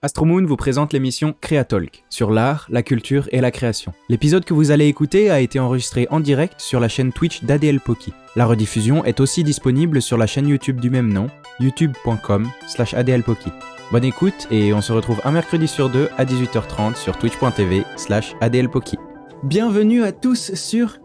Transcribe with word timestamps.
Astromoon 0.00 0.46
vous 0.46 0.54
présente 0.54 0.92
l'émission 0.92 1.34
Créatalk 1.40 2.04
sur 2.08 2.30
l'art, 2.30 2.68
la 2.70 2.84
culture 2.84 3.28
et 3.32 3.40
la 3.40 3.50
création. 3.50 3.92
L'épisode 4.08 4.44
que 4.44 4.54
vous 4.54 4.70
allez 4.70 4.86
écouter 4.86 5.28
a 5.28 5.40
été 5.40 5.58
enregistré 5.58 6.06
en 6.12 6.20
direct 6.20 6.60
sur 6.60 6.78
la 6.78 6.88
chaîne 6.88 7.12
Twitch 7.12 7.42
d'ADL 7.42 7.80
Poki. 7.80 8.12
La 8.36 8.46
rediffusion 8.46 9.04
est 9.04 9.18
aussi 9.18 9.42
disponible 9.42 10.00
sur 10.00 10.16
la 10.16 10.28
chaîne 10.28 10.46
YouTube 10.46 10.80
du 10.80 10.88
même 10.88 11.12
nom, 11.12 11.26
youtube.com 11.58 12.48
slash 12.68 12.94
adlpoki. 12.94 13.50
Bonne 13.90 14.04
écoute 14.04 14.46
et 14.52 14.72
on 14.72 14.80
se 14.80 14.92
retrouve 14.92 15.20
un 15.24 15.32
mercredi 15.32 15.66
sur 15.66 15.90
deux 15.90 16.08
à 16.16 16.24
18h30 16.24 16.94
sur 16.94 17.18
twitch.tv 17.18 17.82
slash 17.96 18.36
adlpoki. 18.40 18.98
Bienvenue 19.42 20.04
à 20.04 20.12
tous 20.12 20.54
sur 20.54 21.00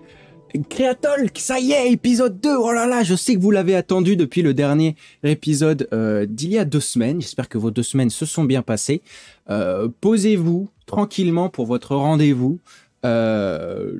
Créatalk, 0.61 1.39
ça 1.39 1.59
y 1.59 1.71
est, 1.71 1.91
épisode 1.91 2.39
2. 2.39 2.55
Oh 2.55 2.71
là 2.71 2.85
là, 2.85 3.01
je 3.01 3.15
sais 3.15 3.35
que 3.35 3.39
vous 3.39 3.49
l'avez 3.49 3.75
attendu 3.75 4.15
depuis 4.15 4.43
le 4.43 4.53
dernier 4.53 4.95
épisode 5.23 5.87
euh, 5.93 6.27
d'il 6.27 6.51
y 6.51 6.59
a 6.59 6.65
deux 6.65 6.79
semaines. 6.79 7.21
J'espère 7.21 7.49
que 7.49 7.57
vos 7.57 7.71
deux 7.71 7.81
semaines 7.81 8.11
se 8.11 8.27
sont 8.27 8.43
bien 8.43 8.61
passées. 8.61 9.01
Euh, 9.49 9.89
Posez-vous 9.99 10.69
tranquillement 10.85 11.49
pour 11.49 11.65
votre 11.65 11.95
rendez-vous 11.95 12.59
euh, 13.03 13.99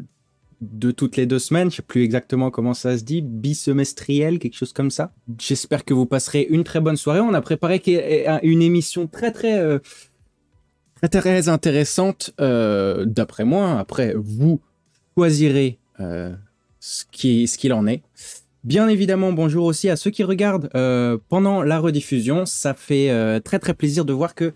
de 0.61 0.91
toutes 0.91 1.17
les 1.17 1.25
deux 1.25 1.39
semaines. 1.39 1.71
Je 1.71 1.77
sais 1.77 1.81
plus 1.81 2.03
exactement 2.03 2.51
comment 2.51 2.75
ça 2.75 2.99
se 2.99 3.03
dit, 3.03 3.23
bisemestriel, 3.23 4.37
quelque 4.37 4.55
chose 4.55 4.73
comme 4.73 4.91
ça. 4.91 5.11
J'espère 5.39 5.83
que 5.83 5.95
vous 5.95 6.05
passerez 6.05 6.45
une 6.47 6.63
très 6.63 6.81
bonne 6.81 6.97
soirée. 6.97 7.19
On 7.19 7.33
a 7.33 7.41
préparé 7.41 7.81
une 8.43 8.61
émission 8.61 9.07
très 9.07 9.31
très 9.31 9.79
très 11.01 11.09
très 11.09 11.49
intéressante 11.49 12.31
d'après 12.37 13.43
moi. 13.43 13.79
Après, 13.79 14.13
vous 14.15 14.61
choisirez 15.17 15.79
ce 16.83 17.05
qu'il 17.11 17.47
ce 17.47 17.57
qu'il 17.57 17.71
en 17.71 17.87
est. 17.87 18.01
Bien 18.65 18.89
évidemment, 18.89 19.31
bonjour 19.31 19.65
aussi 19.65 19.89
à 19.89 19.95
ceux 19.95 20.11
qui 20.11 20.23
regardent 20.23 20.69
euh, 20.75 21.17
pendant 21.29 21.63
la 21.63 21.79
rediffusion. 21.79 22.45
Ça 22.45 22.73
fait 22.73 23.09
euh, 23.09 23.39
très 23.39 23.57
très 23.57 23.73
plaisir 23.73 24.03
de 24.03 24.11
voir 24.11 24.35
que 24.35 24.53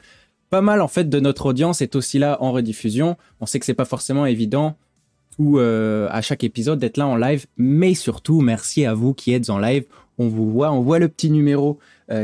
pas 0.50 0.60
mal 0.60 0.82
en 0.82 0.90
fait 0.90 1.08
de 1.08 1.20
notre 1.22 1.46
audience 1.46 1.82
est 1.82 1.96
aussi 1.96 2.20
là 2.20 2.38
en 2.42 2.52
rediffusion. 2.52 3.16
On 3.40 3.46
sait 3.46 3.60
que 3.60 3.66
c'est 3.66 3.74
pas 3.74 3.86
forcément 3.86 4.26
évident 4.26 4.76
euh, 5.40 6.10
à 6.12 6.22
chaque 6.22 6.44
épisode 6.44 6.80
d'être 6.80 6.98
là 6.98 7.08
en 7.08 7.16
live, 7.16 7.46
mais 7.56 7.94
surtout 7.94 8.42
merci 8.42 8.86
à 8.86 8.94
vous 8.94 9.14
qui 9.14 9.32
êtes 9.32 9.50
en 9.50 9.58
live. 9.60 9.86
On 10.18 10.28
vous 10.28 10.52
voit, 10.52 10.74
on 10.74 10.82
voit 10.82 11.00
le 11.00 11.08
petit 11.08 11.30
numéro 11.30 11.80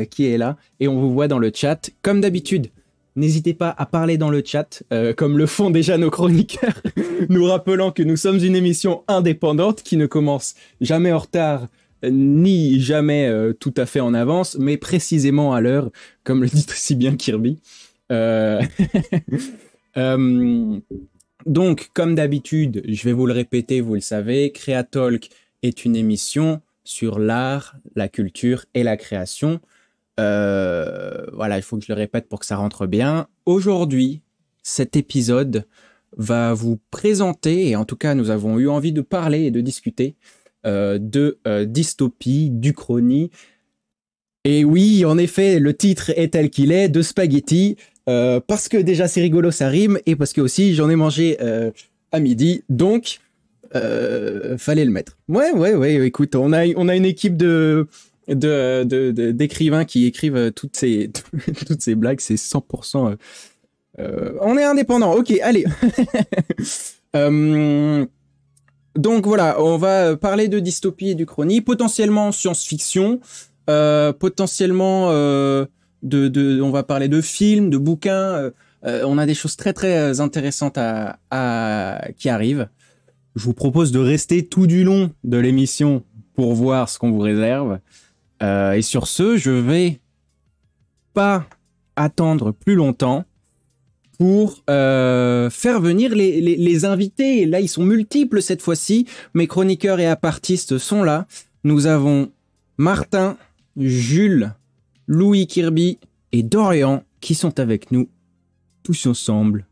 qui 0.10 0.26
est 0.28 0.38
là 0.38 0.58
et 0.80 0.88
on 0.88 1.00
vous 1.00 1.12
voit 1.12 1.28
dans 1.28 1.40
le 1.40 1.52
chat 1.54 1.92
comme 2.02 2.22
d'habitude. 2.22 2.70
N'hésitez 3.16 3.54
pas 3.54 3.74
à 3.78 3.86
parler 3.86 4.18
dans 4.18 4.30
le 4.30 4.42
chat, 4.44 4.82
euh, 4.92 5.14
comme 5.14 5.38
le 5.38 5.46
font 5.46 5.70
déjà 5.70 5.98
nos 5.98 6.10
chroniqueurs, 6.10 6.82
nous 7.30 7.46
rappelant 7.46 7.92
que 7.92 8.02
nous 8.02 8.18
sommes 8.18 8.44
une 8.44 8.56
émission 8.56 9.04
indépendante 9.08 9.84
qui 9.84 9.98
ne 9.98 10.08
commence 10.08 10.56
jamais 10.82 11.12
en 11.12 11.20
retard 11.20 11.68
ni 12.04 12.80
jamais 12.82 13.28
euh, 13.28 13.54
tout 13.54 13.74
à 13.78 13.86
fait 13.86 14.00
en 14.00 14.14
avance, 14.14 14.58
mais 14.60 14.78
précisément 14.78 15.54
à 15.54 15.62
l'heure, 15.62 15.90
comme 16.24 16.42
le 16.42 16.50
dit 16.50 16.66
si 16.68 16.96
bien 16.96 17.16
Kirby. 17.16 17.60
Euh, 19.96 20.80
donc, 21.46 21.92
comme 21.94 22.16
d'habitude, 22.16 22.82
je 22.88 23.04
vais 23.04 23.14
vous 23.14 23.28
le 23.28 23.34
répéter, 23.34 23.80
vous 23.80 23.94
le 23.94 24.02
savez, 24.02 24.52
Créatalk 24.52 25.30
est 25.62 25.86
une 25.86 25.96
émission 25.96 26.62
sur 26.84 27.20
l'art, 27.20 27.76
la 27.96 28.08
culture 28.08 28.66
et 28.74 28.82
la 28.82 28.98
création. 28.98 29.60
Euh, 30.20 31.26
voilà, 31.34 31.58
il 31.58 31.64
faut 31.64 31.78
que 31.78 31.84
je 31.84 31.92
le 31.92 31.98
répète 31.98 32.28
pour 32.28 32.40
que 32.40 32.46
ça 32.46 32.58
rentre 32.58 32.86
bien. 32.88 33.28
Aujourd'hui, 33.46 34.22
cet 34.62 34.96
épisode 34.96 35.66
va 36.18 36.54
vous 36.54 36.80
présenter, 36.92 37.70
et 37.70 37.76
en 37.76 37.86
tout 37.86 37.96
cas, 37.96 38.16
nous 38.16 38.30
avons 38.30 38.60
eu 38.60 38.70
envie 38.70 38.94
de 38.94 39.02
parler 39.02 39.44
et 39.44 39.52
de 39.52 39.62
discuter 39.62 40.16
euh, 40.66 40.98
de 40.98 41.40
euh, 41.46 41.66
dystopie, 41.66 42.50
d'Uchronie. 42.50 43.32
Et 44.46 44.64
oui, 44.64 45.04
en 45.04 45.18
effet, 45.18 45.60
le 45.60 45.74
titre 45.74 46.12
est 46.16 46.34
tel 46.34 46.50
qu'il 46.50 46.72
est, 46.72 46.88
de 46.88 47.02
spaghetti, 47.02 47.76
euh, 48.08 48.40
parce 48.40 48.70
que 48.70 48.78
déjà 48.78 49.10
c'est 49.10 49.22
rigolo, 49.22 49.52
ça 49.52 49.68
rime, 49.68 50.00
et 50.06 50.16
parce 50.16 50.32
que 50.32 50.40
aussi 50.40 50.74
j'en 50.74 50.90
ai 50.90 50.96
mangé 50.96 51.38
à 52.12 52.20
midi, 52.20 52.64
donc 52.70 53.20
fallait 53.74 54.86
le 54.86 54.92
mettre. 54.92 55.18
Ouais, 55.28 55.52
ouais, 55.52 55.76
ouais, 55.76 55.96
écoute, 56.06 56.36
on 56.36 56.54
a, 56.54 56.66
on 56.76 56.88
a 56.88 56.96
une 56.96 57.06
équipe 57.06 57.36
de 57.36 57.88
de- 58.28 58.84
d'écrivains 59.32 59.86
qui 59.86 60.06
écrivent 60.06 60.36
euh, 60.36 60.52
toutes 60.52 60.76
ces, 60.76 61.12
toutes 61.68 61.82
ces 61.82 61.96
blagues, 61.96 62.20
c'est 62.20 62.36
100%... 62.36 63.12
euh, 63.12 63.16
euh, 64.00 64.34
on 64.42 64.58
est 64.58 64.64
indépendant, 64.64 65.14
ok, 65.14 65.32
allez. 65.44 65.66
Donc 68.96 69.26
voilà, 69.26 69.62
on 69.62 69.78
va 69.78 70.16
parler 70.18 70.48
de 70.48 70.60
dystopie 70.60 71.10
et 71.10 71.16
d'Uchronie, 71.16 71.62
potentiellement 71.62 72.32
science-fiction, 72.32 73.20
potentiellement 73.66 75.10
de, 75.12 75.68
de, 76.04 76.62
on 76.62 76.70
va 76.72 76.84
parler 76.84 77.08
de 77.08 77.22
films, 77.22 77.70
de 77.70 77.78
bouquins. 77.78 78.52
on 78.84 79.18
a 79.18 79.26
des 79.26 79.34
choses 79.34 79.56
très 79.56 79.74
très 79.74 80.20
intéressantes 80.22 80.78
à, 80.78 81.18
à 81.32 82.08
qui 82.18 82.30
arrivent. 82.30 82.68
Je 83.36 83.44
vous 83.46 83.54
propose 83.54 83.92
de 83.92 84.00
rester 84.00 84.46
tout 84.46 84.68
du 84.68 84.84
long 84.84 85.12
de 85.24 85.38
l'émission 85.38 86.04
pour 86.36 86.54
voir 86.54 86.90
ce 86.90 87.00
qu'on 87.00 87.12
vous 87.12 87.20
réserve. 87.20 87.80
Euh, 88.44 88.74
et 88.74 88.82
sur 88.82 89.08
ce, 89.08 89.38
je 89.38 89.52
vais 89.52 90.00
pas 91.14 91.46
attendre 91.96 92.52
plus 92.52 92.76
longtemps 92.76 93.24
pour 94.20 94.64
euh, 94.70 95.50
faire 95.50 95.80
venir 95.80 96.14
les, 96.14 96.42
les, 96.42 96.56
les 96.56 96.86
invités. 96.86 97.42
Et 97.42 97.46
là, 97.46 97.60
ils 97.62 97.68
sont 97.70 97.84
multiples 97.84 98.42
cette 98.42 98.62
fois-ci. 98.62 99.08
Mes 99.34 99.48
chroniqueurs 99.48 100.00
et 100.00 100.08
apartistes 100.08 100.78
sont 100.78 101.04
là. 101.04 101.26
Nous 101.64 101.88
avons 101.88 102.32
Martin, 102.78 103.38
Jules, 103.78 104.54
Louis 105.08 105.48
Kirby 105.48 106.00
et 106.32 106.44
Dorian 106.44 107.04
qui 107.22 107.36
sont 107.36 107.60
avec 107.60 107.92
nous 107.92 108.10
tous 108.84 109.06
ensemble. 109.06 109.66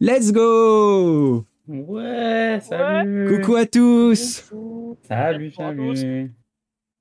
Let's 0.00 0.30
go 0.32 1.44
Ouais, 1.66 2.60
salut. 2.62 3.28
Coucou 3.36 3.56
à 3.56 3.66
tous 3.66 4.44
Salut, 5.08 5.52
Bonjour 5.56 5.64
à 5.66 5.74
tous. 5.74 6.00
salut. 6.00 6.32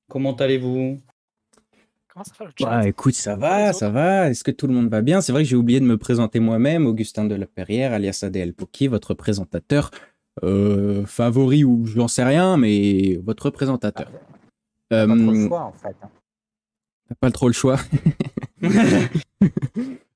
Comment 0.09 0.35
allez-vous? 0.35 1.00
Comment 2.07 2.23
ça 2.23 2.31
va 2.40 2.45
le 2.45 2.51
chat? 2.57 2.66
Bah 2.66 2.88
écoute, 2.88 3.13
ça 3.13 3.35
va, 3.35 3.73
ça 3.73 3.90
va. 3.90 4.29
Est-ce 4.29 4.44
que 4.44 4.51
tout 4.51 4.68
le 4.68 4.73
monde 4.73 4.90
va 4.90 5.01
bien? 5.01 5.22
C'est 5.22 5.31
vrai 5.31 5.44
que 5.44 5.50
j'ai 5.50 5.56
oublié 5.56 5.79
de 5.79 5.85
me 5.85 5.97
présenter 5.97 6.40
moi-même, 6.40 6.85
Augustin 6.88 7.25
de 7.25 7.35
la 7.35 7.45
Perrière, 7.45 7.94
alias 7.94 8.19
ADL 8.23 8.53
Poki, 8.53 8.88
votre 8.88 9.13
présentateur 9.13 9.91
euh, 10.44 11.06
favori 11.06 11.63
ou 11.63 11.85
j'en 11.85 12.07
sais 12.07 12.23
rien, 12.23 12.57
mais 12.57 13.19
votre 13.23 13.50
présentateur. 13.50 14.09
Pas 14.90 15.06
trop 15.06 15.13
Euh, 15.13 15.31
le 15.34 15.47
choix 15.47 15.62
en 15.63 15.73
fait. 15.73 15.95
T'as 17.09 17.16
pas 17.19 17.31
trop 17.31 17.47
le 17.47 17.53
choix. 17.53 17.78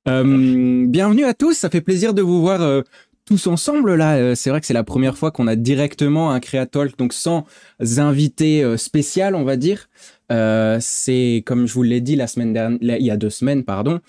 Euh, 0.07 0.87
bienvenue 0.87 1.25
à 1.25 1.35
tous, 1.35 1.53
ça 1.53 1.69
fait 1.69 1.79
plaisir 1.81 2.15
de 2.15 2.23
vous 2.23 2.41
voir 2.41 2.59
euh, 2.63 2.81
tous 3.31 3.47
ensemble 3.47 3.95
là. 3.95 4.17
Euh, 4.17 4.35
c'est 4.35 4.49
vrai 4.49 4.59
que 4.59 4.67
c'est 4.67 4.73
la 4.73 4.83
première 4.83 5.17
fois 5.17 5.31
qu'on 5.31 5.47
a 5.47 5.55
directement 5.55 6.31
un 6.31 6.41
Creatalk, 6.41 6.97
donc 6.97 7.13
sans 7.13 7.45
invité 7.79 8.61
euh, 8.61 8.75
spécial, 8.75 9.35
on 9.35 9.45
va 9.45 9.55
dire. 9.55 9.87
Euh, 10.33 10.79
c'est 10.81 11.41
comme 11.45 11.65
je 11.65 11.73
vous 11.73 11.83
l'ai 11.83 12.01
dit 12.01 12.17
la 12.17 12.27
semaine 12.27 12.51
dernière, 12.51 12.97
il 12.99 13.05
y 13.05 13.09
a 13.09 13.15
deux 13.15 13.29
semaines, 13.29 13.63
pardon. 13.63 14.01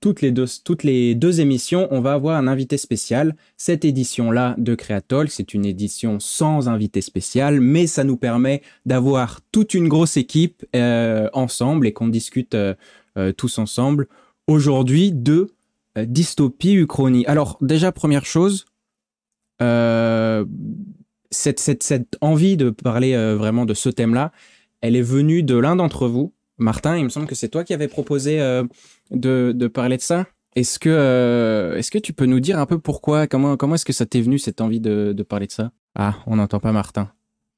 toutes 0.00 0.20
les 0.20 0.32
deux 0.32 0.46
toutes 0.64 0.82
les 0.82 1.14
deux 1.14 1.40
émissions, 1.40 1.86
on 1.92 2.00
va 2.00 2.14
avoir 2.14 2.36
un 2.36 2.48
invité 2.48 2.76
spécial. 2.76 3.36
Cette 3.56 3.84
édition-là 3.84 4.56
de 4.58 4.74
Creatalk, 4.74 5.30
c'est 5.30 5.54
une 5.54 5.64
édition 5.64 6.18
sans 6.18 6.68
invité 6.68 7.02
spécial, 7.02 7.60
mais 7.60 7.86
ça 7.86 8.02
nous 8.02 8.16
permet 8.16 8.62
d'avoir 8.84 9.42
toute 9.52 9.74
une 9.74 9.86
grosse 9.86 10.16
équipe 10.16 10.64
ensemble 11.32 11.86
et 11.86 11.92
qu'on 11.92 12.08
discute 12.08 12.56
tous 13.36 13.58
ensemble 13.58 14.08
aujourd'hui 14.48 15.12
de 15.12 15.52
euh, 15.98 16.04
dystopie 16.06 16.74
uchronie. 16.74 17.24
Alors 17.26 17.58
déjà 17.60 17.92
première 17.92 18.24
chose, 18.24 18.66
euh, 19.60 20.44
cette, 21.30 21.60
cette, 21.60 21.82
cette 21.82 22.16
envie 22.20 22.56
de 22.56 22.70
parler 22.70 23.14
euh, 23.14 23.36
vraiment 23.36 23.64
de 23.64 23.74
ce 23.74 23.88
thème-là, 23.88 24.32
elle 24.80 24.96
est 24.96 25.02
venue 25.02 25.42
de 25.42 25.56
l'un 25.56 25.76
d'entre 25.76 26.08
vous, 26.08 26.32
Martin. 26.58 26.96
Il 26.96 27.04
me 27.04 27.08
semble 27.08 27.26
que 27.26 27.34
c'est 27.34 27.48
toi 27.48 27.64
qui 27.64 27.74
avais 27.74 27.88
proposé 27.88 28.38
de, 29.10 29.52
de 29.52 29.66
parler 29.68 29.96
de 29.96 30.02
ça. 30.02 30.26
Est-ce 30.56 30.78
que, 30.78 31.74
est-ce 31.76 31.90
que 31.90 31.98
tu 31.98 32.12
peux 32.12 32.26
nous 32.26 32.40
dire 32.40 32.58
un 32.58 32.66
peu 32.66 32.78
pourquoi, 32.78 33.26
comment, 33.26 33.56
comment 33.56 33.76
est-ce 33.76 33.84
que 33.84 33.92
ça 33.92 34.06
t'est 34.06 34.20
venu 34.20 34.38
cette 34.38 34.60
envie 34.60 34.80
de, 34.80 35.14
de 35.16 35.22
parler 35.22 35.46
de 35.46 35.52
ça? 35.52 35.70
Ah, 35.94 36.16
on 36.26 36.36
n'entend 36.36 36.58
pas 36.58 36.72
Martin. 36.72 37.12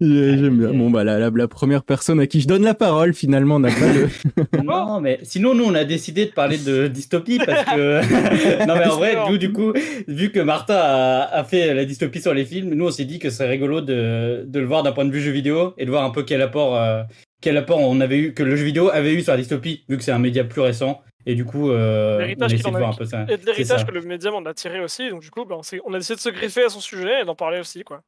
J'aime 0.05 0.59
bien. 0.59 0.73
Bon, 0.73 0.91
bah, 0.91 1.05
la, 1.05 1.19
la, 1.19 1.31
la 1.31 1.49
première 1.49 1.83
personne 1.83 2.21
à 2.21 2.27
qui 2.27 2.41
je 2.41 2.47
donne 2.49 2.63
la 2.63 2.75
parole, 2.75 3.15
finalement, 3.15 3.59
n'a 3.59 3.69
pas 3.71 3.93
le. 3.93 4.09
Non, 4.65 5.01
mais 5.01 5.19
sinon, 5.23 5.55
nous, 5.55 5.65
on 5.65 5.75
a 5.75 5.85
décidé 5.85 6.27
de 6.27 6.31
parler 6.33 6.59
de 6.59 6.87
dystopie 6.89 7.39
parce 7.45 7.65
que. 7.65 8.01
non, 8.67 8.75
mais 8.77 8.87
en 8.87 8.97
vrai, 8.97 9.17
nous, 9.29 9.39
du 9.39 9.53
coup, 9.53 9.73
vu 10.09 10.31
que 10.31 10.41
Martin 10.41 10.77
a, 10.77 11.23
a 11.23 11.45
fait 11.45 11.73
la 11.75 11.85
dystopie 11.85 12.21
sur 12.21 12.35
les 12.35 12.45
films, 12.45 12.75
nous, 12.75 12.87
on 12.87 12.91
s'est 12.91 13.05
dit 13.05 13.19
que 13.19 13.31
c'est 13.31 13.47
rigolo 13.47 13.81
de, 13.81 14.45
de 14.47 14.61
le 14.61 14.67
voir 14.67 14.83
d'un 14.83 14.93
point 14.93 15.05
de 15.05 15.11
vue 15.13 15.21
jeu 15.21 15.31
vidéo 15.33 15.75
et 15.79 15.85
de 15.85 15.91
voir 15.91 16.05
un 16.05 16.11
peu 16.11 16.23
quel 16.23 16.43
apport, 16.43 16.77
euh, 16.77 17.03
quel 17.41 17.57
apport 17.57 17.81
on 17.81 18.01
avait 18.01 18.19
eu, 18.19 18.35
que 18.35 18.43
le 18.43 18.57
jeu 18.57 18.65
vidéo 18.65 18.91
avait 18.91 19.15
eu 19.15 19.23
sur 19.23 19.33
la 19.33 19.39
dystopie, 19.39 19.85
vu 19.89 19.97
que 19.97 20.03
c'est 20.05 20.13
un 20.13 20.19
média 20.19 20.45
plus 20.45 20.61
récent. 20.61 21.01
Et 21.27 21.35
du 21.35 21.47
coup, 21.47 21.71
euh, 21.71 22.17
on 22.17 22.21
a 22.21 22.27
L'héritage 22.27 22.55
qu'il 22.55 22.63
de 22.65 22.71
voir 22.71 22.91
un 22.91 22.93
eu. 22.93 22.97
peu 22.99 23.05
ça. 23.07 23.25
Et 23.31 23.39
de 23.39 23.47
l'héritage 23.47 23.87
que 23.87 23.93
le 23.93 24.03
médium 24.03 24.35
en 24.35 24.45
a 24.45 24.53
tiré 24.53 24.81
aussi, 24.81 25.09
donc 25.09 25.23
du 25.23 25.31
coup, 25.31 25.45
bah, 25.47 25.57
on, 25.57 25.77
on 25.87 25.95
a 25.95 25.99
décidé 25.99 26.17
de 26.17 26.21
se 26.21 26.29
greffer 26.29 26.65
à 26.65 26.69
son 26.69 26.81
sujet 26.81 27.23
et 27.23 27.25
d'en 27.25 27.35
parler 27.35 27.61
aussi, 27.61 27.83
quoi. 27.83 28.03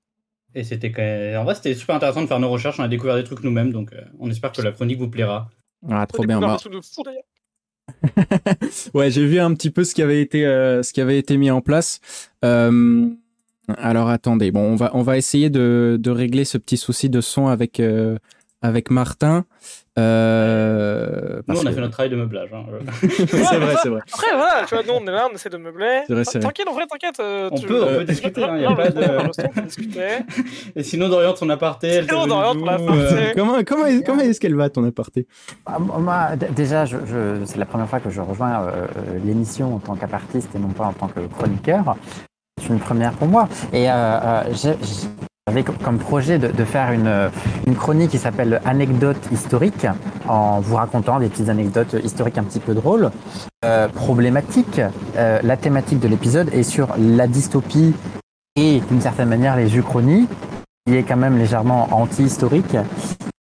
Et 0.56 0.64
c'était 0.64 0.90
quand 0.90 1.02
même... 1.02 1.38
En 1.38 1.44
vrai, 1.44 1.54
c'était 1.54 1.74
super 1.74 1.94
intéressant 1.96 2.22
de 2.22 2.26
faire 2.26 2.40
nos 2.40 2.50
recherches. 2.50 2.80
On 2.80 2.82
a 2.82 2.88
découvert 2.88 3.14
des 3.14 3.24
trucs 3.24 3.44
nous-mêmes, 3.44 3.72
donc 3.72 3.92
euh, 3.92 4.00
on 4.18 4.30
espère 4.30 4.50
que 4.52 4.62
la 4.62 4.72
chronique 4.72 4.98
vous 4.98 5.08
plaira. 5.08 5.50
Ah, 5.88 6.06
trop 6.06 6.22
On 6.22 6.26
bien. 6.26 6.40
Bah, 6.40 6.56
de 6.56 6.80
fou, 6.80 7.02
ouais, 8.94 9.10
j'ai 9.12 9.24
vu 9.26 9.38
un 9.38 9.54
petit 9.54 9.70
peu 9.70 9.84
ce 9.84 9.94
qui 9.94 10.02
avait 10.02 10.20
été, 10.20 10.42
ce 10.42 10.92
qui 10.92 11.00
avait 11.00 11.18
été 11.18 11.36
mis 11.36 11.52
en 11.52 11.60
place. 11.60 12.00
alors 12.42 14.08
attendez, 14.08 14.50
bon, 14.50 14.72
on 14.72 14.74
va, 14.74 14.90
on 14.94 15.02
va 15.02 15.16
essayer 15.16 15.50
de, 15.50 15.96
de 16.00 16.10
régler 16.10 16.44
ce 16.44 16.58
petit 16.58 16.78
souci 16.78 17.08
de 17.10 17.20
son 17.20 17.46
avec, 17.46 17.80
avec 18.60 18.90
Martin. 18.90 19.44
Euh, 19.98 21.40
nous, 21.48 21.58
on 21.58 21.66
a 21.66 21.72
fait 21.72 21.80
notre 21.80 21.92
travail 21.92 22.10
de 22.10 22.16
meublage. 22.16 22.50
Hein. 22.52 22.64
c'est 23.00 23.26
vrai, 23.26 23.74
c'est 23.82 23.88
vrai. 23.88 24.00
Après, 24.12 24.36
voilà, 24.36 24.64
tu 24.66 24.74
vois, 24.74 24.84
nous, 24.84 24.92
on 24.92 25.06
est 25.06 25.12
là, 25.12 25.26
on 25.30 25.34
essaie 25.34 25.48
de 25.48 25.56
meubler. 25.56 26.02
T'inquiète, 26.06 26.68
en 26.68 26.74
vrai, 26.74 26.86
t'inquiète. 26.86 27.18
Euh, 27.18 27.48
on, 27.50 27.60
peut, 27.60 27.82
on 27.82 27.94
peut 27.98 28.04
discuter, 28.04 28.44
hein, 28.44 28.58
y 28.58 28.66
a 28.66 28.74
pas 28.74 28.90
de... 28.90 30.78
Et 30.78 30.82
sinon, 30.82 31.08
Dorian, 31.08 31.32
ton 31.32 31.48
aparté. 31.48 32.02
Sinon, 32.02 32.26
Dorian, 32.26 32.54
ton 32.54 32.66
aparté. 32.66 33.32
Comment, 33.34 33.64
comment, 33.64 33.86
est, 33.86 34.04
comment 34.04 34.22
est-ce 34.22 34.38
qu'elle 34.38 34.54
va, 34.54 34.68
ton 34.68 34.84
aparté? 34.84 35.26
Ah, 35.64 35.78
Moi, 35.78 36.36
déjà, 36.54 36.84
je, 36.84 36.96
c'est 37.46 37.58
la 37.58 37.66
première 37.66 37.88
fois 37.88 38.00
que 38.00 38.10
je 38.10 38.20
rejoins 38.20 38.66
euh, 38.66 38.86
l'émission 39.24 39.76
en 39.76 39.78
tant 39.78 39.94
qu'apartiste 39.96 40.54
et 40.54 40.58
non 40.58 40.68
pas 40.68 40.84
en 40.84 40.92
tant 40.92 41.08
que 41.08 41.20
chroniqueur. 41.20 41.96
C'est 42.60 42.68
une 42.68 42.80
première 42.80 43.12
pour 43.12 43.28
moi. 43.28 43.48
Et 43.72 43.86
j'ai 44.52 44.74
j'avais 45.48 45.62
comme 45.62 45.98
projet 45.98 46.40
de, 46.40 46.64
faire 46.64 46.90
une, 46.90 47.30
une, 47.68 47.76
chronique 47.76 48.10
qui 48.10 48.18
s'appelle 48.18 48.60
Anecdotes 48.64 49.30
historiques, 49.30 49.86
en 50.28 50.58
vous 50.58 50.74
racontant 50.74 51.20
des 51.20 51.28
petites 51.28 51.48
anecdotes 51.48 51.94
historiques 52.02 52.36
un 52.38 52.42
petit 52.42 52.58
peu 52.58 52.74
drôles, 52.74 53.12
euh, 53.64 53.86
problématiques. 53.86 54.80
Euh, 55.16 55.38
la 55.44 55.56
thématique 55.56 56.00
de 56.00 56.08
l'épisode 56.08 56.52
est 56.52 56.64
sur 56.64 56.88
la 56.98 57.28
dystopie 57.28 57.94
et 58.56 58.80
d'une 58.80 59.00
certaine 59.00 59.28
manière 59.28 59.56
les 59.56 59.76
uchronies, 59.76 60.26
qui 60.84 60.96
est 60.96 61.04
quand 61.04 61.16
même 61.16 61.38
légèrement 61.38 61.88
anti-historique. 61.92 62.76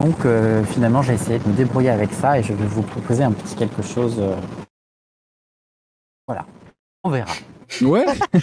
Donc 0.01 0.25
euh, 0.25 0.62
finalement, 0.62 1.03
j'ai 1.03 1.15
essayé 1.15 1.41
de 1.41 1.49
me 1.49 1.55
débrouiller 1.55 1.91
avec 1.91 2.12
ça 2.12 2.39
et 2.39 2.44
je 2.44 2.53
vais 2.53 2.67
vous 2.67 2.83
proposer 2.83 3.25
un 3.25 3.33
petit 3.33 3.56
quelque 3.56 3.83
chose. 3.83 4.17
Euh, 4.21 4.37
voilà, 6.29 6.47
on 7.03 7.11
verra. 7.11 7.33
Ouais. 7.83 8.06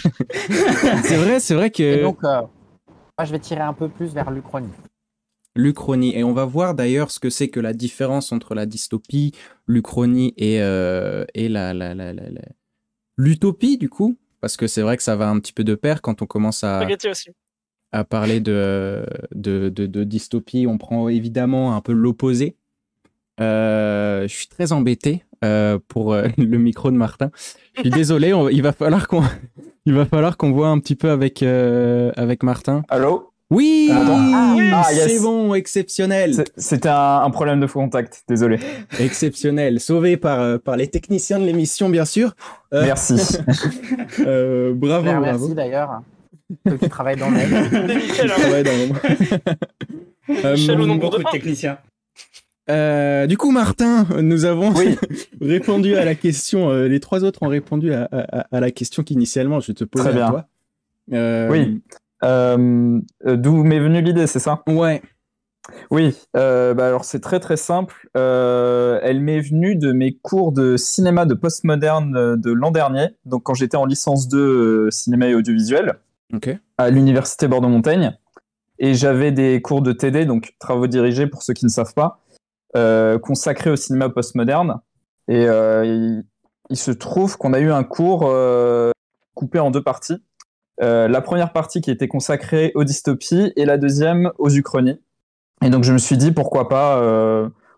c'est 1.02 1.16
vrai, 1.16 1.40
c'est 1.40 1.54
vrai 1.54 1.70
que. 1.70 2.02
donc, 2.02 2.18
moi, 3.18 3.24
je 3.24 3.32
vais 3.32 3.38
tirer 3.38 3.62
un 3.62 3.72
peu 3.72 3.88
plus 3.88 4.12
vers 4.12 4.30
l'Uchronie. 4.30 4.72
L'Uchronie. 5.54 6.14
Et 6.14 6.22
on 6.22 6.32
va 6.32 6.44
voir 6.44 6.74
d'ailleurs 6.74 7.10
ce 7.10 7.18
que 7.18 7.30
c'est 7.30 7.48
que 7.48 7.60
la 7.60 7.72
différence 7.72 8.30
entre 8.30 8.54
la 8.54 8.66
dystopie, 8.66 9.32
l'Uchronie 9.66 10.34
et, 10.36 10.60
euh, 10.60 11.24
et 11.34 11.48
la, 11.48 11.72
la, 11.72 11.94
la, 11.94 12.12
l'utopie, 13.16 13.78
du 13.78 13.88
coup. 13.88 14.18
Parce 14.40 14.58
que 14.58 14.66
c'est 14.66 14.82
vrai 14.82 14.98
que 14.98 15.02
ça 15.02 15.16
va 15.16 15.28
un 15.28 15.40
petit 15.40 15.54
peu 15.54 15.64
de 15.64 15.74
pair 15.74 16.02
quand 16.02 16.20
on 16.20 16.26
commence 16.26 16.62
à, 16.62 16.86
à 17.92 18.04
parler 18.04 18.40
de, 18.40 19.06
de, 19.34 19.70
de, 19.70 20.04
dystopie. 20.04 20.66
On 20.68 20.76
prend 20.76 21.08
évidemment 21.08 21.74
un 21.74 21.80
peu 21.80 21.92
l'opposé. 21.92 22.56
Euh, 23.40 24.28
je 24.28 24.34
suis 24.34 24.48
très 24.48 24.72
embêté 24.72 25.24
euh, 25.44 25.78
pour 25.88 26.14
le 26.38 26.58
micro 26.58 26.90
de 26.90 26.96
Martin. 26.96 27.30
Je 27.76 27.82
suis 27.82 27.90
désolé, 27.90 28.32
il 28.52 28.62
va 28.62 28.72
falloir 28.72 29.08
qu'on 29.08 29.22
il 29.86 29.94
va 29.94 30.04
falloir 30.04 30.36
qu'on 30.36 30.50
voit 30.50 30.68
un 30.68 30.78
petit 30.80 30.96
peu 30.96 31.10
avec, 31.10 31.42
euh, 31.42 32.12
avec 32.16 32.42
Martin. 32.42 32.82
Allô? 32.88 33.32
Oui, 33.48 33.88
ah, 33.92 34.56
ah 34.72 34.82
c'est 34.92 35.20
bon, 35.20 35.54
exceptionnel. 35.54 36.34
C'était 36.56 36.88
un, 36.88 37.30
problème 37.30 37.60
de 37.60 37.66
contact, 37.66 38.24
désolé. 38.28 38.58
Exceptionnel, 38.98 39.78
sauvé 39.78 40.16
par, 40.16 40.40
euh, 40.40 40.58
par 40.58 40.76
les 40.76 40.88
techniciens 40.88 41.38
de 41.38 41.44
l'émission, 41.44 41.88
bien 41.88 42.04
sûr. 42.04 42.34
Euh, 42.74 42.82
merci. 42.84 43.14
bravo, 44.18 45.04
bravo. 45.04 45.20
Merci 45.20 45.54
d'ailleurs. 45.54 46.00
Ceux 46.66 46.76
qui 46.76 46.88
travaillent 46.88 47.14
dans 47.14 47.30
l'ombre. 47.30 47.46
travaillent 48.36 48.64
dans 48.64 48.72
l'ombre. 48.72 48.98
nombre 50.86 51.18
de 51.18 51.22
techniciens. 51.30 51.78
Euh, 52.68 53.26
du 53.26 53.36
coup, 53.36 53.50
Martin, 53.50 54.06
nous 54.20 54.44
avons 54.44 54.72
répondu 55.40 55.96
à 55.96 56.04
la 56.04 56.14
question. 56.14 56.70
Euh, 56.70 56.88
les 56.88 57.00
trois 57.00 57.24
autres 57.24 57.42
ont 57.42 57.48
répondu 57.48 57.92
à, 57.92 58.08
la 58.50 58.70
question 58.70 59.02
qu'initialement 59.02 59.60
je 59.60 59.72
te 59.72 59.84
posais 59.84 60.04
Très 60.04 60.14
bien. 60.14 60.26
à 60.26 60.30
toi. 60.30 60.44
Euh, 61.12 61.48
oui. 61.50 61.82
D'où 62.22 63.62
m'est 63.62 63.80
venue 63.80 64.02
l'idée, 64.02 64.26
c'est 64.26 64.40
ça? 64.40 64.62
Ouais. 64.66 65.02
Oui. 65.90 66.16
bah 66.34 66.86
alors 66.86 67.04
c'est 67.04 67.20
très 67.20 67.40
très 67.40 67.56
simple. 67.56 68.08
elle 68.14 69.20
m'est 69.20 69.40
venue 69.40 69.76
de 69.76 69.92
mes 69.92 70.14
cours 70.14 70.52
de 70.52 70.76
cinéma 70.76 71.26
de 71.26 71.34
postmoderne 71.34 72.36
de 72.36 72.52
l'an 72.52 72.70
dernier. 72.70 73.08
Donc 73.24 73.44
quand 73.44 73.54
j'étais 73.54 73.76
en 73.76 73.84
licence 73.84 74.28
2 74.28 74.90
cinéma 74.90 75.28
et 75.28 75.34
audiovisuel 75.34 75.94
à 76.78 76.90
l'université 76.90 77.48
Bordeaux-Montaigne. 77.48 78.16
Et 78.78 78.94
j'avais 78.94 79.32
des 79.32 79.62
cours 79.62 79.80
de 79.80 79.92
TD, 79.92 80.26
donc 80.26 80.54
travaux 80.58 80.86
dirigés 80.86 81.26
pour 81.26 81.42
ceux 81.42 81.54
qui 81.54 81.64
ne 81.64 81.70
savent 81.70 81.94
pas. 81.94 82.20
Euh, 82.76 83.18
consacré 83.18 83.70
au 83.70 83.76
cinéma 83.76 84.10
postmoderne. 84.10 84.80
Et 85.28 85.46
euh, 85.48 86.20
il, 86.68 86.76
se 86.76 86.90
trouve 86.90 87.38
qu'on 87.38 87.54
a 87.54 87.58
eu 87.58 87.72
un 87.72 87.84
cours 87.84 88.24
euh, 88.24 88.90
coupé 89.34 89.58
en 89.58 89.70
deux 89.70 89.82
parties. 89.82 90.22
la 90.78 91.20
première 91.22 91.52
partie 91.52 91.80
qui 91.80 91.90
était 91.90 92.08
consacrée 92.08 92.72
aux 92.74 92.84
dystopies 92.84 93.52
et 93.56 93.64
la 93.64 93.78
deuxième 93.78 94.30
aux 94.38 94.50
uchronies. 94.50 95.00
Et 95.64 95.70
donc 95.70 95.84
je 95.84 95.92
me 95.92 95.98
suis 95.98 96.18
dit 96.18 96.32
pourquoi 96.32 96.68
pas, 96.68 97.00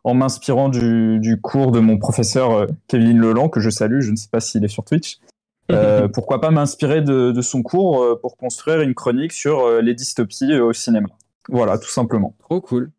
en 0.03 0.15
m'inspirant 0.15 0.69
du, 0.69 1.39
cours 1.41 1.71
de 1.71 1.79
mon 1.79 1.97
professeur 1.99 2.67
Kevin 2.89 3.21
Leland, 3.21 3.49
que 3.49 3.61
je 3.61 3.71
salue, 3.71 4.01
je 4.01 4.11
ne 4.11 4.17
sais 4.17 4.29
pas 4.31 4.41
s'il 4.41 4.65
est 4.65 4.69
sur 4.69 4.85
Twitch, 4.85 5.21
pourquoi 6.13 6.41
pas 6.41 6.51
m'inspirer 6.51 7.03
de, 7.03 7.31
de, 7.31 7.41
son 7.41 7.63
cours 7.63 8.19
pour 8.21 8.37
construire 8.37 8.81
une 8.81 8.95
chronique 8.95 9.33
sur 9.33 9.81
les 9.81 9.95
dystopies 9.95 10.59
au 10.59 10.73
cinéma. 10.73 11.09
Voilà, 11.49 11.79
tout 11.79 11.89
simplement. 11.89 12.35
Trop 12.41 12.61
cool. 12.61 12.91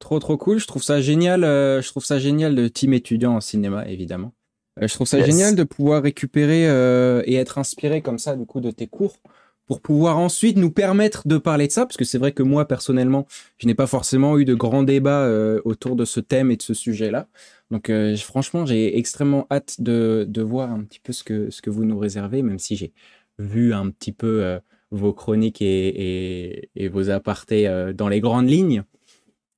Trop 0.00 0.18
trop 0.18 0.38
cool. 0.38 0.58
Je 0.58 0.66
trouve 0.66 0.82
ça 0.82 1.00
génial. 1.00 1.44
Euh, 1.44 1.80
je 1.82 1.88
trouve 1.88 2.04
ça 2.04 2.18
génial 2.18 2.56
de 2.56 2.66
team 2.66 2.94
étudiant 2.94 3.36
en 3.36 3.40
cinéma, 3.40 3.86
évidemment. 3.86 4.32
Euh, 4.80 4.88
je 4.88 4.94
trouve 4.94 5.06
ça 5.06 5.22
génial 5.22 5.54
de 5.54 5.62
pouvoir 5.62 6.02
récupérer 6.02 6.68
euh, 6.68 7.22
et 7.26 7.34
être 7.34 7.58
inspiré 7.58 8.00
comme 8.00 8.18
ça 8.18 8.34
du 8.34 8.46
coup 8.46 8.60
de 8.60 8.70
tes 8.70 8.86
cours 8.86 9.18
pour 9.66 9.80
pouvoir 9.80 10.18
ensuite 10.18 10.56
nous 10.56 10.70
permettre 10.70 11.28
de 11.28 11.36
parler 11.36 11.68
de 11.68 11.72
ça, 11.72 11.86
parce 11.86 11.96
que 11.96 12.04
c'est 12.04 12.18
vrai 12.18 12.32
que 12.32 12.42
moi 12.42 12.66
personnellement, 12.66 13.26
je 13.58 13.68
n'ai 13.68 13.74
pas 13.74 13.86
forcément 13.86 14.36
eu 14.36 14.44
de 14.44 14.54
grands 14.54 14.82
débats 14.82 15.30
autour 15.64 15.94
de 15.94 16.04
ce 16.04 16.18
thème 16.18 16.50
et 16.50 16.56
de 16.56 16.62
ce 16.62 16.74
sujet-là. 16.74 17.28
Donc 17.70 17.88
franchement, 18.16 18.66
j'ai 18.66 18.98
extrêmement 18.98 19.46
hâte 19.48 19.80
de, 19.80 20.26
de, 20.28 20.42
voir 20.42 20.72
un 20.72 20.82
petit 20.82 20.98
peu 20.98 21.12
ce 21.12 21.22
que, 21.22 21.50
ce 21.50 21.62
que 21.62 21.70
vous 21.70 21.84
nous 21.84 22.00
réservez, 22.00 22.42
même 22.42 22.58
si 22.58 22.74
j'ai 22.74 22.92
vu 23.38 23.72
un 23.72 23.90
petit 23.90 24.10
peu 24.10 24.58
vos 24.90 25.12
chroniques 25.12 25.62
et, 25.62 25.86
et, 25.86 26.70
et 26.74 26.88
vos 26.88 27.08
apartés 27.10 27.92
dans 27.94 28.08
les 28.08 28.18
grandes 28.18 28.48
lignes. 28.48 28.82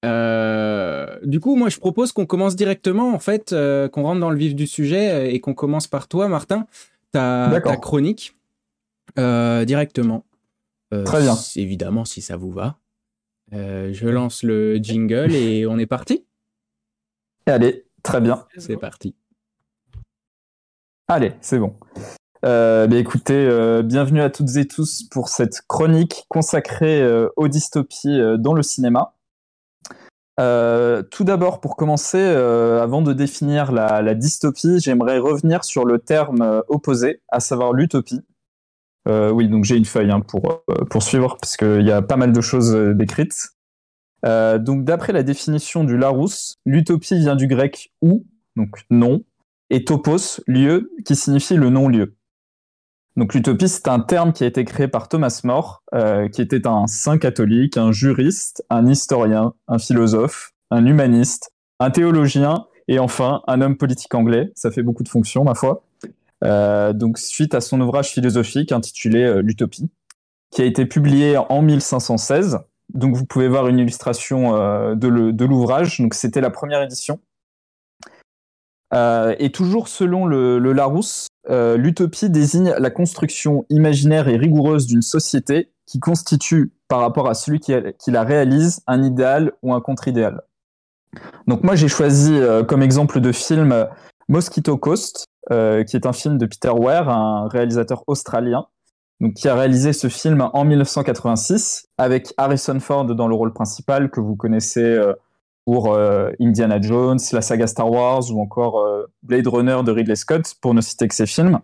Euh, 0.04 1.18
du 1.22 1.40
coup, 1.40 1.56
moi, 1.56 1.68
je 1.68 1.78
propose 1.78 2.12
qu'on 2.12 2.26
commence 2.26 2.56
directement, 2.56 3.12
en 3.12 3.18
fait, 3.18 3.52
euh, 3.52 3.88
qu'on 3.88 4.02
rentre 4.02 4.20
dans 4.20 4.30
le 4.30 4.36
vif 4.36 4.54
du 4.54 4.66
sujet 4.66 5.10
euh, 5.10 5.30
et 5.30 5.40
qu'on 5.40 5.54
commence 5.54 5.86
par 5.86 6.08
toi, 6.08 6.28
Martin, 6.28 6.66
ta, 7.12 7.60
chronique 7.80 8.36
directement. 9.16 10.24
Très 11.04 11.22
bien. 11.22 11.36
Évidemment, 11.56 12.04
si 12.04 12.20
ça 12.20 12.36
vous 12.36 12.50
va. 12.50 12.78
je 13.52 14.08
lance 14.08 14.42
le 14.42 14.76
jingle 14.76 15.34
et 15.34 15.66
on 15.66 15.78
est 15.78 15.86
parti. 15.86 16.24
Allez, 17.46 17.86
très 18.02 18.20
bien. 18.20 18.44
C'est 18.58 18.76
parti. 18.76 19.14
Allez, 21.08 21.32
c'est 21.40 21.58
bon. 21.58 21.76
Bah, 22.42 22.86
écoutez, 22.92 23.82
bienvenue 23.84 24.20
à 24.20 24.28
toutes 24.28 24.56
et 24.56 24.66
tous 24.66 25.04
pour 25.04 25.28
cette 25.28 25.62
chronique 25.66 26.24
consacrée 26.28 27.02
aux 27.36 27.48
dystopies 27.48 28.20
dans 28.38 28.52
le 28.52 28.62
cinéma. 28.62 29.14
Euh, 30.42 31.02
tout 31.02 31.24
d'abord, 31.24 31.60
pour 31.60 31.76
commencer, 31.76 32.18
euh, 32.18 32.82
avant 32.82 33.00
de 33.00 33.12
définir 33.12 33.70
la, 33.70 34.14
dystopie, 34.14 34.80
j'aimerais 34.80 35.18
revenir 35.18 35.64
sur 35.64 35.84
le 35.84 35.98
terme 35.98 36.42
euh, 36.42 36.60
opposé, 36.68 37.22
à 37.28 37.40
savoir 37.40 37.72
l'utopie. 37.72 38.22
oui, 39.06 39.48
donc 39.48 39.64
j'ai 39.64 39.76
une 39.76 39.84
feuille 39.84 40.10
hein, 40.10 40.20
pour 40.20 40.64
poursuivre, 40.90 41.36
parce 41.40 41.56
qu'il 41.56 41.82
y 41.82 41.92
a 41.92 42.02
pas 42.02 42.16
mal 42.16 42.32
de 42.32 42.40
choses 42.40 42.72
décrites. 42.72 43.50
donc, 44.24 44.84
d'après 44.84 45.12
la 45.12 45.22
définition 45.22 45.84
du 45.84 45.96
Larousse, 45.96 46.56
l'utopie 46.66 47.18
vient 47.18 47.36
du 47.36 47.46
grec 47.46 47.92
ou, 48.00 48.24
donc 48.56 48.84
non, 48.90 49.22
et 49.70 49.84
topos, 49.84 50.40
lieu, 50.46 50.90
qui 51.04 51.16
signifie 51.16 51.56
le 51.56 51.70
non-lieu. 51.70 52.16
Donc 53.16 53.34
l'utopie, 53.34 53.68
c'est 53.68 53.88
un 53.88 54.00
terme 54.00 54.32
qui 54.32 54.42
a 54.42 54.46
été 54.46 54.64
créé 54.64 54.88
par 54.88 55.08
Thomas 55.08 55.40
More, 55.44 55.82
euh, 55.94 56.28
qui 56.28 56.40
était 56.40 56.66
un 56.66 56.86
saint 56.86 57.18
catholique, 57.18 57.76
un 57.76 57.92
juriste, 57.92 58.64
un 58.70 58.86
historien, 58.86 59.52
un 59.68 59.78
philosophe, 59.78 60.52
un 60.70 60.86
humaniste, 60.86 61.52
un 61.78 61.90
théologien 61.90 62.66
et 62.88 62.98
enfin 62.98 63.42
un 63.46 63.60
homme 63.60 63.76
politique 63.76 64.14
anglais. 64.14 64.50
Ça 64.54 64.70
fait 64.70 64.82
beaucoup 64.82 65.02
de 65.02 65.10
fonctions, 65.10 65.44
ma 65.44 65.54
foi. 65.54 65.84
Euh, 66.42 66.92
donc 66.94 67.18
suite 67.18 67.54
à 67.54 67.60
son 67.60 67.80
ouvrage 67.82 68.10
philosophique 68.10 68.72
intitulé 68.72 69.22
euh, 69.22 69.42
L'Utopie, 69.42 69.90
qui 70.50 70.62
a 70.62 70.64
été 70.64 70.86
publié 70.86 71.36
en 71.36 71.60
1516. 71.60 72.60
Donc 72.94 73.14
vous 73.14 73.26
pouvez 73.26 73.48
voir 73.48 73.68
une 73.68 73.78
illustration 73.78 74.52
de 74.94 75.44
l'ouvrage. 75.44 76.00
Donc 76.00 76.14
c'était 76.14 76.40
la 76.40 76.50
première 76.50 76.82
édition. 76.82 77.20
et 78.92 79.50
toujours 79.52 79.88
selon 79.88 80.26
le 80.26 80.72
Larousse, 80.72 81.28
euh, 81.50 81.76
l'utopie 81.76 82.30
désigne 82.30 82.74
la 82.78 82.90
construction 82.90 83.64
imaginaire 83.68 84.28
et 84.28 84.36
rigoureuse 84.36 84.86
d'une 84.86 85.02
société 85.02 85.72
qui 85.86 85.98
constitue, 85.98 86.72
par 86.88 87.00
rapport 87.00 87.28
à 87.28 87.34
celui 87.34 87.58
qui, 87.58 87.72
la 88.08 88.22
réalise, 88.22 88.80
un 88.86 89.02
idéal 89.02 89.52
ou 89.62 89.74
un 89.74 89.80
contre-idéal. 89.80 90.42
Donc 91.46 91.62
moi 91.64 91.74
j'ai 91.74 91.88
choisi 91.88 92.34
euh, 92.34 92.62
comme 92.62 92.82
exemple 92.82 93.20
de 93.20 93.32
film 93.32 93.86
Mosquito 94.28 94.76
Coast, 94.76 95.26
qui 95.50 95.96
est 95.96 96.06
un 96.06 96.12
film 96.12 96.38
de 96.38 96.46
Peter 96.46 96.70
Weir, 96.70 97.08
un 97.08 97.48
réalisateur 97.48 98.04
australien, 98.06 98.66
qui 99.34 99.48
a 99.48 99.54
réalisé 99.54 99.92
ce 99.92 100.08
film 100.08 100.48
en 100.52 100.64
1986 100.64 101.86
avec 101.98 102.32
Harrison 102.36 102.78
Ford 102.78 103.04
dans 103.06 103.28
le 103.28 103.34
rôle 103.34 103.52
principal 103.52 104.10
que 104.10 104.20
vous 104.20 104.36
connaissez 104.36 104.98
pour 105.64 105.96
Indiana 106.40 106.80
Jones, 106.80 107.20
la 107.32 107.40
saga 107.40 107.66
Star 107.66 107.90
Wars 107.90 108.30
ou 108.32 108.40
encore 108.40 108.84
Blade 109.22 109.46
Runner 109.46 109.78
de 109.84 109.92
Ridley 109.92 110.16
Scott, 110.16 110.54
pour 110.60 110.74
ne 110.74 110.80
citer 110.80 111.06
que 111.06 111.14
ces 111.14 111.26
films. 111.26 111.60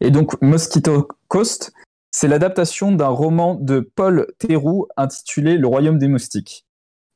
Et 0.00 0.10
donc 0.10 0.40
Mosquito 0.42 1.08
Coast, 1.28 1.72
c'est 2.10 2.28
l'adaptation 2.28 2.92
d'un 2.92 3.08
roman 3.08 3.54
de 3.54 3.80
Paul 3.80 4.26
Theroux 4.38 4.86
intitulé 4.96 5.56
Le 5.58 5.66
Royaume 5.66 5.98
des 5.98 6.08
moustiques. 6.08 6.66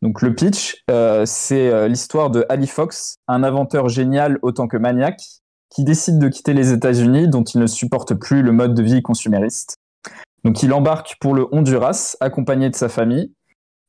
Donc 0.02 0.20
le 0.20 0.34
pitch, 0.34 0.82
euh, 0.90 1.24
c'est 1.24 1.70
euh, 1.70 1.86
l'histoire 1.86 2.30
de 2.30 2.44
Ali 2.48 2.66
Fox, 2.66 3.16
un 3.28 3.44
inventeur 3.44 3.88
génial 3.88 4.38
autant 4.42 4.66
que 4.66 4.76
maniaque, 4.76 5.22
qui 5.70 5.84
décide 5.84 6.18
de 6.18 6.28
quitter 6.28 6.54
les 6.54 6.72
États-Unis 6.72 7.28
dont 7.28 7.44
il 7.44 7.60
ne 7.60 7.66
supporte 7.66 8.14
plus 8.14 8.42
le 8.42 8.52
mode 8.52 8.74
de 8.74 8.82
vie 8.82 9.00
consumériste. 9.00 9.76
Donc 10.44 10.62
il 10.64 10.72
embarque 10.72 11.16
pour 11.20 11.34
le 11.34 11.46
Honduras, 11.52 12.16
accompagné 12.20 12.68
de 12.68 12.74
sa 12.74 12.88
famille, 12.88 13.32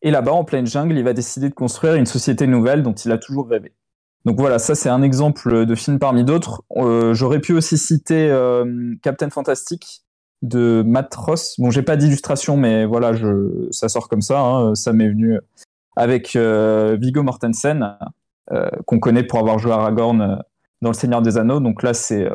et 0.04 0.12
là-bas, 0.12 0.34
en 0.34 0.44
pleine 0.44 0.68
jungle, 0.68 0.96
il 0.96 1.04
va 1.04 1.14
décider 1.14 1.50
de 1.50 1.54
construire 1.56 1.96
une 1.96 2.06
société 2.06 2.46
nouvelle 2.46 2.84
dont 2.84 2.94
il 2.94 3.12
a 3.12 3.18
toujours 3.18 3.50
rêvé. 3.50 3.74
Donc 4.26 4.40
voilà, 4.40 4.60
ça 4.60 4.76
c'est 4.76 4.90
un 4.90 5.02
exemple 5.02 5.66
de 5.66 5.76
film 5.76 5.98
parmi 6.00 6.24
d'autres. 6.24 6.64
Euh, 6.78 7.14
j'aurais 7.14 7.40
pu 7.40 7.54
aussi 7.54 7.78
citer 7.78 8.30
Captain 9.02 9.30
Fantastic 9.30 10.04
de 10.44 10.84
Matt 10.86 11.14
Ross. 11.16 11.56
Bon, 11.58 11.72
j'ai 11.72 11.82
pas 11.82 11.98
d'illustration, 11.98 12.56
mais 12.56 12.86
voilà, 12.86 13.14
ça 13.72 13.90
sort 13.90 14.08
comme 14.08 14.22
ça. 14.22 14.40
Hein, 14.40 14.76
ça 14.76 14.94
m'est 14.94 15.10
venu 15.10 15.40
avec 15.96 16.36
euh, 16.36 16.98
Viggo 17.00 17.24
Mortensen, 17.24 17.98
euh, 18.52 18.70
qu'on 18.86 19.00
connaît 19.00 19.24
pour 19.24 19.40
avoir 19.40 19.60
joué 19.60 19.72
Aragorn 19.72 20.22
euh, 20.22 20.36
dans 20.82 20.90
Le 20.90 20.96
Seigneur 20.96 21.22
des 21.22 21.38
Anneaux. 21.38 21.60
Donc 21.60 21.84
là, 21.84 21.94
c'est 21.94 22.28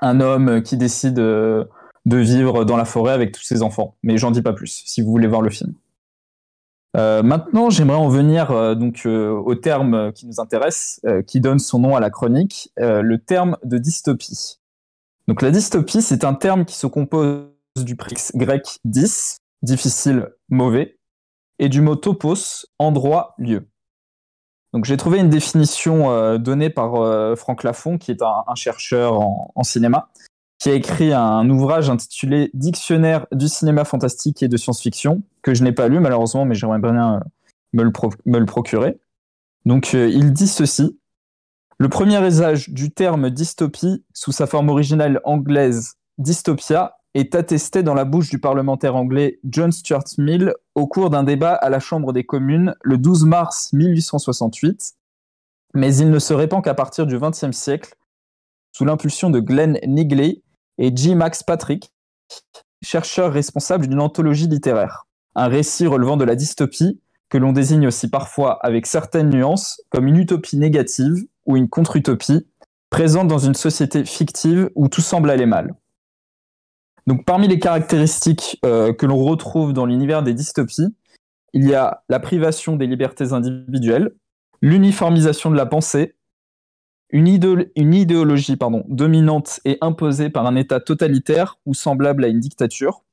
un 0.00 0.20
homme 0.20 0.62
qui 0.62 0.76
décide 0.76 1.16
de 1.16 1.66
vivre 2.06 2.64
dans 2.64 2.76
la 2.76 2.84
forêt 2.84 3.12
avec 3.12 3.32
tous 3.32 3.42
ses 3.42 3.62
enfants. 3.62 3.96
Mais 4.02 4.16
j'en 4.16 4.30
dis 4.30 4.42
pas 4.42 4.52
plus, 4.52 4.82
si 4.86 5.02
vous 5.02 5.10
voulez 5.10 5.26
voir 5.26 5.42
le 5.42 5.50
film. 5.50 5.74
Maintenant, 6.94 7.70
j'aimerais 7.70 7.98
en 7.98 8.08
venir 8.08 8.76
donc 8.76 9.06
au 9.06 9.54
terme 9.54 10.12
qui 10.12 10.26
nous 10.26 10.40
intéresse, 10.40 11.00
qui 11.26 11.40
donne 11.40 11.58
son 11.58 11.78
nom 11.78 11.96
à 11.96 12.00
la 12.00 12.10
chronique, 12.10 12.72
le 12.76 13.16
terme 13.16 13.56
de 13.64 13.78
dystopie. 13.78 14.58
Donc 15.28 15.42
la 15.42 15.50
dystopie, 15.50 16.02
c'est 16.02 16.24
un 16.24 16.34
terme 16.34 16.64
qui 16.64 16.74
se 16.74 16.86
compose 16.86 17.44
du 17.76 17.96
préfixe 17.96 18.32
grec 18.34 18.78
dis, 18.84 19.38
difficile, 19.62 20.30
mauvais, 20.48 20.98
et 21.58 21.68
du 21.68 21.80
mot 21.80 21.96
topos, 21.96 22.66
endroit, 22.78 23.34
lieu. 23.38 23.68
Donc 24.72 24.84
j'ai 24.84 24.96
trouvé 24.96 25.18
une 25.18 25.30
définition 25.30 26.10
euh, 26.10 26.38
donnée 26.38 26.70
par 26.70 26.96
euh, 26.96 27.34
Franck 27.36 27.62
Lafont, 27.62 27.98
qui 27.98 28.10
est 28.10 28.22
un, 28.22 28.54
chercheur 28.54 29.20
en, 29.20 29.62
cinéma, 29.62 30.10
qui 30.58 30.70
a 30.70 30.74
écrit 30.74 31.12
un, 31.12 31.48
ouvrage 31.50 31.88
intitulé 31.88 32.50
Dictionnaire 32.54 33.26
du 33.32 33.48
cinéma 33.48 33.84
fantastique 33.84 34.42
et 34.42 34.48
de 34.48 34.56
science-fiction, 34.56 35.22
que 35.42 35.54
je 35.54 35.62
n'ai 35.62 35.72
pas 35.72 35.88
lu 35.88 36.00
malheureusement, 36.00 36.44
mais 36.44 36.54
j'aimerais 36.54 36.80
bien 36.80 37.14
euh, 37.14 37.20
me, 37.72 37.84
le 37.84 37.92
me, 38.26 38.38
le 38.38 38.46
procurer. 38.46 38.98
Donc 39.64 39.92
il 39.92 40.32
dit 40.32 40.48
ceci 40.48 40.98
le 41.80 41.88
premier 41.88 42.20
usage 42.26 42.70
du 42.70 42.90
terme 42.90 43.30
dystopie, 43.30 44.04
sous 44.12 44.32
sa 44.32 44.48
forme 44.48 44.68
originale 44.68 45.20
anglaise 45.22 45.94
dystopia, 46.18 46.96
est 47.14 47.36
attesté 47.36 47.84
dans 47.84 47.94
la 47.94 48.04
bouche 48.04 48.30
du 48.30 48.40
parlementaire 48.40 48.96
anglais 48.96 49.38
John 49.44 49.70
Stuart 49.70 50.04
Mill 50.18 50.54
au 50.74 50.88
cours 50.88 51.08
d'un 51.08 51.22
débat 51.22 51.54
à 51.54 51.70
la 51.70 51.78
Chambre 51.78 52.12
des 52.12 52.24
communes 52.24 52.74
le 52.82 52.98
12 52.98 53.26
mars 53.26 53.72
1868, 53.74 54.94
mais 55.74 55.94
il 55.94 56.10
ne 56.10 56.18
se 56.18 56.34
répand 56.34 56.64
qu'à 56.64 56.74
partir 56.74 57.06
du 57.06 57.16
XXe 57.16 57.52
siècle, 57.52 57.94
sous 58.72 58.84
l'impulsion 58.84 59.30
de 59.30 59.38
Glenn 59.38 59.78
Nigley 59.86 60.42
et 60.78 60.94
G. 60.94 61.14
Max 61.14 61.42
Patrick, 61.42 61.92
chercheurs 62.82 63.32
responsables 63.32 63.86
d'une 63.86 64.00
anthologie 64.00 64.46
littéraire, 64.46 65.06
un 65.34 65.48
récit 65.48 65.86
relevant 65.86 66.16
de 66.16 66.24
la 66.24 66.36
dystopie 66.36 67.00
que 67.28 67.38
l'on 67.38 67.52
désigne 67.52 67.86
aussi 67.86 68.08
parfois 68.08 68.58
avec 68.64 68.86
certaines 68.86 69.28
nuances 69.28 69.82
comme 69.90 70.06
une 70.06 70.16
utopie 70.16 70.56
négative 70.56 71.26
ou 71.46 71.56
une 71.56 71.68
contre-utopie, 71.68 72.46
présente 72.90 73.28
dans 73.28 73.38
une 73.38 73.54
société 73.54 74.04
fictive 74.04 74.70
où 74.74 74.88
tout 74.88 75.02
semble 75.02 75.30
aller 75.30 75.46
mal. 75.46 75.74
Donc 77.06 77.24
parmi 77.24 77.48
les 77.48 77.58
caractéristiques 77.58 78.58
euh, 78.64 78.92
que 78.92 79.06
l'on 79.06 79.18
retrouve 79.18 79.72
dans 79.72 79.86
l'univers 79.86 80.22
des 80.22 80.34
dystopies, 80.34 80.94
il 81.52 81.66
y 81.66 81.74
a 81.74 82.02
la 82.08 82.20
privation 82.20 82.76
des 82.76 82.86
libertés 82.86 83.32
individuelles, 83.32 84.12
l'uniformisation 84.60 85.50
de 85.50 85.56
la 85.56 85.66
pensée, 85.66 86.14
une, 87.10 87.26
idéologie 87.26 88.56
dominante 88.88 89.60
et 89.64 89.78
imposée 89.80 90.30
par 90.30 90.46
un 90.46 90.56
État 90.56 90.80
totalitaire 90.80 91.58
ou 91.66 91.74
semblable 91.74 92.24
à 92.24 92.28
une 92.28 92.40
dictature, 92.40 93.04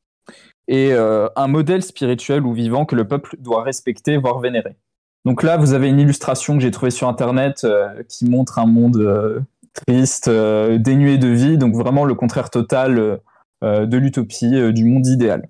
et 0.68 0.94
euh, 0.94 1.28
un 1.36 1.48
modèle 1.48 1.84
spirituel 1.84 2.46
ou 2.46 2.54
vivant 2.54 2.86
que 2.86 2.96
le 2.96 3.08
peuple 3.08 3.36
doit 3.40 3.64
respecter, 3.64 4.18
voire 4.18 4.40
vénérer. 4.40 4.76
Donc 5.24 5.44
là, 5.44 5.58
vous 5.58 5.74
avez 5.74 5.90
une 5.90 6.00
illustration 6.00 6.56
que 6.56 6.62
j'ai 6.62 6.72
trouvée 6.72 6.92
sur 6.92 7.08
Internet 7.08 7.64
euh, 7.64 8.04
qui 8.08 8.26
montre 8.26 8.60
un 8.60 8.66
monde 8.66 8.98
euh, 8.98 9.40
triste, 9.74 10.30
dénué 10.30 11.18
de 11.18 11.28
vie, 11.28 11.58
donc 11.58 11.76
vraiment 11.76 12.06
le 12.06 12.16
contraire 12.16 12.50
total 12.50 13.20
de 13.62 13.98
l'utopie, 13.98 14.72
du 14.72 14.86
monde 14.86 15.06
idéal. 15.06 15.50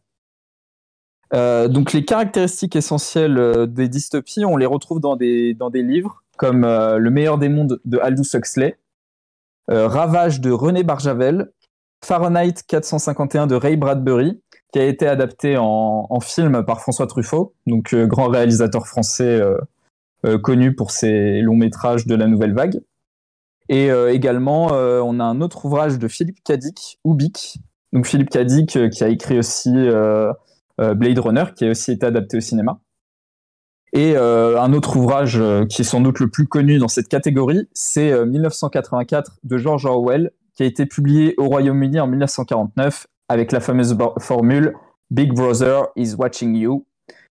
donc 1.31 1.93
les 1.93 2.03
caractéristiques 2.05 2.75
essentielles 2.75 3.67
des 3.67 3.87
dystopies, 3.87 4.43
on 4.43 4.57
les 4.57 4.65
retrouve 4.65 4.99
dans 4.99 5.15
des 5.15 5.55
livres 5.75 6.23
comme 6.37 6.61
Le 6.63 7.09
meilleur 7.09 7.37
des 7.37 7.49
mondes 7.49 7.79
de 7.85 7.97
Aldous 7.99 8.35
Huxley, 8.35 8.77
Ravage 9.67 10.41
de 10.41 10.51
René 10.51 10.83
Barjavel, 10.83 11.51
Fahrenheit 12.03 12.53
451 12.67 13.47
de 13.47 13.55
Ray 13.55 13.77
Bradbury, 13.77 14.39
qui 14.71 14.79
a 14.79 14.85
été 14.85 15.07
adapté 15.07 15.55
en, 15.57 16.19
film 16.19 16.63
par 16.65 16.81
François 16.81 17.07
Truffaut, 17.07 17.55
donc 17.65 17.93
euh, 17.93 18.05
grand 18.05 18.27
réalisateur 18.27 18.85
français 18.87 19.23
euh, 19.23 19.57
euh, 20.25 20.37
connu 20.37 20.75
pour 20.75 20.91
ses 20.91 21.41
longs 21.41 21.55
métrages 21.55 22.05
de 22.05 22.13
la 22.13 22.27
nouvelle 22.27 22.53
vague. 22.53 22.81
Et 23.67 23.89
également, 24.11 24.67
on 24.67 25.19
a 25.19 25.23
un 25.23 25.41
autre 25.41 25.65
ouvrage 25.65 25.97
de 25.97 26.07
Philippe 26.07 26.43
Cadic, 26.43 26.99
Ubik. 27.03 27.57
Donc 27.93 28.05
Philippe 28.05 28.29
Cadic 28.29 28.77
qui 28.91 29.03
a 29.03 29.07
écrit 29.07 29.39
aussi 29.39 29.71
Blade 30.77 31.17
Runner, 31.17 31.45
qui 31.55 31.65
a 31.65 31.71
aussi 31.71 31.93
été 31.93 32.05
adapté 32.05 32.37
au 32.37 32.41
cinéma. 32.41 32.79
Et 33.95 34.17
un 34.17 34.73
autre 34.73 34.97
ouvrage 34.97 35.41
qui 35.69 35.81
est 35.81 35.85
sans 35.85 36.01
doute 36.01 36.19
le 36.19 36.29
plus 36.29 36.47
connu 36.47 36.79
dans 36.79 36.89
cette 36.89 37.07
catégorie, 37.07 37.69
c'est 37.73 38.25
1984 38.25 39.37
de 39.43 39.57
George 39.57 39.85
Orwell, 39.85 40.31
qui 40.53 40.63
a 40.63 40.65
été 40.65 40.85
publié 40.85 41.33
au 41.37 41.47
Royaume-Uni 41.47 41.99
en 42.01 42.07
1949 42.07 43.07
avec 43.29 43.51
la 43.51 43.59
fameuse 43.59 43.97
formule 44.19 44.75
Big 45.11 45.33
Brother 45.33 45.87
is 45.95 46.15
watching 46.15 46.55
you, 46.55 46.85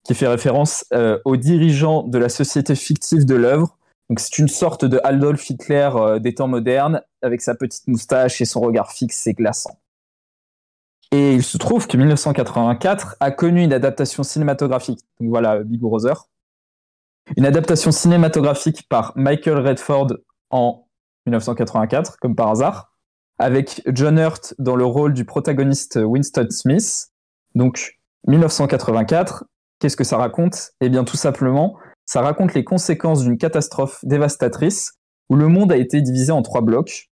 qui 0.05 0.15
fait 0.15 0.29
référence 0.29 0.85
euh, 0.93 1.19
aux 1.25 1.37
dirigeants 1.37 2.05
de 2.05 2.19
la 2.19 2.29
société 2.29 2.75
fictive 2.75 3.25
de 3.25 3.35
l'œuvre. 3.35 3.77
Donc 4.09 4.21
c'est 4.21 4.39
une 4.39 4.49
sorte 4.49 4.85
de 4.85 5.01
Adolf 5.03 5.51
Hitler 5.51 5.91
euh, 5.95 6.19
des 6.19 6.35
temps 6.35 6.47
modernes, 6.47 7.03
avec 7.23 7.41
sa 7.41 7.55
petite 7.55 7.89
moustache 7.89 8.41
et 8.41 8.45
son 8.45 8.61
regard 8.61 8.93
fixe 8.93 9.27
et 9.27 9.35
glaçant. 9.35 9.79
Et 11.13 11.35
il 11.35 11.43
se 11.43 11.57
trouve 11.57 11.87
que 11.87 11.97
1984 11.97 13.17
a 13.21 13.31
connu 13.31 13.63
une 13.63 13.73
adaptation 13.73 14.23
cinématographique. 14.23 15.01
Donc 15.21 15.31
voilà, 15.31 15.63
Big 15.63 15.81
Brother. 15.81 16.29
Une 17.37 17.47
adaptation 17.47 17.91
cinématographique 17.91 18.89
par 18.89 19.13
Michael 19.17 19.59
Redford 19.59 20.19
en 20.51 20.87
1984, 21.27 22.19
comme 22.21 22.37
par 22.37 22.51
hasard 22.51 22.93
avec 23.39 23.83
John 23.87 24.19
Hurt 24.19 24.55
dans 24.59 24.77
le 24.77 24.85
rôle 24.85 25.13
du 25.13 25.25
protagoniste 25.25 25.99
Winston 26.03 26.47
Smith. 26.51 27.09
Donc 27.55 27.99
1984, 28.27 29.45
qu'est-ce 29.79 29.97
que 29.97 30.05
ça 30.05 30.17
raconte? 30.17 30.71
Eh 30.81 30.89
bien 30.89 31.05
tout 31.05 31.17
simplement, 31.17 31.77
ça 32.05 32.23
raconte 32.23 32.55
les 32.55 32.65
conséquences 32.65 33.23
d'une 33.23 33.39
catastrophe 33.39 33.99
dévastatrice 34.05 34.93
où 35.29 35.37
le 35.37 35.49
monde 35.49 35.73
a 35.73 35.77
été 35.77 36.01
divisé 36.01 36.33
en 36.33 36.43
trois 36.43 36.61
blocs. 36.63 37.11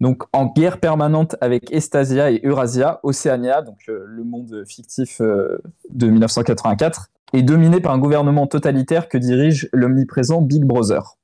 Donc 0.00 0.24
en 0.32 0.46
guerre 0.46 0.80
permanente 0.80 1.36
avec 1.40 1.72
Estasia 1.72 2.30
et 2.30 2.40
Eurasia, 2.44 3.00
Océania, 3.02 3.62
donc 3.62 3.78
euh, 3.88 4.04
le 4.06 4.24
monde 4.24 4.64
fictif 4.66 5.20
euh, 5.20 5.58
de 5.90 6.08
1984, 6.08 7.10
est 7.32 7.42
dominé 7.42 7.80
par 7.80 7.92
un 7.92 7.98
gouvernement 7.98 8.46
totalitaire 8.46 9.08
que 9.08 9.18
dirige 9.18 9.68
l'omniprésent 9.72 10.42
Big 10.42 10.64
Brother. 10.64 11.16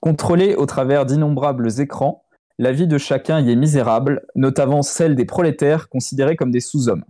Contrôlé 0.00 0.54
au 0.54 0.66
travers 0.66 1.06
d'innombrables 1.06 1.80
écrans, 1.80 2.24
la 2.58 2.72
vie 2.72 2.86
de 2.86 2.98
chacun 2.98 3.40
y 3.40 3.50
est 3.50 3.56
misérable, 3.56 4.26
notamment 4.36 4.82
celle 4.82 5.16
des 5.16 5.24
prolétaires 5.24 5.88
considérés 5.88 6.36
comme 6.36 6.50
des 6.50 6.60
sous-hommes. 6.60 7.04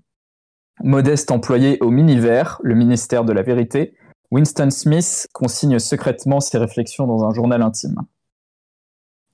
Modeste 0.82 1.30
employé 1.30 1.78
au 1.80 1.90
Miniver, 1.90 2.44
le 2.62 2.74
ministère 2.74 3.24
de 3.24 3.32
la 3.32 3.42
Vérité, 3.42 3.94
Winston 4.30 4.70
Smith 4.70 5.28
consigne 5.32 5.78
secrètement 5.78 6.40
ses 6.40 6.58
réflexions 6.58 7.06
dans 7.06 7.24
un 7.24 7.32
journal 7.32 7.62
intime. 7.62 8.00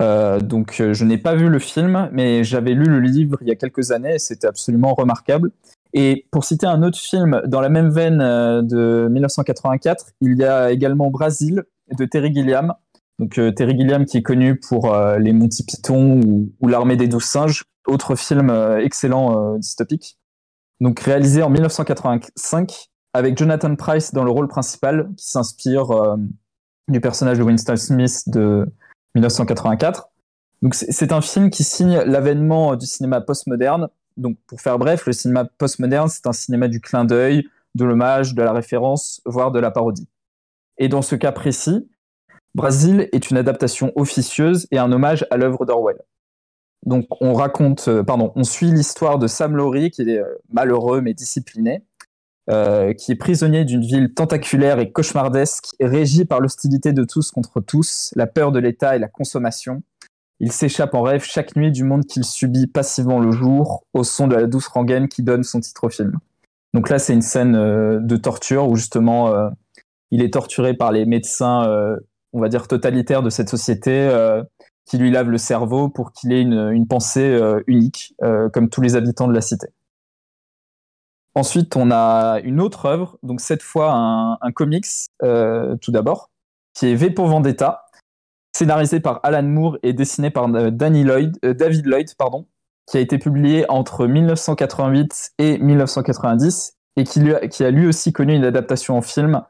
Euh, 0.01 0.41
donc 0.41 0.81
euh, 0.81 0.95
je 0.95 1.05
n'ai 1.05 1.19
pas 1.19 1.35
vu 1.35 1.49
le 1.49 1.59
film, 1.59 2.09
mais 2.13 2.43
j'avais 2.43 2.73
lu 2.73 2.85
le 2.85 3.01
livre 3.01 3.37
il 3.43 3.49
y 3.49 3.51
a 3.51 3.57
quelques 3.57 3.91
années 3.91 4.15
et 4.15 4.19
c'était 4.19 4.47
absolument 4.47 4.95
remarquable. 4.95 5.51
Et 5.93 6.27
pour 6.31 6.45
citer 6.45 6.67
un 6.67 6.83
autre 6.83 6.99
film 6.99 7.43
dans 7.47 7.61
la 7.61 7.69
même 7.69 7.91
veine 7.91 8.21
euh, 8.21 8.63
de 8.63 9.09
1984, 9.11 10.13
il 10.21 10.37
y 10.37 10.45
a 10.45 10.71
également 10.71 11.11
Brasil 11.11 11.65
de 11.99 12.05
Terry 12.05 12.33
Gilliam, 12.33 12.75
Donc 13.19 13.33
Terry 13.57 13.77
Gilliam 13.77 14.05
qui 14.07 14.19
est 14.19 14.23
connu 14.23 14.59
pour 14.59 14.97
les 15.19 15.33
Monty 15.33 15.65
Python 15.65 16.21
ou, 16.61 16.69
l'armée 16.69 16.97
des 16.97 17.09
douze 17.09 17.25
singes, 17.25 17.65
autre 17.89 18.15
film 18.15 18.49
excellent 18.79 19.57
dystopique. 19.57 20.17
Donc 20.81 21.01
réalisé 21.01 21.43
en 21.43 21.51
1985 21.51 22.87
avec 23.13 23.37
Jonathan 23.37 23.75
Price 23.75 24.15
dans 24.15 24.23
le 24.23 24.31
rôle 24.31 24.47
principal 24.47 25.11
qui 25.17 25.29
s'inspire 25.29 26.17
du 26.87 27.01
personnage 27.01 27.39
de 27.39 27.43
Winston 27.43 27.75
Smith 27.75 28.23
de 28.29 28.73
1984. 29.15 30.09
Donc 30.63 30.75
c'est 30.75 31.13
un 31.13 31.21
film 31.21 31.51
qui 31.51 31.65
signe 31.65 31.99
l'avènement 32.01 32.77
du 32.77 32.87
cinéma 32.87 33.21
postmoderne. 33.21 33.89
Donc 34.17 34.37
pour 34.47 34.61
faire 34.61 34.79
bref, 34.79 35.07
le 35.07 35.13
cinéma 35.13 35.45
postmoderne, 35.45 36.09
c'est 36.09 36.27
un 36.27 36.33
cinéma 36.33 36.69
du 36.69 36.81
clin 36.81 37.05
d'œil, 37.05 37.49
de 37.75 37.85
l'hommage, 37.85 38.35
de 38.35 38.43
la 38.43 38.53
référence, 38.53 39.23
voire 39.25 39.53
de 39.53 39.59
la 39.59 39.71
parodie. 39.71 40.09
Et 40.79 40.89
dans 40.89 41.03
ce 41.03 41.15
cas 41.15 41.33
précis, 41.33 41.89
Brasil 42.55 43.09
est 43.13 43.31
une 43.31 43.37
adaptation 43.37 43.93
officieuse 43.95 44.67
et 44.71 44.79
un 44.79 44.91
hommage 44.93 45.27
à 45.31 45.37
l'œuvre 45.37 45.65
d'Orwell. 45.65 46.01
Donc 46.85 47.07
on 47.21 47.35
raconte, 47.35 47.89
euh, 47.89 48.03
pardon, 48.03 48.33
on 48.37 48.45
suit 48.45 48.71
l'histoire 48.71 49.19
de 49.19 49.27
Sam 49.27 49.57
Laurie 49.57 49.91
qui 49.91 50.03
est 50.03 50.19
euh, 50.19 50.25
malheureux 50.51 51.01
mais 51.01 51.15
discipliné, 51.15 51.85
euh, 52.49 52.95
qui 52.95 53.13
est 53.13 53.17
prisonnier 53.17 53.65
d'une 53.65 53.83
ville 53.83 54.13
tentaculaire 54.15 54.81
et 54.81 54.91
cauchemardesque, 54.91 55.69
régie 55.79 56.25
par 56.25 56.41
l'hostilité 56.41 56.93
de 56.93 57.05
tous 57.05 57.31
contre 57.31 57.61
tous, 57.61 58.13
la 58.17 58.27
peur 58.27 58.51
de 58.51 58.59
l'État 58.59 58.97
et 58.97 58.99
la 58.99 59.09
consommation. 59.09 59.83
Il 60.41 60.51
s'échappe 60.51 60.95
en 60.95 61.03
rêve 61.03 61.23
chaque 61.23 61.55
nuit 61.55 61.71
du 61.71 61.85
monde 61.85 62.07
qu'il 62.07 62.25
subit 62.25 62.67
passivement 62.67 63.21
le 63.21 63.31
jour, 63.31 63.85
au 63.93 64.05
son 64.05 64.27
de 64.27 64.35
la 64.35 64.47
douce 64.47 64.67
rengaine 64.69 65.07
qui 65.07 65.23
donne 65.23 65.43
son 65.43 65.61
titre 65.61 65.85
au 65.85 65.91
film. 65.91 66.19
Donc 66.73 66.89
là, 66.89 66.99
c'est 66.99 67.13
une 67.13 67.23
scène 67.23 67.55
euh, 67.55 68.01
de 68.01 68.17
torture 68.17 68.69
où 68.69 68.75
justement 68.75 69.29
euh, 69.29 69.51
il 70.11 70.23
est 70.23 70.33
torturé 70.33 70.75
par 70.75 70.93
les 70.93 71.05
médecins, 71.05 71.71
on 72.33 72.41
va 72.41 72.49
dire 72.49 72.67
totalitaires 72.67 73.23
de 73.23 73.31
cette 73.31 73.49
société, 73.49 74.11
qui 74.87 74.99
lui 74.99 75.13
lavent 75.13 75.31
le 75.31 75.39
cerveau 75.39 75.89
pour 75.89 76.11
qu'il 76.11 76.33
ait 76.33 76.43
une, 76.43 76.71
une 76.73 76.89
pensée 76.89 77.41
unique, 77.69 78.17
comme 78.53 78.69
tous 78.71 78.81
les 78.81 78.97
habitants 78.97 79.29
de 79.29 79.35
la 79.35 79.41
cité. 79.41 79.69
Ensuite, 81.35 81.77
on 81.77 81.91
a 81.93 82.41
une 82.43 82.61
autre 82.61 82.87
œuvre, 82.87 83.17
donc 83.23 83.41
cette 83.41 83.63
fois 83.63 83.93
un, 83.93 84.53
comics, 84.53 84.87
euh, 85.23 85.77
tout 85.77 85.93
d'abord, 85.93 86.31
qui 86.75 86.87
est 86.87 86.95
V 86.95 87.11
pour 87.11 87.29
Vendetta, 87.29 87.87
scénarisé 88.53 88.99
par 88.99 89.21
Alan 89.23 89.45
Moore 89.45 89.79
et 89.85 89.93
dessiné 89.93 90.31
par 90.31 90.53
euh, 90.53 90.71
Danny 90.71 91.05
Lloyd, 91.05 91.39
euh, 91.45 91.55
David 91.55 91.87
Lloyd, 91.87 92.13
pardon, 92.19 92.49
qui 92.91 92.97
a 92.97 93.01
été 93.01 93.17
publié 93.19 93.65
entre 93.69 94.09
1988 94.09 95.33
et 95.39 95.59
1990 95.59 96.77
et 96.97 97.05
qui, 97.05 97.65
a 97.65 97.71
lui 97.71 97.87
aussi 97.87 98.13
connu 98.13 98.35
une 98.35 98.45
adaptation 98.45 98.97
en 98.99 99.03
film 99.03 99.43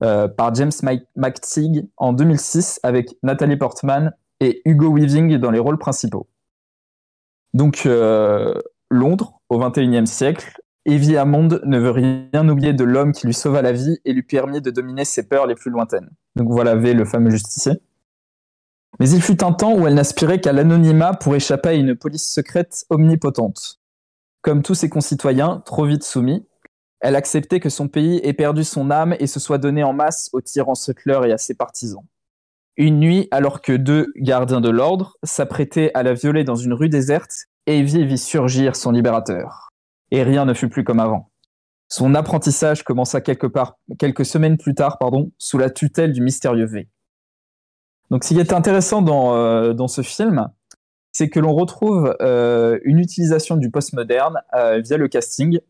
par 0.00 0.54
James 0.54 0.72
McTeague 1.16 1.88
en 1.96 2.12
2006 2.12 2.80
avec 2.82 3.16
Natalie 3.22 3.56
Portman 3.56 4.12
et 4.40 4.62
Hugo 4.64 4.92
Weaving 4.92 5.38
dans 5.38 5.50
les 5.52 5.60
rôles 5.60 5.78
principaux. 5.78 6.28
Donc 7.54 7.88
Londres 8.90 9.40
au 9.48 9.58
XXIe 9.58 10.06
siècle, 10.06 10.60
Evie 10.84 11.16
Hammond 11.16 11.60
ne 11.64 11.78
veut 11.78 11.90
rien 11.90 12.48
oublier 12.48 12.72
de 12.72 12.84
l'homme 12.84 13.12
qui 13.12 13.26
lui 13.26 13.34
sauva 13.34 13.62
la 13.62 13.72
vie 13.72 13.98
et 14.04 14.12
lui 14.12 14.22
permit 14.22 14.60
de 14.60 14.70
dominer 14.70 15.04
ses 15.04 15.28
peurs 15.28 15.46
les 15.46 15.54
plus 15.54 15.70
lointaines. 15.70 16.08
Donc 16.36 16.48
voilà 16.50 16.76
V, 16.76 16.94
le 16.94 17.04
fameux 17.04 17.30
justicier. 17.30 17.72
Mais 18.98 19.10
il 19.10 19.22
fut 19.22 19.44
un 19.44 19.52
temps 19.52 19.74
où 19.74 19.86
elle 19.86 19.94
n'aspirait 19.94 20.40
qu'à 20.40 20.52
l'anonymat 20.52 21.14
pour 21.14 21.34
échapper 21.34 21.68
à 21.68 21.74
une 21.74 21.94
police 21.94 22.28
secrète 22.28 22.84
omnipotente. 22.90 23.80
Comme 24.40 24.62
tous 24.62 24.74
ses 24.74 24.88
concitoyens, 24.88 25.62
trop 25.66 25.84
vite 25.84 26.04
soumis, 26.04 26.46
elle 27.00 27.16
acceptait 27.16 27.60
que 27.60 27.68
son 27.68 27.88
pays 27.88 28.20
ait 28.24 28.32
perdu 28.32 28.64
son 28.64 28.90
âme 28.90 29.14
et 29.20 29.26
se 29.26 29.38
soit 29.40 29.58
donné 29.58 29.84
en 29.84 29.92
masse 29.92 30.30
aux 30.32 30.40
tyrans 30.40 30.74
Sutler 30.74 31.20
et 31.26 31.32
à 31.32 31.38
ses 31.38 31.54
partisans. 31.54 32.02
Une 32.76 32.98
nuit, 32.98 33.28
alors 33.30 33.60
que 33.60 33.72
deux 33.72 34.12
gardiens 34.16 34.60
de 34.60 34.70
l'ordre 34.70 35.16
s'apprêtaient 35.22 35.90
à 35.94 36.02
la 36.02 36.14
violer 36.14 36.44
dans 36.44 36.56
une 36.56 36.72
rue 36.72 36.88
déserte, 36.88 37.46
Evie 37.66 38.06
vit 38.06 38.18
surgir 38.18 38.74
son 38.74 38.92
libérateur 38.92 39.67
et 40.10 40.22
rien 40.22 40.44
ne 40.44 40.54
fut 40.54 40.68
plus 40.68 40.84
comme 40.84 41.00
avant. 41.00 41.30
Son 41.88 42.14
apprentissage 42.14 42.84
commença 42.84 43.20
quelque 43.20 43.46
part, 43.46 43.78
quelques 43.98 44.26
semaines 44.26 44.58
plus 44.58 44.74
tard 44.74 44.98
pardon, 44.98 45.32
sous 45.38 45.56
la 45.58 45.70
tutelle 45.70 46.12
du 46.12 46.20
mystérieux 46.20 46.66
V. 46.66 46.88
Donc, 48.10 48.24
ce 48.24 48.34
qui 48.34 48.40
est 48.40 48.52
intéressant 48.52 49.02
dans, 49.02 49.34
euh, 49.34 49.72
dans 49.72 49.88
ce 49.88 50.02
film, 50.02 50.48
c'est 51.12 51.28
que 51.28 51.40
l'on 51.40 51.54
retrouve 51.54 52.14
euh, 52.20 52.78
une 52.84 52.98
utilisation 52.98 53.56
du 53.56 53.70
postmoderne 53.70 54.40
euh, 54.54 54.80
via 54.80 54.96
le 54.96 55.08
casting. 55.08 55.60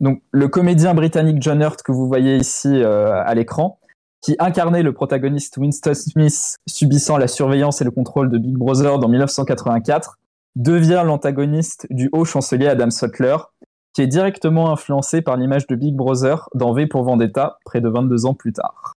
Donc, 0.00 0.22
le 0.30 0.48
comédien 0.48 0.94
britannique 0.94 1.42
John 1.42 1.60
Hurt 1.60 1.82
que 1.82 1.92
vous 1.92 2.06
voyez 2.06 2.36
ici 2.36 2.82
à 2.82 3.34
l'écran, 3.34 3.80
qui 4.20 4.36
incarnait 4.38 4.82
le 4.82 4.92
protagoniste 4.92 5.56
Winston 5.56 5.94
Smith 5.94 6.58
subissant 6.68 7.16
la 7.18 7.26
surveillance 7.26 7.80
et 7.80 7.84
le 7.84 7.90
contrôle 7.90 8.30
de 8.30 8.38
Big 8.38 8.56
Brother 8.56 8.98
dans 8.98 9.08
1984, 9.08 10.18
devient 10.54 11.02
l'antagoniste 11.04 11.86
du 11.90 12.08
haut 12.12 12.24
chancelier 12.24 12.68
Adam 12.68 12.90
Sutler, 12.90 13.36
directement 14.06 14.70
influencé 14.70 15.22
par 15.22 15.36
l'image 15.36 15.66
de 15.66 15.74
Big 15.74 15.94
Brother 15.94 16.48
dans 16.54 16.72
V 16.72 16.86
pour 16.86 17.02
Vendetta, 17.02 17.58
près 17.64 17.80
de 17.80 17.88
22 17.88 18.26
ans 18.26 18.34
plus 18.34 18.52
tard. 18.52 18.94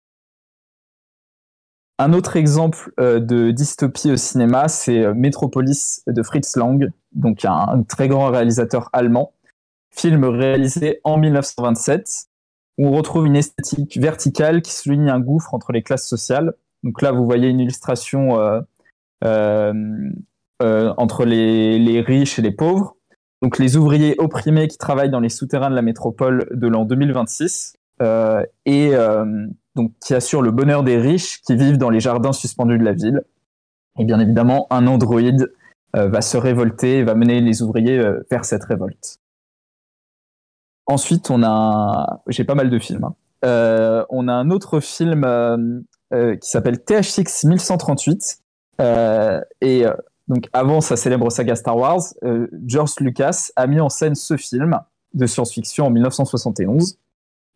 Un 1.98 2.14
autre 2.14 2.36
exemple 2.36 2.92
euh, 2.98 3.20
de 3.20 3.50
dystopie 3.50 4.10
au 4.10 4.16
cinéma, 4.16 4.68
c'est 4.68 5.04
euh, 5.04 5.12
Metropolis 5.12 6.02
de 6.06 6.22
Fritz 6.22 6.56
Lang, 6.56 6.90
donc 7.12 7.44
un, 7.44 7.82
très 7.86 8.08
grand 8.08 8.30
réalisateur 8.30 8.88
allemand. 8.94 9.34
Film 9.90 10.24
réalisé 10.24 11.00
en 11.04 11.18
1927, 11.18 12.28
où 12.78 12.86
on 12.86 12.92
retrouve 12.92 13.26
une 13.26 13.36
esthétique 13.36 13.98
verticale 13.98 14.62
qui 14.62 14.72
souligne 14.72 15.10
un 15.10 15.20
gouffre 15.20 15.52
entre 15.52 15.72
les 15.72 15.82
classes 15.82 16.08
sociales. 16.08 16.54
Donc 16.84 17.02
là, 17.02 17.12
vous 17.12 17.26
voyez 17.26 17.48
une 17.48 17.60
illustration 17.60 18.38
euh, 19.22 20.92
entre 20.96 21.24
les, 21.26 22.00
riches 22.00 22.38
et 22.38 22.42
les 22.42 22.52
pauvres 22.52 22.96
donc 23.42 23.58
les 23.58 23.76
ouvriers 23.76 24.16
opprimés 24.18 24.68
qui 24.68 24.76
travaillent 24.76 25.10
dans 25.10 25.20
les 25.20 25.28
souterrains 25.30 25.70
de 25.70 25.74
la 25.74 25.82
métropole 25.82 26.46
de 26.50 26.66
l'an 26.68 26.84
2026 26.84 27.74
euh, 28.02 28.44
et 28.66 28.94
euh, 28.94 29.46
qui 30.04 30.14
assurent 30.14 30.42
le 30.42 30.50
bonheur 30.50 30.82
des 30.82 30.98
riches 30.98 31.40
qui 31.42 31.56
vivent 31.56 31.78
dans 31.78 31.90
les 31.90 32.00
jardins 32.00 32.32
suspendus 32.32 32.78
de 32.78 32.84
la 32.84 32.92
ville. 32.92 33.22
Et 33.98 34.04
bien 34.04 34.20
évidemment, 34.20 34.66
un 34.70 34.86
androïde 34.86 35.52
euh, 35.96 36.08
va 36.08 36.20
se 36.20 36.36
révolter 36.36 36.98
et 36.98 37.02
va 37.02 37.14
mener 37.14 37.40
les 37.40 37.62
ouvriers 37.62 38.02
vers 38.30 38.44
cette 38.44 38.64
révolte. 38.64 39.18
Ensuite, 40.86 41.30
on 41.30 41.42
a, 41.42 42.22
j'ai 42.26 42.44
pas 42.44 42.54
mal 42.54 42.68
de 42.68 42.78
films. 42.78 43.04
Hein. 43.04 44.04
on 44.10 44.28
a 44.28 44.32
un 44.32 44.50
autre 44.50 44.80
film 44.80 45.84
qui 46.12 46.48
s'appelle 46.48 46.84
THX 46.84 47.44
1138 47.44 48.42
et 49.60 49.86
donc 50.30 50.48
avant 50.52 50.80
sa 50.80 50.96
célèbre 50.96 51.28
saga 51.28 51.56
Star 51.56 51.76
Wars, 51.76 52.02
euh, 52.22 52.46
George 52.64 52.92
Lucas 53.00 53.48
a 53.56 53.66
mis 53.66 53.80
en 53.80 53.88
scène 53.88 54.14
ce 54.14 54.36
film 54.36 54.78
de 55.12 55.26
science-fiction 55.26 55.86
en 55.86 55.90
1971, 55.90 56.98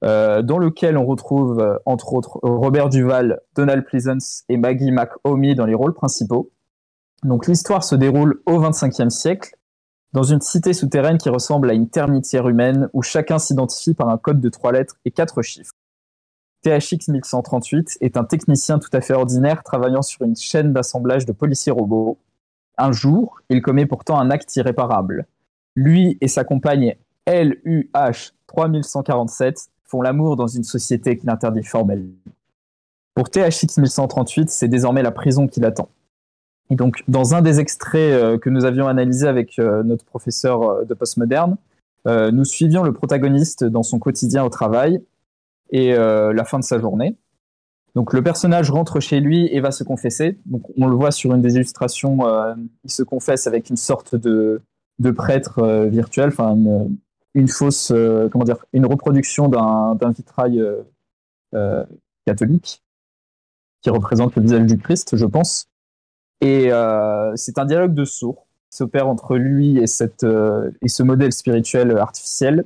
euh, 0.02 0.42
dans 0.42 0.58
lequel 0.58 0.98
on 0.98 1.06
retrouve 1.06 1.60
euh, 1.60 1.76
entre 1.86 2.14
autres 2.14 2.40
Robert 2.42 2.88
Duval, 2.88 3.40
Donald 3.54 3.84
Pleasance 3.84 4.42
et 4.48 4.56
Maggie 4.56 4.90
McHomey 4.90 5.54
dans 5.54 5.66
les 5.66 5.74
rôles 5.74 5.94
principaux. 5.94 6.50
Donc 7.22 7.46
l'histoire 7.46 7.84
se 7.84 7.94
déroule 7.94 8.42
au 8.44 8.58
XXVe 8.58 9.08
siècle, 9.08 9.54
dans 10.12 10.24
une 10.24 10.40
cité 10.40 10.72
souterraine 10.72 11.18
qui 11.18 11.28
ressemble 11.28 11.70
à 11.70 11.74
une 11.74 11.88
termitière 11.88 12.48
humaine 12.48 12.88
où 12.92 13.02
chacun 13.02 13.38
s'identifie 13.38 13.94
par 13.94 14.08
un 14.08 14.18
code 14.18 14.40
de 14.40 14.48
trois 14.48 14.72
lettres 14.72 14.96
et 15.04 15.12
quatre 15.12 15.42
chiffres. 15.42 15.74
THX 16.64 17.06
1138 17.06 17.98
est 18.00 18.16
un 18.16 18.24
technicien 18.24 18.80
tout 18.80 18.90
à 18.92 19.00
fait 19.00 19.14
ordinaire 19.14 19.62
travaillant 19.62 20.02
sur 20.02 20.22
une 20.22 20.34
chaîne 20.34 20.72
d'assemblage 20.72 21.24
de 21.24 21.30
policiers 21.30 21.70
robots 21.70 22.18
un 22.78 22.92
jour, 22.92 23.40
il 23.50 23.62
commet 23.62 23.86
pourtant 23.86 24.18
un 24.18 24.30
acte 24.30 24.54
irréparable. 24.56 25.26
Lui 25.76 26.18
et 26.20 26.28
sa 26.28 26.44
compagne 26.44 26.96
LUH 27.26 28.32
3147 28.46 29.68
font 29.84 30.02
l'amour 30.02 30.36
dans 30.36 30.46
une 30.46 30.64
société 30.64 31.16
qui 31.16 31.26
l'interdit 31.26 31.64
formellement. 31.64 32.12
Pour 33.14 33.30
THX 33.30 33.78
1138, 33.78 34.50
c'est 34.50 34.68
désormais 34.68 35.02
la 35.02 35.12
prison 35.12 35.46
qui 35.46 35.60
l'attend. 35.60 35.88
Et 36.70 36.76
donc, 36.76 37.02
dans 37.08 37.34
un 37.34 37.42
des 37.42 37.60
extraits 37.60 38.12
euh, 38.12 38.38
que 38.38 38.50
nous 38.50 38.64
avions 38.64 38.88
analysé 38.88 39.28
avec 39.28 39.58
euh, 39.58 39.82
notre 39.82 40.04
professeur 40.04 40.62
euh, 40.62 40.84
de 40.84 40.94
postmoderne, 40.94 41.56
nous 42.06 42.44
suivions 42.44 42.82
le 42.82 42.92
protagoniste 42.92 43.64
dans 43.64 43.82
son 43.82 43.98
quotidien 43.98 44.44
au 44.44 44.50
travail 44.50 45.00
et 45.70 45.94
la 45.94 46.44
fin 46.44 46.58
de 46.58 46.64
sa 46.64 46.78
journée. 46.78 47.16
Donc 47.94 48.12
le 48.12 48.22
personnage 48.22 48.70
rentre 48.70 48.98
chez 49.00 49.20
lui 49.20 49.48
et 49.52 49.60
va 49.60 49.70
se 49.70 49.84
confesser. 49.84 50.38
On 50.76 50.88
le 50.88 50.96
voit 50.96 51.12
sur 51.12 51.32
une 51.34 51.42
des 51.42 51.54
illustrations, 51.54 52.26
euh, 52.26 52.54
il 52.82 52.90
se 52.90 53.02
confesse 53.02 53.46
avec 53.46 53.70
une 53.70 53.76
sorte 53.76 54.16
de, 54.16 54.62
prêtre 55.16 55.60
euh, 55.60 55.86
virtuel, 55.86 56.28
enfin 56.28 56.56
une, 56.56 56.96
une, 57.34 57.48
fausse, 57.48 57.92
euh, 57.92 58.28
comment 58.28 58.44
dire, 58.44 58.64
une 58.72 58.86
reproduction 58.86 59.48
d'un 59.48 60.10
vitrail 60.10 60.60
catholique 62.26 62.82
qui 63.82 63.90
représente 63.90 64.34
le 64.34 64.42
visage 64.42 64.66
du 64.66 64.78
Christ, 64.78 65.16
je 65.16 65.26
pense. 65.26 65.68
Et 66.40 66.70
c'est 67.36 67.58
un 67.58 67.64
dialogue 67.64 67.94
de 67.94 68.04
sourds 68.04 68.46
qui 68.70 68.78
s'opère 68.78 69.06
entre 69.06 69.36
lui 69.36 69.78
et, 69.78 69.86
cette, 69.86 70.24
et 70.82 70.88
ce 70.88 71.02
modèle 71.04 71.32
spirituel 71.32 71.96
artificiel 71.96 72.64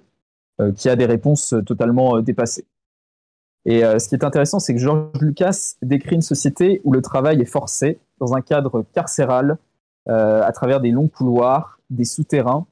qui 0.74 0.88
a 0.88 0.96
des 0.96 1.04
réponses 1.04 1.54
totalement 1.66 2.20
dépassées. 2.22 2.64
Et 3.70 3.82
ce 3.82 4.08
qui 4.08 4.14
est 4.14 4.24
intéressant, 4.24 4.60
c'est 4.60 4.72
que 4.72 4.80
George 4.80 5.20
Lucas 5.20 5.74
décrit 5.82 6.14
une 6.14 6.22
société 6.22 6.80
où 6.84 6.92
le 6.92 7.02
travail 7.02 7.42
est 7.42 7.44
forcé 7.44 7.98
dans 8.18 8.34
un 8.34 8.40
cadre 8.40 8.82
carcéral, 8.94 9.58
à 10.06 10.50
travers 10.52 10.80
des 10.80 10.90
longs 10.90 11.08
couloirs, 11.08 11.78
des 11.90 12.06
souterrains, 12.06 12.66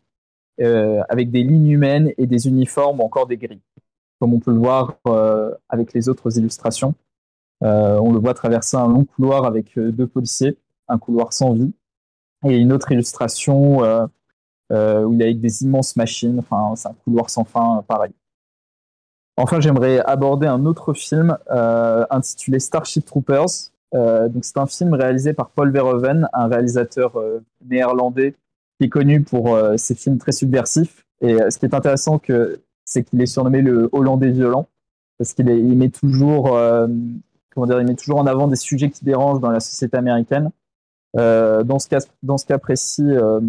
avec 0.58 1.30
des 1.30 1.42
lignes 1.42 1.68
humaines 1.68 2.12
et 2.16 2.26
des 2.26 2.48
uniformes 2.48 3.00
ou 3.00 3.02
encore 3.02 3.26
des 3.26 3.36
grilles, 3.36 3.60
comme 4.18 4.32
on 4.32 4.40
peut 4.40 4.52
le 4.52 4.58
voir 4.58 4.96
avec 5.68 5.92
les 5.92 6.08
autres 6.08 6.38
illustrations. 6.38 6.94
on 7.60 8.10
le 8.10 8.18
voit 8.18 8.32
traverser 8.32 8.78
un 8.78 8.88
long 8.88 9.04
couloir 9.04 9.44
avec 9.44 9.78
deux 9.78 10.06
policiers, 10.06 10.56
un 10.88 10.96
couloir 10.96 11.34
sans 11.34 11.52
vie, 11.52 11.74
et 12.44 12.56
une 12.56 12.72
autre 12.72 12.92
illustration 12.92 13.82
euh, 13.82 14.06
euh, 14.72 15.04
où 15.04 15.14
il 15.14 15.22
est 15.22 15.26
avec 15.26 15.40
des 15.40 15.62
immenses 15.62 15.96
machines. 15.96 16.38
Enfin, 16.38 16.74
c'est 16.76 16.88
un 16.88 16.94
couloir 17.04 17.30
sans 17.30 17.44
fin, 17.44 17.84
pareil. 17.86 18.12
Enfin, 19.36 19.60
j'aimerais 19.60 20.00
aborder 20.00 20.46
un 20.46 20.64
autre 20.64 20.94
film 20.94 21.36
euh, 21.50 22.06
intitulé 22.10 22.58
Starship 22.58 23.04
Troopers. 23.04 23.70
donc, 23.92 24.44
c'est 24.44 24.58
un 24.58 24.66
film 24.66 24.94
réalisé 24.94 25.32
par 25.32 25.50
Paul 25.50 25.70
Verhoeven, 25.70 26.28
un 26.32 26.48
réalisateur 26.48 27.12
néerlandais 27.64 28.34
qui 28.78 28.86
est 28.86 28.88
connu 28.88 29.22
pour 29.22 29.58
ses 29.76 29.94
films 29.94 30.18
très 30.18 30.32
subversifs. 30.32 31.06
Et 31.22 31.36
ce 31.50 31.58
qui 31.58 31.66
est 31.66 31.74
intéressant, 31.74 32.20
c'est 32.84 33.04
qu'il 33.04 33.20
est 33.22 33.26
surnommé 33.26 33.62
le 33.62 33.88
Hollandais 33.92 34.30
violent 34.30 34.66
parce 35.18 35.32
qu'il 35.32 35.46
met 35.46 35.88
toujours, 35.88 36.44
comment 37.54 37.66
dire, 37.66 37.80
il 37.80 37.86
met 37.86 37.94
toujours 37.94 38.18
en 38.18 38.26
avant 38.26 38.48
des 38.48 38.56
sujets 38.56 38.90
qui 38.90 39.04
dérangent 39.04 39.40
dans 39.40 39.50
la 39.50 39.60
société 39.60 39.96
américaine. 39.96 40.50
Euh, 41.16 41.62
dans, 41.62 41.78
ce 41.78 41.88
cas, 41.88 42.00
dans 42.22 42.36
ce 42.36 42.44
cas 42.44 42.58
précis, 42.58 43.02
euh, 43.02 43.40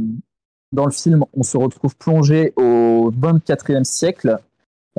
dans 0.72 0.86
le 0.86 0.92
film, 0.92 1.26
on 1.34 1.44
se 1.44 1.58
retrouve 1.58 1.96
plongé 1.98 2.54
au 2.56 3.12
24e 3.12 3.84
siècle, 3.84 4.40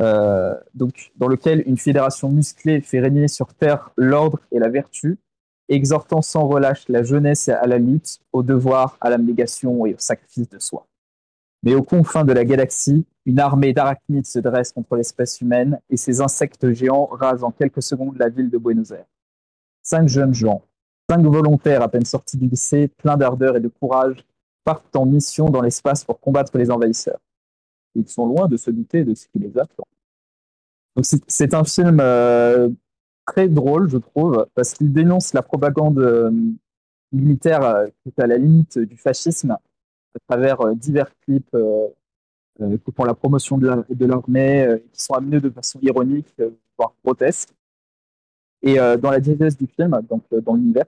euh, 0.01 0.55
donc, 0.75 1.13
dans 1.17 1.29
lequel 1.29 1.63
une 1.67 1.79
fédération 1.79 2.31
musclée 2.31 2.81
fait 2.81 3.01
régner 3.01 3.29
sur 3.29 3.55
Terre 3.55 3.91
l'ordre 3.97 4.41
et 4.53 4.59
la 4.59 4.69
vertu, 4.69 5.19
exhortant 5.69 6.23
sans 6.23 6.47
relâche 6.47 6.89
la 6.89 7.03
jeunesse 7.03 7.49
à 7.49 7.67
la 7.67 7.79
lutte, 7.79 8.21
au 8.33 8.43
devoir, 8.43 8.97
à 9.01 9.11
l'abnégation 9.11 9.87
et 9.87 9.95
au 9.95 9.99
sacrifice 9.99 10.49
de 10.49 10.59
soi. 10.59 10.87
Mais 11.63 11.75
aux 11.75 11.83
confins 11.83 12.25
de 12.25 12.33
la 12.33 12.45
galaxie, 12.45 13.05
une 13.27 13.41
armée 13.41 13.73
d'arachnides 13.73 14.27
se 14.27 14.39
dresse 14.39 14.73
contre 14.73 14.97
l'espèce 14.97 15.41
humaine 15.41 15.81
et 15.91 15.97
ces 15.97 16.21
insectes 16.21 16.73
géants 16.73 17.09
rasent 17.11 17.45
en 17.45 17.51
quelques 17.51 17.83
secondes 17.83 18.17
la 18.19 18.29
ville 18.29 18.49
de 18.49 18.59
Buenos 18.59 18.93
Aires. 18.93 19.09
Cinq 19.83 20.09
jeunes 20.09 20.35
gens, 20.35 20.63
Cinq 21.11 21.25
volontaires 21.25 21.81
à 21.81 21.89
peine 21.89 22.05
sortis 22.05 22.37
du 22.37 22.49
lycée, 22.49 22.89
pleins 22.89 23.17
d'ardeur 23.17 23.57
et 23.57 23.61
de 23.61 23.69
courage, 23.69 24.27
partent 24.63 24.95
en 24.95 25.07
mission 25.07 25.49
dans 25.49 25.63
l'espace 25.63 26.05
pour 26.05 26.21
combattre 26.21 26.59
les 26.59 26.71
envahisseurs. 26.71 27.19
Ils 27.99 28.09
sont 28.09 28.27
loin 28.27 28.47
de 28.47 28.57
se 28.57 28.71
douter 28.71 29.05
de 29.05 29.15
ce 29.15 29.27
qui 29.27 29.39
les 29.39 29.59
attend. 29.59 29.87
C'est 31.03 31.55
un 31.55 31.65
film 31.65 31.99
euh, 32.01 32.69
très 33.27 33.49
drôle, 33.49 33.89
je 33.89 33.99
trouve, 33.99 34.47
parce 34.55 34.75
qu'il 34.75 34.93
dénonce 34.93 35.33
la 35.33 35.43
propagande 35.43 35.99
euh, 35.99 36.31
militaire 37.13 37.63
euh, 37.63 37.87
qui 37.87 38.09
est 38.09 38.21
à 38.21 38.27
la 38.27 38.39
limite 38.39 38.79
du 38.79 38.97
fascisme 38.97 39.53
à 39.53 40.19
travers 40.27 40.75
divers 40.75 41.13
clips 41.21 41.57
font 42.97 43.05
la 43.05 43.15
promotion 43.15 43.57
de 43.57 44.05
l'armée, 44.05 44.83
qui 44.93 45.01
sont 45.01 45.15
amenés 45.15 45.39
de 45.39 45.51
façon 45.51 45.79
ironique, 45.81 46.35
voire 46.77 46.93
grotesque. 47.05 47.51
Et 48.63 48.77
dans 48.77 49.13
la 49.13 49.21
diégèse 49.21 49.57
du 49.57 49.69
film, 49.69 50.01
donc 50.11 50.25
dans 50.43 50.55
l'univers, 50.55 50.87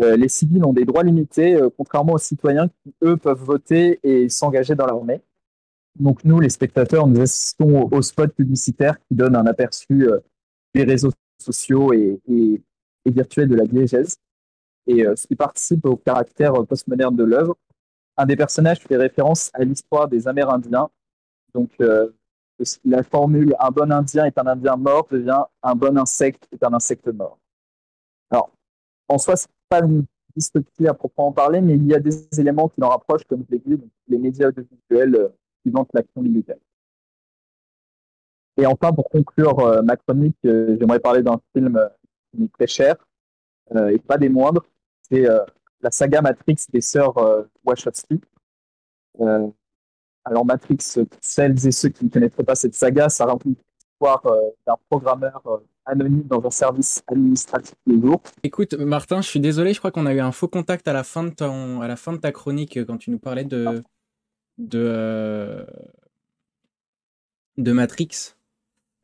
les 0.00 0.28
civils 0.28 0.64
ont 0.64 0.72
des 0.72 0.84
droits 0.84 1.04
limités, 1.04 1.60
contrairement 1.76 2.14
aux 2.14 2.18
citoyens 2.18 2.66
qui, 2.66 2.92
eux, 3.04 3.16
peuvent 3.16 3.40
voter 3.40 4.00
et 4.02 4.28
s'engager 4.30 4.74
dans 4.74 4.86
l'armée. 4.86 5.20
Donc 5.98 6.24
nous, 6.24 6.40
les 6.40 6.48
spectateurs, 6.48 7.06
nous 7.06 7.20
assistons 7.20 7.88
aux, 7.90 8.02
spots 8.02 8.28
publicitaires 8.28 8.98
qui 8.98 9.14
donnent 9.14 9.36
un 9.36 9.46
aperçu 9.46 10.08
euh, 10.08 10.20
des 10.74 10.84
réseaux 10.84 11.12
sociaux 11.38 11.92
et, 11.92 12.20
virtuels 13.04 13.48
de 13.48 13.56
la 13.56 13.66
diégèse, 13.66 14.16
et 14.86 15.04
ce 15.16 15.26
qui 15.26 15.34
participe 15.34 15.84
au 15.84 15.96
caractère 15.96 16.52
postmoderne 16.64 17.16
de 17.16 17.24
l'œuvre. 17.24 17.56
Un 18.16 18.26
des 18.26 18.36
personnages 18.36 18.78
fait 18.78 18.96
référence 18.96 19.50
à 19.52 19.64
l'histoire 19.64 20.06
des 20.06 20.28
Amérindiens. 20.28 20.88
Donc 21.52 21.70
la 22.84 23.02
formule 23.02 23.54
un 23.58 23.70
bon 23.70 23.90
Indien 23.90 24.24
est 24.26 24.38
un 24.38 24.46
Indien 24.46 24.76
mort 24.76 25.08
devient 25.10 25.42
un 25.62 25.74
bon 25.74 25.98
insecte 25.98 26.48
est 26.52 26.62
un 26.64 26.72
insecte 26.72 27.08
mort. 27.08 27.38
Alors, 28.30 28.50
en 29.08 29.18
soi, 29.18 29.36
c'est 29.36 29.48
pas 29.68 29.80
une 29.80 30.04
dystopie 30.34 30.86
à 30.86 30.94
proprement 30.94 31.32
parler, 31.32 31.60
mais 31.60 31.76
il 31.76 31.86
y 31.86 31.94
a 31.94 32.00
des 32.00 32.26
éléments 32.38 32.68
qui 32.68 32.80
l'en 32.80 32.88
rapprochent, 32.88 33.24
comme 33.24 33.44
je 33.50 33.58
les 34.08 34.18
médias 34.18 34.48
audiovisuels 34.48 35.32
euh, 35.62 35.70
qui 35.70 35.70
vantent 35.70 35.90
l'action 35.94 36.22
militaire. 36.22 36.56
Et 38.58 38.66
enfin, 38.66 38.92
pour 38.92 39.08
conclure 39.08 39.58
euh, 39.60 39.82
ma 39.82 39.96
chronique, 39.96 40.36
euh, 40.44 40.76
j'aimerais 40.78 41.00
parler 41.00 41.22
d'un 41.22 41.40
film 41.54 41.80
qui 42.34 42.44
est 42.44 42.52
très 42.52 42.66
cher 42.66 42.96
et 43.88 43.98
pas 43.98 44.18
des 44.18 44.28
moindres. 44.28 44.66
C'est 45.08 45.24
la 45.80 45.90
saga 45.90 46.20
Matrix 46.20 46.56
des 46.70 46.82
sœurs 46.82 47.14
Wachowski. 47.64 48.20
alors 50.24 50.44
Matrix, 50.44 50.98
celles 51.22 51.66
et 51.66 51.72
ceux 51.72 51.88
qui 51.88 52.04
ne 52.04 52.10
connaîtraient 52.10 52.42
pas 52.42 52.54
cette 52.54 52.74
saga, 52.74 53.08
ça 53.08 53.24
raconte 53.24 53.44
l'histoire 53.46 54.22
d'un 54.66 54.76
programmeur 54.90 55.42
anonyme 55.86 56.24
dans 56.24 56.44
un 56.44 56.50
service 56.50 57.02
administratif 57.06 57.76
de 57.86 57.98
jour. 57.98 58.20
Écoute, 58.42 58.74
Martin, 58.74 59.22
je 59.22 59.28
suis 59.28 59.40
désolé, 59.40 59.72
je 59.72 59.78
crois 59.78 59.90
qu'on 59.90 60.04
a 60.04 60.12
eu 60.12 60.20
un 60.20 60.32
faux 60.32 60.48
contact 60.48 60.86
à 60.86 60.92
la 60.92 61.04
fin 61.04 61.24
de, 61.24 61.82
à 61.82 61.88
la 61.88 61.96
fin 61.96 62.12
de 62.12 62.18
ta 62.18 62.30
chronique 62.30 62.78
quand 62.84 62.98
tu 62.98 63.10
nous 63.10 63.18
parlais 63.18 63.44
de, 63.44 63.82
de, 64.58 64.78
euh, 64.78 65.64
de 67.56 67.72
Matrix. 67.72 68.34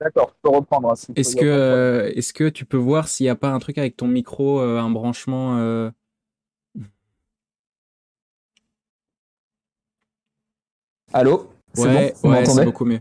D'accord, 0.00 0.32
je 0.34 0.40
peux 0.42 0.56
reprendre. 0.56 0.90
Hein, 0.90 0.94
est-ce 1.16 1.34
que, 1.34 1.44
euh, 1.44 2.12
est 2.14 2.32
que 2.32 2.48
tu 2.48 2.64
peux 2.64 2.76
voir 2.76 3.08
s'il 3.08 3.24
n'y 3.24 3.30
a 3.30 3.34
pas 3.34 3.50
un 3.50 3.58
truc 3.58 3.78
avec 3.78 3.96
ton 3.96 4.06
micro, 4.06 4.60
euh, 4.60 4.78
un 4.78 4.90
branchement 4.90 5.56
Allô? 11.12 11.50
Ouais, 11.76 12.14
ouais 12.22 12.44
c'est 12.44 12.64
beaucoup 12.64 12.84
mieux 12.84 13.00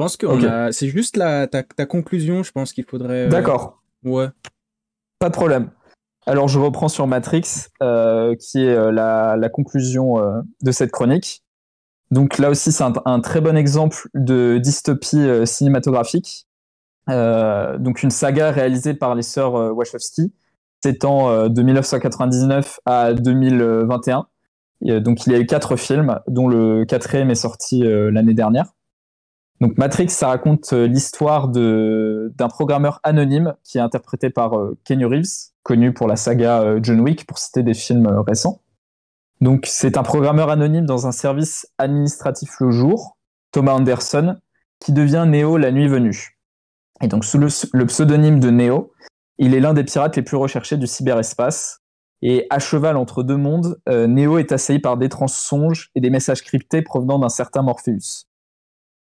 pense 0.00 0.16
que 0.16 0.72
c'est 0.72 0.88
juste 0.88 1.18
la, 1.18 1.46
ta, 1.46 1.62
conclusion, 1.86 2.42
je 2.42 2.52
pense 2.52 2.72
qu'il 2.72 2.84
faudrait. 2.84 3.26
Euh, 3.26 3.28
D'accord. 3.28 3.82
Ouais. 4.02 4.28
Pas 5.18 5.28
de 5.28 5.34
problème. 5.34 5.70
Alors 6.26 6.48
je 6.48 6.58
reprends 6.58 6.88
sur 6.88 7.06
Matrix, 7.06 7.66
euh, 7.82 8.34
qui 8.36 8.64
est 8.64 8.74
euh, 8.74 8.90
la, 8.90 9.48
conclusion 9.50 10.16
de 10.62 10.72
cette 10.72 10.90
chronique. 10.90 11.42
Donc 12.10 12.38
là 12.38 12.50
aussi, 12.50 12.72
c'est 12.72 12.84
un, 13.04 13.20
très 13.20 13.40
bon 13.40 13.56
exemple 13.56 14.08
de 14.14 14.58
dystopie 14.58 15.28
cinématographique. 15.44 16.48
donc 17.06 18.02
une 18.02 18.10
saga 18.10 18.50
réalisée 18.50 18.94
par 18.94 19.14
les 19.14 19.22
sœurs 19.22 19.54
Wachowski, 19.76 20.32
s'étend 20.82 21.48
de 21.48 21.62
1999 21.62 22.80
à 22.84 23.12
2021. 23.14 24.26
donc 25.00 25.26
il 25.26 25.32
y 25.32 25.36
a 25.36 25.38
eu 25.38 25.46
quatre 25.46 25.76
films, 25.76 26.18
dont 26.26 26.48
le 26.48 26.84
quatrième 26.84 27.30
est 27.30 27.36
sorti 27.36 27.84
l'année 27.84 28.34
dernière. 28.34 28.72
Donc 29.60 29.76
Matrix, 29.76 30.08
ça 30.08 30.28
raconte 30.28 30.72
euh, 30.72 30.86
l'histoire 30.86 31.48
d'un 31.48 32.48
programmeur 32.48 32.98
anonyme 33.02 33.54
qui 33.62 33.76
est 33.76 33.82
interprété 33.82 34.30
par 34.30 34.58
euh, 34.58 34.78
Kenny 34.84 35.04
Reeves, 35.04 35.52
connu 35.62 35.92
pour 35.92 36.08
la 36.08 36.16
saga 36.16 36.62
euh, 36.62 36.80
John 36.82 37.00
Wick, 37.00 37.26
pour 37.26 37.38
citer 37.38 37.62
des 37.62 37.74
films 37.74 38.06
récents. 38.26 38.62
Donc 39.40 39.66
c'est 39.66 39.96
un 39.96 40.02
programmeur 40.02 40.50
anonyme 40.50 40.84
dans 40.84 41.06
un 41.06 41.12
service 41.12 41.66
administratif 41.78 42.50
le 42.60 42.70
jour, 42.70 43.16
Thomas 43.52 43.72
Anderson, 43.72 44.36
qui 44.80 44.92
devient 44.92 45.24
Neo 45.26 45.56
la 45.56 45.72
nuit 45.72 45.88
venue. 45.88 46.38
Et 47.00 47.08
donc 47.08 47.24
sous 47.24 47.38
le, 47.38 47.86
pseudonyme 47.86 48.40
de 48.40 48.50
Neo, 48.50 48.92
il 49.38 49.54
est 49.54 49.60
l'un 49.60 49.72
des 49.72 49.84
pirates 49.84 50.16
les 50.16 50.22
plus 50.22 50.36
recherchés 50.36 50.76
du 50.76 50.86
cyberespace. 50.86 51.78
Et 52.22 52.46
à 52.50 52.58
cheval 52.58 52.98
entre 52.98 53.22
deux 53.22 53.38
mondes, 53.38 53.80
Neo 53.86 54.36
est 54.36 54.52
assailli 54.52 54.78
par 54.78 54.98
d'étranges 54.98 55.30
songes 55.30 55.90
et 55.94 56.00
des 56.00 56.10
messages 56.10 56.42
cryptés 56.42 56.82
provenant 56.82 57.18
d'un 57.18 57.30
certain 57.30 57.62
Morpheus. 57.62 58.26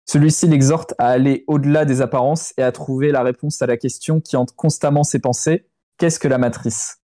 Celui-ci 0.06 0.48
l'exhorte 0.48 0.94
à 0.98 1.10
aller 1.10 1.44
au-delà 1.48 1.84
des 1.84 2.02
apparences 2.02 2.54
et 2.58 2.64
à 2.64 2.72
trouver 2.72 3.12
la 3.12 3.22
réponse 3.24 3.62
à 3.62 3.68
la 3.68 3.76
question 3.76 4.22
qui 4.22 4.38
hante 4.38 4.54
constamment 4.54 5.04
ses 5.04 5.20
pensées 5.20 5.68
qu'est-ce 6.00 6.20
que 6.20 6.28
la 6.28 6.40
matrice? 6.40 6.98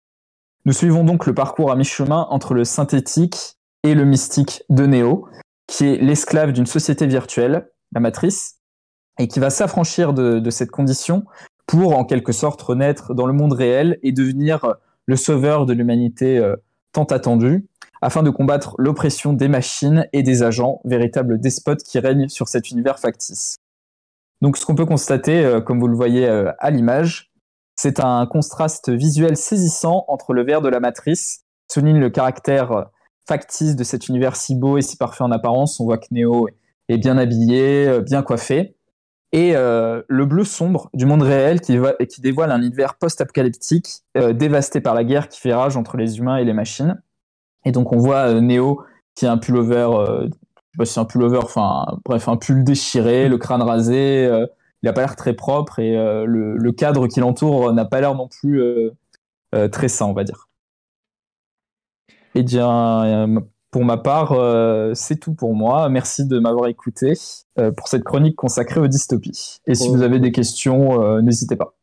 Nous 0.65 0.73
suivons 0.73 1.03
donc 1.03 1.27
le 1.27 1.35
parcours 1.35 1.73
à 1.73 1.77
mi-chemin 1.77 2.29
entre 2.31 2.55
le 2.55 2.65
synthétique 2.65 3.57
et 3.83 3.95
le 3.95 4.05
mystique 4.05 4.63
de 4.71 4.87
Néo, 4.87 5.27
qui 5.67 5.87
est 5.87 5.97
l'esclave 5.97 6.53
d'une 6.53 6.67
société 6.67 7.09
virtuelle, 7.09 7.69
la 7.91 8.01
matrice, 8.01 8.61
et 9.19 9.27
qui 9.27 9.41
va 9.41 9.51
s'affranchir 9.51 10.15
de, 10.15 10.51
cette 10.51 10.71
condition 10.71 11.25
pour 11.67 11.99
en 11.99 12.05
quelque 12.05 12.31
sorte 12.31 12.63
renaître 12.63 13.13
dans 13.13 13.27
le 13.27 13.33
monde 13.33 13.55
réel 13.55 13.99
et 14.05 14.13
devenir 14.13 14.77
le 15.07 15.17
sauveur 15.17 15.67
de 15.67 15.73
l'humanité 15.73 16.39
euh, 16.39 16.55
tant 16.93 17.05
attendu 17.05 17.67
afin 18.01 18.23
de 18.23 18.31
combattre 18.31 18.77
l'oppression 18.79 19.33
des 19.33 19.49
machines 19.49 20.09
et 20.13 20.23
des 20.23 20.45
agents, 20.45 20.81
véritables 20.85 21.41
despotes 21.41 21.83
qui 21.83 21.99
règnent 21.99 22.29
sur 22.29 22.47
cet 22.47 22.71
univers 22.71 23.01
factice. 23.01 23.57
Donc 24.43 24.57
ce 24.57 24.67
qu'on 24.67 24.75
peut 24.77 24.87
constater, 24.87 25.45
euh, 25.45 25.61
comme 25.61 25.81
vous 25.81 25.89
le 25.89 25.97
voyez 25.97 26.29
euh, 26.29 26.53
à 26.61 26.71
l'image, 26.71 27.32
c'est 27.77 28.01
un 28.01 28.27
contraste 28.27 28.91
visuel 28.91 29.37
saisissant 29.37 30.05
entre 30.09 30.33
le 30.33 30.45
vert 30.45 30.61
de 30.63 30.69
la 30.69 30.81
matrice, 30.81 31.45
souligne 31.71 31.99
le 31.99 32.11
caractère 32.11 32.73
euh, 32.73 32.83
factice 33.29 33.77
de 33.77 33.85
cet 33.85 34.09
univers 34.09 34.37
si 34.37 34.55
beau 34.55 34.79
et 34.79 34.83
si 34.83 34.97
parfait 34.97 35.25
en 35.25 35.31
apparence. 35.33 35.79
On 35.81 35.85
voit 35.85 35.99
que 35.99 36.07
Neo 36.11 36.49
est 36.89 36.99
bien 36.99 37.17
habillé, 37.19 38.01
bien 38.03 38.23
coiffé. 38.23 38.77
et 39.33 39.57
euh, 39.57 40.03
le 40.09 40.27
bleu 40.27 40.45
sombre 40.45 40.91
du 40.93 41.07
monde 41.07 41.23
réel 41.23 41.61
qui, 41.63 41.79
va- 41.79 41.95
qui 41.95 42.21
dévoile 42.21 42.51
un 42.51 42.61
univers 42.61 42.97
post-apocalyptique 42.97 44.03
euh, 44.19 44.33
dévasté 44.35 44.81
par 44.83 44.95
la 44.95 45.05
guerre 45.05 45.29
qui 45.29 45.41
fait 45.41 45.55
rage 45.55 45.77
entre 45.79 45.97
les 45.97 46.19
humains 46.19 46.37
et 46.37 46.45
les 46.45 46.53
machines. 46.53 47.01
Et 47.65 47.73
donc 47.73 47.93
on 47.93 47.97
voit 47.99 48.29
euh, 48.29 48.41
Neo 48.43 48.83
qui 49.15 49.25
a 49.27 49.33
un 49.33 49.39
pullover, 49.39 49.89
euh, 49.95 50.25
je 50.27 50.31
sais 50.33 50.79
pas 50.79 50.85
si 50.85 50.93
c'est 50.95 51.01
un 51.01 51.05
pullover, 51.07 51.39
enfin 51.43 51.87
bref, 52.05 52.29
un 52.29 52.37
pull 52.37 52.63
déchiré, 52.65 53.29
le 53.29 53.39
crâne 53.39 53.63
rasé, 53.63 54.27
euh, 54.27 54.47
il 54.83 54.89
a 54.89 54.93
pas 54.93 55.01
l'air 55.03 55.17
très 55.17 55.33
propre 55.35 55.79
et 55.79 55.97
euh, 55.97 56.25
le, 56.25 56.57
le 56.57 56.73
cadre 56.73 57.07
qui 57.07 57.21
l'entoure 57.21 57.73
n'a 57.73 57.85
pas 57.85 58.01
l'air 58.01 58.15
non 58.15 58.29
plus 58.29 58.61
euh, 58.61 58.91
euh, 59.55 59.69
très 59.69 59.89
sain, 59.89 60.07
on 60.07 60.13
va 60.13 60.25
dire. 60.25 60.49
Et 62.35 62.43
bien, 62.43 63.05
euh, 63.05 63.41
pour 63.71 63.85
ma 63.85 63.97
part, 63.99 64.33
euh, 64.33 64.93
c'est 64.95 65.17
tout 65.17 65.35
pour 65.35 65.55
moi. 65.55 65.89
Merci 65.89 66.27
de 66.27 66.39
m'avoir 66.39 66.67
écouté 66.69 67.13
euh, 67.59 67.71
pour 67.73 67.89
cette 67.89 68.05
chronique 68.05 68.37
consacrée 68.37 68.81
aux 68.81 68.89
dystopies. 68.89 69.59
Et 69.67 69.75
si 69.75 69.89
Oh. 69.89 69.93
vous 69.93 70.03
avez 70.03 70.19
des 70.19 70.33
questions, 70.33 71.03
euh, 71.03 71.21
n'hésitez 71.21 71.57
pas. 71.57 71.75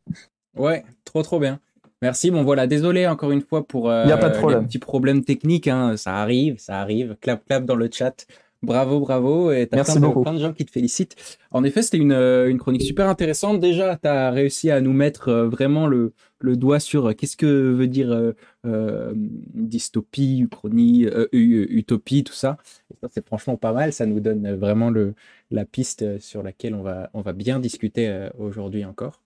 Ouais, 0.58 0.84
trop 1.06 1.22
trop 1.24 1.40
bien. 1.40 1.60
Merci. 2.02 2.32
Bon 2.32 2.44
voilà, 2.44 2.66
désolé 2.66 3.08
encore 3.08 3.32
une 3.32 3.42
fois 3.42 3.66
pour 3.68 3.90
euh, 3.90 4.06
Y 4.06 4.12
a 4.12 4.18
pas 4.18 4.30
de 4.30 4.34
les 4.34 4.40
problème. 4.40 4.66
petits 4.66 4.80
problèmes 4.80 5.24
techniques. 5.24 5.68
hein. 5.68 5.98
Ça 5.98 6.16
arrive, 6.16 6.58
ça 6.60 6.80
arrive. 6.80 7.16
Clap 7.22 7.46
clap 7.46 7.66
dans 7.66 7.76
le 7.76 7.90
chat. 7.92 8.26
Bravo, 8.62 9.00
bravo. 9.00 9.52
Et 9.52 9.68
t'as 9.68 9.78
Merci 9.78 10.00
plein 10.00 10.12
plein 10.12 10.34
de 10.34 10.40
gens 10.40 10.54
qui 10.54 10.66
te 10.66 10.72
félicitent. 10.72 11.16
En 11.52 11.64
effet, 11.64 11.82
c'était 11.82 11.98
une, 11.98 12.12
euh, 12.12 12.50
une 12.50 12.58
chronique 12.58 12.84
super 12.84 13.08
intéressante. 13.08 13.60
Déjà, 13.60 13.96
tu 13.96 14.08
as 14.08 14.32
réussi 14.32 14.70
à 14.70 14.82
nous 14.82 14.92
mettre 14.92 15.30
euh, 15.30 15.48
vraiment 15.48 15.88
le, 15.88 16.14
le 16.40 16.58
doigt 16.58 16.80
sur 16.80 17.08
euh, 17.08 17.14
qu'est-ce 17.14 17.38
que 17.38 17.46
veut 17.46 17.88
dire 17.88 18.34
euh, 18.66 19.14
dystopie, 19.16 20.40
uchronie, 20.40 21.06
euh, 21.06 21.28
utopie, 21.32 22.24
tout 22.26 22.34
ça. 22.34 22.58
Et 22.92 22.98
ça, 23.02 23.08
c'est 23.10 23.26
franchement 23.26 23.56
pas 23.56 23.72
mal. 23.72 23.94
Ça 23.94 24.06
nous 24.06 24.20
donne 24.20 24.54
vraiment 24.56 24.90
le, 24.90 25.14
la 25.52 25.66
piste 25.66 26.20
sur 26.20 26.44
laquelle 26.44 26.76
on 26.76 26.82
va, 26.82 27.10
on 27.14 27.22
va 27.22 27.34
bien 27.34 27.60
discuter 27.60 28.30
aujourd'hui 28.38 28.84
encore. 28.84 29.22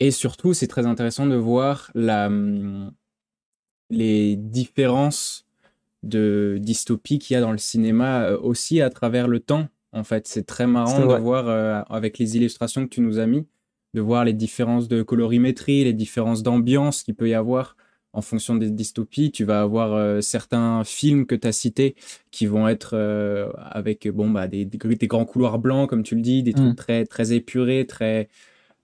Et 0.00 0.10
surtout, 0.10 0.52
c'est 0.54 0.66
très 0.66 0.86
intéressant 0.86 1.26
de 1.26 1.36
voir 1.36 1.90
la, 1.94 2.26
hum, 2.26 2.92
les 3.90 4.36
différences 4.36 5.43
de 6.04 6.58
dystopie 6.60 7.18
qu'il 7.18 7.34
y 7.34 7.36
a 7.36 7.40
dans 7.40 7.52
le 7.52 7.58
cinéma 7.58 8.24
euh, 8.24 8.38
aussi 8.38 8.80
à 8.80 8.90
travers 8.90 9.28
le 9.28 9.40
temps. 9.40 9.68
En 9.92 10.04
fait, 10.04 10.26
c'est 10.26 10.44
très 10.44 10.66
marrant 10.66 11.06
de 11.06 11.14
voir 11.20 11.48
euh, 11.48 11.80
avec 11.88 12.18
les 12.18 12.36
illustrations 12.36 12.84
que 12.84 12.90
tu 12.90 13.00
nous 13.00 13.18
as 13.18 13.26
mis, 13.26 13.46
de 13.94 14.00
voir 14.00 14.24
les 14.24 14.32
différences 14.32 14.88
de 14.88 15.02
colorimétrie, 15.02 15.84
les 15.84 15.92
différences 15.92 16.42
d'ambiance 16.42 17.04
qu'il 17.04 17.14
peut 17.14 17.28
y 17.28 17.34
avoir 17.34 17.76
en 18.14 18.22
fonction 18.22 18.54
des 18.54 18.70
dystopies. 18.70 19.30
Tu 19.30 19.44
vas 19.44 19.60
avoir 19.60 19.92
euh, 19.92 20.20
certains 20.20 20.82
films 20.84 21.26
que 21.26 21.34
tu 21.34 21.46
as 21.46 21.52
cités 21.52 21.96
qui 22.30 22.46
vont 22.46 22.66
être 22.68 22.94
euh, 22.94 23.50
avec 23.56 24.08
bon, 24.08 24.30
bah, 24.30 24.48
des, 24.48 24.66
grands 25.02 25.24
couloirs 25.24 25.58
blancs, 25.58 25.90
comme 25.90 26.02
tu 26.02 26.14
le 26.14 26.22
dis, 26.22 26.42
des 26.42 26.52
trucs 26.52 26.64
Mm. 26.64 26.74
très, 26.74 27.04
très 27.04 27.32
épurés, 27.32 27.86
très 27.86 28.28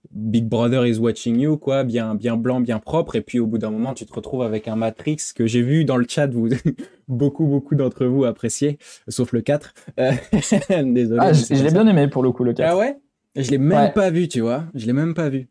Big 0.09 0.45
Brother 0.45 0.85
is 0.85 0.97
watching 0.97 1.39
you, 1.39 1.57
quoi, 1.57 1.83
bien, 1.83 2.15
bien 2.15 2.35
blanc, 2.35 2.59
bien 2.59 2.79
propre. 2.79 3.15
Et 3.15 3.21
puis 3.21 3.39
au 3.39 3.45
bout 3.45 3.59
d'un 3.59 3.69
moment, 3.69 3.93
tu 3.93 4.05
te 4.05 4.13
retrouves 4.13 4.41
avec 4.41 4.67
un 4.67 4.75
Matrix 4.75 5.17
que 5.35 5.45
j'ai 5.45 5.61
vu 5.61 5.85
dans 5.85 5.97
le 5.97 6.05
chat, 6.09 6.27
vous, 6.27 6.49
beaucoup, 7.07 7.45
beaucoup 7.45 7.75
d'entre 7.75 8.05
vous 8.05 8.25
appréciez, 8.25 8.77
sauf 9.07 9.31
le 9.31 9.41
4. 9.41 9.73
Euh, 9.99 10.11
Désolé. 10.83 11.19
Ah, 11.21 11.33
je, 11.33 11.53
l'ai 11.53 11.71
bien 11.71 11.85
aimé 11.87 12.07
pour 12.07 12.23
le 12.23 12.31
coup, 12.31 12.43
le 12.43 12.53
4. 12.53 12.71
Ah 12.71 12.77
ouais? 12.77 12.97
Je 13.35 13.49
l'ai 13.51 13.57
même 13.57 13.77
Ouais. 13.85 13.91
pas 13.93 14.09
vu, 14.09 14.27
tu 14.27 14.41
vois. 14.41 14.65
Je 14.73 14.85
l'ai 14.87 14.93
même 14.93 15.13
pas 15.13 15.29
vu. 15.29 15.47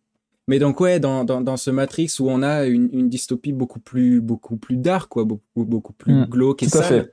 Mais 0.48 0.58
donc 0.58 0.80
ouais, 0.80 0.98
dans, 0.98 1.24
dans, 1.24 1.40
dans 1.40 1.56
ce 1.56 1.70
Matrix 1.70 2.12
où 2.18 2.28
on 2.28 2.42
a 2.42 2.64
une, 2.66 2.88
une 2.92 3.08
dystopie 3.08 3.52
beaucoup 3.52 3.78
plus 3.78 4.20
beaucoup 4.20 4.56
plus 4.56 4.76
dark, 4.76 5.08
quoi, 5.08 5.24
beaucoup 5.24 5.64
beaucoup 5.64 5.92
plus 5.92 6.12
Mm, 6.12 6.24
glauque 6.24 6.62
et 6.64 6.66
tout 6.66 6.78
à 6.78 6.82
sale. 6.82 7.04
fait. 7.04 7.12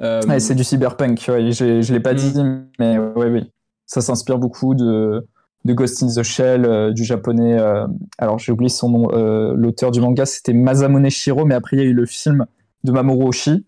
Euh, 0.00 0.22
Ouais, 0.28 0.38
c'est 0.38 0.54
du 0.54 0.62
cyberpunk, 0.62 1.24
ouais, 1.28 1.50
je, 1.50 1.82
je 1.82 1.92
l'ai 1.92 1.98
pas 2.00 2.12
Mm. 2.14 2.16
dit, 2.16 2.34
mais 2.78 2.98
oui, 3.16 3.26
oui. 3.26 3.52
Ça 3.84 4.00
s'inspire 4.00 4.38
beaucoup 4.38 4.74
de, 4.76 5.26
de 5.68 5.74
Ghost 5.74 6.02
in 6.02 6.08
the 6.08 6.22
Shell, 6.24 6.64
euh, 6.64 6.92
du 6.92 7.04
japonais. 7.04 7.58
euh, 7.60 7.86
alors, 8.18 8.38
j'ai 8.38 8.50
oublié 8.52 8.68
son 8.70 8.88
nom. 8.90 9.08
euh, 9.12 9.52
L'auteur 9.54 9.90
du 9.92 10.00
manga, 10.00 10.26
c'était 10.26 10.52
Masamune 10.54 11.08
Shiro, 11.10 11.44
mais 11.44 11.54
après, 11.54 11.76
il 11.76 11.80
y 11.80 11.82
a 11.82 11.86
eu 11.88 11.92
le 11.92 12.06
film 12.06 12.46
de 12.84 12.90
Mamoru 12.92 13.28
Oshii. 13.28 13.64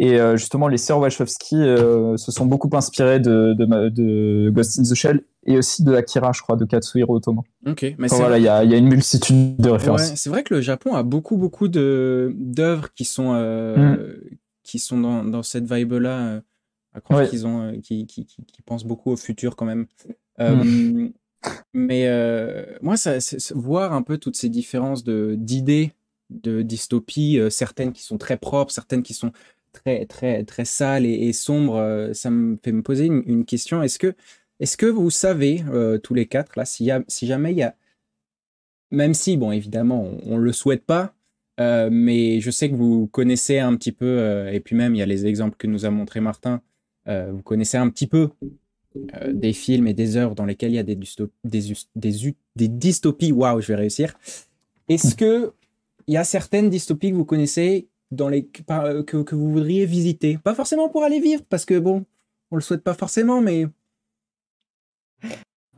Et 0.00 0.16
justement, 0.36 0.68
les 0.68 0.76
sœurs 0.78 1.00
Wachowski 1.00 1.56
se 1.56 2.30
sont 2.30 2.46
beaucoup 2.46 2.70
inspirées 2.72 3.18
de, 3.18 3.52
de, 3.58 4.48
Ghost 4.50 4.78
in 4.78 4.84
the 4.84 4.94
Shell 4.94 5.22
et 5.44 5.58
aussi 5.58 5.82
de 5.82 5.92
Akira, 5.92 6.30
je 6.32 6.40
crois, 6.40 6.54
de 6.54 6.64
Katsuhiro 6.64 7.16
Otomo. 7.16 7.42
ok, 7.66 7.96
mais 7.98 8.06
Enfin, 8.06 8.18
voilà, 8.22 8.38
il 8.38 8.44
y 8.44 8.48
a, 8.48 8.62
il 8.62 8.70
y 8.70 8.74
a 8.74 8.76
une 8.76 8.86
multitude 8.86 9.56
de 9.56 9.66
Ouais, 9.70 9.76
références. 9.76 10.14
c'est 10.14 10.30
vrai 10.30 10.44
que 10.44 10.54
le 10.54 10.60
Japon 10.60 10.94
a 10.94 11.02
beaucoup, 11.02 11.36
beaucoup 11.36 11.66
de 11.66 12.32
d'œuvres 12.36 12.92
qui 12.94 13.04
sont, 13.04 13.32
euh, 13.34 14.14
qui 14.62 14.78
sont 14.78 15.00
dans, 15.00 15.24
dans 15.24 15.42
cette 15.42 15.64
vibe-là. 15.64 16.42
à 16.94 17.00
croire 17.00 17.18
Ouais. 17.22 17.28
qu'ils 17.28 17.44
ont, 17.48 17.72
qui, 17.82 18.06
qui, 18.06 18.24
qui, 18.24 18.44
qui 18.44 18.62
pensent 18.62 18.84
beaucoup 18.84 19.10
au 19.10 19.16
futur 19.16 19.56
quand 19.56 19.66
même. 19.66 19.86
Euh, 20.38 21.08
Mais 21.74 22.08
euh, 22.08 22.64
moi, 22.82 22.96
voir 23.54 23.92
un 23.92 24.02
peu 24.02 24.18
toutes 24.18 24.36
ces 24.36 24.48
différences 24.48 25.04
de 25.04 25.34
d'idées 25.38 25.92
de 26.30 26.60
dystopie, 26.62 27.38
euh, 27.38 27.48
certaines 27.48 27.92
qui 27.92 28.02
sont 28.02 28.18
très 28.18 28.36
propres, 28.36 28.70
certaines 28.72 29.02
qui 29.02 29.14
sont 29.14 29.32
très, 29.72 30.04
très, 30.06 30.44
très 30.44 30.64
sales 30.66 31.06
et, 31.06 31.32
sombres, 31.32 31.76
euh, 31.76 32.12
ça 32.12 32.30
me 32.30 32.58
fait 32.62 32.72
me 32.72 32.82
poser 32.82 33.06
une, 33.06 33.44
question. 33.46 33.82
Est-ce 33.82 33.98
que, 33.98 34.14
est-ce 34.60 34.76
que 34.76 34.86
vous 34.86 35.10
savez, 35.10 35.64
tous 36.02 36.14
les 36.14 36.26
quatre, 36.26 36.56
là, 36.56 36.64
si 36.66 36.90
jamais 37.22 37.52
il 37.52 37.58
y 37.58 37.62
a 37.62 37.74
même 38.90 39.14
si, 39.14 39.36
bon, 39.36 39.52
évidemment, 39.52 40.10
on 40.24 40.38
ne 40.38 40.42
le 40.42 40.52
souhaite 40.52 40.84
pas, 40.84 41.14
mais 41.58 42.40
je 42.40 42.50
sais 42.50 42.70
que 42.70 42.74
vous 42.74 43.06
connaissez 43.06 43.58
un 43.58 43.76
petit 43.76 43.92
peu, 43.92 44.48
et 44.52 44.60
puis 44.60 44.74
même, 44.74 44.94
il 44.94 44.98
y 44.98 45.02
a 45.02 45.06
les 45.06 45.26
exemples 45.26 45.56
que 45.56 45.66
nous 45.66 45.84
a 45.84 45.90
montré 45.90 46.20
Martin, 46.20 46.62
vous 47.06 47.42
connaissez 47.42 47.76
un 47.76 47.88
petit 47.90 48.06
peu 48.06 48.30
euh, 49.14 49.32
des 49.32 49.52
films 49.52 49.86
et 49.86 49.94
des 49.94 50.16
œuvres 50.16 50.34
dans 50.34 50.44
lesquelles 50.44 50.72
il 50.72 50.76
y 50.76 50.78
a 50.78 50.82
des, 50.82 50.96
dysto- 50.96 51.30
des, 51.44 52.68
dystopies. 52.68 53.32
Waouh, 53.32 53.60
je 53.60 53.68
vais 53.68 53.76
réussir. 53.76 54.18
Est-ce 54.88 55.14
que 55.14 55.52
il 56.06 56.14
y 56.14 56.16
a 56.16 56.24
certaines 56.24 56.70
dystopies 56.70 57.10
que 57.10 57.16
vous 57.16 57.24
connaissez 57.26 57.88
dans 58.10 58.28
les, 58.28 58.48
euh, 58.70 59.02
que, 59.02 59.22
que 59.22 59.34
vous 59.34 59.50
voudriez 59.52 59.84
visiter? 59.84 60.38
Pas 60.38 60.54
forcément 60.54 60.88
pour 60.88 61.04
aller 61.04 61.20
vivre, 61.20 61.42
parce 61.48 61.64
que 61.64 61.78
bon, 61.78 62.04
on 62.50 62.56
le 62.56 62.62
souhaite 62.62 62.82
pas 62.82 62.94
forcément, 62.94 63.40
mais 63.40 63.66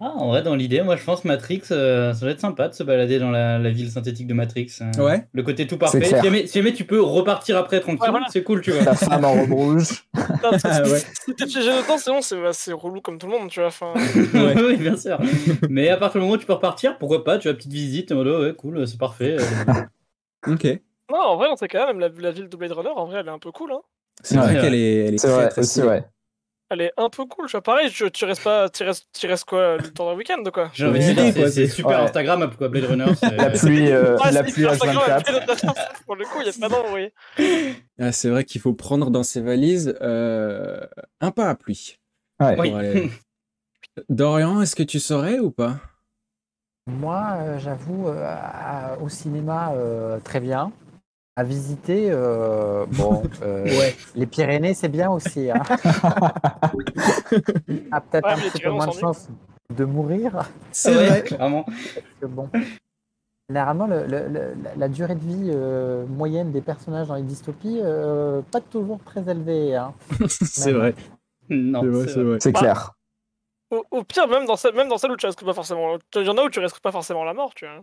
Ah, 0.02 0.12
en 0.16 0.28
vrai, 0.28 0.42
dans 0.42 0.54
l'idée, 0.54 0.80
moi 0.82 0.96
je 0.96 1.04
pense 1.04 1.26
Matrix, 1.26 1.60
euh, 1.72 2.14
ça 2.14 2.20
doit 2.20 2.30
être 2.30 2.40
sympa 2.40 2.68
de 2.68 2.74
se 2.74 2.82
balader 2.82 3.18
dans 3.18 3.30
la, 3.30 3.58
la 3.58 3.70
ville 3.70 3.90
synthétique 3.90 4.26
de 4.26 4.32
Matrix. 4.32 4.78
euh, 4.80 5.02
Ouais. 5.04 5.26
Le 5.34 5.42
côté 5.42 5.66
tout 5.66 5.76
parfait. 5.76 6.02
Si 6.02 6.10
jamais, 6.22 6.46
si 6.46 6.58
jamais 6.58 6.72
tu 6.72 6.84
peux 6.84 7.02
repartir 7.02 7.58
après 7.58 7.80
tranquille, 7.80 8.00
Ouais, 8.04 8.10
voilà. 8.10 8.26
c'est 8.30 8.42
cool, 8.42 8.62
tu 8.62 8.70
vois. 8.70 8.82
La 8.82 8.94
femme 8.94 9.24
en 9.26 9.34
robe 9.34 9.52
rouge. 9.52 10.06
T'es 10.14 11.44
piégé 11.46 11.70
dedans, 11.70 11.98
c'est 11.98 12.10
bon, 12.10 12.22
c'est 12.22 12.40
bah, 12.40 12.52
c'est 12.52 12.72
relou 12.72 13.00
comme 13.02 13.18
tout 13.18 13.26
le 13.26 13.38
monde, 13.38 13.50
tu 13.50 13.60
vois. 13.60 13.68
Enfin, 13.68 13.92
Ouais. 14.34 14.54
oui, 14.62 14.76
bien 14.76 14.96
sûr. 14.96 15.18
Mais 15.68 15.90
à 15.90 15.96
partir 15.98 16.20
du 16.20 16.24
moment 16.24 16.34
où 16.36 16.38
tu 16.38 16.46
peux 16.46 16.54
repartir, 16.54 16.96
pourquoi 16.98 17.22
pas, 17.22 17.38
tu 17.38 17.48
as 17.48 17.50
une 17.50 17.56
petite 17.58 17.72
visite, 17.72 18.10
en 18.12 18.16
mode, 18.16 18.28
oh, 18.28 18.42
ouais, 18.42 18.54
cool, 18.54 18.86
c'est 18.88 18.98
parfait. 18.98 19.36
euh, 19.38 19.72
ok. 20.52 20.80
non, 21.12 21.18
en 21.18 21.36
vrai, 21.36 21.48
dans 21.48 21.56
ces 21.56 21.68
cas-là, 21.68 21.88
même 21.92 22.00
la, 22.00 22.08
la 22.08 22.30
ville 22.30 22.48
de 22.48 22.56
Blade 22.56 22.72
Runner, 22.72 22.88
en 22.96 23.04
vrai, 23.06 23.20
elle 23.20 23.26
est 23.26 23.30
un 23.30 23.38
peu 23.38 23.52
cool. 23.52 23.72
Hein. 23.72 23.80
C'est 24.22 24.36
vrai 24.38 24.54
qu'elle 24.60 24.74
est, 24.74 25.06
elle 25.08 25.14
est 25.14 25.18
C'est 25.18 25.28
très, 25.28 25.36
vrai, 25.36 25.48
très 25.50 25.60
aussi, 25.60 25.82
ouais. 25.82 26.04
Elle 26.72 26.83
est 26.83 26.92
un 26.96 27.09
peu 27.11 27.24
cool, 27.26 27.46
tu 27.46 27.52
vois. 27.52 27.62
Pareil, 27.62 27.90
tu, 27.90 28.09
tu 28.12 28.24
restes 28.24 28.44
pas, 28.44 28.68
tu 28.68 28.85
restes, 28.85 29.06
tu 29.12 29.26
restes 29.26 29.44
quoi, 29.44 29.76
le 29.76 29.90
temps 29.92 30.09
d'un 30.09 30.16
week-end, 30.16 30.40
quoi? 30.52 30.70
J'ai 30.72 30.87
envie 30.87 31.00
de 31.00 31.04
Ouais. 31.04 31.14
dire, 31.14 31.33
c'est- 31.33 31.40
quoi, 31.40 31.50
c'est 31.50 31.66
super 31.66 31.98
ouais. 31.98 32.04
Instagram, 32.04 32.46
pourquoi 32.48 32.68
Blade 32.68 32.85
Runner 32.85 33.06
c'est- 33.20 33.37
La 33.37 33.50
pluie, 33.50 33.90
euh, 33.90 34.16
Ouais, 34.18 34.30
la 34.30 34.44
c'est 34.44 34.52
pluie 34.52 34.62
hyper 34.62 34.72
Instagram, 34.74 34.96
H24. 34.98 35.24
elle 35.26 35.35
fait 35.56 35.66
notre- 35.66 36.04
Pour 36.06 36.14
le 36.16 36.24
coup, 36.26 36.38
il 36.40 36.46
y 36.46 36.64
a 36.64 36.68
pas. 36.68 38.06
Ah, 38.06 38.12
c'est 38.12 38.28
vrai 38.30 38.44
qu'il 38.44 38.61
faut 38.61 38.72
prendre 38.72 39.11
dans 39.11 39.24
ses 39.24 39.40
valises 39.40 39.96
euh, 40.00 40.80
un 41.20 41.33
parapluie. 41.33 41.98
Ouais. 42.40 42.54
Oui. 42.59 42.72
aller- 42.72 43.11
Dorian, 44.09 44.62
est-ce 44.62 44.76
que 44.76 44.85
tu 44.85 45.00
saurais 45.00 45.40
ou 45.40 45.50
pas? 45.50 45.74
Moi, 46.87 47.24
euh, 47.40 47.59
j'avoue, 47.59 48.09
euh, 48.09 48.96
au 49.00 49.09
cinéma, 49.09 49.72
euh, 49.74 50.18
très 50.20 50.38
bien. 50.40 50.70
À 51.40 51.42
visiter, 51.42 52.09
euh, 52.11 52.85
bon, 52.90 53.22
euh, 53.42 53.64
Ouais. 53.64 53.96
les 54.14 54.26
Pyrénées, 54.26 54.74
c'est 54.74 54.90
bien 54.90 55.11
aussi. 55.11 55.50
Hein. 55.50 55.62
ah, 57.92 58.00
peut-être 58.03 58.26
Ouais, 58.26 58.33
un 58.33 58.37
petit 58.50 58.61
peu 58.61 58.68
moins 58.70 58.87
de 58.88 58.92
chance 58.92 59.29
de 59.74 59.85
mourir. 59.87 60.50
C'est 60.70 60.94
Ouais, 60.94 61.07
vrai. 61.09 61.22
clairement. 61.22 61.62
parce 61.64 62.07
que 62.20 62.26
bon, 62.26 62.50
généralement, 63.48 63.87
le- 63.87 64.07
le- 64.07 64.29
le- 64.29 64.55
la- 64.76 64.88
durée 64.88 65.14
de 65.14 65.20
vie 65.24 65.50
euh, 65.55 66.05
moyenne 66.07 66.53
des 66.53 66.61
personnages 66.61 67.09
dans 67.09 67.14
les 67.14 67.22
dystopies, 67.22 67.81
euh, 67.83 68.42
pas 68.50 68.61
toujours 68.61 68.98
très 69.03 69.26
élevée. 69.31 69.76
Hein. 69.76 69.94
c'est 70.29 70.72
vrai. 70.72 70.94
Non, 71.48 71.81
C'est 71.81 71.88
vrai, 71.88 72.22
vrai. 72.22 72.38
C'est 72.40 72.53
clair. 72.53 72.92
Au, 73.70 73.83
au 73.92 74.05
pire, 74.05 74.29
même 74.29 74.44
dans, 74.44 74.57
celle, 74.57 74.74
même 74.74 74.88
dans 74.88 74.98
celle 74.98 75.12
où 75.12 75.16
tu 75.16 75.24
risques 75.24 75.44
pas 75.44 75.55
forcément. 75.55 75.96
Il 76.16 76.22
y 76.26 76.29
en 76.29 76.37
a 76.37 76.42
où 76.42 76.50
tu 76.50 76.61
risques 76.61 76.81
pas 76.81 76.92
forcément 76.92 77.24
la 77.24 77.33
mort, 77.33 77.55
tu 77.55 77.64
vois. 77.64 77.83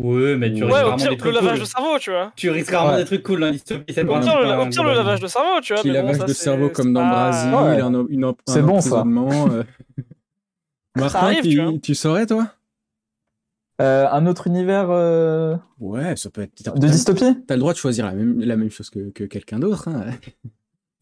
Ouais, 0.00 0.36
mais 0.36 0.52
tu 0.52 0.62
Ouais, 0.62 0.66
risques 0.66 0.74
Ouais, 0.76 0.82
au 0.82 0.84
rarement 0.84 0.96
pire, 0.96 1.08
des 1.08 1.14
le 1.16 1.18
trucs 1.20 1.34
lavage 1.34 1.50
cool. 1.54 1.60
de 1.60 1.64
cerveau, 1.64 1.98
tu 1.98 2.10
vois. 2.10 2.32
Tu 2.36 2.50
risques 2.50 2.70
rarement 2.70 2.92
Ouais. 2.92 2.98
des 2.98 3.04
trucs 3.04 3.22
cool 3.24 3.40
dans 3.40 3.50
dystopie. 3.50 3.92
c'est 3.92 4.04
Au 4.04 4.06
pire, 4.20 4.38
le, 4.38 4.44
pas 4.46 4.58
au 4.58 4.60
un 4.62 4.68
pire, 4.70 4.84
le 4.84 4.94
lavage 4.94 5.20
de 5.20 5.26
cerveau, 5.26 5.60
tu 5.60 5.72
vois. 5.72 5.82
Petit 5.82 5.88
bon, 5.88 5.94
lavage 5.94 6.16
ça, 6.18 6.24
de 6.24 6.32
c'est- 6.32 6.42
cerveau 6.44 6.68
comme 6.70 6.92
dans 6.92 7.00
pas- 7.00 7.30
Brésil, 7.30 7.54
Ouais. 7.54 7.80
un, 7.80 8.06
une, 8.08 8.32
C'est 8.46 8.62
bon, 8.62 8.80
ça. 8.80 9.02
euh. 9.04 9.62
Martin, 10.96 11.18
arrive, 11.18 11.42
tu, 11.42 11.48
tu 11.50 11.60
vois. 11.62 11.72
tu 11.82 11.94
saurais, 11.94 12.26
toi? 12.26 12.46
Euh, 13.80 14.06
un 14.10 14.26
autre 14.26 14.46
univers 14.48 14.88
euh, 14.90 15.56
Ouais, 15.78 16.16
ça 16.16 16.30
peut 16.30 16.42
être. 16.42 16.52
T'as 16.64 16.72
de 16.72 16.86
dystopie? 16.88 17.44
t'as 17.46 17.54
le 17.54 17.60
droit 17.60 17.72
de 17.72 17.78
choisir 17.78 18.06
la 18.06 18.12
même, 18.12 18.40
la 18.40 18.56
même 18.56 18.70
chose 18.70 18.90
que, 18.90 19.10
que 19.10 19.24
quelqu'un 19.24 19.58
d'autre. 19.60 19.88
hein. 19.88 20.06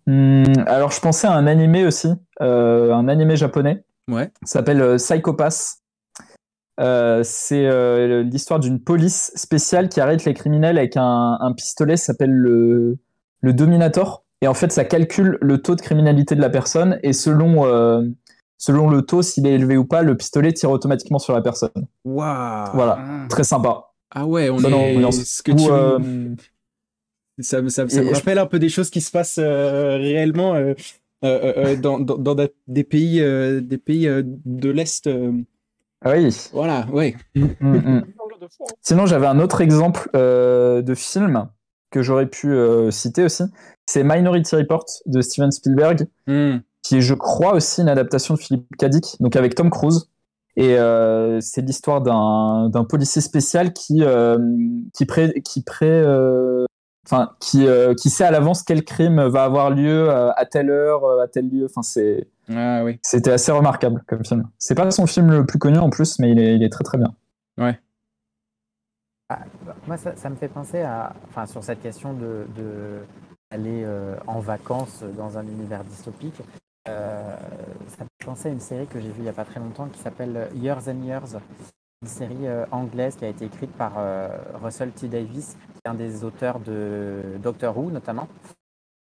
Hmm, 0.07 0.45
Alors, 0.67 0.91
je 0.93 1.01
pensais 1.01 1.27
à 1.27 1.33
un 1.33 1.47
animé 1.47 1.85
aussi, 1.87 2.09
euh, 2.41 2.93
un 2.93 3.09
animé 3.09 3.37
japonais 3.37 3.85
Ouais. 4.09 4.31
Ça 4.43 4.61
s'appelle 4.61 4.81
euh, 4.81 4.97
Psychopass. 4.99 5.83
Euh, 6.79 7.23
c'est 7.25 7.65
euh, 7.67 8.23
l'histoire 8.23 8.61
d'une 8.61 8.81
police 8.81 9.33
spéciale 9.35 9.89
qui 9.89 10.01
arrête 10.01 10.25
les 10.25 10.35
criminels 10.35 10.77
avec 10.79 10.97
un, 10.97 11.39
un 11.41 11.53
pistolet, 11.53 11.97
ça 11.97 12.07
s'appelle 12.07 12.33
le, 12.33 12.99
le 13.41 13.53
Dominator. 13.53 14.25
Et 14.43 14.49
en 14.49 14.55
fait, 14.55 14.71
ça 14.71 14.85
calcule 14.85 15.39
le 15.41 15.59
taux 15.63 15.75
de 15.75 15.81
criminalité 15.81 16.35
de 16.35 16.41
la 16.43 16.51
personne 16.51 16.99
et 17.03 17.15
selon, 17.15 17.65
euh, 17.67 18.03
selon 18.59 18.91
le 18.91 19.01
taux, 19.03 19.23
s'il 19.23 19.47
est 19.47 19.53
élevé 19.55 19.79
ou 19.79 19.87
pas, 19.87 20.03
le 20.03 20.15
pistolet 20.17 20.53
tire 20.53 20.71
automatiquement 20.71 21.19
sur 21.19 21.33
la 21.33 21.41
personne. 21.41 21.71
Waouh. 22.05 22.71
Voilà, 22.75 22.99
Ah. 23.01 23.27
très 23.31 23.45
sympa. 23.45 23.85
Ah 24.15 24.27
ouais, 24.27 24.51
on 24.51 24.59
est. 24.59 25.13
Ce 25.13 25.43
que 25.43 25.53
tu... 25.53 25.65
Ça, 27.39 27.61
me- 27.61 27.69
ça, 27.69 27.87
ça 27.89 28.03
me 28.03 28.09
je- 28.09 28.15
rappelle 28.15 28.39
un 28.39 28.47
peu 28.47 28.59
des 28.59 28.69
choses 28.71 28.89
qui 28.91 29.01
se 29.01 29.11
passent 29.11 29.39
réellement 29.39 30.55
dans, 31.23 31.99
dans, 32.01 32.17
dans 32.19 32.35
da- 32.35 32.49
des 32.67 32.85
pays, 32.85 33.21
des 33.63 33.79
pays 33.79 34.09
de 34.45 34.71
l'Est. 34.71 35.09
Ah 36.05 36.13
oui. 36.13 36.37
Voilà, 36.53 36.87
ouais. 36.93 37.17
Mm, 37.35 37.47
mm. 37.61 37.83
Hein. 37.87 38.03
Sinon, 38.81 39.07
j'avais 39.07 39.27
un 39.27 39.41
autre 39.41 39.61
exemple 39.61 40.09
euh, 40.15 40.83
de 40.83 40.95
film 40.95 41.49
que 41.91 42.03
j'aurais 42.03 42.27
pu 42.27 42.53
euh, 42.53 42.91
citer 42.91 43.25
aussi. 43.25 43.45
C'est 43.87 44.05
Minority 44.05 44.57
Report 44.57 44.85
de 45.07 45.21
Steven 45.21 45.51
Spielberg, 45.51 46.07
qui 46.83 46.97
est, 46.97 47.01
je 47.01 47.15
crois, 47.15 47.55
aussi 47.55 47.81
une 47.81 47.89
adaptation 47.89 48.35
de 48.35 48.39
Philippe 48.39 48.67
Dick, 48.79 49.17
donc 49.21 49.37
avec 49.37 49.55
Tom 49.55 49.71
Cruise. 49.71 50.09
Et 50.57 50.79
euh, 50.79 51.39
c'est 51.41 51.61
l'histoire 51.61 52.01
d'un 52.01 52.71
d'un 52.71 52.85
policier 52.85 53.21
spécial 53.21 53.73
qui, 53.75 54.03
euh, 54.03 54.39
qui, 54.95 55.05
pré, 55.05 55.35
qui, 55.45 55.63
pré, 55.63 55.89
euh, 55.89 56.65
enfin, 57.07 57.33
qui, 57.41 57.67
euh, 57.67 57.95
qui 57.95 58.11
sait 58.11 58.25
à 58.25 58.31
l'avance 58.31 58.63
quel 58.63 58.85
crime 58.85 59.23
va 59.23 59.45
avoir 59.45 59.71
lieu 59.71 60.11
euh, 60.11 60.31
à 60.37 60.45
telle 60.45 60.69
heure, 60.71 61.05
euh, 61.05 61.23
à 61.23 61.29
tel 61.29 61.49
lieu. 61.49 61.65
Enfin, 61.67 61.83
c'est- 61.83 62.29
Ah 62.55 62.83
oui. 62.85 62.99
c'était 63.03 63.33
assez 63.33 63.51
remarquable 63.53 64.03
comme 64.07 64.25
film. 64.25 64.49
C'est 64.59 64.75
pas 64.75 64.91
son 64.91 65.07
film 65.07 65.31
le 65.31 65.47
plus 65.47 65.59
connu 65.59 65.79
en 65.79 65.91
plus, 65.91 66.19
mais 66.19 66.31
il 66.31 66.39
est, 66.39 66.55
il 66.57 66.63
est 66.63 66.71
très 66.71 66.85
très 66.85 66.99
bien. 66.99 67.15
Moi, 69.87 69.97
ça, 69.97 70.15
ça 70.17 70.31
me 70.31 70.37
fait 70.37 70.49
penser 70.49 70.83
à, 70.83 71.13
enfin, 71.29 71.47
sur 71.47 71.63
cette 71.65 71.83
question 71.83 72.13
de, 72.13 72.47
de 72.57 73.01
aller 73.51 73.83
euh, 73.85 74.15
en 74.27 74.39
vacances 74.41 75.03
dans 75.17 75.37
un 75.39 75.43
univers 75.47 75.83
dystopique. 75.85 76.41
euh, 76.89 77.37
ça 77.89 78.05
me 78.05 78.09
fait 78.21 78.27
penser 78.27 78.49
à 78.49 78.53
une 78.53 78.61
série 78.61 78.87
que 78.87 79.01
j'ai 79.01 79.09
vue 79.09 79.19
il 79.19 79.23
n'y 79.23 79.29
a 79.29 79.33
pas 79.33 79.45
très 79.45 79.59
longtemps 79.61 79.87
qui 79.89 79.99
s'appelle 80.01 80.49
Years 80.55 80.89
and 80.89 81.03
Years, 81.05 81.37
série 82.07 82.47
euh, 82.47 82.65
anglaise 82.71 83.17
qui 83.17 83.25
a 83.25 83.29
été 83.29 83.45
écrite 83.45 83.73
par 83.73 83.95
euh, 83.97 84.29
Russell 84.63 84.91
T 84.93 85.09
Davis, 85.09 85.57
qui 85.73 85.81
est 85.85 85.89
un 85.89 85.95
des 85.95 86.25
auteurs 86.25 86.61
de 86.61 87.23
Doctor 87.43 87.77
Who 87.77 87.91
notamment. 87.91 88.29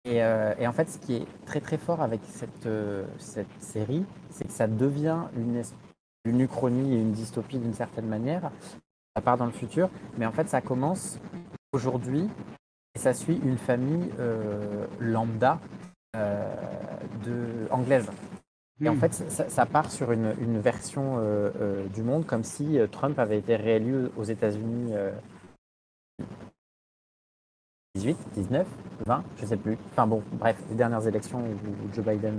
Et, 0.04 0.22
euh, 0.22 0.54
et 0.58 0.66
en 0.66 0.72
fait, 0.72 0.88
ce 0.88 0.98
qui 0.98 1.16
est 1.16 1.26
très 1.46 1.60
très 1.60 1.78
fort 1.78 2.00
avec 2.00 2.20
cette, 2.24 2.68
série, 3.58 4.04
c'est 4.30 4.46
que 4.46 4.52
ça 4.52 4.66
devient 4.66 5.18
une, 5.36 5.62
une 6.24 6.40
uchronie 6.40 6.94
et 6.94 7.00
une 7.00 7.12
dystopie 7.12 7.58
d'une 7.58 7.74
certaine 7.74 8.06
manière. 8.06 8.50
Ça 9.16 9.22
part 9.22 9.36
dans 9.36 9.46
le 9.46 9.52
futur, 9.52 9.88
mais 10.18 10.26
en 10.26 10.32
fait, 10.32 10.48
ça 10.48 10.60
commence 10.60 11.18
aujourd'hui 11.72 12.28
et 12.94 12.98
ça 12.98 13.14
suit 13.14 13.40
une 13.44 13.58
famille 13.58 14.10
lambda 15.00 15.58
de, 16.14 17.66
anglaise. 17.70 18.08
Et 18.84 18.88
en 18.88 18.94
Hmm. 18.94 18.98
fait, 18.98 19.14
ça, 19.14 19.48
ça 19.48 19.66
part 19.66 19.90
sur 19.90 20.12
une, 20.12 20.34
une 20.40 20.60
version 20.60 21.16
euh, 21.18 21.50
euh, 21.60 21.86
du 21.88 22.02
monde 22.02 22.26
comme 22.26 22.44
si 22.44 22.78
euh, 22.78 22.86
Trump 22.86 23.18
avait 23.18 23.38
été 23.38 23.56
réélu 23.56 24.08
aux 24.16 24.24
États-Unis 24.24 24.92
euh, 24.92 25.12
18, 27.94 28.16
19, 28.34 28.66
20, 29.06 29.24
je 29.38 29.46
sais 29.46 29.56
plus. 29.56 29.78
Enfin 29.92 30.06
bon, 30.06 30.22
bref, 30.32 30.62
les 30.68 30.74
dernières 30.76 31.06
élections 31.06 31.40
où, 31.40 31.52
où 31.52 31.94
Joe, 31.94 32.04
Biden, 32.04 32.38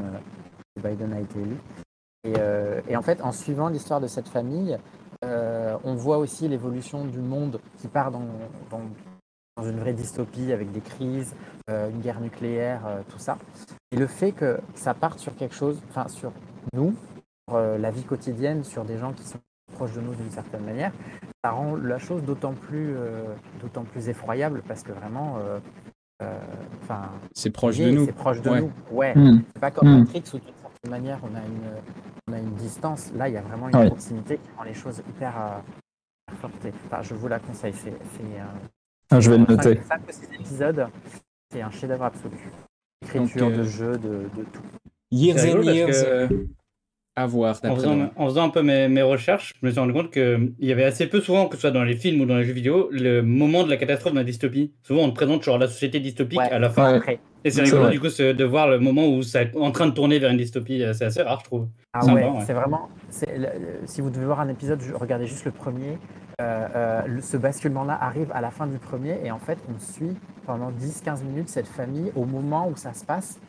Joe 0.76 0.86
Biden 0.92 1.14
a 1.14 1.20
été 1.20 1.40
élu. 1.40 1.58
Et, 2.24 2.34
et 2.90 2.98
en 2.98 3.02
fait, 3.02 3.22
en 3.22 3.32
suivant 3.32 3.70
l'histoire 3.70 4.02
de 4.02 4.08
cette 4.08 4.28
famille, 4.28 4.78
on 5.24 5.96
voit 5.96 6.18
aussi 6.18 6.48
l'évolution 6.48 7.06
du 7.06 7.20
monde 7.20 7.60
qui 7.78 7.88
part 7.88 8.12
dans, 8.12 8.26
dans, 8.70 8.82
dans 9.56 9.64
une 9.64 9.80
vraie 9.80 9.94
dystopie 9.94 10.52
avec 10.52 10.72
des 10.72 10.82
crises, 10.82 11.36
une 11.70 12.02
guerre 12.02 12.20
nucléaire, 12.20 12.82
tout 13.10 13.20
ça. 13.20 13.38
Et 13.92 13.96
le 13.96 14.08
fait 14.08 14.32
que 14.34 14.60
ça 14.76 14.94
parte 14.94 15.20
sur 15.20 15.36
quelque 15.36 15.56
chose, 15.56 15.82
enfin 15.90 16.08
sur 16.10 16.32
nous, 16.74 16.94
sur 17.48 17.56
euh, 17.58 17.78
la 17.78 17.92
vie 17.92 18.04
quotidienne, 18.04 18.64
sur 18.64 18.84
des 18.84 18.98
gens 18.98 19.14
qui 19.14 19.24
sont 19.24 19.40
proches 19.74 19.94
de 19.94 20.02
nous 20.02 20.14
d'une 20.16 20.32
certaine 20.32 20.64
manière, 20.66 20.92
ça 21.44 21.52
rend 21.52 21.76
la 21.76 21.98
chose 21.98 22.24
d'autant 22.24 22.54
plus, 22.54 22.96
euh, 22.98 23.24
d'autant 23.62 23.84
plus 23.84 24.10
effroyable 24.10 24.62
parce 24.68 24.84
que 24.84 24.92
vraiment, 24.92 25.38
euh, 25.38 25.60
euh, 26.22 26.38
enfin, 26.84 27.10
C'est 27.34 27.50
proche 27.52 27.78
de 27.78 27.92
nous. 27.92 28.06
c'est 28.06 28.12
proche 28.12 28.42
de 28.42 28.50
Ouais. 28.50 28.62
nous. 28.62 28.72
Ouais, 28.92 29.14
Mm. 29.16 29.42
c'est 29.54 29.60
pas 29.62 29.72
comme 29.72 29.88
Mm. 29.90 30.00
Matrix 30.00 30.24
où 30.34 30.40
d'une 30.40 30.54
certaine 30.62 30.92
manière 30.92 31.20
on 31.24 31.36
a 31.36 31.40
une, 31.40 31.82
on 32.28 32.34
a 32.34 32.40
une 32.40 32.56
distance. 32.56 33.12
Là, 33.16 33.30
il 33.30 33.36
y 33.36 33.38
a 33.38 33.42
vraiment 33.42 33.70
une 33.70 33.76
Ouais. 33.78 33.88
proximité 33.88 34.38
qui 34.38 34.50
rend 34.58 34.64
les 34.64 34.74
choses 34.74 35.02
hyper, 35.10 35.34
euh, 35.38 35.60
hyper 36.28 36.40
fortes. 36.42 36.68
Enfin, 36.88 37.02
je 37.04 37.14
vous 37.14 37.28
la 37.30 37.40
conseille. 37.40 37.74
C'est, 37.74 37.92
c'est, 37.92 38.24
euh, 38.24 38.46
Ah, 39.12 39.20
je 39.22 39.32
vais 39.32 39.38
le 39.38 39.46
noter. 39.46 39.80
C'est 41.54 41.62
un 41.62 41.72
chef-d'œuvre 41.72 42.04
absolu. 42.04 42.38
Écriture, 43.06 43.42
Donc, 43.42 43.54
euh, 43.54 43.58
de 43.58 43.64
jeu, 43.64 43.92
de, 43.94 44.10
de 44.38 44.44
tout. 44.52 44.62
Years 45.12 45.38
and 45.46 45.62
years 45.64 45.88
que- 45.92 46.06
euh, 46.06 46.28
à 47.16 47.26
voir. 47.26 47.58
En 47.64 47.76
faisant, 47.76 48.10
en 48.16 48.26
faisant 48.28 48.44
un 48.46 48.50
peu 48.50 48.62
mes, 48.62 48.88
mes 48.88 49.02
recherches, 49.02 49.54
je 49.60 49.66
me 49.66 49.72
suis 49.72 49.80
rendu 49.80 49.94
compte 49.94 50.12
qu'il 50.12 50.54
y 50.60 50.72
avait 50.72 50.84
assez 50.84 51.08
peu 51.08 51.20
souvent, 51.22 51.48
que 51.48 51.56
ce 51.56 51.62
soit 51.62 51.72
dans 51.72 51.84
les 51.84 51.96
films 51.96 52.22
ou 52.22 52.26
dans 52.26 52.38
les 52.38 52.44
jeux 52.44 52.54
vidéo, 52.54 52.90
le 52.92 53.22
moment 53.22 53.64
de 53.64 53.70
la 53.70 53.78
catastrophe 53.78 54.14
de 54.14 54.18
la 54.20 54.24
dystopie. 54.24 54.74
Souvent, 54.84 55.04
on 55.04 55.10
te 55.10 55.16
présente 55.16 55.42
genre 55.44 55.58
la 55.58 55.68
société 55.68 56.00
dystopique 56.00 56.40
Ouais. 56.40 56.50
à 56.52 56.60
la 56.60 56.70
fin. 56.70 57.00
Ouais. 57.00 57.20
Et 57.44 57.50
c'est 57.50 57.62
rigolo 57.64 57.84
vrai. 57.84 57.92
du 57.92 58.00
coup 58.00 58.08
de 58.10 58.44
voir 58.44 58.68
le 58.68 58.80
moment 58.80 59.08
où 59.08 59.24
c'est 59.24 59.56
en 59.56 59.72
train 59.72 59.88
de 59.88 59.94
tourner 59.94 60.20
vers 60.20 60.30
une 60.32 60.38
dystopie. 60.38 60.84
C'est 60.94 61.06
assez 61.06 61.22
rare, 61.22 61.40
je 61.40 61.46
trouve. 61.46 61.68
Ah 61.94 62.06
ouais, 62.06 62.14
ouais. 62.24 62.30
c'est 62.46 62.54
vraiment. 62.54 62.90
c'est- 63.10 63.36
le- 63.38 63.46
le- 63.46 63.88
si 63.88 64.02
vous 64.02 64.10
devez 64.10 64.26
voir 64.26 64.40
un 64.42 64.50
épisode, 64.50 64.80
regardez 64.94 65.26
juste 65.28 65.46
le 65.46 65.52
premier. 65.52 65.98
Euh, 66.40 66.68
euh, 66.76 67.02
le- 67.08 67.22
ce 67.22 67.36
basculement-là 67.36 67.98
arrive 68.00 68.32
à 68.32 68.42
la 68.42 68.52
fin 68.52 68.68
du 68.68 68.78
premier 68.78 69.20
et 69.26 69.32
en 69.32 69.40
fait, 69.40 69.58
on 69.74 69.80
suit 69.80 70.16
pendant 70.46 70.70
10-15 70.72 71.24
minutes 71.24 71.50
cette 71.50 71.66
famille 71.68 72.12
au 72.16 72.26
moment 72.26 72.68
où 72.70 72.76
ça 72.76 72.94
se 72.94 73.04
passe. 73.06 73.40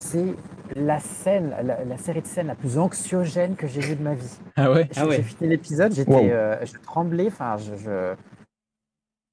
C'est 0.00 0.34
la 0.74 0.98
scène, 0.98 1.54
la, 1.62 1.84
la 1.84 1.96
série 1.98 2.20
de 2.20 2.26
scènes 2.26 2.48
la 2.48 2.56
plus 2.56 2.78
anxiogène 2.78 3.54
que 3.54 3.68
j'ai 3.68 3.80
vue 3.80 3.94
de 3.94 4.02
ma 4.02 4.14
vie. 4.14 4.38
Ah 4.56 4.72
ouais? 4.72 4.88
Ah 4.96 5.06
ouais. 5.06 5.16
J'ai 5.18 5.22
fini 5.22 5.50
l'épisode, 5.50 5.92
j'étais, 5.92 6.10
Wow. 6.10 6.24
euh, 6.30 6.56
je 6.64 6.72
tremblais, 6.82 7.28
enfin, 7.28 7.56
je. 7.58 7.76
je... 7.76 8.14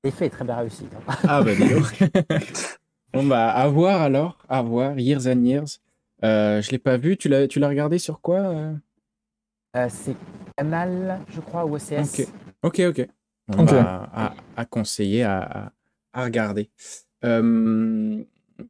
L'effet 0.04 0.28
est 0.28 0.30
très 0.30 0.46
bien 0.46 0.56
réussi. 0.58 0.88
hein. 1.10 1.14
Ah 1.28 1.42
bah 1.42 1.52
bon 3.14 3.26
bah 3.26 3.50
à 3.50 3.68
voir 3.68 4.02
alors, 4.04 4.38
à 4.48 4.62
voir. 4.62 4.98
Years 5.00 5.26
and 5.28 5.44
years. 5.44 5.80
Euh, 6.24 6.62
je 6.62 6.70
l'ai 6.72 6.78
pas 6.80 6.96
vu. 6.98 7.18
Tu 7.18 7.28
l'as, 7.28 7.48
tu 7.48 7.60
l'as 7.60 7.68
regardé 7.70 7.98
sur 7.98 8.22
quoi 8.22 8.38
euh? 8.38 8.74
C'est 9.90 10.16
Canal, 10.58 11.20
je 11.32 11.42
crois, 11.42 11.66
ou 11.66 11.76
OCS. 11.76 12.20
Ok. 12.20 12.28
Ok, 12.64 12.80
ok. 12.88 13.08
Ok. 13.58 13.66
bah, 13.66 14.10
à, 14.14 14.34
à 14.56 14.66
conseiller, 14.66 15.24
à, 15.24 15.42
à- 15.42 15.72
à 16.14 16.24
regarder. 16.26 16.70
Euh, 17.24 18.24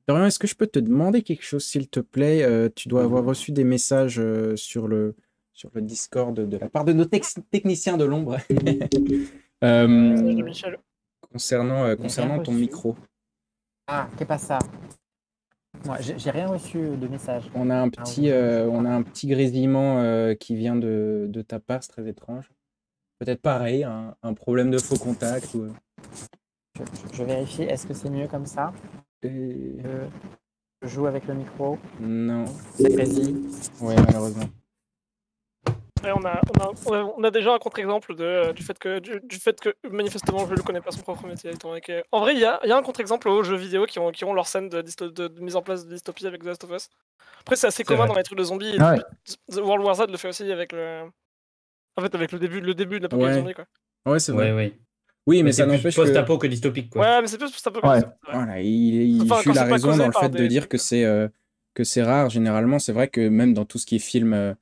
Dorian, 0.08 0.26
est-ce 0.26 0.40
que 0.40 0.48
je 0.48 0.56
peux 0.56 0.68
te 0.68 0.80
demander 0.80 1.22
quelque 1.22 1.44
chose, 1.44 1.66
s'il 1.66 1.90
te 1.90 2.00
plaît? 2.00 2.44
Euh, 2.44 2.70
Tu 2.74 2.88
dois 2.90 3.04
avoir 3.04 3.24
reçu 3.26 3.52
des 3.52 3.64
messages 3.64 4.20
euh, 4.20 4.56
sur 4.56 4.88
le, 4.88 5.16
sur 5.54 5.70
le 5.74 5.82
Discord 5.82 6.36
de 6.40 6.58
la 6.58 6.70
part 6.70 6.86
de 6.86 6.94
nos 6.94 7.06
tex- 7.06 7.40
techniciens 7.52 7.98
de 7.98 8.06
l'ombre 8.06 8.38
Euh, 9.62 10.42
concernant, 11.34 11.84
euh, 11.84 11.96
concernant 11.98 12.40
ton 12.40 12.54
micro. 12.54 12.96
Ah, 13.88 14.08
qu'est 14.18 14.24
pas 14.26 14.38
ça 14.38 14.58
Moi, 15.84 15.98
j'ai 16.00 16.18
j'ai 16.18 16.32
rien 16.32 16.48
reçu 16.48 16.78
de 16.78 17.08
message. 17.08 17.44
On 17.54 17.70
a 17.70 17.76
un 17.76 17.90
petit, 17.90 18.22
oui. 18.22 18.30
euh, 18.32 18.68
on 18.70 18.86
a 18.86 18.90
un 18.90 19.02
petit 19.04 19.28
grésillement 19.28 20.00
euh, 20.00 20.34
qui 20.36 20.56
vient 20.56 20.78
de, 20.78 21.26
de 21.30 21.42
ta 21.42 21.60
part, 21.60 21.84
c'est 21.84 21.92
très 21.92 22.08
étrange. 22.08 22.50
Peut-être 23.20 23.42
pareil, 23.42 23.84
un, 23.84 24.16
un 24.24 24.34
problème 24.34 24.72
de 24.72 24.78
faux 24.78 24.98
contact. 24.98 25.54
Ou... 25.54 25.74
Je, 26.78 26.84
je- 26.86 27.18
je 27.18 27.24
vérifie. 27.24 27.64
Est-ce 27.64 27.86
que 27.86 27.94
c'est 27.94 28.10
mieux 28.10 28.28
comme 28.28 28.46
ça? 28.46 28.72
Euh, 29.26 30.10
Je, 30.82 30.88
je 30.88 30.94
joue 30.94 31.06
avec 31.06 31.26
le 31.28 31.34
micro. 31.34 31.78
Non, 32.00 32.46
C'est 32.76 32.94
précis. 32.94 33.36
ouais, 33.82 33.96
malheureusement. 34.06 34.46
Ouais, 36.02 36.14
on, 36.16 36.24
a, 36.24 36.40
on, 36.56 36.64
a, 36.64 36.72
on, 36.86 36.94
a, 36.94 37.04
on 37.18 37.24
a 37.26 37.30
déjà 37.32 37.54
un 37.54 37.58
contre-exemple 37.60 38.16
de, 38.16 38.24
euh, 38.24 38.54
du, 38.54 38.64
fait 38.64 38.80
que, 38.80 39.00
du, 39.00 39.20
du 39.22 39.36
fait 39.36 39.60
que 39.60 39.76
manifestement 39.92 40.48
je 40.48 40.54
ne 40.54 40.62
connais 40.62 40.80
pas 40.80 40.92
son 40.92 41.02
propre 41.02 41.28
métier. 41.28 41.52
étant 41.52 41.68
donné 41.68 41.82
que- 41.82 42.02
En 42.14 42.22
vrai, 42.22 42.36
il 42.36 42.40
y 42.40 42.46
a, 42.46 42.58
il 42.64 42.70
y 42.70 42.72
a 42.72 42.78
un 42.78 42.82
contre-exemple 42.82 43.28
aux 43.28 43.44
jeux 43.44 43.58
vidéo 43.58 43.86
qui 43.86 44.00
ont, 44.00 44.10
qui 44.12 44.24
ont 44.24 44.34
leur 44.34 44.48
scène 44.48 44.70
de, 44.70 44.82
dysto- 44.82 45.12
de- 45.12 45.28
de 45.28 45.42
mise 45.42 45.58
en 45.58 45.62
place 45.62 45.86
de 45.86 45.92
dystopie 45.94 46.26
avec 46.26 46.42
The 46.42 46.46
Last 46.46 46.64
of 46.64 46.72
Us. 46.72 46.90
Après, 47.42 47.58
c'est 47.58 47.68
assez 47.68 47.84
commun 47.84 48.00
vrai. 48.00 48.08
dans 48.08 48.16
les 48.16 48.24
trucs 48.24 48.38
de 48.38 48.46
zombies. 48.46 48.76
et 48.76 48.78
Ah 48.80 48.94
ouais. 48.94 49.02
The 49.52 49.58
World 49.58 49.84
War 49.86 49.96
Z 49.96 50.04
le 50.10 50.16
fait 50.16 50.30
aussi 50.30 50.50
avec 50.50 50.72
le. 50.72 51.04
En 52.00 52.02
fait, 52.02 52.16
avec 52.16 52.32
le 52.32 52.40
début, 52.40 52.62
le 52.62 52.74
début 52.74 52.98
de 52.98 53.04
l'apocalypse 53.04 53.36
Ouais. 53.36 53.42
zombie. 53.42 53.54
Quoi. 53.54 53.66
Ouais, 54.14 54.20
c'est 54.20 54.32
vrai. 54.32 54.52
Ouais, 54.52 54.56
ouais. 54.56 54.74
Oui, 55.28 55.44
mais, 55.44 55.52
ça 55.52 55.64
c'est 55.64 55.70
plus 55.70 55.78
n'empêche 55.78 55.96
que 55.96 56.02
post-apo 56.02 56.38
que 56.38 56.48
dystopique 56.48 56.90
quoi. 56.90 57.02
Ouais, 57.02 57.22
mais 57.22 57.28
c'est 57.28 57.38
plus 57.38 57.48
Ouais. 57.48 57.52
ça. 57.56 57.72
Ouais. 57.72 58.02
voilà, 58.34 58.62
il, 58.62 58.96
il 59.18 59.22
Enfin, 59.32 59.54
la 59.54 59.64
raison 59.66 59.96
dans 59.96 60.08
le 60.08 60.14
fait 60.14 60.30
de 60.30 60.48
dire 60.48 60.68
que 60.70 60.78
c'est 60.78 61.04
euh, 61.06 61.28
que 61.76 61.84
c'est 61.84 62.02
rare. 62.02 62.30
Généralement, 62.30 62.80
c'est 62.80 62.94
vrai 62.94 63.10
que 63.10 63.28
même 63.28 63.54
dans 63.54 63.66
tout 63.66 63.78
ce 63.78 63.86
qui 63.86 63.98
est 63.98 64.00
film, 64.00 64.34
euh, 64.34 64.54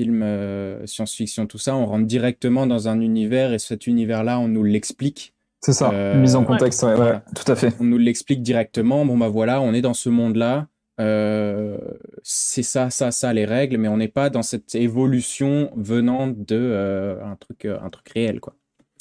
film 0.00 0.22
euh, 0.24 0.84
science-fiction, 0.86 1.46
tout 1.46 1.58
ça, 1.58 1.76
on 1.76 1.86
rentre 1.86 2.06
directement 2.06 2.66
dans 2.66 2.88
un 2.88 3.00
univers 3.00 3.52
et 3.52 3.58
cet 3.60 3.86
univers-là, 3.86 4.40
on 4.40 4.48
nous 4.48 4.64
l'explique. 4.64 5.32
C'est 5.60 5.72
ça, 5.72 5.90
Euh, 5.92 6.20
mise 6.20 6.34
en 6.34 6.44
contexte, 6.44 6.82
ouais, 6.82 6.90
ouais, 6.90 6.96
Voilà. 6.96 7.24
tout 7.34 7.50
à 7.50 7.54
fait. 7.54 7.72
On 7.80 7.84
nous 7.84 7.96
l'explique 7.98 8.42
directement. 8.42 9.06
Bon, 9.06 9.16
bah 9.16 9.28
voilà, 9.28 9.60
on 9.60 9.72
est 9.74 9.80
dans 9.82 9.94
ce 9.94 10.08
monde-là. 10.08 10.66
Euh, 11.00 11.78
c'est 12.22 12.62
ça, 12.62 12.90
ça, 12.90 13.10
ça 13.10 13.32
les 13.32 13.44
règles, 13.44 13.78
mais 13.78 13.88
on 13.88 13.96
n'est 13.96 14.08
pas 14.08 14.30
dans 14.30 14.42
cette 14.42 14.74
évolution 14.74 15.72
venant 15.76 16.28
de 16.28 16.56
euh, 16.56 17.24
un 17.24 17.36
truc, 17.36 17.64
euh, 17.64 17.78
un 17.82 17.90
truc 17.90 18.08
réel, 18.10 18.40
quoi. 18.40 18.54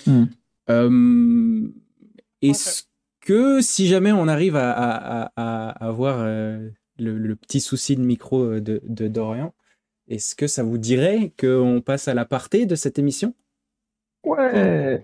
Mmh. 0.07 0.25
Est-ce 2.41 2.83
que 3.21 3.61
si 3.61 3.87
jamais 3.87 4.11
on 4.11 4.27
arrive 4.27 4.55
à, 4.57 5.29
avoir 5.79 6.25
le, 6.97 7.35
petit 7.35 7.61
souci 7.61 7.95
de 7.95 8.01
micro 8.01 8.59
de, 8.59 9.07
Dorian, 9.07 9.53
est-ce 10.07 10.35
que 10.35 10.47
ça 10.47 10.63
vous 10.63 10.77
dirait 10.77 11.31
qu'on 11.39 11.81
passe 11.85 12.07
à 12.07 12.13
l'aparté 12.13 12.65
de 12.65 12.75
cette 12.75 12.99
émission? 12.99 13.33
Ouais. 14.25 15.03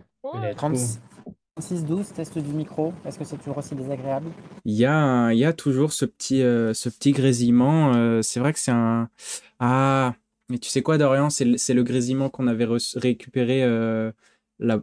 6-12, 1.60 2.14
test 2.14 2.38
du 2.38 2.53
micro, 2.53 2.93
est-ce 3.05 3.20
que 3.20 3.26
c'est 3.26 3.38
toujours 3.38 3.57
aussi 3.57 3.76
désagréable? 3.76 4.30
Il 4.66 4.74
y, 4.74 4.86
a, 4.86 5.32
y 5.34 5.45
a 5.45 5.53
toujours 5.53 5.93
ce 5.93 6.05
petit, 6.05 6.41
euh, 6.41 6.74
ce 6.74 6.89
petit 6.89 7.12
grésillement. 7.12 7.93
Euh, 7.95 8.22
c'est 8.22 8.39
vrai 8.39 8.53
que 8.53 8.60
c'est 8.60 8.72
un. 8.72 9.10
Ah, 9.60 10.16
mais 10.49 10.57
tu 10.57 10.70
sais 10.70 10.82
quoi, 10.82 10.97
Dorian 10.97 11.30
C'est 11.30 11.45
le, 11.45 11.84
grésillement 11.84 12.30
qu'on 12.30 12.47
avait 12.47 12.68
récupéré 12.95 13.64
euh, 13.64 14.12
la, 14.60 14.80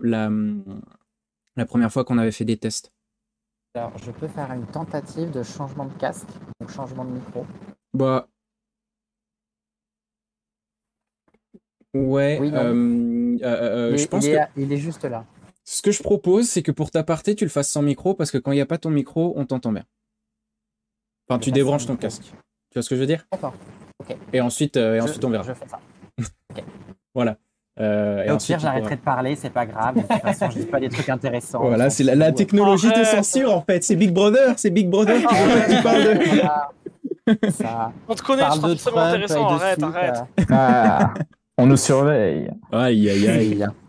première 1.67 1.93
fois 1.93 2.05
qu'on 2.05 2.19
avait 2.19 2.33
fait 2.33 2.45
des 2.45 2.57
tests. 2.57 2.93
Alors, 3.75 3.97
je 3.99 4.11
peux 4.11 4.29
faire 4.29 4.51
une 4.53 4.67
tentative 4.67 5.31
de 5.31 5.43
changement 5.43 5.85
de 5.85 5.93
casque, 5.95 6.29
donc 6.61 6.71
changement 6.71 7.05
de 7.05 7.11
micro. 7.11 7.45
Bah. 7.93 8.29
Ouais, 11.95 12.39
je 12.43 14.07
pense 14.07 14.27
il 14.27 14.49
il 14.57 14.73
est 14.73 14.77
juste 14.77 15.05
là 15.05 15.25
ce 15.69 15.83
que 15.83 15.91
je 15.91 16.03
propose, 16.03 16.49
c'est 16.49 16.63
que 16.63 16.71
pour 16.73 16.91
ta 16.91 17.03
partie, 17.03 17.35
tu 17.35 17.45
le 17.45 17.51
fasses 17.51 17.69
sans 17.69 17.83
micro 17.83 18.15
parce 18.15 18.31
que 18.31 18.39
quand 18.39 18.53
il 18.53 18.55
n'y 18.55 18.61
a 18.63 18.67
pas 18.67 18.79
ton 18.79 18.89
micro, 18.91 19.35
on 19.37 19.45
t'entend 19.45 19.73
bien. 19.73 19.85
Enfin, 21.29 21.39
Je 21.41 21.45
tu 21.45 21.51
débranches 21.53 21.87
ton 21.87 21.95
micro. 21.95 22.03
casque. 22.07 22.23
Tu 22.23 22.31
vois 22.75 22.83
ce 22.83 22.89
que 22.89 22.95
je 22.95 23.01
veux 23.01 23.07
dire? 23.07 23.27
D'accord. 23.33 23.53
Et 24.33 24.41
ensuite, 24.41 24.77
euh, 24.77 24.95
et 24.95 24.99
Je- 25.01 25.05
ensuite 25.05 25.25
on 25.25 25.31
verra. 25.31 25.43
Je 25.43 25.53
fais 25.53 25.67
ça. 25.69 25.81
Voilà. 27.15 27.37
Euh, 27.81 28.23
Et 28.25 28.31
au 28.31 28.35
ensuite, 28.37 28.57
pire, 28.57 28.61
j'arrêterai 28.61 28.97
de 28.97 29.01
parler, 29.01 29.37
c'est 29.37 29.51
pas 29.51 29.67
grave. 29.67 29.97
De 29.97 30.01
toute 30.03 30.13
façon, 30.23 30.49
je 30.51 30.61
dis 30.61 30.67
pas 30.67 30.81
des 30.81 30.89
trucs 30.89 31.09
intéressants. 31.09 31.61
Voilà, 31.61 31.91
c'est 31.91 32.05
la, 32.05 32.33
technologie 32.33 32.91
te 32.93 33.05
censure 33.05 33.53
en 33.55 33.63
fait. 33.63 33.83
C'est 33.85 33.97
Big 33.97 34.13
Brother, 34.13 34.55
c'est 34.59 34.71
Big 34.71 34.89
Brother. 34.89 35.21
Ah, 35.29 35.35
tu 35.69 35.83
parles 35.83 36.03
de. 36.05 37.51
Ça 37.51 37.93
On 38.09 38.15
te 38.15 38.23
connaît, 38.23 38.43
forcément 38.45 38.75
Trump 38.77 38.97
intéressant. 38.99 39.49
Arrête, 39.49 39.83
arrête. 39.83 40.17
euh, 40.39 40.45
Ah, 40.51 41.15
on 41.59 41.67
nous 41.67 41.77
surveille. 41.77 42.51
Aïe, 42.71 43.11
aïe, 43.11 43.29
aïe. 43.29 43.67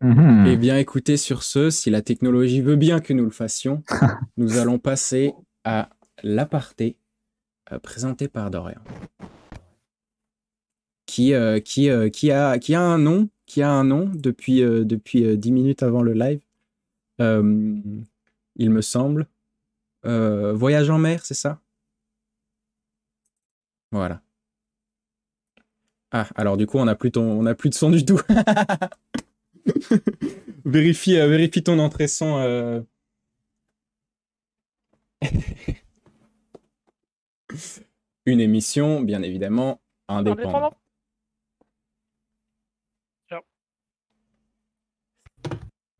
Mhm. 0.00 0.46
Eh 0.46 0.56
bien, 0.56 0.76
écoutez, 0.78 1.16
sur 1.16 1.42
ce, 1.42 1.70
si 1.70 1.90
la 1.90 2.02
technologie 2.02 2.60
veut 2.60 2.76
bien 2.76 3.00
que 3.00 3.12
nous 3.12 3.24
le 3.24 3.30
fassions, 3.30 3.82
nous 4.36 4.58
allons 4.58 4.78
passer 4.78 5.32
à 5.64 5.88
l'aparté 6.22 6.96
euh, 7.72 7.78
présenté 7.78 8.28
par 8.28 8.50
Dorian. 8.50 8.80
Qui, 11.06 11.32
euh, 11.34 11.60
qui, 11.60 11.90
euh, 11.90 12.08
qui, 12.08 12.30
a, 12.32 12.58
qui 12.58 12.74
a 12.74 12.80
un 12.82 12.98
nom, 12.98 13.28
qui 13.46 13.62
a 13.62 13.70
un 13.70 13.84
nom 13.84 14.10
depuis, 14.14 14.60
depuis 14.60 15.24
euh, 15.24 15.36
10 15.36 15.52
minutes 15.52 15.82
avant 15.82 16.02
le 16.02 16.12
live. 16.12 16.40
Il 18.56 18.70
me 18.70 18.80
semble. 18.82 19.26
Voyage 20.04 20.90
en 20.90 20.98
mer, 20.98 21.24
c'est 21.24 21.34
ça? 21.34 21.60
Voilà. 23.92 24.20
Ah, 26.10 26.26
alors 26.36 26.56
du 26.56 26.66
coup, 26.66 26.78
on 26.78 26.84
n'a 26.84 26.94
plus, 26.94 27.10
ton- 27.10 27.38
on 27.38 27.42
n'a 27.44 27.54
plus 27.54 27.70
de 27.70 27.74
son 27.74 27.90
du 27.90 28.04
tout. 28.04 28.20
vérifie, 30.64 31.16
euh, 31.16 31.28
vérifie 31.28 31.62
ton 31.62 31.78
entrée 31.78 32.08
son. 32.08 32.38
euh. 32.38 32.80
Une 38.26 38.40
émission, 38.40 39.00
bien 39.00 39.22
évidemment, 39.22 39.80
indépendante. 40.08 40.44
Indépendant. 40.46 40.74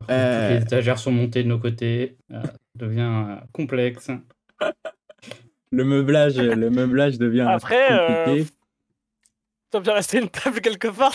Euh. 0.09 0.49
Les 0.49 0.61
étagères 0.63 0.99
sont 0.99 1.11
montées 1.11 1.43
de 1.43 1.47
nos 1.47 1.59
côtés. 1.59 2.17
euh, 2.31 2.43
ça 2.43 2.53
devient 2.75 3.25
euh, 3.27 3.35
complexe. 3.51 4.11
Le 5.71 5.83
meublage, 5.83 6.37
le 6.37 6.69
meublage 6.69 7.17
devient 7.17 7.41
un 7.41 7.47
peu 7.47 7.53
Après, 7.55 7.91
euh, 7.91 8.25
compliqué. 8.25 8.51
T'as 9.75 9.81
bien 9.81 9.93
resté 9.93 10.19
une 10.21 10.29
table 10.29 10.61
quelque 10.61 10.87
part, 10.87 11.13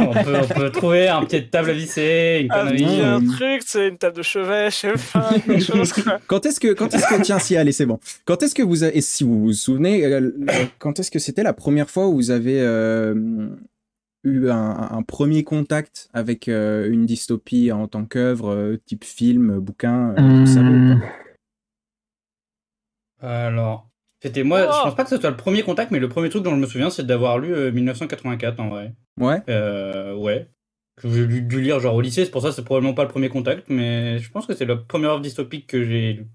on, 0.00 0.12
peut, 0.22 0.36
on 0.40 0.46
peut 0.46 0.70
trouver 0.70 1.08
un 1.08 1.24
petit 1.24 1.44
table 1.48 1.70
à 1.70 1.72
visser, 1.72 2.42
une 2.44 2.52
Un, 2.52 2.66
connerie. 2.68 3.00
euh, 3.00 3.16
un 3.16 3.26
truc, 3.26 3.62
c'est 3.66 3.88
une 3.88 3.98
table 3.98 4.16
de 4.18 4.22
chevet, 4.22 4.70
je 4.70 4.76
sais 4.76 4.92
pas, 5.12 5.30
quelque 5.44 5.58
chose. 5.60 5.92
quoi. 5.92 6.20
Quand 6.28 6.46
est-ce 6.46 6.60
que, 6.60 6.72
quand 6.72 6.94
est-ce 6.94 7.04
que, 7.08 7.20
tiens, 7.22 7.40
si, 7.40 7.56
allez, 7.56 7.72
c'est 7.72 7.84
bon. 7.86 7.98
Quand 8.24 8.44
est-ce 8.44 8.54
que 8.54 8.62
vous, 8.62 8.84
avez- 8.84 8.96
et 8.96 9.00
si 9.00 9.24
vous 9.24 9.40
vous 9.40 9.52
souvenez, 9.52 10.04
euh, 10.06 10.30
quand 10.78 11.00
est-ce 11.00 11.10
que 11.10 11.18
c'était 11.18 11.42
la 11.42 11.52
première 11.52 11.90
fois 11.90 12.06
où 12.06 12.14
vous 12.14 12.30
avez 12.30 12.60
euh, 12.60 13.48
eu 14.22 14.48
un, 14.50 14.88
un 14.92 15.02
premier 15.02 15.42
contact 15.42 16.08
avec 16.14 16.46
euh, 16.46 16.88
une 16.88 17.06
dystopie 17.06 17.72
en 17.72 17.88
tant 17.88 18.04
qu'œuvre, 18.04 18.50
euh, 18.52 18.76
type 18.86 19.02
film, 19.04 19.58
bouquin, 19.58 20.14
euh, 20.16 20.46
savez 20.46 20.68
ou 20.68 21.00
pas 23.20 23.46
Alors, 23.46 23.88
c'était 24.22 24.42
moi, 24.44 24.62
Oh. 24.68 24.72
je 24.76 24.82
pense 24.84 24.94
pas 24.96 25.04
que 25.04 25.10
ce 25.10 25.18
soit 25.18 25.30
le 25.30 25.36
premier 25.36 25.62
contact, 25.62 25.90
mais 25.90 25.98
le 25.98 26.08
premier 26.08 26.28
truc 26.28 26.42
dont 26.42 26.50
je 26.54 26.60
me 26.60 26.66
souviens, 26.66 26.90
c'est 26.90 27.06
d'avoir 27.06 27.38
lu 27.38 27.52
euh, 27.54 27.70
1984 27.72 28.60
en 28.60 28.68
vrai. 28.68 28.92
Ouais. 29.20 29.40
Euh, 29.48 30.14
ouais. 30.14 30.48
Que 30.96 31.08
j'ai 31.10 31.26
dû, 31.26 31.60
lire 31.60 31.78
genre 31.80 31.94
au 31.94 32.00
lycée, 32.00 32.24
c'est 32.24 32.30
pour 32.30 32.40
ça 32.42 32.48
que 32.48 32.54
c'est 32.54 32.64
probablement 32.64 32.94
pas 32.94 33.02
le 33.02 33.10
premier 33.10 33.28
contact, 33.28 33.68
mais 33.68 34.18
je 34.18 34.30
pense 34.30 34.46
que 34.46 34.54
c'est 34.54 34.64
la 34.64 34.76
première 34.76 35.10
œuvre 35.10 35.20
dystopique 35.20 35.66
que 35.66 35.84
j'ai 35.84 36.26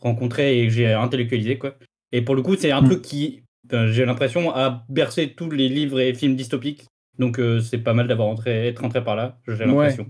rencontrée 0.00 0.60
et 0.60 0.66
que 0.68 0.72
j'ai 0.72 0.92
intellectualisé 0.92 1.58
quoi. 1.58 1.74
Et 2.12 2.22
pour 2.22 2.36
le 2.36 2.42
coup, 2.42 2.54
c'est 2.56 2.70
un 2.70 2.82
Mm. 2.82 2.86
truc 2.86 3.02
qui, 3.02 3.42
j'ai 3.70 4.04
l'impression, 4.04 4.54
a 4.54 4.84
bercé 4.88 5.34
tous 5.34 5.50
les 5.50 5.68
livres 5.68 5.98
et 5.98 6.14
films 6.14 6.36
dystopiques. 6.36 6.84
Donc 7.18 7.38
euh, 7.40 7.60
c'est 7.60 7.78
pas 7.78 7.92
mal 7.94 8.06
d'avoir 8.06 8.28
entré, 8.28 8.68
être 8.68 8.80
rentré 8.82 9.02
par 9.02 9.16
là, 9.16 9.38
j'ai 9.48 9.54
Ouais. 9.54 9.66
l'impression. 9.66 10.06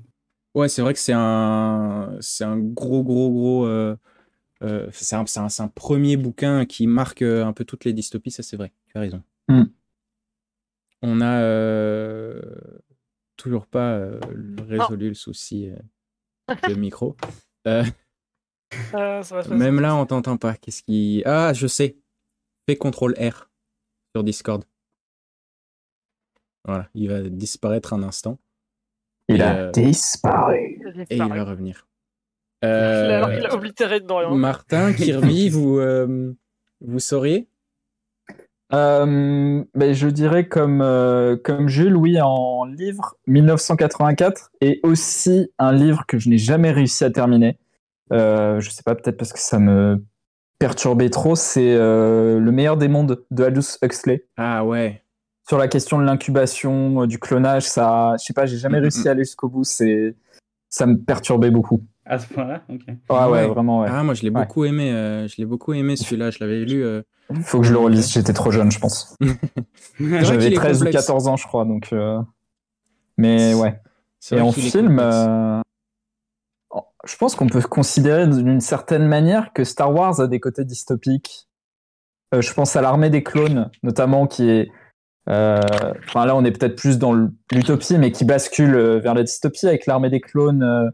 Ouais, 0.55 0.69
c'est 0.69 0.83
vrai 0.83 0.93
que 0.93 1.01
c'est 1.01 1.15
un, 1.15 2.15
c'est 2.21 2.45
un 2.45 2.59
gros, 2.59 3.03
gros, 3.03 3.31
gros. 3.31 3.67
Euh, 4.65 4.89
c'est 4.93 5.15
un, 5.15 5.69
premier 5.69 6.17
bouquin 6.17 6.65
qui 6.67 6.87
marque 6.87 7.23
euh, 7.23 7.45
un 7.45 7.53
peu 7.53 7.65
toutes 7.65 7.85
les 7.85 7.93
dystopies, 7.93 8.31
ça 8.31 8.43
c'est 8.43 8.57
vrai. 8.57 8.73
Tu 8.87 8.97
as 8.97 9.01
raison. 9.01 9.23
Mm. 9.49 9.65
On 11.03 11.21
a 11.21 11.41
euh, 11.41 12.41
toujours 13.37 13.67
pas 13.67 13.93
euh, 13.93 14.19
résolu 14.69 15.09
le 15.09 15.15
souci 15.15 15.69
euh, 15.71 16.55
de 16.69 16.75
micro. 16.79 17.17
Euh, 17.67 17.85
Euh, 18.95 19.23
ça 19.23 19.41
va 19.41 19.55
même 19.55 19.81
là, 19.81 19.95
on 19.95 20.07
t'entend 20.07 20.37
pas. 20.37 20.55
Qu'est-ce 20.55 20.83
qui. 20.83 21.23
Ah, 21.27 21.53
je 21.53 21.67
sais. 21.67 21.97
Fais 22.69 22.77
CTRL 22.77 23.15
R 23.19 23.51
sur 24.15 24.25
Discord. 24.25 24.65
Voilà, 26.65 26.89
il 26.95 27.09
va 27.09 27.23
disparaître 27.23 27.93
un 27.93 28.03
instant 28.03 28.39
Il 29.29 29.37
Et, 29.37 29.43
a 29.43 29.57
euh, 29.57 29.71
disparu. 29.71 30.81
Et 31.11 31.17
il 31.17 31.29
va 31.29 31.45
revenir. 31.45 31.87
Euh, 32.65 33.37
qu'il 33.37 33.47
a 33.47 33.55
oblitéré 33.55 34.01
dedans. 34.01 34.35
Martin, 34.35 34.93
Kirby, 34.93 35.49
vous, 35.51 35.79
euh, 35.79 36.33
vous 36.81 36.99
sauriez? 36.99 37.49
Euh, 38.73 39.63
ben, 39.75 39.93
je 39.93 40.09
dirais 40.09 40.49
comme, 40.49 40.81
euh, 40.81 41.37
comme 41.37 41.69
Jules, 41.69 41.97
oui, 41.97 42.21
en 42.21 42.65
livre 42.65 43.17
1984 43.27 44.51
et 44.61 44.81
aussi 44.83 45.51
un 45.59 45.73
livre 45.73 46.05
que 46.09 46.19
je 46.19 46.29
n'ai 46.29 46.39
jamais 46.39 46.73
réussi 46.73 47.05
à 47.05 47.11
terminer. 47.11 47.59
Euh, 48.13 48.61
je 48.61 48.71
sais 48.71 48.83
pas, 48.83 48.95
peut-être 48.95 49.17
parce 49.17 49.33
que 49.33 49.39
ça 49.39 49.59
me 49.59 50.03
perturbait 50.59 51.11
trop. 51.11 51.37
C'est 51.37 51.75
euh, 51.75 52.41
Le 52.41 52.53
meilleur 52.53 52.77
des 52.77 52.89
mondes 52.89 53.23
de 53.31 53.45
Aldous 53.45 53.77
Huxley. 53.83 54.25
Ah 54.37 54.65
ouais. 54.65 55.03
Sur 55.47 55.59
la 55.59 55.69
question 55.69 55.99
de 55.99 56.05
l'incubation, 56.05 57.03
euh, 57.03 57.07
du 57.07 57.19
clonage, 57.19 57.65
ça, 57.65 58.15
je 58.19 58.25
sais 58.25 58.33
pas, 58.33 58.47
j'ai 58.47 58.57
jamais 58.57 58.79
Mm, 58.79 58.83
réussi 58.83 59.09
à 59.09 59.13
aller 59.13 59.25
jusqu'au 59.25 59.49
bout. 59.49 59.65
C'est, 59.65 60.17
ça 60.71 60.87
me 60.87 60.97
perturbait 60.97 61.51
beaucoup. 61.51 61.83
À 62.07 62.19
ce 62.19 62.27
point-là, 62.33 62.63
ok. 62.69 62.81
Ouais, 62.87 62.97
Ah 63.09 63.31
ouais, 63.31 63.41
ouais. 63.43 63.49
vraiment, 63.49 63.81
ouais. 63.81 63.89
Ah, 63.91 64.03
moi 64.03 64.13
je 64.15 64.23
l'ai 64.23 64.29
Ouais. 64.31 64.43
beaucoup 64.43 64.65
aimé. 64.67 64.93
euh, 64.93 65.27
je 65.27 65.37
l'ai 65.39 65.47
beaucoup 65.47 65.73
aimé 65.73 65.97
celui-là. 65.97 66.31
Je 66.31 66.39
l'avais 66.41 66.65
lu. 66.65 66.85
euh, 66.85 67.03
Faut 67.43 67.61
que 67.61 67.67
je 67.67 67.73
le 67.73 67.79
relise. 67.79 68.13
J'étais 68.13 68.33
trop 68.35 68.51
jeune, 68.51 68.71
je 68.71 68.79
pense. 68.79 69.17
J'avais 69.99 70.45
qu'il 70.45 70.53
est 70.53 70.57
13 70.57 70.77
ou 70.83 70.85
complexe. 70.85 71.07
14 71.07 71.29
ans, 71.29 71.37
je 71.37 71.47
crois. 71.47 71.65
Donc, 71.65 71.89
euh, 71.93 72.21
mais 73.17 73.55
ouais. 73.55 73.81
Et 74.33 74.41
en 74.41 74.53
film, 74.53 74.99
euh, 75.01 75.61
je 77.07 77.17
pense 77.17 77.35
qu'on 77.37 77.47
peut 77.47 77.61
considérer 77.63 78.27
d'une 78.27 78.61
certaine 78.61 79.07
manière 79.07 79.53
que 79.53 79.65
Star 79.65 79.93
Wars 79.95 80.21
a 80.21 80.27
des 80.27 80.41
côtés 80.41 80.65
dystopiques. 80.65 81.49
Euh, 82.35 82.41
je 82.41 82.53
pense 82.53 82.75
à 82.77 82.81
l'armée 82.83 83.11
des 83.11 83.23
clones, 83.23 83.71
notamment, 83.83 84.27
qui 84.27 84.49
est. 84.51 84.71
euh, 85.29 85.61
Enfin, 86.09 86.27
là, 86.27 86.35
on 86.37 86.45
est 86.45 86.53
peut-être 86.53 86.77
plus 86.77 86.99
dans 86.99 87.13
l'utopie, 87.53 87.97
mais 87.99 88.13
qui 88.13 88.25
bascule 88.25 88.77
vers 88.99 89.15
la 89.15 89.23
dystopie 89.23 89.67
avec 89.67 89.87
l'armée 89.87 90.11
des 90.11 90.21
clones 90.21 90.91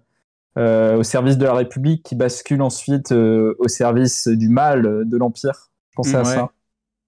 au 0.57 1.03
service 1.03 1.39
de 1.39 1.45
la 1.45 1.55
République, 1.55 2.03
qui 2.03 2.15
bascule 2.17 2.63
ensuite 2.63 3.13
euh, 3.13 3.55
au 3.59 3.69
service 3.69 4.27
du 4.29 4.49
mal 4.49 4.87
euh, 4.87 5.05
de 5.05 5.17
l'Empire. 5.17 5.71
Je 5.91 5.95
pensais 5.97 6.17
à 6.17 6.21
Ouais. 6.21 6.25
ça. 6.25 6.51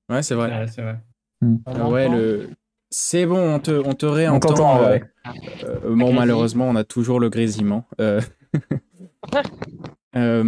Ouais, 0.08 0.22
c'est 0.22 0.34
vrai. 0.34 0.48
Ouais, 0.50 0.66
c'est 0.68 0.82
vrai. 0.82 0.96
On 1.42 1.58
Ah 1.66 1.88
ouais, 1.88 2.08
le. 2.08 2.50
C'est 2.90 3.24
bon, 3.26 3.54
on 3.54 3.58
te, 3.58 3.70
on 3.70 3.94
te 3.94 4.04
On 4.06 4.12
réentend. 4.12 4.82
euh, 4.82 4.90
ouais. 4.90 5.02
euh, 5.64 5.94
bon, 5.96 6.12
malheureusement, 6.12 6.68
on 6.68 6.76
a 6.76 6.84
toujours 6.84 7.18
le 7.20 7.30
grésillement. 7.30 7.86
Euh, 8.00 8.20
euh. 10.16 10.44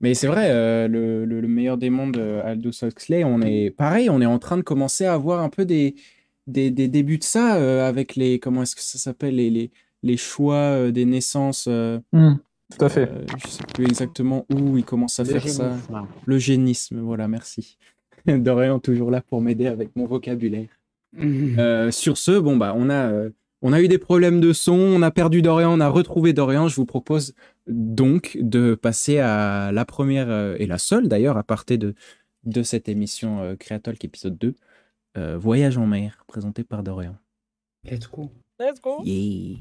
Mais 0.00 0.14
c'est 0.14 0.26
vrai, 0.28 0.50
euh, 0.50 0.86
le, 0.86 1.24
le- 1.24 1.40
le 1.40 1.48
meilleur 1.48 1.76
des 1.76 1.90
mondes, 1.90 2.16
euh, 2.18 2.40
Aldous 2.44 2.70
Huxley, 2.84 3.24
on 3.24 3.40
est 3.40 3.70
pareil, 3.70 4.08
on 4.10 4.20
est 4.20 4.26
en 4.26 4.38
train 4.38 4.56
de 4.56 4.62
commencer 4.62 5.04
à 5.06 5.14
avoir 5.14 5.40
un 5.42 5.48
peu 5.48 5.64
des, 5.64 5.96
des, 6.46 6.70
des 6.70 6.86
débuts 6.88 7.18
de 7.18 7.24
ça 7.24 7.56
euh, 7.56 7.88
avec 7.88 8.14
les, 8.14 8.38
comment 8.38 8.62
est-ce 8.62 8.76
que 8.76 8.82
ça 8.82 8.98
s'appelle, 8.98 9.36
les, 9.36 9.50
les, 9.50 9.72
les 10.02 10.16
choix 10.16 10.54
euh, 10.56 10.90
des 10.90 11.04
naissances. 11.04 11.66
euh, 11.68 11.98
Hmm, 12.12 12.34
tout 12.76 12.84
à 12.84 12.88
fait. 12.88 13.08
euh, 13.10 13.24
je 13.42 13.48
sais 13.48 13.64
plus 13.74 13.84
exactement 13.86 14.46
où 14.52 14.76
ils 14.78 14.84
commencent 14.84 15.20
à 15.20 15.24
faire 15.24 15.48
ça. 15.48 15.76
L'eugénisme, 16.26 17.00
voilà, 17.00 17.28
merci. 17.28 17.78
Dorian 18.26 18.78
toujours 18.78 19.10
là 19.10 19.20
pour 19.22 19.40
m'aider 19.40 19.66
avec 19.66 19.94
mon 19.96 20.06
vocabulaire. 20.06 20.68
Euh, 21.18 21.90
sur 21.90 22.18
ce, 22.18 22.38
bon 22.38 22.56
bah 22.58 22.74
on 22.76 22.90
a 22.90 23.10
euh, 23.10 23.30
on 23.62 23.72
a 23.72 23.80
eu 23.80 23.88
des 23.88 23.98
problèmes 23.98 24.40
de 24.40 24.52
son, 24.52 24.74
on 24.74 25.00
a 25.02 25.10
perdu 25.10 25.40
Dorian, 25.40 25.72
on 25.72 25.80
a 25.80 25.88
retrouvé 25.88 26.32
Dorian. 26.34 26.68
Je 26.68 26.76
vous 26.76 26.84
propose 26.84 27.34
donc 27.66 28.36
de 28.40 28.74
passer 28.74 29.18
à 29.18 29.72
la 29.72 29.84
première 29.84 30.28
euh, 30.28 30.54
et 30.58 30.66
la 30.66 30.78
seule 30.78 31.08
d'ailleurs 31.08 31.36
à 31.38 31.42
partir 31.42 31.78
de 31.78 31.94
de 32.44 32.62
cette 32.62 32.88
émission 32.88 33.40
euh, 33.42 33.56
épisode 34.02 34.38
2, 34.38 34.54
euh, 35.16 35.36
Voyage 35.38 35.76
en 35.78 35.86
mer, 35.86 36.24
présenté 36.28 36.64
par 36.64 36.82
Dorian. 36.82 37.16
Let's 37.84 38.08
go. 38.10 38.30
Let's 38.60 38.80
go. 38.80 39.02
Yeah. 39.04 39.58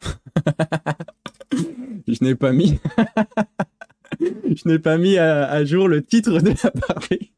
Je 2.08 2.22
n'ai 2.22 2.34
pas 2.34 2.52
mis. 2.52 2.78
Je 4.20 4.68
n'ai 4.68 4.78
pas 4.78 4.98
mis 4.98 5.18
à, 5.18 5.48
à 5.48 5.64
jour 5.64 5.88
le 5.88 6.02
titre 6.02 6.40
de 6.40 6.50
la 6.50 6.70
partie. 6.70 7.32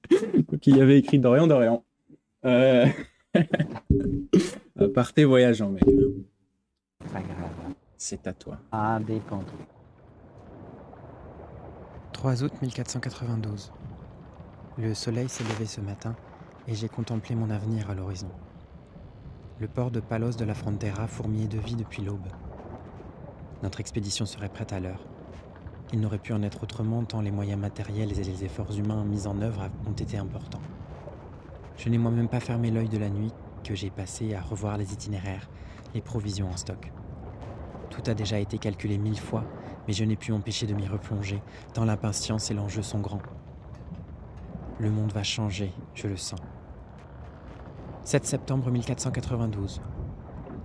Donc 0.50 0.66
il 0.66 0.76
y 0.76 0.80
avait 0.80 0.98
écrit 0.98 1.18
Dorian 1.18 1.46
Dorian. 1.46 1.84
Euh... 2.44 2.86
Aparté 4.78 5.24
voyage 5.24 5.62
en 5.62 5.70
mer. 5.70 5.82
Pas 7.12 7.20
grave. 7.20 7.74
C'est 7.96 8.26
à 8.26 8.32
toi. 8.32 8.58
Indépendant. 8.72 9.44
3 12.12 12.42
août 12.42 12.52
1492. 12.62 13.72
Le 14.76 14.94
soleil 14.94 15.28
s'est 15.28 15.44
levé 15.44 15.66
ce 15.66 15.80
matin 15.80 16.16
et 16.66 16.74
j'ai 16.74 16.88
contemplé 16.88 17.34
mon 17.34 17.50
avenir 17.50 17.90
à 17.90 17.94
l'horizon. 17.94 18.30
Le 19.60 19.66
port 19.66 19.90
de 19.90 20.00
Palos 20.00 20.32
de 20.32 20.44
la 20.44 20.54
Frontera 20.54 21.08
fourmillait 21.08 21.48
de 21.48 21.58
vie 21.58 21.74
depuis 21.74 22.02
l'aube. 22.02 22.28
Notre 23.62 23.80
expédition 23.80 24.24
serait 24.24 24.48
prête 24.48 24.72
à 24.72 24.78
l'heure. 24.78 25.04
Il 25.92 26.00
n'aurait 26.00 26.18
pu 26.18 26.32
en 26.32 26.42
être 26.42 26.62
autrement 26.62 27.02
tant 27.04 27.20
les 27.20 27.32
moyens 27.32 27.60
matériels 27.60 28.12
et 28.12 28.22
les 28.22 28.44
efforts 28.44 28.76
humains 28.78 29.04
mis 29.04 29.26
en 29.26 29.40
œuvre 29.40 29.68
ont 29.86 29.92
été 29.92 30.16
importants. 30.16 30.60
Je 31.76 31.88
n'ai 31.88 31.98
moi-même 31.98 32.28
pas 32.28 32.40
fermé 32.40 32.70
l'œil 32.70 32.88
de 32.88 32.98
la 32.98 33.08
nuit 33.08 33.32
que 33.64 33.74
j'ai 33.74 33.90
passé 33.90 34.34
à 34.34 34.40
revoir 34.40 34.76
les 34.76 34.92
itinéraires, 34.92 35.48
les 35.94 36.00
provisions 36.00 36.48
en 36.48 36.56
stock. 36.56 36.92
Tout 37.90 38.02
a 38.06 38.14
déjà 38.14 38.38
été 38.38 38.58
calculé 38.58 38.96
mille 38.96 39.18
fois, 39.18 39.44
mais 39.86 39.92
je 39.92 40.04
n'ai 40.04 40.16
pu 40.16 40.32
empêcher 40.32 40.66
de 40.66 40.74
m'y 40.74 40.86
replonger, 40.86 41.42
tant 41.74 41.84
l'impatience 41.84 42.50
et 42.50 42.54
l'enjeu 42.54 42.82
sont 42.82 43.00
grands. 43.00 43.22
Le 44.78 44.90
monde 44.90 45.12
va 45.12 45.24
changer, 45.24 45.72
je 45.94 46.06
le 46.06 46.16
sens. 46.16 46.40
7 48.04 48.24
septembre 48.24 48.70
1492. 48.70 49.80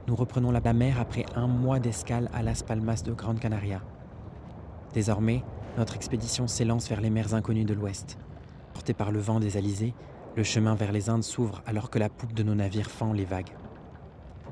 Nous 0.06 0.16
reprenons 0.16 0.52
la 0.52 0.74
mer 0.74 1.00
après 1.00 1.26
un 1.34 1.48
mois 1.48 1.80
d'escale 1.80 2.30
à 2.34 2.44
Las 2.44 2.62
Palmas 2.62 3.04
de 3.06 3.14
Grande 3.14 3.40
Canaria. 3.40 3.82
Désormais, 4.94 5.44
notre 5.78 5.96
expédition 5.96 6.46
s'élance 6.46 6.90
vers 6.90 7.00
les 7.00 7.10
mers 7.10 7.34
inconnues 7.34 7.64
de 7.64 7.74
l'Ouest. 7.74 8.18
Porté 8.74 8.94
par 8.94 9.12
le 9.12 9.20
vent 9.20 9.40
des 9.40 9.56
alizés, 9.56 9.94
le 10.36 10.44
chemin 10.44 10.76
vers 10.76 10.92
les 10.92 11.10
Indes 11.10 11.24
s'ouvre 11.24 11.62
alors 11.66 11.90
que 11.90 12.00
la 12.00 12.10
poupe 12.10 12.34
de 12.34 12.44
nos 12.44 12.54
navires 12.54 12.92
fend 12.92 13.14
les 13.14 13.24
vagues. 13.24 13.54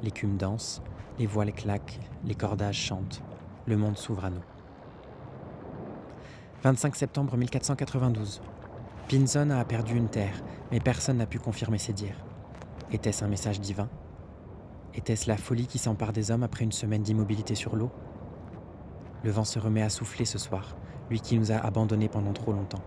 L'écume 0.02 0.38
danse, 0.38 0.82
les 1.20 1.26
voiles 1.26 1.52
claquent, 1.52 2.00
les 2.24 2.36
cordages 2.36 2.80
chantent. 2.80 3.22
Le 3.66 3.76
monde 3.76 3.98
s'ouvre 3.98 4.24
à 4.24 4.30
nous. 4.30 4.44
25 6.64 6.96
septembre 6.96 7.36
1492. 7.36 8.42
Pinzon 9.10 9.50
a 9.50 9.66
perdu 9.66 9.98
une 9.98 10.08
terre, 10.08 10.42
mais 10.72 10.80
personne 10.80 11.18
n'a 11.18 11.26
pu 11.26 11.40
confirmer 11.40 11.78
ses 11.78 11.92
dires. 11.92 12.24
Était-ce 12.90 13.26
un 13.26 13.28
message 13.28 13.60
divin? 13.60 13.90
Était-ce 14.94 15.30
la 15.30 15.38
folie 15.38 15.68
qui 15.68 15.78
s'empare 15.78 16.12
des 16.12 16.32
hommes 16.32 16.44
après 16.44 16.66
une 16.66 16.74
semaine 16.74 17.02
d'immobilité 17.02 17.56
sur 17.56 17.78
l'eau? 17.78 17.92
Le 19.24 19.32
vent 19.32 19.46
se 19.46 19.58
remet 19.58 19.82
à 19.82 19.90
souffler 19.90 20.26
ce 20.26 20.38
soir, 20.38 20.76
lui 21.10 21.22
qui 21.22 21.38
nous 21.38 21.54
a 21.54 21.56
abandonnés 21.56 22.10
pendant 22.10 22.34
trop 22.34 22.52
longtemps. 22.52 22.84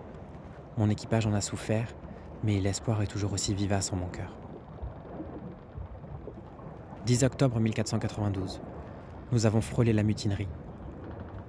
Mon 0.77 0.91
équipage 0.91 1.27
en 1.27 1.33
a 1.33 1.41
souffert, 1.41 1.95
mais 2.43 2.61
l'espoir 2.61 3.01
est 3.01 3.07
toujours 3.07 3.33
aussi 3.33 3.55
vivace 3.55 3.91
en 3.93 3.97
mon 3.97 4.09
cœur. 4.09 4.37
10 7.07 7.25
octobre 7.25 7.59
1492. 7.59 8.61
Nous 9.33 9.47
avons 9.47 9.63
frôlé 9.63 9.95
la 9.95 10.03
mutinerie. 10.03 10.49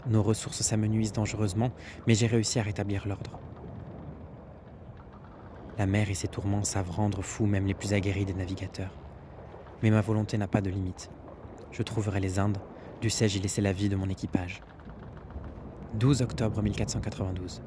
Nos 0.07 0.23
ressources 0.23 0.61
s'amenuisent 0.61 1.11
dangereusement, 1.11 1.71
mais 2.07 2.13
j'ai 2.13 2.27
réussi 2.27 2.59
à 2.59 2.63
rétablir 2.63 3.07
l'ordre. 3.07 3.39
La 5.77 5.85
mer 5.85 6.09
et 6.09 6.13
ses 6.13 6.29
tourments 6.29 6.63
savent 6.63 6.91
rendre 6.91 7.21
fous 7.21 7.45
même 7.45 7.65
les 7.65 7.73
plus 7.73 7.93
aguerris 7.93 8.23
des 8.23 8.33
navigateurs. 8.33 9.04
Mais 9.85 9.91
ma 9.91 10.01
volonté 10.01 10.35
n'a 10.39 10.47
pas 10.47 10.61
de 10.61 10.71
limite. 10.71 11.11
Je 11.69 11.83
trouverai 11.83 12.19
les 12.19 12.39
Indes, 12.39 12.57
dussé-je 13.01 13.37
y 13.37 13.39
laisser 13.39 13.61
la 13.61 13.71
vie 13.71 13.87
de 13.87 13.95
mon 13.95 14.09
équipage. 14.09 14.63
12 15.93 16.23
octobre 16.23 16.59
1492. 16.63 17.61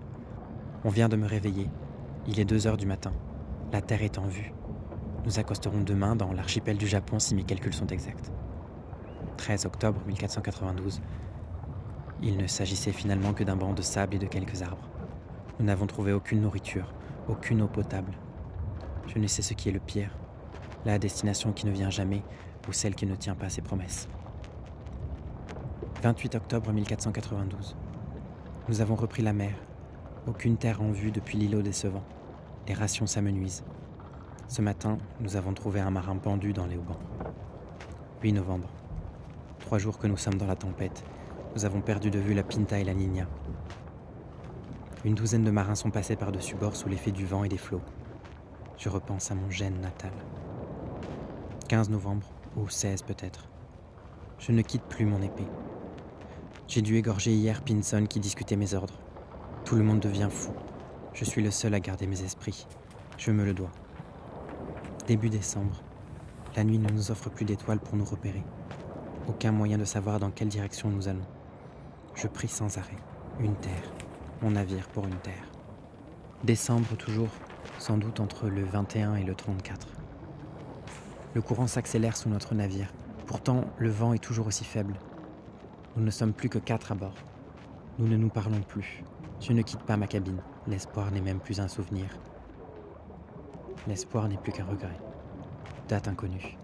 On 0.83 0.89
vient 0.89 1.09
de 1.09 1.15
me 1.15 1.29
réveiller. 1.29 1.71
Il 2.27 2.41
est 2.41 2.45
2 2.45 2.67
heures 2.67 2.77
du 2.77 2.87
matin. 2.87 3.13
La 3.73 3.83
Terre 3.83 4.03
est 4.03 4.19
en 4.19 4.27
vue. 4.27 4.53
Nous 5.27 5.39
accosterons 5.39 5.83
demain 5.83 6.17
dans 6.17 6.33
l'archipel 6.33 6.77
du 6.77 6.89
Japon 6.89 7.21
si 7.21 7.37
mes 7.37 7.45
calculs 7.45 7.73
sont 7.73 7.87
exacts. 7.87 8.33
13 9.37 9.67
octobre 9.67 10.01
1492. 10.09 11.01
Il 12.21 12.37
ne 12.37 12.49
s'agissait 12.49 12.91
finalement 12.91 13.33
que 13.33 13.45
d'un 13.45 13.55
banc 13.55 13.75
de 13.75 13.83
sable 13.83 14.17
et 14.17 14.19
de 14.19 14.27
quelques 14.27 14.63
arbres. 14.63 14.91
Nous 15.61 15.67
n'avons 15.67 15.87
trouvé 15.87 16.13
aucune 16.13 16.41
nourriture, 16.41 16.93
aucune 17.29 17.63
eau 17.63 17.69
potable. 17.69 18.19
Je 19.07 19.21
ne 19.21 19.29
sais 19.29 19.43
ce 19.43 19.55
qui 19.55 19.69
est 19.69 19.73
le 19.73 19.79
pire, 19.79 20.18
la 20.93 20.99
destination 20.99 21.53
qui 21.53 21.67
ne 21.67 21.71
vient 21.71 21.91
jamais 21.91 22.23
ou 22.69 22.73
celle 22.73 22.95
qui 22.95 23.07
ne 23.07 23.15
tient 23.15 23.35
pas 23.35 23.49
ses 23.49 23.63
promesses. 23.63 24.09
28 26.03 26.35
octobre 26.37 26.73
1492. 26.73 27.77
Nous 28.69 28.81
avons 28.81 28.95
repris 28.95 29.23
la 29.23 29.33
mer. 29.33 29.55
Aucune 30.27 30.57
terre 30.57 30.83
en 30.83 30.91
vue 30.91 31.11
depuis 31.11 31.39
l'îlot 31.39 31.63
décevant. 31.63 32.05
Les 32.67 32.75
rations 32.75 33.07
s'amenuisent. 33.07 33.65
Ce 34.47 34.63
matin, 34.63 34.99
nous 35.21 35.37
avons 35.37 35.55
trouvé 35.55 35.81
un 35.81 35.91
marin 35.91 36.17
pendu 36.17 36.53
dans 36.53 36.67
les 36.67 36.77
haubans. 36.77 36.99
8 38.23 38.33
novembre. 38.33 38.69
Trois 39.59 39.79
jours 39.79 39.99
que 39.99 40.07
nous 40.07 40.17
sommes 40.17 40.37
dans 40.37 40.47
la 40.47 40.57
tempête. 40.57 41.05
Nous 41.55 41.65
avons 41.65 41.81
perdu 41.81 42.11
de 42.11 42.19
vue 42.19 42.35
la 42.35 42.43
Pinta 42.43 42.79
et 42.79 42.85
la 42.85 42.95
Nina. 42.95 43.27
Une 45.05 45.15
douzaine 45.15 45.45
de 45.45 45.51
marins 45.51 45.75
sont 45.75 45.91
passés 45.91 46.17
par-dessus 46.17 46.57
bord 46.57 46.77
sous 46.77 46.89
l'effet 46.89 47.13
du 47.13 47.27
vent 47.27 47.45
et 47.45 47.49
des 47.49 47.59
flots. 47.59 47.83
Je 48.77 48.89
repense 48.89 49.31
à 49.31 49.35
mon 49.35 49.51
gène 49.51 49.81
natal. 49.81 50.13
15 51.69 51.91
novembre, 51.91 52.27
ou 52.57 52.67
16 52.67 53.03
peut-être. 53.03 53.47
Je 54.39 54.53
ne 54.53 54.63
quitte 54.63 54.85
plus 54.85 55.05
mon 55.05 55.21
épée. 55.21 55.47
J'ai 56.67 56.81
dû 56.81 56.97
égorger 56.97 57.31
hier 57.31 57.63
Pinson 57.63 58.07
qui 58.09 58.21
discutait 58.21 58.57
mes 58.57 58.73
ordres. 58.73 58.99
Tout 59.67 59.77
le 59.77 59.83
monde 59.83 60.01
devient 60.01 60.31
fou. 60.31 60.53
Je 61.13 61.27
suis 61.27 61.43
le 61.43 61.51
seul 61.51 61.75
à 61.75 61.81
garder 61.81 62.07
mes 62.07 62.23
esprits. 62.23 62.67
Je 63.19 63.33
me 63.33 63.45
le 63.45 63.53
dois. 63.53 63.71
Début 65.07 65.29
décembre. 65.29 65.83
La 66.57 66.65
nuit 66.65 66.79
ne 66.79 66.91
nous 66.91 67.11
offre 67.11 67.29
plus 67.29 67.45
d'étoiles 67.45 67.81
pour 67.81 67.97
nous 67.97 68.07
repérer. 68.07 68.45
Aucun 69.29 69.53
moyen 69.53 69.77
de 69.77 69.85
savoir 69.85 70.21
dans 70.21 70.31
quelle 70.31 70.49
direction 70.49 70.89
nous 70.89 71.07
allons. 71.07 71.27
Je 72.15 72.29
prie 72.29 72.49
sans 72.49 72.79
arrêt. 72.79 72.97
Une 73.41 73.57
terre. 73.57 73.93
Mon 74.41 74.53
navire 74.53 74.89
pour 74.89 75.05
une 75.05 75.19
terre. 75.19 75.53
Décembre 76.45 76.97
toujours, 76.97 77.29
sans 77.79 77.99
doute 77.99 78.21
entre 78.21 78.49
le 78.49 78.65
21 78.65 79.17
et 79.17 79.25
le 79.25 79.35
34. 79.35 79.98
Le 81.35 81.43
courant 81.43 81.67
s'accélère 81.67 82.17
sous 82.17 82.31
notre 82.31 82.55
navire. 82.55 82.91
Pourtant, 83.27 83.65
le 83.77 83.91
vent 83.91 84.15
est 84.15 84.23
toujours 84.23 84.47
aussi 84.47 84.65
faible. 84.65 84.95
Nous 85.97 86.03
ne 86.03 86.11
sommes 86.11 86.33
plus 86.33 86.49
que 86.49 86.59
quatre 86.59 86.93
à 86.93 86.95
bord. 86.95 87.15
Nous 87.99 88.09
ne 88.09 88.17
nous 88.17 88.31
parlons 88.31 88.63
plus. 88.63 89.05
Je 89.41 89.53
ne 89.53 89.61
quitte 89.61 89.83
pas 89.83 89.99
ma 89.99 90.07
cabine. 90.07 90.41
L'espoir 90.67 91.11
n'est 91.11 91.21
même 91.21 91.41
plus 91.41 91.61
un 91.61 91.69
souvenir. 91.69 92.07
L'espoir 93.87 94.29
n'est 94.29 94.39
plus 94.39 94.53
qu'un 94.53 94.65
regret. 94.65 94.99
Date 95.89 96.09
inconnue. 96.09 96.57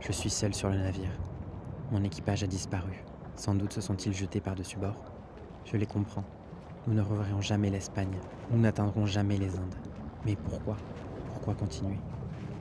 Je 0.00 0.10
suis 0.10 0.30
seul 0.30 0.54
sur 0.54 0.70
le 0.70 0.76
navire. 0.76 1.12
Mon 1.92 2.02
équipage 2.02 2.42
a 2.42 2.48
disparu. 2.48 3.04
Sans 3.36 3.54
doute 3.54 3.72
se 3.72 3.80
sont-ils 3.80 4.12
jetés 4.12 4.40
par-dessus 4.40 4.76
bord. 4.76 5.04
Je 5.64 5.76
les 5.76 5.86
comprends. 5.86 6.24
Nous 6.88 6.94
ne 6.94 7.00
reverrons 7.00 7.40
jamais 7.40 7.70
l'Espagne. 7.70 8.18
Nous 8.50 8.58
n'atteindrons 8.58 9.06
jamais 9.06 9.36
les 9.36 9.54
Indes. 9.56 9.76
Mais 10.26 10.34
pourquoi? 10.34 10.76
Pourquoi 11.28 11.54
continuer? 11.54 11.98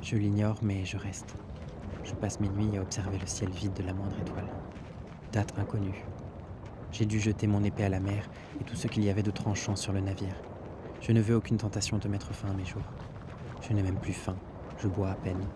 Je 0.03 0.17
l'ignore, 0.17 0.57
mais 0.61 0.83
je 0.83 0.97
reste. 0.97 1.33
Je 2.03 2.13
passe 2.13 2.41
mes 2.41 2.49
nuits 2.49 2.77
à 2.77 2.81
observer 2.81 3.17
le 3.17 3.25
ciel 3.25 3.49
vide 3.49 3.71
de 3.71 3.83
la 3.83 3.93
moindre 3.93 4.19
étoile. 4.19 4.49
Date 5.31 5.57
inconnue. 5.57 6.03
J'ai 6.91 7.05
dû 7.05 7.21
jeter 7.21 7.47
mon 7.47 7.63
épée 7.63 7.85
à 7.85 7.89
la 7.89 8.01
mer 8.01 8.29
et 8.59 8.65
tout 8.65 8.75
ce 8.75 8.87
qu'il 8.87 9.05
y 9.05 9.09
avait 9.09 9.23
de 9.23 9.31
tranchant 9.31 9.77
sur 9.77 9.93
le 9.93 10.01
navire. 10.01 10.35
Je 10.99 11.13
ne 11.13 11.21
veux 11.21 11.37
aucune 11.37 11.55
tentation 11.55 11.99
de 11.99 12.09
mettre 12.09 12.33
fin 12.33 12.49
à 12.49 12.53
mes 12.53 12.65
jours. 12.65 12.83
Je 13.61 13.71
n'ai 13.71 13.81
même 13.81 13.95
plus 13.95 14.11
faim. 14.11 14.35
Je 14.77 14.89
bois 14.89 15.11
à 15.11 15.15
peine. 15.15 15.47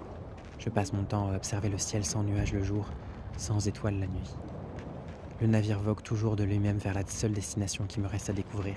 Je 0.59 0.69
passe 0.69 0.93
mon 0.93 1.03
temps 1.03 1.29
à 1.29 1.35
observer 1.35 1.67
le 1.67 1.77
ciel 1.77 2.05
sans 2.05 2.23
nuages 2.23 2.53
le 2.53 2.63
jour 2.63 2.85
sans 3.35 3.67
étoiles 3.67 3.99
la 3.99 4.07
nuit. 4.07 4.35
Le 5.41 5.47
navire 5.47 5.79
vogue 5.79 6.01
toujours 6.01 6.37
de 6.37 6.45
lui-même 6.45 6.77
vers 6.77 6.93
la 6.93 7.05
seule 7.05 7.33
destination 7.33 7.83
qui 7.85 7.99
me 7.99 8.07
reste 8.07 8.29
à 8.29 8.33
découvrir, 8.33 8.75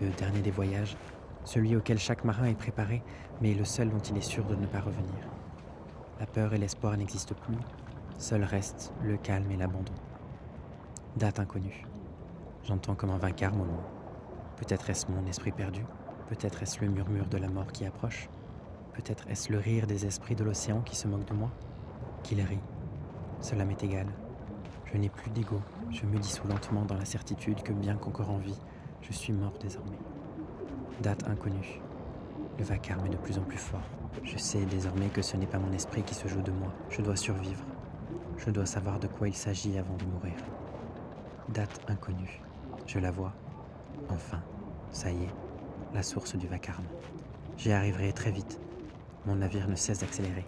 le 0.00 0.08
dernier 0.08 0.40
des 0.40 0.50
voyages, 0.50 0.96
celui 1.44 1.76
auquel 1.76 1.98
chaque 1.98 2.24
marin 2.24 2.46
est 2.46 2.58
préparé, 2.58 3.02
mais 3.40 3.54
le 3.54 3.64
seul 3.64 3.90
dont 3.90 3.98
il 3.98 4.16
est 4.16 4.22
sûr 4.22 4.44
de 4.44 4.54
ne 4.54 4.66
pas 4.66 4.80
revenir. 4.80 5.14
La 6.20 6.26
peur 6.26 6.54
et 6.54 6.58
l'espoir 6.58 6.96
n'existent 6.96 7.34
plus, 7.34 7.56
seul 8.18 8.44
reste 8.44 8.92
le 9.02 9.16
calme 9.16 9.50
et 9.50 9.56
l'abandon. 9.56 9.92
Date 11.16 11.38
inconnue. 11.38 11.86
J'entends 12.64 12.94
comme 12.94 13.10
un 13.10 13.18
vacarme 13.18 13.60
au 13.60 13.64
loin. 13.64 13.84
Peut-être 14.56 14.88
est-ce 14.90 15.10
mon 15.10 15.26
esprit 15.26 15.52
perdu, 15.52 15.84
peut-être 16.28 16.62
est-ce 16.62 16.80
le 16.80 16.88
murmure 16.88 17.26
de 17.26 17.36
la 17.36 17.48
mort 17.48 17.70
qui 17.72 17.84
approche, 17.84 18.28
peut-être 18.94 19.28
est-ce 19.28 19.52
le 19.52 19.58
rire 19.58 19.86
des 19.86 20.06
esprits 20.06 20.36
de 20.36 20.44
l'océan 20.44 20.80
qui 20.80 20.96
se 20.96 21.08
moquent 21.08 21.28
de 21.28 21.34
moi, 21.34 21.50
qu'il 22.22 22.40
rit. 22.40 22.60
Cela 23.40 23.64
m'est 23.64 23.82
égal. 23.82 24.06
Je 24.86 24.96
n'ai 24.96 25.08
plus 25.08 25.30
d'ego, 25.30 25.60
je 25.90 26.06
me 26.06 26.18
dissous 26.18 26.46
lentement 26.46 26.84
dans 26.84 26.96
la 26.96 27.04
certitude 27.04 27.62
que 27.62 27.72
bien 27.72 27.96
qu'encore 27.96 28.30
en 28.30 28.38
vie, 28.38 28.58
je 29.02 29.12
suis 29.12 29.32
mort 29.32 29.58
désormais. 29.60 29.98
Date 31.00 31.26
inconnue. 31.28 31.80
Le 32.56 32.64
vacarme 32.64 33.06
est 33.06 33.10
de 33.10 33.16
plus 33.16 33.36
en 33.38 33.42
plus 33.42 33.58
fort. 33.58 33.82
Je 34.22 34.38
sais 34.38 34.64
désormais 34.64 35.08
que 35.08 35.22
ce 35.22 35.36
n'est 35.36 35.46
pas 35.46 35.58
mon 35.58 35.72
esprit 35.72 36.04
qui 36.04 36.14
se 36.14 36.28
joue 36.28 36.40
de 36.40 36.52
moi. 36.52 36.72
Je 36.88 37.02
dois 37.02 37.16
survivre. 37.16 37.64
Je 38.38 38.50
dois 38.50 38.64
savoir 38.64 39.00
de 39.00 39.08
quoi 39.08 39.26
il 39.26 39.34
s'agit 39.34 39.76
avant 39.76 39.96
de 39.96 40.04
mourir. 40.04 40.34
Date 41.48 41.80
inconnue. 41.88 42.40
Je 42.86 43.00
la 43.00 43.10
vois. 43.10 43.32
Enfin, 44.08 44.40
ça 44.92 45.10
y 45.10 45.24
est, 45.24 45.34
la 45.92 46.04
source 46.04 46.36
du 46.36 46.46
vacarme. 46.46 46.86
J'y 47.56 47.72
arriverai 47.72 48.12
très 48.12 48.30
vite. 48.30 48.60
Mon 49.26 49.34
navire 49.34 49.68
ne 49.68 49.74
cesse 49.74 49.98
d'accélérer. 49.98 50.46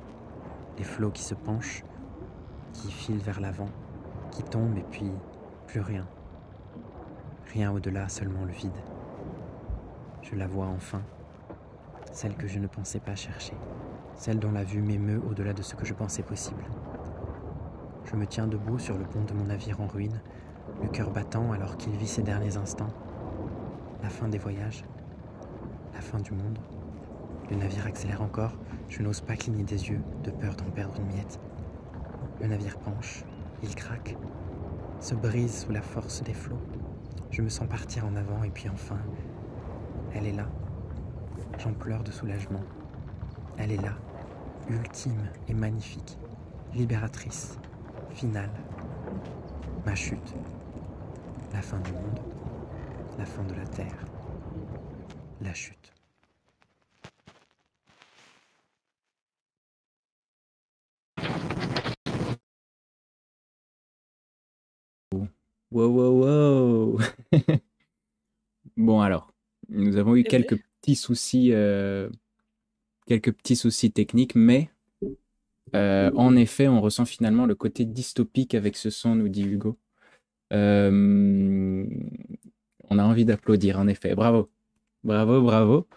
Les 0.79 0.85
flots 0.85 1.11
qui 1.11 1.23
se 1.23 1.35
penchent, 1.35 1.83
qui 2.73 2.93
filent 2.93 3.19
vers 3.19 3.41
l'avant, 3.41 3.71
qui 4.31 4.45
tombent 4.45 4.79
et 4.79 4.85
puis 4.93 5.11
plus 5.67 5.81
rien. 5.81 6.07
Rien 7.53 7.73
au-delà, 7.73 8.09
seulement 8.09 8.45
le 8.45 8.53
vide. 8.53 8.79
Je 10.29 10.35
la 10.35 10.49
vois 10.49 10.67
enfin, 10.67 11.03
celle 12.11 12.35
que 12.35 12.49
je 12.49 12.59
ne 12.59 12.67
pensais 12.67 12.99
pas 12.99 13.15
chercher, 13.15 13.55
celle 14.17 14.41
dont 14.41 14.51
la 14.51 14.65
vue 14.65 14.83
m'émeut 14.83 15.23
au-delà 15.31 15.53
de 15.53 15.63
ce 15.63 15.77
que 15.77 15.85
je 15.85 15.95
pensais 15.95 16.25
possible. 16.25 16.65
Je 18.07 18.17
me 18.17 18.27
tiens 18.27 18.49
debout 18.49 18.81
sur 18.81 18.99
le 18.99 19.05
pont 19.05 19.23
de 19.23 19.33
mon 19.35 19.45
navire 19.45 19.81
en 19.81 19.87
ruine, 19.87 20.21
le 20.83 20.89
cœur 20.89 21.13
battant 21.13 21.53
alors 21.53 21.77
qu'il 21.77 21.93
vit 21.93 22.09
ses 22.09 22.23
derniers 22.23 22.57
instants. 22.57 22.93
La 24.03 24.09
fin 24.09 24.27
des 24.27 24.39
voyages, 24.39 24.85
la 25.95 26.01
fin 26.01 26.19
du 26.19 26.33
monde. 26.33 26.59
Le 27.49 27.55
navire 27.55 27.87
accélère 27.87 28.23
encore, 28.23 28.57
je 28.89 29.03
n'ose 29.03 29.21
pas 29.21 29.37
cligner 29.37 29.63
des 29.63 29.91
yeux, 29.91 30.01
de 30.25 30.33
peur 30.33 30.57
d'en 30.57 30.71
perdre 30.73 30.99
une 30.99 31.07
miette. 31.07 31.39
Le 32.41 32.49
navire 32.49 32.79
penche, 32.79 33.25
il 33.63 33.77
craque, 33.77 34.17
se 34.99 35.15
brise 35.15 35.63
sous 35.63 35.71
la 35.71 35.83
force 35.83 36.25
des 36.25 36.35
flots. 36.35 36.63
Je 37.31 37.43
me 37.43 37.49
sens 37.49 37.69
partir 37.69 38.07
en 38.07 38.17
avant 38.17 38.43
et 38.43 38.51
puis 38.51 38.69
enfin, 38.69 38.99
elle 40.17 40.27
est 40.27 40.33
là. 40.33 40.47
J'en 41.59 41.73
pleure 41.75 42.03
de 42.03 42.11
soulagement. 42.11 42.63
Elle 43.59 43.73
est 43.73 43.83
là, 43.83 43.93
ultime 44.69 45.29
et 45.49 45.55
magnifique, 45.55 46.19
libératrice, 46.75 47.59
finale. 48.11 48.51
Ma 49.85 49.95
chute, 49.95 50.35
la 51.53 51.61
fin 51.61 51.79
du 51.81 51.93
monde, 51.93 52.21
la 53.19 53.25
fin 53.27 53.45
de 53.45 53.55
la 53.55 53.67
terre, 53.67 54.05
la 55.41 55.53
chute. 55.55 55.93
Wow, 65.73 65.89
wow, 65.89 66.11
wow. 66.11 67.01
bon 68.77 69.01
alors, 69.01 69.37
nous 69.69 69.97
avons 69.97 70.15
eu 70.15 70.16
Eh 70.16 70.16
quelques 70.31 70.59
petits 70.81 70.97
soucis, 70.97 71.51
euh, 71.53 72.09
quelques 73.07 73.33
petits 73.33 73.57
soucis 73.57 73.91
techniques, 73.93 74.35
mais 74.35 74.71
euh, 75.75 76.11
en 76.15 76.37
effet, 76.37 76.69
on 76.69 76.81
ressent 76.81 77.05
finalement 77.05 77.47
le 77.47 77.55
côté 77.55 77.85
dystopique 77.85 78.55
avec 78.55 78.77
ce 78.77 78.91
son, 78.91 79.15
nous 79.15 79.29
dit 79.29 79.43
Hugo. 79.45 79.77
Euh, 80.53 81.85
on 82.89 82.99
a 82.99 83.05
envie 83.05 83.25
d'applaudir, 83.25 83.79
en 83.79 83.89
effet. 83.89 84.15
Bravo, 84.15 84.49
bravo, 85.03 85.43
bravo. 85.43 85.89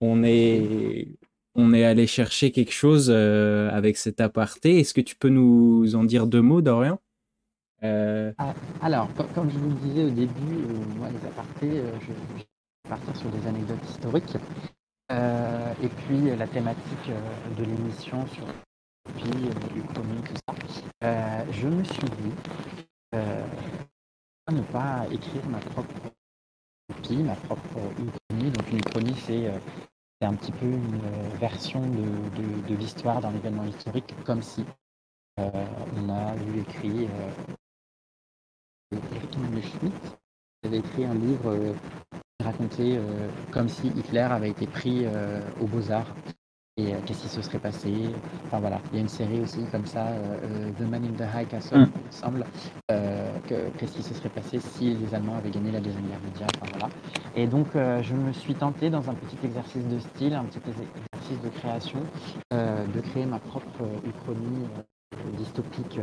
On 0.00 0.24
est, 0.24 1.16
on 1.54 1.72
est 1.72 1.84
allé 1.84 2.08
chercher 2.08 2.50
quelque 2.50 2.72
chose 2.72 3.10
avec 3.10 3.96
cet 3.96 4.20
aparté. 4.20 4.80
Est-ce 4.80 4.92
que 4.92 5.00
tu 5.00 5.14
peux 5.14 5.28
nous 5.28 5.94
en 5.94 6.02
dire 6.02 6.26
deux 6.26 6.42
mots, 6.42 6.62
Dorian? 6.62 6.98
Ah, 7.82 8.54
Alors, 8.80 9.12
co- 9.14 9.24
comme 9.34 9.50
je 9.50 9.58
vous 9.58 9.70
le 9.70 9.76
disais 9.76 10.04
au 10.04 10.10
début, 10.10 10.66
moi, 10.96 11.08
les 11.10 11.28
apartés, 11.28 11.78
euh, 11.78 11.92
partir 12.88 13.16
sur 13.16 13.30
des 13.30 13.46
anecdotes 13.46 13.84
historiques. 13.88 14.36
Euh, 15.10 15.74
et 15.82 15.88
puis, 15.88 16.30
euh, 16.30 16.36
la 16.36 16.46
thématique 16.46 17.08
euh, 17.08 17.54
de 17.56 17.64
l'émission 17.64 18.26
sur 18.28 18.44
puis, 19.16 19.30
l'Uchronie, 19.74 20.22
tout 20.22 20.34
ça. 20.48 21.44
Je 21.50 21.68
me 21.68 21.82
suis 21.84 22.02
dit, 22.02 22.32
euh, 23.14 23.46
ne 24.50 24.62
pas 24.62 25.06
écrire 25.10 25.44
ma 25.46 25.58
propre 25.58 25.94
utopie, 26.88 27.22
ma 27.22 27.34
propre 27.34 27.78
Uchronie. 27.98 28.50
Donc, 28.50 28.70
une 28.70 28.78
Uchronie, 28.78 29.16
c'est 29.26 29.50
un 30.24 30.34
petit 30.34 30.52
peu 30.52 30.66
une 30.66 31.00
version 31.40 31.80
de, 31.80 32.74
l'histoire 32.74 33.20
d'un 33.20 33.34
événement 33.34 33.64
historique, 33.64 34.14
comme 34.24 34.42
si 34.42 34.64
on 35.36 36.08
a 36.08 36.36
eu 36.36 36.60
écrit 36.60 37.08
euh, 37.08 37.30
Schmidt 39.62 40.18
avait 40.64 40.78
écrit 40.78 41.04
un 41.04 41.14
livre 41.14 41.74
racontait 42.42 42.96
euh, 42.96 43.28
comme 43.50 43.68
si 43.68 43.88
Hitler 43.88 44.20
avait 44.30 44.50
été 44.50 44.66
pris 44.66 45.04
euh, 45.04 45.40
aux 45.60 45.66
Beaux-Arts 45.66 46.14
et 46.78 46.94
euh, 46.94 46.98
qu'est-ce 47.04 47.22
qui 47.22 47.28
se 47.28 47.42
serait 47.42 47.58
passé. 47.58 47.92
Enfin 48.46 48.58
voilà, 48.60 48.80
il 48.92 48.96
y 48.96 48.98
a 48.98 49.02
une 49.02 49.08
série 49.08 49.40
aussi 49.40 49.60
comme 49.70 49.84
ça, 49.86 50.06
euh, 50.08 50.70
The 50.78 50.82
Man 50.82 51.04
in 51.04 51.12
the 51.16 51.28
High 51.34 51.48
Castle, 51.48 51.78
Mm. 51.80 51.86
il 51.96 52.06
me 52.06 52.10
semble, 52.12 52.44
euh, 52.90 53.30
que- 53.48 53.68
qu'est-ce 53.78 53.92
qui 53.96 54.02
se 54.02 54.14
serait 54.14 54.30
passé 54.30 54.58
si 54.58 54.94
les 54.94 55.14
Allemands 55.14 55.36
avaient 55.36 55.50
gagné 55.50 55.70
la 55.70 55.80
Deuxième 55.80 56.06
Guerre 56.06 56.20
mondiale. 56.24 56.48
Enfin 56.60 56.72
voilà. 56.78 56.88
Et 57.36 57.46
donc 57.46 57.74
euh, 57.76 58.02
je 58.02 58.14
me 58.14 58.32
suis 58.32 58.54
tenté 58.54 58.88
dans 58.90 59.08
un 59.10 59.14
petit 59.14 59.36
exercice 59.44 59.86
de 59.86 59.98
style, 59.98 60.34
un 60.34 60.44
petit 60.44 60.60
exercice 60.66 61.40
de 61.44 61.48
création, 61.58 62.00
de 62.52 63.00
créer 63.00 63.26
ma 63.26 63.38
propre 63.38 63.82
uchronie 64.06 64.64
dystopique 65.36 66.00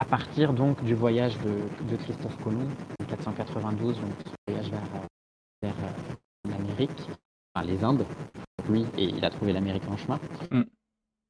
à 0.00 0.04
partir 0.04 0.52
donc 0.52 0.82
du 0.84 0.94
voyage 0.94 1.36
de, 1.40 1.58
de 1.90 1.96
Christophe 1.96 2.36
Colomb 2.42 2.68
en 3.00 3.04
492, 3.06 3.96
donc 3.96 4.10
voyage 4.46 4.70
vers, 4.70 4.80
euh, 4.80 5.06
vers 5.62 5.74
euh, 5.84 6.50
l'Amérique, 6.50 7.08
enfin 7.54 7.66
les 7.66 7.82
Indes, 7.84 8.04
lui, 8.68 8.86
et 8.96 9.04
il 9.04 9.24
a 9.24 9.30
trouvé 9.30 9.52
l'Amérique 9.52 9.88
en 9.88 9.96
chemin, 9.96 10.18
Mm. 10.50 10.62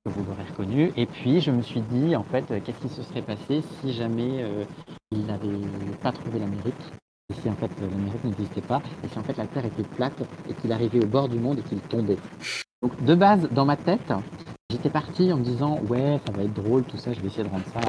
que 0.05 0.11
vous 0.11 0.25
l'aurez 0.25 0.45
reconnu. 0.51 0.93
Et 0.97 1.07
puis 1.07 1.41
je 1.41 1.51
me 1.51 1.63
suis 1.63 1.81
dit, 1.81 2.15
en 2.17 2.23
fait, 2.25 2.51
euh, 2.51 2.61
qu'est-ce 2.65 2.81
qui 2.81 2.89
se 2.89 3.03
serait 3.03 3.23
passé 3.23 3.63
si 3.81 3.93
jamais 3.93 4.43
euh, 4.43 4.65
il 5.11 5.25
n'avait 5.27 5.49
pas 6.03 6.13
trouvé 6.13 6.39
l'Amérique 6.39 6.75
et 7.31 7.35
si 7.35 7.49
en 7.51 7.55
fait 7.57 7.71
l'Amérique 7.81 8.25
n'existait 8.25 8.63
pas, 8.63 8.81
et 9.05 9.09
si 9.09 9.19
en 9.19 9.23
fait 9.23 9.37
la 9.37 9.47
Terre 9.47 9.67
était 9.67 9.83
plate 9.83 10.23
et 10.49 10.55
qu'il 10.55 10.73
arrivait 10.73 11.03
au 11.05 11.07
bord 11.09 11.29
du 11.29 11.39
monde 11.39 11.59
et 11.59 11.63
qu'il 11.63 11.81
tombait. 11.81 12.17
Donc 12.83 13.03
de 13.05 13.15
base, 13.15 13.49
dans 13.51 13.67
ma 13.67 13.77
tête, 13.77 14.13
j'étais 14.71 14.89
parti 14.89 15.31
en 15.33 15.37
me 15.37 15.45
disant 15.45 15.79
ouais, 15.89 16.21
ça 16.27 16.33
va 16.33 16.43
être 16.45 16.55
drôle, 16.55 16.85
tout 16.85 16.97
ça, 16.97 17.13
je 17.13 17.21
vais 17.21 17.27
essayer 17.27 17.45
de 17.45 17.51
rendre 17.51 17.67
ça 17.67 17.81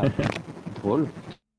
drôle. 0.80 1.08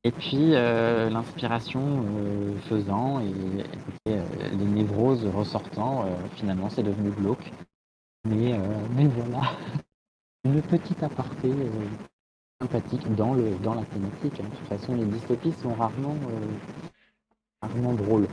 Et 0.02 0.12
puis 0.12 0.54
euh, 0.54 1.10
l'inspiration 1.10 1.80
euh, 1.82 2.52
faisant 2.68 3.20
et 3.20 4.10
euh, 4.10 4.22
les 4.52 4.64
névroses 4.64 5.26
ressortant, 5.26 6.04
euh, 6.04 6.08
finalement 6.36 6.70
c'est 6.70 6.82
devenu 6.82 7.10
glauque. 7.10 7.52
Mais, 8.28 8.54
euh, 8.54 8.58
mais 8.96 9.06
voilà, 9.06 9.52
une 10.44 10.60
petite 10.62 11.02
aparté 11.02 11.48
euh, 11.48 11.68
sympathique 12.62 13.14
dans, 13.14 13.34
le, 13.34 13.50
dans 13.62 13.74
la 13.74 13.82
thématique. 13.82 14.40
hein. 14.40 14.48
De 14.50 14.56
toute 14.56 14.68
façon, 14.68 14.94
les 14.94 15.04
dystopies 15.04 15.52
sont 15.62 15.74
rarement, 15.74 16.16
euh, 16.30 16.46
rarement 17.62 17.92
drôles. 17.94 18.26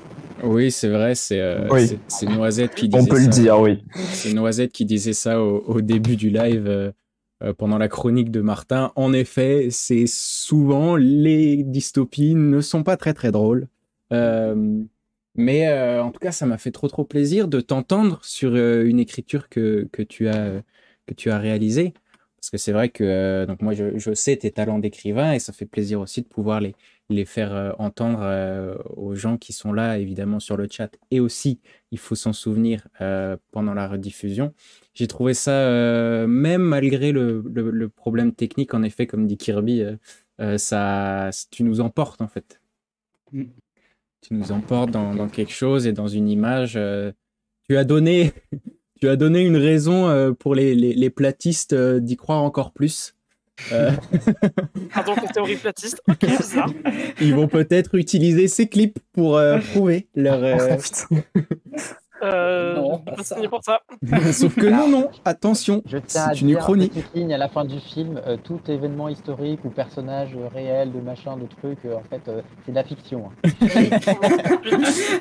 Oui, 0.44 0.72
c'est 0.72 0.90
vrai, 0.90 1.16
c'est 1.16 1.40
euh, 1.42 1.68
Oui. 1.72 1.98
Noisette 2.30 2.76
qui 2.76 2.90
On 2.94 3.00
disait 3.00 3.10
peut 3.10 3.18
le 3.20 3.24
ça. 3.26 3.30
dire, 3.42 3.60
oui. 3.60 3.84
C'est 3.96 4.34
Noisette 4.34 4.72
qui 4.74 4.86
disait 4.86 5.14
ça 5.14 5.42
au, 5.42 5.60
au 5.68 5.82
début 5.82 6.16
du 6.18 6.30
live 6.30 6.94
pendant 7.58 7.78
la 7.78 7.88
chronique 7.88 8.32
de 8.32 8.42
Martin. 8.42 8.92
En 8.96 9.14
effet, 9.14 9.68
c'est 9.70 10.08
souvent 10.08 10.96
les 10.96 11.64
dystopies 11.64 12.36
ne 12.36 12.62
sont 12.62 12.84
pas 12.84 12.98
très 12.98 13.14
très 13.14 13.32
drôles. 13.32 13.68
Euh, 14.14 14.84
mais 15.36 15.68
euh, 15.68 16.04
en 16.04 16.12
tout 16.12 16.20
cas, 16.20 16.32
ça 16.32 16.46
m'a 16.46 16.58
fait 16.58 16.72
trop 16.72 16.88
trop 16.88 17.04
plaisir 17.06 17.48
de 17.48 17.62
t'entendre 17.62 18.20
sur 18.24 18.56
euh, 18.56 18.86
une 18.86 19.00
écriture 19.00 19.50
que, 19.50 19.88
que 19.92 20.02
tu 20.02 20.28
as 20.28 20.64
que 21.06 21.14
tu 21.14 21.30
as 21.30 21.38
réalisée. 21.38 21.94
Parce 22.38 22.50
que 22.52 22.58
c'est 22.58 22.72
vrai 22.72 22.90
que 22.90 23.04
euh, 23.04 23.46
donc 23.46 23.62
moi 23.62 23.74
je, 23.74 23.98
je 23.98 24.14
sais 24.14 24.36
tes 24.38 24.52
talents 24.52 24.80
d'écrivain 24.80 25.34
et 25.34 25.40
ça 25.40 25.54
fait 25.54 25.66
plaisir 25.66 26.00
aussi 26.00 26.22
de 26.22 26.28
pouvoir 26.28 26.62
les, 26.62 26.76
les 27.10 27.26
faire 27.26 27.54
euh, 27.54 27.72
entendre 27.80 28.20
euh, 28.22 28.76
aux 28.96 29.16
gens 29.16 29.38
qui 29.38 29.54
sont 29.54 29.74
là 29.74 29.98
évidemment 29.98 30.40
sur 30.40 30.58
le 30.58 30.68
chat 30.70 30.90
et 31.12 31.20
aussi 31.20 31.60
il 31.92 31.98
faut 31.98 32.16
s'en 32.16 32.34
souvenir 32.34 32.88
euh, 33.02 33.38
pendant 33.52 33.74
la 33.74 33.88
rediffusion. 33.88 34.54
J'ai 34.98 35.06
trouvé 35.08 35.36
ça, 35.36 35.52
euh, 35.52 36.26
même 36.26 36.64
malgré 36.64 37.12
le, 37.12 37.44
le- 37.54 37.70
le 37.70 37.88
problème 37.90 38.32
technique, 38.34 38.74
en 38.74 38.82
effet, 38.82 39.06
comme 39.06 39.28
dit 39.28 39.38
Kirby, 39.38 39.82
euh, 39.84 39.96
euh, 40.42 40.58
ça, 40.58 41.30
tu 41.52 41.62
nous 41.64 41.82
emportes 41.82 42.20
en 42.22 42.28
fait. 42.28 42.60
Mm. 43.32 43.44
Tu 44.22 44.34
nous 44.34 44.52
emportes 44.52 44.90
dans, 44.90 45.14
dans 45.14 45.28
quelque 45.28 45.52
chose 45.54 45.86
et 45.86 45.94
dans 45.94 46.08
une 46.08 46.28
image. 46.28 46.74
euh, 46.78 47.12
tu 47.70 47.78
as 47.78 47.84
donné, 47.84 48.34
tu 49.00 49.08
as 49.08 49.16
donné 49.16 49.42
une 49.46 49.58
raison 49.58 50.08
euh, 50.10 50.32
pour 50.32 50.56
les, 50.56 50.74
les, 50.74 50.94
les 50.96 51.10
platistes 51.12 51.74
euh, 51.74 52.00
d'y 52.00 52.18
croire 52.18 52.42
encore 52.42 52.72
plus. 52.72 53.14
Euh, 53.72 53.92
Pardon 54.96 55.14
théorie 55.32 55.58
platiste? 55.58 56.02
Ok, 56.08 56.22
bizarre. 56.26 56.74
ils 57.22 57.36
vont 57.36 57.48
peut-être 57.48 57.94
utiliser 57.96 58.48
ces 58.48 58.68
clips 58.68 58.98
pour 59.14 59.38
euh, 59.38 59.60
prouver 59.60 60.08
leur. 60.16 60.44
euh, 60.44 60.78
Putain. 60.82 61.22
Euh, 62.24 62.76
Non, 62.76 63.00
je 63.00 63.04
pas 63.12 63.16
pas 63.18 63.24
ça. 63.24 63.36
signer 63.36 63.48
pour 63.48 63.64
ça. 63.64 63.82
Sauf 64.32 64.56
que 64.56 64.66
non, 64.66 64.88
non, 64.90 65.10
attention, 65.26 65.82
Je 65.86 65.98
tiens 65.98 66.24
à 66.24 66.34
c'est 66.34 66.42
une 66.42 66.48
dire, 66.48 66.58
uchronie. 66.58 66.88
petite 66.90 67.14
ligne 67.14 67.34
à 67.34 67.38
la 67.38 67.48
fin 67.48 67.64
du 67.66 67.80
film, 67.80 68.20
euh, 68.26 68.38
tout 68.44 68.60
événement 68.68 69.08
historique 69.10 69.64
ou 69.66 69.70
personnage 69.70 70.36
réel, 70.54 70.92
de 70.92 71.00
machin, 71.00 71.38
de 71.38 71.46
truc, 71.46 71.78
euh, 71.86 71.96
en 71.96 72.04
fait, 72.04 72.22
euh, 72.28 72.42
c'est 72.66 72.72
de 72.72 72.76
la 72.76 72.84
fiction. 72.84 73.30
hein. 73.30 73.50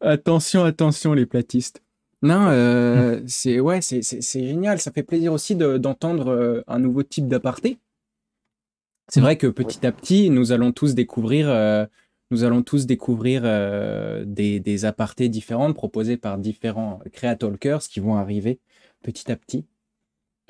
Attention, 0.00 0.64
attention, 0.64 1.12
les 1.14 1.26
platistes. 1.26 1.82
Non, 2.22 2.46
euh, 2.48 3.20
c'est 3.26 3.60
ouais, 3.60 3.80
c'est 3.80 4.02
c'est- 4.02 4.20
c'est 4.20 4.46
génial. 4.46 4.78
Ça 4.78 4.90
fait 4.92 5.02
plaisir 5.02 5.32
aussi 5.32 5.56
de- 5.56 5.78
d'entendre 5.78 6.28
euh, 6.30 6.62
un 6.68 6.78
nouveau 6.78 7.02
type 7.02 7.28
d'aparté. 7.28 7.78
C'est 9.08 9.20
vrai 9.20 9.36
que 9.36 9.46
petit 9.46 9.86
à 9.86 9.92
petit, 9.92 10.30
nous 10.30 10.52
allons 10.52 10.72
tous 10.72 10.94
découvrir, 10.94 11.48
euh, 11.48 11.86
nous 12.30 12.44
allons 12.44 12.62
tous 12.62 12.86
découvrir 12.86 13.42
euh, 13.44 14.24
des, 14.24 14.60
des 14.60 14.84
apartés 14.84 15.28
différentes 15.28 15.74
proposées 15.74 16.16
par 16.16 16.38
différents 16.38 17.00
créatalkers 17.12 17.80
qui 17.80 18.00
vont 18.00 18.16
arriver 18.16 18.60
petit 19.02 19.30
à 19.32 19.36
petit. 19.36 19.66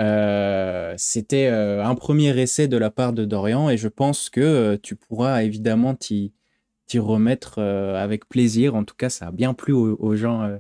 Euh, 0.01 0.95
C'était 0.99 1.47
euh, 1.47 1.85
un 1.85 1.95
premier 1.95 2.39
essai 2.39 2.69
de 2.69 2.77
la 2.77 2.91
part 2.91 3.13
de 3.13 3.25
Dorian 3.25 3.71
et 3.71 3.77
je 3.77 3.89
pense 3.89 4.31
que 4.31 4.77
tu 4.77 4.95
pourras 4.95 5.43
évidemment 5.43 5.95
t'y 5.95 6.33
remettre 6.95 7.61
avec 7.61 8.29
plaisir. 8.29 8.75
En 8.75 8.85
tout 8.85 8.97
cas, 8.97 9.09
ça 9.09 9.29
a 9.29 9.33
bien 9.33 9.55
plu 9.55 9.73
aux, 9.73 9.97
aux 10.01 10.17
gens, 10.17 10.59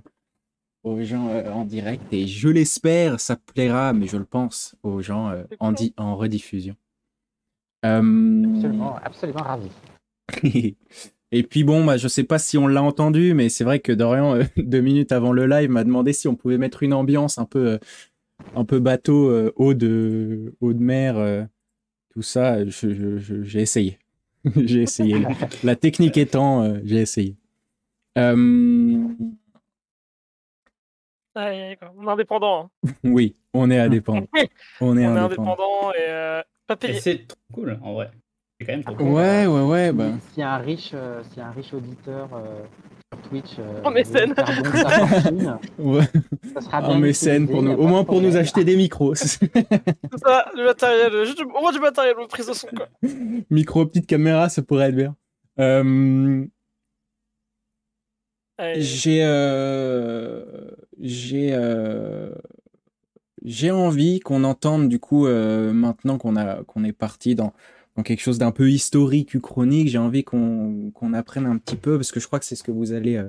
aux 0.84 1.02
gens 1.02 1.28
en 1.52 1.64
direct 1.64 2.04
et 2.12 2.26
je 2.26 2.48
l'espère, 2.48 3.20
ça 3.20 3.36
plaira, 3.36 3.92
mais 3.92 4.06
je 4.06 4.16
le 4.16 4.24
pense 4.24 4.74
aux 4.82 5.02
gens 5.02 5.34
en, 5.58 6.16
rediffusion. 6.16 6.76
Absolument, 7.82 8.96
absolument 9.02 9.42
ravi. 9.42 9.70
Et 11.32 11.42
puis 11.44 11.62
bon, 11.62 11.84
bah, 11.84 11.96
je 11.96 12.08
sais 12.08 12.24
pas 12.24 12.38
si 12.40 12.58
on 12.58 12.66
l'a 12.66 12.82
entendu, 12.82 13.34
mais 13.34 13.48
c'est 13.48 13.62
vrai 13.62 13.78
que 13.78 13.92
Dorian, 13.92 14.34
euh, 14.36 14.42
deux 14.56 14.80
minutes 14.80 15.12
avant 15.12 15.32
le 15.32 15.46
live, 15.46 15.70
m'a 15.70 15.84
demandé 15.84 16.12
si 16.12 16.26
on 16.26 16.34
pouvait 16.34 16.58
mettre 16.58 16.82
une 16.82 16.92
ambiance 16.92 17.38
un 17.38 17.44
peu, 17.44 17.66
euh, 17.74 17.78
un 18.56 18.64
peu 18.64 18.80
bateau, 18.80 19.28
euh, 19.30 19.52
eau, 19.56 19.74
de, 19.74 20.54
eau 20.60 20.72
de 20.72 20.80
mer, 20.82 21.16
euh, 21.18 21.44
tout 22.12 22.22
ça. 22.22 22.66
J'ai 22.68 23.60
essayé. 23.60 23.98
j'ai 24.56 24.82
essayé. 24.82 25.20
La, 25.20 25.28
la 25.62 25.76
technique 25.76 26.16
étant, 26.16 26.64
euh, 26.64 26.80
j'ai 26.84 26.96
essayé. 27.00 27.36
Euh. 28.18 28.34
On 31.36 31.40
est 31.40 31.78
indépendant. 32.10 32.70
hein. 32.84 32.90
oui, 33.04 33.36
on 33.54 33.70
est 33.70 33.78
indépendant. 33.78 34.26
On 34.34 34.38
est 34.38 34.50
On 34.80 34.96
est 34.98 35.04
indépendant. 35.06 35.52
indépendant 35.52 35.92
et 35.92 36.08
euh, 36.08 36.42
pas 36.66 36.76
payé. 36.76 36.98
c'est 37.00 37.26
trop 37.28 37.38
cool, 37.52 37.78
en 37.82 37.94
vrai. 37.94 38.10
C'est 38.60 38.66
quand 38.66 38.72
même 38.72 38.84
trop 38.84 38.94
cool. 38.94 39.08
Ouais, 39.08 39.46
ouais, 39.46 39.62
ouais. 39.62 39.92
Bah. 39.92 40.10
S'il 40.32 40.40
y 40.40 40.42
a 40.42 40.52
un 40.52 40.58
riche, 40.58 40.90
euh, 40.92 41.22
a 41.38 41.46
un 41.46 41.50
riche 41.52 41.72
auditeur 41.72 42.28
euh, 42.34 42.62
sur 43.10 43.22
Twitch, 43.30 43.58
euh, 43.58 43.82
En 43.84 43.90
mécène. 43.90 44.34
sa 44.36 45.06
fortune, 45.06 45.58
Ouais, 45.78 46.04
ça 46.52 46.60
sera 46.60 46.82
en 46.86 46.98
mécène, 46.98 47.48
pour 47.48 47.62
nous, 47.62 47.72
au 47.72 47.86
moins 47.86 48.04
pour 48.04 48.20
nous 48.20 48.36
acheter 48.36 48.62
des 48.64 48.76
micros. 48.76 49.14
C'est 49.16 49.50
ça, 50.22 50.44
du 50.54 50.62
matériel, 50.62 51.14
euh, 51.14 51.24
juste 51.24 51.40
au 51.40 51.60
moins 51.60 51.72
du 51.72 51.80
matériel, 51.80 52.16
de 52.20 52.26
prise 52.26 52.48
de 52.48 52.52
son, 52.52 52.68
quoi. 52.76 52.88
Micro, 53.48 53.86
petite 53.86 54.06
caméra, 54.06 54.50
ça 54.50 54.60
pourrait 54.60 54.90
être 54.90 54.96
bien. 54.96 55.16
Euh. 55.58 56.44
J'ai 58.76 59.20
euh, 59.22 60.44
j'ai 60.98 61.50
euh, 61.54 62.30
j'ai 63.42 63.70
envie 63.70 64.20
qu'on 64.20 64.44
entende 64.44 64.88
du 64.90 64.98
coup 64.98 65.26
euh, 65.26 65.72
maintenant 65.72 66.18
qu'on 66.18 66.36
a 66.36 66.62
qu'on 66.64 66.84
est 66.84 66.92
parti 66.92 67.34
dans, 67.34 67.54
dans 67.96 68.02
quelque 68.02 68.20
chose 68.20 68.38
d'un 68.38 68.52
peu 68.52 68.70
historique 68.70 69.34
ou 69.34 69.40
chronique, 69.40 69.88
j'ai 69.88 69.98
envie 69.98 70.24
qu'on 70.24 71.12
apprenne 71.12 71.46
un 71.46 71.58
petit 71.58 71.76
peu 71.76 71.96
parce 71.96 72.12
que 72.12 72.20
je 72.20 72.26
crois 72.26 72.38
que 72.38 72.44
c'est 72.44 72.56
ce 72.56 72.62
que 72.62 72.70
vous 72.70 72.92
allez 72.92 73.16
euh, 73.16 73.28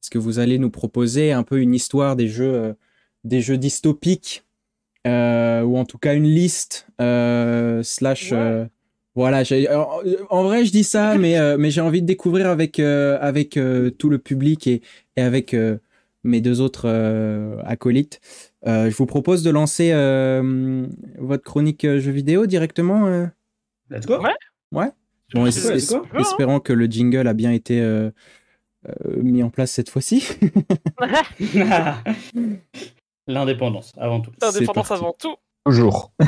ce 0.00 0.10
que 0.10 0.18
vous 0.18 0.38
allez 0.38 0.58
nous 0.58 0.70
proposer 0.70 1.32
un 1.32 1.42
peu 1.42 1.60
une 1.60 1.74
histoire 1.74 2.14
des 2.16 2.28
jeux 2.28 2.54
euh, 2.54 2.72
des 3.24 3.40
jeux 3.40 3.58
dystopiques 3.58 4.44
euh, 5.06 5.62
ou 5.62 5.76
en 5.76 5.84
tout 5.84 5.98
cas 5.98 6.14
une 6.14 6.24
liste 6.24 6.86
slash 6.98 8.32
Ouais. 8.32 8.68
voilà, 9.14 9.42
en, 10.28 10.44
vrai, 10.44 10.64
je 10.64 10.70
dis 10.70 10.84
ça, 10.84 11.16
mais, 11.16 11.56
mais 11.56 11.70
j'ai 11.70 11.80
envie 11.80 12.02
de 12.02 12.06
découvrir 12.06 12.48
avec, 12.48 12.78
avec 12.78 13.58
tout 13.98 14.10
le 14.10 14.18
public 14.18 14.66
et, 14.66 14.82
et 15.16 15.22
avec 15.22 15.56
mes 16.22 16.40
deux 16.42 16.60
autres 16.60 16.86
acolytes. 17.64 18.20
Je 18.66 18.94
vous 18.94 19.06
propose 19.06 19.42
de 19.42 19.50
lancer 19.50 19.92
votre 21.18 21.44
chronique 21.44 21.86
jeux 21.86 22.12
vidéo 22.12 22.44
directement. 22.46 23.28
Euh. 23.90 23.96
Let's 23.96 24.06
go. 24.06 24.18
Ouais. 24.72 24.90
Bon, 25.34 25.46
es- 25.46 25.50
go. 25.50 25.70
es- 25.72 26.20
espérons 26.20 26.60
que 26.60 26.72
le 26.72 26.86
jingle 26.86 27.26
a 27.26 27.34
bien 27.34 27.50
été 27.52 27.80
euh, 27.80 28.10
euh, 28.88 29.22
mis 29.22 29.42
en 29.42 29.50
place 29.50 29.72
cette 29.72 29.90
fois-ci. 29.90 30.24
L'indépendance, 33.26 33.92
avant 33.96 34.20
tout. 34.20 34.30
C'est 34.40 34.46
Indépendance 34.46 34.88
parti. 34.88 35.02
avant 35.02 35.12
tout. 35.18 35.36
Toujours. 35.64 36.12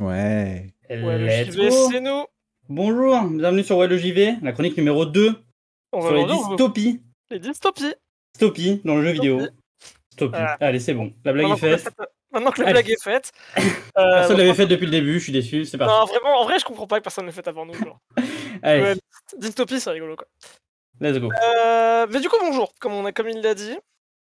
Ouais. 0.00 0.72
Ouais, 0.90 1.18
le 1.18 1.26
Let's 1.26 1.56
go. 1.56 1.90
c'est 1.90 2.00
nous. 2.00 2.24
Bonjour, 2.68 3.20
bienvenue 3.30 3.64
sur 3.64 3.78
Ouais 3.78 3.88
le 3.88 3.96
JV, 3.96 4.36
la 4.42 4.52
chronique 4.52 4.76
numéro 4.76 5.06
2 5.06 5.34
On 5.92 6.00
va 6.00 6.08
sur 6.08 6.16
les 6.16 6.22
on 6.22 6.26
va- 6.26 6.34
dystopies. 6.48 7.02
les 7.30 7.38
dystopies. 7.40 7.94
Dystopie 8.34 8.80
dans 8.84 8.96
le 8.96 9.04
jeu 9.04 9.12
vidéo. 9.12 9.40
Voilà. 10.26 10.56
Allez, 10.60 10.80
c'est 10.80 10.94
bon. 10.94 11.12
La 11.24 11.32
blague 11.32 11.50
est 11.52 11.56
faite. 11.56 11.88
maintenant 12.32 12.50
que 12.50 12.62
la 12.62 12.72
blague 12.72 12.90
est 12.90 13.02
faite. 13.02 13.32
euh, 13.56 13.60
Personne 13.94 14.36
bah, 14.36 14.42
l'avait 14.42 14.54
faite 14.54 14.68
depuis 14.68 14.84
le 14.86 14.90
début, 14.92 15.18
je 15.18 15.24
suis 15.24 15.32
déçu, 15.32 15.64
c'est 15.64 15.76
Non, 15.78 15.86
parti. 15.86 16.12
vraiment, 16.14 16.40
en 16.40 16.44
vrai, 16.44 16.58
je 16.58 16.64
comprends 16.64 16.86
pas 16.86 16.98
que 16.98 17.04
personne 17.04 17.24
ne 17.24 17.30
l'ait 17.30 17.34
fait 17.34 17.46
avant 17.48 17.64
nous. 17.66 17.74
Genre. 17.74 17.98
Allez, 18.62 18.82
Ouais, 18.82 18.94
dystopie, 19.38 19.80
c'est 19.80 19.90
rigolo, 19.90 20.16
quoi. 20.16 20.26
let's 21.00 21.18
go. 21.18 21.30
Euh, 21.32 22.06
mais 22.10 22.20
du 22.20 22.28
coup, 22.28 22.36
bonjour, 22.40 22.72
comme, 22.80 22.92
on 22.92 23.04
a, 23.06 23.12
comme 23.12 23.28
il 23.28 23.40
l'a 23.40 23.54
dit. 23.54 23.76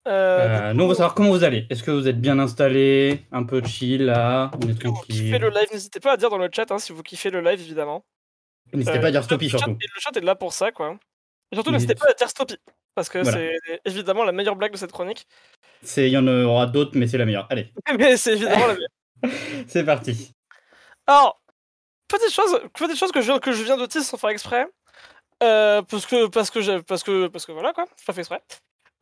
Euh, 0.08 0.70
Euh, 0.70 0.74
nous, 0.74 0.84
on 0.84 0.88
veut 0.90 0.96
savoir 0.96 1.14
comment 1.16 1.30
vous 1.30 1.44
allez. 1.46 1.66
Est-ce 1.70 1.82
que 1.84 1.92
vous 1.92 2.08
êtes 2.10 2.20
bien 2.20 2.38
installé 2.40 3.24
Un 3.32 3.44
peu 3.44 3.64
chill 3.64 4.06
là 4.06 4.52
On 4.56 4.68
est 4.68 4.74
si 4.74 4.84
vous 4.88 4.94
kiffez 5.08 5.30
tranquille. 5.32 5.38
le 5.42 5.50
live, 5.50 5.68
n'hésitez 5.72 6.00
pas 6.02 6.12
à 6.14 6.18
dire 6.18 6.30
dans 6.30 6.38
le 6.38 6.50
chat 6.54 6.70
hein, 6.72 6.78
si 6.78 6.92
vous 6.92 7.04
kiffez 7.04 7.30
le 7.30 7.40
live, 7.40 7.62
évidemment. 7.62 8.04
N'hésitez 8.74 9.00
pas 9.00 9.08
à 9.08 9.12
dire 9.12 9.24
Stoppy 9.24 9.50
chat- 9.50 9.60
surtout. 9.60 9.74
Le 9.80 10.00
chat 10.02 10.18
est 10.18 10.22
là 10.26 10.36
pour 10.36 10.52
ça, 10.52 10.72
quoi. 10.72 10.98
Et 11.52 11.56
surtout, 11.56 11.72
N'hésitez- 11.72 11.94
n'hésitez 11.94 12.06
pas 12.06 12.12
à 12.12 12.16
dire 12.16 12.30
Stoppy. 12.30 12.58
Parce 12.96 13.10
que 13.10 13.20
Voilà. 13.20 13.38
c'est 13.38 13.82
évidemment 13.86 14.24
la 14.24 14.32
meilleure 14.32 14.56
blague 14.56 14.72
de 14.72 14.78
cette 14.78 14.92
chronique. 14.92 15.28
Il 15.98 16.08
y 16.08 16.18
en 16.18 16.28
aura 16.28 16.66
d'autres, 16.68 16.92
mais 16.96 17.08
c'est 17.08 17.18
la 17.18 17.26
meilleure. 17.26 17.48
Allez, 17.50 17.72
Mais 18.00 18.18
c'est 18.18 18.34
évidemment 18.34 18.68
la 18.68 18.74
meilleure. 18.76 18.90
c'est 19.68 19.84
parti. 19.84 20.32
Alors, 21.08 21.42
petite 22.08 22.32
chose, 22.32 22.60
petite 22.74 22.98
chose 22.98 23.12
que 23.12 23.22
je, 23.22 23.38
que 23.40 23.52
je 23.52 23.64
viens 23.64 23.78
de 23.78 23.86
tease 23.86 24.06
sans 24.08 24.18
faire 24.18 24.30
exprès. 24.30 24.68
Euh, 25.42 25.82
parce 25.82 26.06
que 26.06 26.28
parce 26.28 26.50
que 26.52 26.80
parce 26.82 27.04
que 27.04 27.28
parce 27.28 27.46
que 27.46 27.52
voilà 27.52 27.74
quoi, 27.74 27.86
pas 28.06 28.14
fait 28.14 28.22
exprès. 28.22 28.42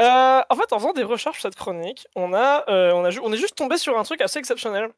Euh, 0.02 0.42
en 0.50 0.56
fait, 0.56 0.74
en 0.74 0.80
faisant 0.80 0.94
des 0.94 1.04
recherches 1.04 1.39
sur 1.42 1.50
cette 1.50 1.56
chronique, 1.60 2.08
on 2.16 2.34
a 2.34 2.64
euh, 2.70 2.92
on 2.94 3.04
a 3.06 3.10
on 3.22 3.32
est 3.34 3.38
juste 3.38 3.56
tombé 3.56 3.78
sur 3.78 3.98
un 4.00 4.04
truc 4.04 4.22
assez 4.22 4.39
exceptionnel. 4.39 4.89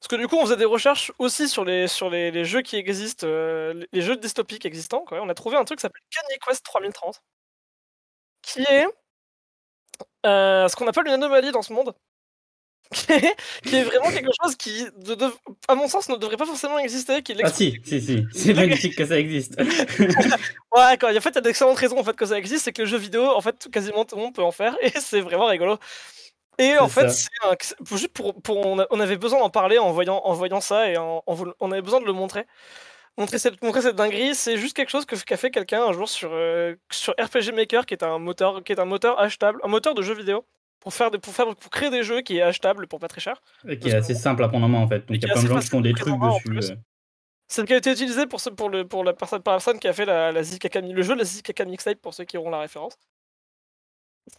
Parce 0.00 0.08
que 0.08 0.16
du 0.16 0.28
coup, 0.28 0.36
on 0.36 0.42
faisait 0.44 0.56
des 0.56 0.64
recherches 0.64 1.10
aussi 1.18 1.48
sur 1.48 1.64
les 1.64 1.88
sur 1.88 2.08
les, 2.08 2.30
les 2.30 2.44
jeux 2.44 2.62
qui 2.62 2.76
existent, 2.76 3.26
les- 3.26 3.86
les 3.92 4.00
jeux 4.02 4.16
dystopiques 4.16 4.64
existants. 4.64 5.04
Quoi. 5.06 5.20
On 5.20 5.28
a 5.28 5.34
trouvé 5.34 5.56
un 5.56 5.64
truc 5.64 5.78
qui 5.78 5.82
s'appelle 5.82 6.00
Kanye 6.10 6.38
Quest 6.46 6.64
3030, 6.64 7.20
qui 8.46 8.60
est 8.62 8.86
euh, 10.24 10.68
ce 10.68 10.76
qu'on 10.76 10.86
appelle 10.88 11.06
une 11.06 11.12
anomalie 11.14 11.52
dans 11.52 11.62
ce 11.62 11.72
monde. 11.72 11.94
qui 12.92 13.12
est, 13.12 13.34
qui 13.64 13.74
est 13.76 13.82
vraiment 13.82 14.10
quelque 14.10 14.30
chose 14.44 14.54
qui, 14.54 14.84
de- 14.98 15.16
de- 15.16 15.32
à 15.66 15.74
mon 15.74 15.88
sens, 15.88 16.08
ne 16.08 16.14
devrait 16.16 16.36
pas 16.36 16.46
forcément 16.46 16.78
exister. 16.78 17.20
Qui 17.22 17.34
Ah 17.42 17.50
si, 17.50 17.80
si, 17.84 18.00
si. 18.00 18.24
C'est 18.32 18.54
magnifique 18.62 18.94
que 18.96 19.04
ça 19.04 19.18
existe. 19.18 19.56
Ouais, 20.72 20.96
quand, 21.00 21.08
en 21.08 21.20
fait, 21.20 21.30
il 21.30 21.34
y 21.34 21.38
a 21.38 21.40
d'excellentes 21.40 21.78
raisons 21.78 21.98
en 21.98 22.04
fait, 22.04 22.14
que 22.14 22.26
ça 22.26 22.36
existe, 22.38 22.64
c'est 22.64 22.72
que 22.72 22.82
le 22.82 22.88
jeu 22.88 22.98
vidéo, 22.98 23.24
en 23.24 23.40
fait, 23.40 23.68
quasiment 23.72 24.04
tout 24.04 24.14
le 24.16 24.22
monde 24.22 24.34
peut 24.34 24.42
en 24.42 24.52
faire, 24.52 24.76
et 24.82 24.90
c'est 25.00 25.20
vraiment 25.22 25.46
rigolo. 25.46 25.78
Et 26.58 26.76
en 26.78 26.88
fait, 26.88 27.06
un- 27.44 27.54
pour- 27.84 27.96
juste 27.96 28.12
pour, 28.12 28.34
on, 28.50 28.78
a- 28.78 28.86
on 28.90 29.00
avait 29.00 29.16
besoin 29.16 29.40
d'en 29.40 29.50
parler 29.50 29.78
en 29.78 29.90
voyant, 29.92 30.20
en 30.24 30.34
voyant 30.34 30.60
ça, 30.60 30.88
et 30.90 30.96
en, 30.96 31.22
en 31.26 31.34
voulant- 31.34 31.54
on 31.60 31.72
avait 31.72 31.82
besoin 31.82 32.00
de 32.00 32.06
le 32.06 32.12
montrer. 32.12 32.46
Montrer 33.18 33.38
cette, 33.38 33.62
montrer 33.62 33.80
cette 33.82 33.96
dinguerie, 33.96 34.34
c'est 34.34 34.58
juste 34.58 34.76
quelque 34.76 34.90
chose 34.90 35.06
que- 35.06 35.16
qu'a 35.16 35.36
fait 35.38 35.50
quelqu'un 35.50 35.82
un 35.84 35.92
jour 35.92 36.08
sur, 36.08 36.30
euh, 36.32 36.74
sur 36.90 37.14
RPG 37.18 37.52
Maker, 37.54 37.86
qui 37.86 37.94
est 37.94 38.02
un 38.02 38.18
moteur, 38.18 38.62
qui 38.62 38.72
est 38.72 38.78
un 38.78 38.84
moteur 38.84 39.18
achetable, 39.18 39.58
un 39.64 39.68
moteur 39.68 39.94
de 39.94 40.02
jeu 40.02 40.14
vidéo, 40.14 40.44
pour, 40.80 40.92
faire 40.92 41.10
pour, 41.10 41.32
faire, 41.32 41.46
pour 41.56 41.70
créer 41.70 41.88
des 41.90 42.02
jeux 42.02 42.20
qui 42.20 42.36
est 42.36 42.42
achetable 42.42 42.86
pour 42.86 43.00
pas 43.00 43.08
très 43.08 43.20
cher. 43.22 43.40
Et 43.66 43.78
qui 43.78 43.88
est 43.88 43.94
assez 43.94 44.14
simple 44.14 44.44
à 44.44 44.48
prendre 44.48 44.66
en 44.66 44.68
main 44.68 44.80
en 44.80 44.88
fait. 44.88 44.98
Donc 45.00 45.16
il 45.16 45.22
y 45.22 45.24
a 45.24 45.32
plein 45.32 45.42
de 45.42 45.46
gens 45.48 45.54
qui 45.60 45.68
font 45.68 45.80
des 45.80 45.94
trucs 45.94 46.12
dessus. 46.34 46.72
euh. 46.72 46.76
Celle 47.48 47.64
qui 47.64 47.74
a 47.74 47.76
été 47.76 47.92
utilisée 47.92 48.26
pour, 48.26 48.40
ce- 48.40 48.50
pour, 48.50 48.68
le, 48.68 48.86
pour 48.86 49.02
la 49.04 49.12
personne, 49.12 49.40
par 49.40 49.54
la 49.54 49.58
personne 49.58 49.78
qui 49.78 49.86
a 49.88 49.92
fait 49.92 50.04
la, 50.04 50.32
la 50.32 50.42
Zika 50.42 50.68
Kami- 50.68 50.92
le 50.92 51.02
jeu, 51.02 51.14
la 51.14 51.24
Zika 51.24 51.64
Mixtape, 51.64 52.00
pour 52.02 52.12
ceux 52.12 52.24
qui 52.24 52.36
auront 52.36 52.50
la 52.50 52.58
référence. 52.60 52.98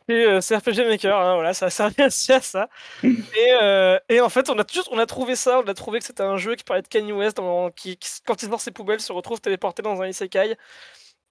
C'est 0.08 0.56
RPG 0.56 0.88
Maker, 0.88 1.20
hein, 1.20 1.36
voilà, 1.36 1.54
ça 1.54 1.70
servi 1.70 2.04
aussi 2.04 2.32
à 2.32 2.42
ça. 2.42 2.70
et, 3.04 3.18
euh, 3.62 4.00
et, 4.10 4.22
en 4.22 4.30
fait, 4.30 4.50
on 4.50 4.58
a, 4.58 4.64
juste, 4.72 4.90
on 4.92 4.98
a 4.98 5.06
trouvé 5.06 5.36
ça, 5.36 5.60
on 5.60 5.68
a 5.68 5.74
trouvé 5.74 6.00
que 6.00 6.06
c'était 6.06 6.24
un 6.24 6.38
jeu 6.38 6.56
qui 6.56 6.64
parlait 6.64 6.82
de 6.82 6.88
Kanye 6.88 7.12
West, 7.12 7.40
qui, 7.76 7.98
quand 8.26 8.42
il 8.42 8.50
sort 8.50 8.62
ses 8.62 8.72
poubelles, 8.72 9.02
se 9.02 9.12
retrouve 9.12 9.42
téléporté 9.42 9.82
dans 9.82 10.02
un 10.02 10.08
isekai 10.08 10.56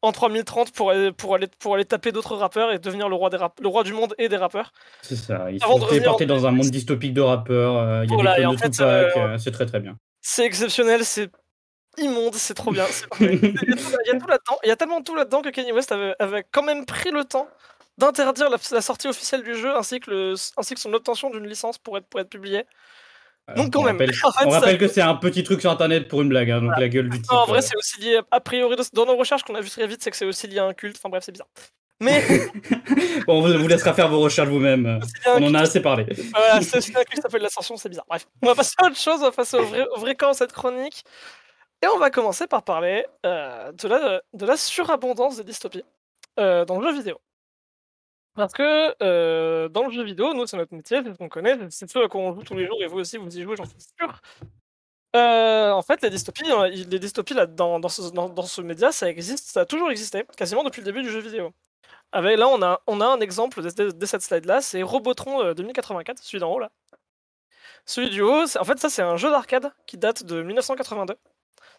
en 0.02 0.12
3030 0.12 0.72
pour, 0.72 0.92
pour, 1.16 1.34
aller, 1.34 1.46
pour 1.58 1.74
aller 1.74 1.84
taper 1.84 2.12
d'autres 2.12 2.36
rappeurs 2.36 2.72
et 2.72 2.78
devenir 2.78 3.08
le 3.08 3.14
roi, 3.14 3.30
des 3.30 3.36
rap 3.36 3.58
le 3.60 3.68
roi 3.68 3.82
du 3.82 3.92
monde 3.92 4.14
et 4.18 4.28
des 4.28 4.36
rappeurs. 4.36 4.72
C'est 5.02 5.16
ça, 5.16 5.50
il 5.50 5.60
se 5.60 5.88
téléporté 5.88 6.26
dans 6.26 6.46
un 6.46 6.50
monde 6.50 6.70
dystopique 6.70 7.14
de 7.14 7.20
rappeurs, 7.20 7.76
euh, 7.76 8.04
il 8.04 8.10
y 8.10 8.28
a 8.28 8.50
des 8.50 8.56
de 8.56 8.70
Tupac, 8.70 9.16
euh, 9.16 9.38
c'est 9.38 9.52
très 9.52 9.66
très 9.66 9.80
bien. 9.80 9.96
C'est 10.20 10.44
exceptionnel, 10.44 11.04
c'est 11.04 11.30
immonde, 11.98 12.34
c'est 12.34 12.54
trop 12.54 12.72
bien. 12.72 12.84
il, 13.20 13.26
y 13.26 14.10
a 14.10 14.18
tout 14.18 14.26
là-dedans, 14.26 14.58
il 14.64 14.68
y 14.68 14.70
a 14.70 14.76
tellement 14.76 15.02
tout 15.02 15.14
là-dedans 15.14 15.42
que 15.42 15.48
Kanye 15.48 15.72
West 15.72 15.92
avait, 15.92 16.14
avait, 16.18 16.44
quand 16.50 16.62
même 16.62 16.84
pris 16.84 17.10
le 17.10 17.24
temps 17.24 17.48
d'interdire 17.98 18.48
la, 18.50 18.80
sortie 18.80 19.08
officielle 19.08 19.42
du 19.42 19.54
jeu 19.54 19.74
ainsi 19.76 20.00
que, 20.00 20.10
le, 20.10 20.34
ainsi 20.56 20.74
que 20.74 20.80
son 20.80 20.92
obtention 20.92 21.30
d'une 21.30 21.46
licence 21.46 21.78
pour 21.78 21.96
être, 21.96 22.06
pour 22.06 22.20
être 22.20 22.28
publié. 22.28 22.64
donc 23.56 23.72
quand 23.72 23.80
on 23.80 23.84
même. 23.84 23.96
Rappelle, 23.96 24.12
on 24.46 24.50
rappelle 24.50 24.78
que 24.78 24.88
c'est 24.88 25.00
un 25.00 25.14
petit 25.14 25.42
truc 25.42 25.60
sur 25.60 25.70
internet 25.70 26.08
pour 26.08 26.22
une 26.22 26.28
blague, 26.28 26.50
hein, 26.50 26.60
donc 26.60 26.72
la 26.78 26.88
gueule 26.88 27.08
du 27.08 27.20
titre. 27.20 27.34
en 27.34 27.46
vrai, 27.46 27.62
c'est 27.62 27.76
aussi 27.76 28.00
lié, 28.00 28.20
a 28.30 28.40
priori, 28.40 28.76
dans 28.92 29.06
nos 29.06 29.16
recherches 29.16 29.42
qu'on 29.44 29.54
a 29.54 29.60
vu 29.60 29.70
très 29.70 29.86
vite, 29.86 30.02
c'est 30.02 30.10
que 30.10 30.16
c'est 30.16 30.26
aussi 30.26 30.46
lié 30.46 30.58
à 30.58 30.64
un 30.64 30.74
culte. 30.74 30.96
Enfin 30.98 31.08
bref, 31.08 31.24
c'est 31.24 31.32
bizarre. 31.32 31.48
Mais. 31.98 32.22
bon, 33.26 33.42
on 33.42 33.58
vous 33.58 33.68
laissera 33.68 33.94
faire 33.94 34.08
vos 34.08 34.20
recherches 34.20 34.48
vous-même. 34.48 35.00
On 35.26 35.42
en 35.42 35.54
a 35.54 35.60
assez 35.60 35.80
parlé. 35.80 36.06
Voilà, 36.32 36.60
c'est 36.60 36.78
aussi 36.78 36.90
un 36.90 37.02
culte 37.04 37.14
qui 37.14 37.20
s'appelle 37.22 37.42
l'ascension, 37.42 37.76
c'est 37.76 37.88
bizarre. 37.88 38.04
Bref, 38.08 38.26
on 38.42 38.46
va 38.46 38.54
passer 38.54 38.74
à 38.78 38.86
autre 38.86 38.98
chose, 38.98 39.20
on 39.20 39.24
va 39.24 39.32
passer 39.32 39.56
au 39.56 39.64
vrai, 39.64 39.86
au 39.96 40.00
vrai 40.00 40.14
camp 40.14 40.34
cette 40.34 40.52
chronique. 40.52 41.04
Et 41.82 41.86
on 41.88 41.98
va 41.98 42.10
commencer 42.10 42.46
par 42.46 42.62
parler 42.62 43.04
euh, 43.24 43.70
de, 43.72 43.88
la, 43.88 44.22
de 44.32 44.46
la 44.46 44.56
surabondance 44.56 45.36
des 45.36 45.44
dystopies 45.44 45.84
euh, 46.38 46.64
dans 46.64 46.80
le 46.80 46.88
jeu 46.88 46.94
vidéo. 46.94 47.20
Parce 48.36 48.52
que 48.52 48.94
euh, 49.02 49.68
dans 49.70 49.84
le 49.84 49.90
jeu 49.90 50.04
vidéo, 50.04 50.34
nous, 50.34 50.46
c'est 50.46 50.58
notre 50.58 50.74
métier, 50.74 51.00
c'est 51.02 51.12
ce 51.12 51.18
qu'on 51.18 51.28
connaît, 51.28 51.56
c'est 51.70 51.90
ce 51.90 51.98
à 51.98 52.08
quoi 52.08 52.20
on 52.20 52.34
joue 52.34 52.42
tous 52.42 52.54
les 52.54 52.66
jours, 52.66 52.76
et 52.82 52.86
vous 52.86 52.98
aussi, 52.98 53.16
vous 53.16 53.36
y 53.36 53.42
jouez, 53.42 53.56
j'en 53.56 53.64
suis 53.64 53.80
sûr. 53.98 54.20
Euh, 55.16 55.70
en 55.70 55.80
fait, 55.80 56.02
les 56.02 56.10
dystopies, 56.10 56.44
les 56.70 56.98
dystopies 56.98 57.32
là, 57.32 57.46
dans, 57.46 57.80
dans, 57.80 57.88
ce, 57.88 58.60
média, 58.60 58.92
ça 58.92 59.08
existe, 59.08 59.48
ça 59.48 59.60
a 59.62 59.64
toujours 59.64 59.90
existé, 59.90 60.24
quasiment 60.36 60.64
depuis 60.64 60.82
le 60.82 60.84
début 60.84 61.02
du 61.02 61.10
jeu 61.10 61.20
vidéo. 61.20 61.52
Avec, 62.12 62.38
là, 62.38 62.48
on 62.48 62.62
a, 62.62 62.82
on 62.86 63.00
a 63.00 63.06
un 63.06 63.20
exemple 63.20 63.62
de, 63.62 64.06
cette 64.06 64.22
slide-là, 64.22 64.60
c'est 64.60 64.82
Robotron 64.82 65.54
2084, 65.54 66.18
celui 66.22 66.40
d'en 66.40 66.52
haut 66.52 66.58
là. 66.58 66.70
Celui 67.86 68.10
du 68.10 68.20
haut, 68.20 68.44
en 68.58 68.64
fait, 68.64 68.78
ça, 68.78 68.90
c'est 68.90 69.02
un 69.02 69.16
jeu 69.16 69.30
d'arcade 69.30 69.72
qui 69.86 69.96
date 69.96 70.24
de 70.24 70.42
1982. 70.42 71.16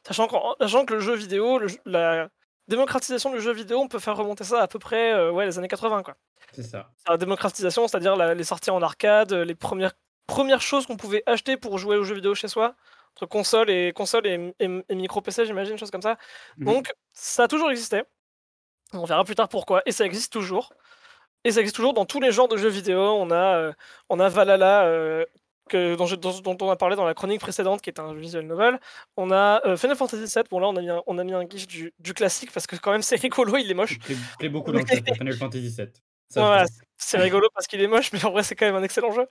Sachant, 0.07 0.27
sachant 0.59 0.85
que 0.85 0.95
le 0.95 0.99
jeu 1.01 1.15
vidéo, 1.15 1.59
la 1.85 2.29
démocratisation 2.67 3.31
du 3.31 3.39
jeu 3.39 3.53
vidéo, 3.53 3.79
on 3.79 3.87
peut 3.87 3.99
faire 3.99 4.17
remonter 4.17 4.43
ça 4.43 4.61
à 4.61 4.67
peu 4.67 4.79
près 4.79 5.13
euh, 5.13 5.31
ouais, 5.31 5.45
les 5.45 5.57
années 5.57 5.67
80, 5.67 6.03
quoi. 6.03 6.15
C'est 6.53 6.63
ça. 6.63 6.89
La 7.07 7.17
démocratisation, 7.17 7.87
c'est-à-dire 7.87 8.15
les 8.15 8.43
sorties 8.43 8.71
en 8.71 8.81
arcade, 8.81 9.33
les 9.33 9.55
premières, 9.55 9.93
premières 10.27 10.61
choses 10.61 10.85
qu'on 10.85 10.97
pouvait 10.97 11.23
acheter 11.25 11.57
pour 11.57 11.77
jouer 11.77 11.97
aux 11.97 12.03
jeux 12.03 12.15
vidéo 12.15 12.35
chez 12.35 12.47
soi, 12.47 12.75
entre 13.15 13.25
console 13.25 13.69
et 13.69 13.93
console 13.93 14.27
et, 14.27 14.95
micro 14.95 15.21
PC, 15.21 15.45
j'imagine, 15.45 15.77
choses 15.77 15.91
comme 15.91 16.01
ça. 16.01 16.17
Mhm. 16.57 16.65
Donc, 16.65 16.93
ça 17.13 17.43
a 17.43 17.47
toujours 17.47 17.71
existé. 17.71 18.03
On 18.93 19.05
verra 19.05 19.23
plus 19.23 19.35
tard 19.35 19.49
pourquoi. 19.49 19.81
Et 19.85 19.91
ça 19.91 20.05
existe 20.05 20.31
toujours. 20.31 20.71
Et 21.43 21.51
ça 21.51 21.61
existe 21.61 21.75
toujours 21.75 21.93
dans 21.93 22.05
tous 22.05 22.19
les 22.19 22.31
genres 22.31 22.47
de 22.47 22.57
jeux 22.57 22.69
vidéo. 22.69 22.99
On 22.99 23.31
a, 23.31 23.57
euh, 23.57 23.73
on 24.09 24.19
a 24.19 24.29
Valhalla, 24.29 24.85
euh, 24.85 25.25
que, 25.67 25.95
dont, 25.95 26.07
dont, 26.41 26.57
on 26.65 26.69
a 26.71 26.75
parlé 26.75 26.95
dans 26.95 27.05
la 27.05 27.13
chronique 27.13 27.41
précédente, 27.41 27.81
qui 27.81 27.89
est 27.89 27.99
un 27.99 28.13
visual 28.13 28.45
novel. 28.45 28.79
On 29.17 29.31
a 29.31 29.61
euh, 29.65 29.77
Final 29.77 29.95
Fantasy 29.95 30.33
VII. 30.33 30.43
Bon, 30.49 30.59
là, 30.59 30.67
on 30.67 30.75
a 30.75 30.81
mis 30.81 30.89
un, 30.89 31.03
on 31.05 31.17
a 31.17 31.23
mis 31.23 31.33
un 31.33 31.47
gif 31.47 31.67
du, 31.67 31.93
du 31.99 32.13
classique 32.13 32.51
parce 32.51 32.65
que, 32.65 32.75
quand 32.75 32.91
même, 32.91 33.01
c'est 33.03 33.17
rigolo, 33.17 33.57
il 33.57 33.69
est 33.69 33.75
moche. 33.75 33.99
Il 34.09 34.17
plaît 34.39 34.49
beaucoup 34.49 34.71
dans 34.71 34.79
le 34.79 34.85
Final 34.85 35.33
Fantasy 35.33 35.75
VII 35.75 35.91
c'est 36.97 37.17
rigolo 37.17 37.47
parce 37.53 37.67
qu'il 37.67 37.81
est 37.81 37.87
moche, 37.87 38.11
mais 38.13 38.23
en 38.25 38.31
vrai, 38.31 38.43
c'est 38.43 38.55
quand 38.55 38.65
même 38.65 38.75
un 38.75 38.83
excellent 38.83 39.11
jeu. 39.11 39.27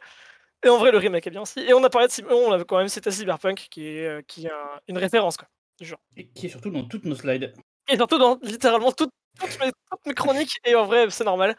Et 0.64 0.68
en 0.68 0.78
vrai, 0.78 0.91
le 0.91 0.99
remake 0.99 1.26
est 1.26 1.30
bien 1.30 1.43
aussi. 1.43 1.61
Et 1.61 1.74
on 1.74 1.84
a 1.84 1.91
parlé 1.91 2.09
de 2.09 2.32
on 2.32 2.53
avait 2.53 2.64
quand 2.64 2.78
même 2.78 2.89
cité 2.89 3.11
Cyberpunk, 3.11 3.68
qui 3.70 3.87
est, 3.87 4.07
euh, 4.07 4.22
qui 4.26 4.47
est 4.47 4.53
une 4.89 4.99
référence, 4.99 5.37
quoi, 5.37 5.49
du 5.78 5.87
genre. 5.87 6.01
Et 6.16 6.28
qui 6.28 6.47
est 6.47 6.49
surtout 6.49 6.70
dans 6.70 6.84
toutes 6.84 7.05
nos 7.05 7.14
slides. 7.14 7.53
Et 7.89 7.97
surtout 7.97 8.18
dans 8.18 8.39
littéralement 8.43 8.93
toutes, 8.93 9.11
mes, 10.07 10.14
chroniques, 10.14 10.59
et 10.64 10.74
en 10.74 10.87
vrai, 10.87 11.07
c'est 11.11 11.24
normal. 11.24 11.57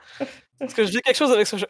Parce 0.60 0.74
que 0.74 0.84
je 0.84 0.90
dis 0.90 1.02
quelque 1.02 1.18
chose 1.18 1.32
avec 1.32 1.46
ce 1.46 1.58
jeu. 1.58 1.68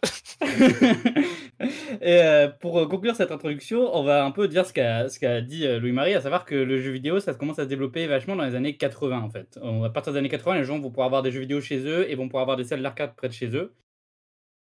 et 2.00 2.22
euh, 2.22 2.48
pour 2.48 2.78
euh, 2.78 2.86
conclure 2.86 3.14
cette 3.14 3.30
introduction, 3.30 3.94
on 3.94 4.02
va 4.02 4.24
un 4.24 4.30
peu 4.30 4.48
dire 4.48 4.64
ce 4.64 4.72
qu'a 4.72 5.40
dit 5.42 5.68
Louis-Marie, 5.78 6.14
à 6.14 6.22
savoir 6.22 6.46
que 6.46 6.54
le 6.54 6.80
jeu 6.80 6.90
vidéo, 6.90 7.20
ça 7.20 7.34
commence 7.34 7.58
à 7.58 7.64
se 7.64 7.68
développer 7.68 8.06
vachement 8.06 8.36
dans 8.36 8.44
les 8.44 8.54
années 8.54 8.76
80 8.76 9.20
en 9.20 9.28
fait. 9.28 9.58
À 9.84 9.90
partir 9.90 10.14
des 10.14 10.18
années 10.18 10.30
80, 10.30 10.56
les 10.56 10.64
gens 10.64 10.78
vont 10.78 10.88
pouvoir 10.88 11.06
avoir 11.06 11.22
des 11.22 11.30
jeux 11.30 11.40
vidéo 11.40 11.60
chez 11.60 11.80
eux 11.80 12.10
et 12.10 12.14
vont 12.14 12.28
pouvoir 12.28 12.42
avoir 12.42 12.56
des 12.56 12.64
salles 12.64 12.82
d'arcade 12.82 13.14
près 13.14 13.28
de 13.28 13.34
chez 13.34 13.54
eux. 13.54 13.74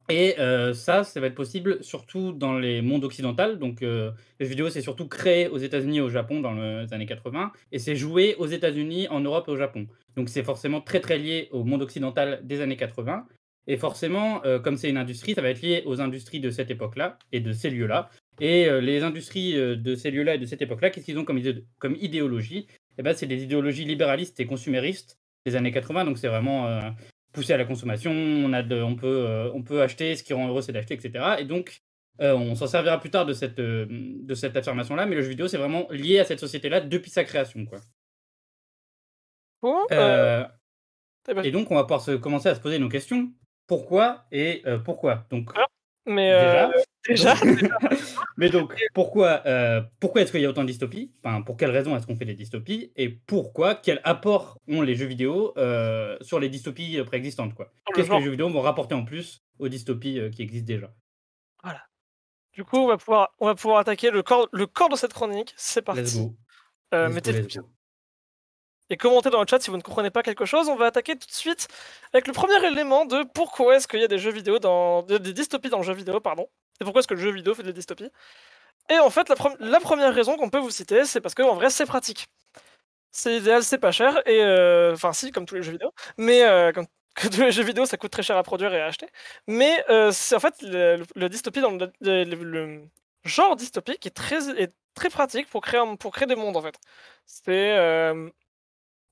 Et 0.09 0.35
ça, 0.73 1.03
ça 1.03 1.19
va 1.19 1.27
être 1.27 1.35
possible 1.35 1.83
surtout 1.83 2.31
dans 2.31 2.57
les 2.57 2.81
mondes 2.81 3.03
occidentaux. 3.03 3.55
Donc, 3.55 3.81
les 3.81 4.11
jeux 4.39 4.47
vidéo, 4.47 4.69
c'est 4.69 4.81
surtout 4.81 5.07
créé 5.07 5.49
aux 5.49 5.57
États-Unis 5.57 5.97
et 5.97 6.01
au 6.01 6.09
Japon 6.09 6.39
dans 6.39 6.53
les 6.53 6.93
années 6.93 7.05
80, 7.05 7.51
et 7.71 7.79
c'est 7.79 7.95
joué 7.95 8.35
aux 8.35 8.47
États-Unis, 8.47 9.07
en 9.09 9.19
Europe 9.19 9.45
et 9.47 9.51
au 9.51 9.57
Japon. 9.57 9.87
Donc, 10.15 10.29
c'est 10.29 10.43
forcément 10.43 10.81
très 10.81 10.99
très 11.01 11.17
lié 11.17 11.49
au 11.51 11.63
monde 11.63 11.81
occidental 11.81 12.39
des 12.43 12.61
années 12.61 12.77
80. 12.77 13.27
Et 13.69 13.75
forcément, 13.75 14.41
comme 14.63 14.77
c'est 14.77 14.89
une 14.89 14.97
industrie, 14.97 15.33
ça 15.33 15.41
va 15.41 15.49
être 15.49 15.61
lié 15.61 15.83
aux 15.85 15.99
industries 15.99 16.39
de 16.39 16.51
cette 16.51 16.71
époque-là 16.71 17.19
et 17.33 17.41
de 17.41 17.51
ces 17.51 17.69
lieux-là. 17.69 18.09
Et 18.39 18.69
les 18.79 19.03
industries 19.03 19.55
de 19.55 19.95
ces 19.95 20.09
lieux-là 20.09 20.35
et 20.35 20.37
de 20.37 20.45
cette 20.45 20.61
époque-là, 20.61 20.89
qu'est-ce 20.89 21.05
qu'ils 21.05 21.19
ont 21.19 21.25
comme, 21.25 21.95
idéologie? 21.99 22.65
Eh 22.97 23.03
ben, 23.03 23.13
C'est 23.13 23.27
des 23.27 23.43
idéologies 23.43 23.83
libéralistes 23.83 24.39
et 24.39 24.45
consuméristes 24.45 25.17
des 25.45 25.57
années 25.57 25.73
80. 25.73 26.05
Donc, 26.05 26.17
c'est 26.17 26.29
vraiment 26.29 26.93
pousser 27.31 27.53
à 27.53 27.57
la 27.57 27.65
consommation, 27.65 28.11
on, 28.11 28.53
a 28.53 28.63
on, 28.63 28.95
peut, 28.95 29.25
euh, 29.27 29.51
on 29.53 29.63
peut 29.63 29.81
acheter, 29.81 30.15
ce 30.15 30.23
qui 30.23 30.33
rend 30.33 30.47
heureux 30.47 30.61
c'est 30.61 30.71
d'acheter, 30.71 30.93
etc. 30.93 31.35
Et 31.39 31.45
donc, 31.45 31.81
euh, 32.21 32.33
on 32.33 32.55
s'en 32.55 32.67
servira 32.67 32.99
plus 32.99 33.11
tard 33.11 33.25
de 33.25 33.33
cette, 33.33 33.59
euh, 33.59 33.85
de 33.89 34.33
cette 34.33 34.55
affirmation-là, 34.57 35.05
mais 35.05 35.15
le 35.15 35.21
jeu 35.21 35.29
vidéo 35.29 35.47
c'est 35.47 35.57
vraiment 35.57 35.87
lié 35.91 36.19
à 36.19 36.25
cette 36.25 36.39
société-là 36.39 36.81
depuis 36.81 37.11
sa 37.11 37.23
création. 37.23 37.65
Quoi. 37.65 37.79
et 41.43 41.51
donc, 41.51 41.69
on 41.71 41.75
va 41.75 41.83
pouvoir 41.83 42.01
se, 42.01 42.11
commencer 42.11 42.49
à 42.49 42.55
se 42.55 42.61
poser 42.61 42.79
nos 42.79 42.89
questions. 42.89 43.31
Pourquoi 43.67 44.25
et 44.31 44.63
pourquoi? 44.85 45.25
Donc, 45.29 45.51
mais 46.07 46.69
déjà, 47.07 47.35
mais 48.37 48.49
donc, 48.49 48.73
pourquoi, 48.93 49.41
euh, 49.45 49.81
pourquoi 49.99 50.21
est-ce 50.21 50.31
qu'il 50.31 50.41
y 50.41 50.45
a 50.45 50.49
autant 50.49 50.63
de 50.63 50.67
dystopies? 50.67 51.11
Enfin, 51.23 51.41
Pour 51.41 51.57
quelles 51.57 51.71
raisons 51.71 51.95
est-ce 51.95 52.07
qu'on 52.07 52.15
fait 52.15 52.25
des 52.25 52.33
dystopies? 52.33 52.91
Et 52.95 53.09
pourquoi 53.09 53.75
Quel 53.75 54.01
apport 54.03 54.57
ont 54.67 54.81
les 54.81 54.95
jeux 54.95 55.05
vidéo 55.05 55.53
euh, 55.57 56.17
sur 56.21 56.39
les 56.39 56.49
dystopies 56.49 57.01
préexistantes 57.05 57.53
quoi? 57.53 57.71
Qu'est-ce 57.93 58.09
que 58.09 58.15
les 58.15 58.23
jeux 58.23 58.31
vidéo 58.31 58.49
vont 58.49 58.61
rapporter 58.61 58.95
en 58.95 59.05
plus 59.05 59.43
aux 59.59 59.69
dystopies 59.69 60.21
qui 60.31 60.41
existent 60.41 60.67
déjà? 60.67 60.93
Voilà. 61.63 61.81
Du 62.53 62.63
coup, 62.63 62.77
on 62.77 62.87
va 62.87 62.97
pouvoir, 62.97 63.29
on 63.39 63.45
va 63.45 63.55
pouvoir 63.55 63.79
attaquer 63.79 64.09
le 64.09 64.23
corps, 64.23 64.49
le 64.51 64.65
corps 64.65 64.89
de 64.89 64.95
cette 64.95 65.13
chronique. 65.13 65.53
C'est 65.57 65.81
parti. 65.81 66.01
Let's 66.01 66.17
go. 66.17 66.35
mettez 66.91 67.33
et 68.89 68.97
commentez 68.97 69.29
dans 69.29 69.41
le 69.41 69.47
chat 69.49 69.59
si 69.59 69.69
vous 69.69 69.77
ne 69.77 69.81
comprenez 69.81 70.09
pas 70.09 70.23
quelque 70.23 70.45
chose. 70.45 70.69
On 70.69 70.75
va 70.75 70.85
attaquer 70.87 71.15
tout 71.15 71.27
de 71.27 71.33
suite 71.33 71.67
avec 72.13 72.27
le 72.27 72.33
premier 72.33 72.65
élément 72.65 73.05
de 73.05 73.23
pourquoi 73.33 73.75
est-ce 73.75 73.87
qu'il 73.87 73.99
y 73.99 74.03
a 74.03 74.07
des 74.07 74.17
jeux 74.17 74.31
vidéo 74.31 74.59
dans 74.59 75.03
des 75.03 75.19
dystopies 75.33 75.69
dans 75.69 75.77
le 75.77 75.83
jeu 75.83 75.93
vidéo, 75.93 76.19
pardon. 76.19 76.47
Et 76.79 76.83
pourquoi 76.83 76.99
est-ce 76.99 77.07
que 77.07 77.15
le 77.15 77.21
jeu 77.21 77.31
vidéo 77.31 77.53
fait 77.53 77.63
des 77.63 77.73
dystopies. 77.73 78.09
Et 78.89 78.99
en 78.99 79.09
fait, 79.09 79.29
la, 79.59 79.79
première 79.79 80.13
raison 80.13 80.37
qu'on 80.37 80.49
peut 80.49 80.59
vous 80.59 80.69
citer, 80.69 81.05
c'est 81.05 81.21
parce 81.21 81.35
qu'en 81.35 81.55
vrai, 81.55 81.69
c'est 81.69 81.85
pratique. 81.85 82.27
C'est 83.11 83.35
idéal, 83.37 83.63
c'est 83.63 83.79
pas 83.79 83.91
cher, 83.91 84.21
et 84.27 84.43
euh, 84.43 84.93
enfin 84.93 85.13
si, 85.13 85.31
comme 85.31 85.45
tous 85.45 85.55
les 85.55 85.63
jeux 85.63 85.71
vidéo, 85.71 85.91
mais 86.17 86.43
euh, 86.43 86.71
comme 86.71 86.85
que 87.15 87.27
tous 87.29 87.41
les 87.41 87.51
jeux 87.51 87.63
vidéo, 87.63 87.85
ça 87.85 87.97
coûte 87.97 88.11
très 88.11 88.23
cher 88.23 88.37
à 88.37 88.43
produire 88.43 88.73
et 88.73 88.81
à 88.81 88.85
acheter. 88.85 89.07
Mais 89.47 89.83
euh, 89.89 90.11
c'est 90.11 90.35
en 90.35 90.39
fait 90.39 90.55
le, 90.61 91.27
dystopie 91.29 91.61
dans 91.61 91.71
le, 92.01 92.83
genre 93.25 93.55
dystopie 93.55 93.97
qui 93.97 94.07
est 94.07 94.11
très, 94.11 94.49
est 94.61 94.73
très 94.93 95.09
pratique 95.09 95.47
pour 95.49 95.61
créer, 95.61 95.81
pour 95.99 96.13
créer 96.13 96.27
des 96.27 96.35
mondes 96.35 96.57
en 96.57 96.61
fait. 96.61 96.75
C'est 97.25 97.75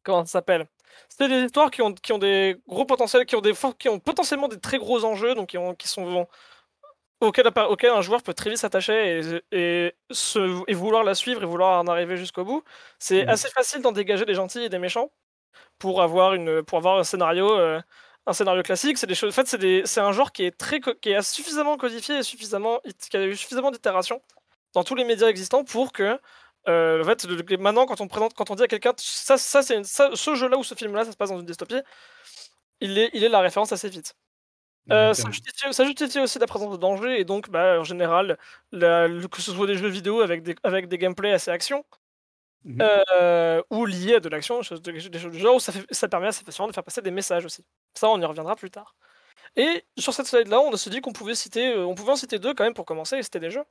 comment 0.06 0.26
ça 0.26 0.34
s'appelle? 0.34 0.68
C'est 1.10 1.28
des 1.28 1.46
histoires 1.46 1.72
qui 1.72 1.82
ont, 1.82 1.94
qui 1.94 2.14
ont 2.14 2.18
des 2.18 2.58
gros 2.68 2.86
potentiels, 2.86 3.26
qui 3.26 3.36
ont, 3.36 3.42
des, 3.42 3.54
qui 3.78 3.90
ont 3.90 4.00
potentiellement 4.00 4.48
des 4.48 4.60
très 4.60 4.78
gros 4.78 5.04
enjeux, 5.04 5.36
donc 5.36 5.50
qui, 5.50 5.58
ont, 5.58 5.76
qui 5.76 5.88
sont 5.88 6.28
auxquels, 7.20 7.48
auquel 7.70 7.92
un 7.92 8.02
joueur 8.02 8.24
peut 8.24 8.34
très 8.34 8.50
vite 8.50 8.60
s'attacher 8.60 9.20
et, 9.20 9.42
et, 9.52 9.96
et, 10.68 10.74
vouloir 10.74 11.04
la 11.04 11.16
suivre 11.16 11.44
et 11.44 11.46
vouloir 11.46 11.82
en 11.82 11.88
arriver 11.88 12.18
jusqu'au 12.18 12.46
bout. 12.46 12.64
C'est 13.00 13.26
mmh. 13.26 13.30
assez 13.30 13.50
facile 13.50 13.82
d'en 13.82 13.92
dégager 13.92 14.26
des 14.26 14.36
gentils 14.36 14.64
et 14.64 14.70
des 14.70 14.80
méchants 14.80 15.12
pour 15.80 16.02
avoir, 16.02 16.34
une, 16.34 16.64
pour 16.64 16.78
avoir 16.78 16.98
un 16.98 17.04
scénario. 17.04 17.52
Euh, 17.58 17.82
un 18.28 18.34
scénario 18.34 18.64
classique, 18.64 18.98
c'est 18.98 19.08
des 19.08 19.16
choses. 19.16 19.38
En 19.38 19.44
fait, 19.44 19.86
c'est 19.86 20.02
un 20.02 20.12
genre 20.12 20.32
qui 20.32 20.46
est 20.46 20.58
très, 20.58 20.80
qui 20.80 21.12
est 21.12 21.22
suffisamment 21.22 21.78
codifié 21.78 22.18
et 22.18 22.24
suffisamment, 22.24 22.82
qui 23.12 23.18
a 23.18 23.24
eu 23.24 23.36
suffisamment 23.36 23.70
d'itérations 23.72 24.22
dans 24.74 24.84
tous 24.84 24.96
les 24.96 25.06
médias 25.06 25.28
existants 25.28 25.64
pour 25.64 25.92
que 25.92 26.20
en 26.68 27.04
fait, 27.04 27.26
maintenant, 27.60 27.86
quand 27.86 28.02
on 28.02 28.08
présente, 28.08 28.34
quand 28.34 28.50
on 28.52 28.56
dit 28.56 28.64
à 28.64 28.68
quelqu'un, 28.68 28.94
ça, 28.98 29.38
ça, 29.38 29.62
c'est 29.62 29.84
ce 29.84 30.36
jeu-là 30.36 30.58
ou 30.58 30.64
ce 30.64 30.76
film-là, 30.76 31.06
ça 31.06 31.12
se 31.12 31.18
passe 31.18 31.30
dans 31.30 31.40
une 31.40 31.46
dystopie, 31.46 31.82
il 32.82 32.98
est, 32.98 33.10
il 33.14 33.24
est 33.24 33.30
la 33.30 33.40
référence 33.40 33.72
assez 33.72 33.90
vite. 33.90 34.16
Euh, 34.92 35.14
ça, 35.14 35.30
justifie, 35.32 36.20
aussi 36.20 36.38
la 36.38 36.46
présence 36.46 36.72
de 36.72 36.78
danger, 36.78 37.20
et 37.20 37.26
donc, 37.26 37.50
bah, 37.50 37.80
en 37.80 37.84
général, 37.84 38.38
que 38.72 39.42
ce 39.42 39.52
soit 39.52 39.68
des 39.68 39.78
jeux 39.78 39.88
vidéo 39.88 40.22
avec 40.22 40.44
des, 40.44 40.56
avec 40.64 40.88
des 40.88 40.98
gameplays 40.98 41.34
assez 41.34 41.50
action, 41.52 41.84
mmh 42.64 42.82
euh, 42.82 43.62
ou 43.70 43.86
liés 43.86 44.16
à 44.16 44.20
de 44.20 44.30
l'action, 44.30 44.60
des 44.60 44.66
choses, 44.66 44.82
du 44.82 45.40
genre, 45.40 45.56
où 45.56 45.60
ça, 45.60 45.72
ça 45.90 46.08
permet 46.08 46.28
assez 46.28 46.44
facilement 46.44 46.68
de 46.68 46.74
faire 46.74 46.84
passer 46.84 47.02
des 47.02 47.12
messages 47.12 47.46
aussi. 47.46 47.64
Ça, 47.94 48.10
on 48.10 48.20
y 48.20 48.26
reviendra 48.26 48.56
plus 48.56 48.72
tard. 48.72 48.96
Et 49.56 49.86
sur 49.98 50.14
cette 50.14 50.28
slide-là, 50.28 50.60
on 50.60 50.76
s'est 50.76 50.90
dit 50.90 51.02
qu'on 51.02 51.14
pouvait 51.14 51.36
citer, 51.36 51.74
euh, 51.74 51.86
on 51.86 51.96
pouvait 51.96 52.12
en 52.12 52.16
citer 52.16 52.40
deux 52.40 52.54
quand 52.54 52.64
même 52.64 52.74
pour 52.74 52.86
commencer, 52.86 53.18
et 53.18 53.24
c'était 53.24 53.40
des 53.40 53.52
jeux. 53.52 53.64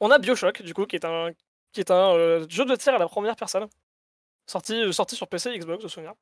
On 0.00 0.10
a 0.10 0.18
Bioshock, 0.18 0.62
du 0.62 0.74
coup, 0.74 0.86
qui 0.86 0.96
est 0.96 1.04
un, 1.04 1.30
qui 1.72 1.80
est 1.80 1.90
un 1.90 2.14
euh, 2.14 2.46
jeu 2.48 2.64
de 2.64 2.74
tir 2.76 2.94
à 2.94 2.98
la 2.98 3.06
première 3.06 3.36
personne, 3.36 3.68
sorti, 4.46 4.74
euh, 4.82 4.92
sorti 4.92 5.16
sur 5.16 5.28
PC 5.28 5.50
et 5.50 5.58
Xbox, 5.58 5.82
de 5.82 5.88
souvenir. 5.88 6.14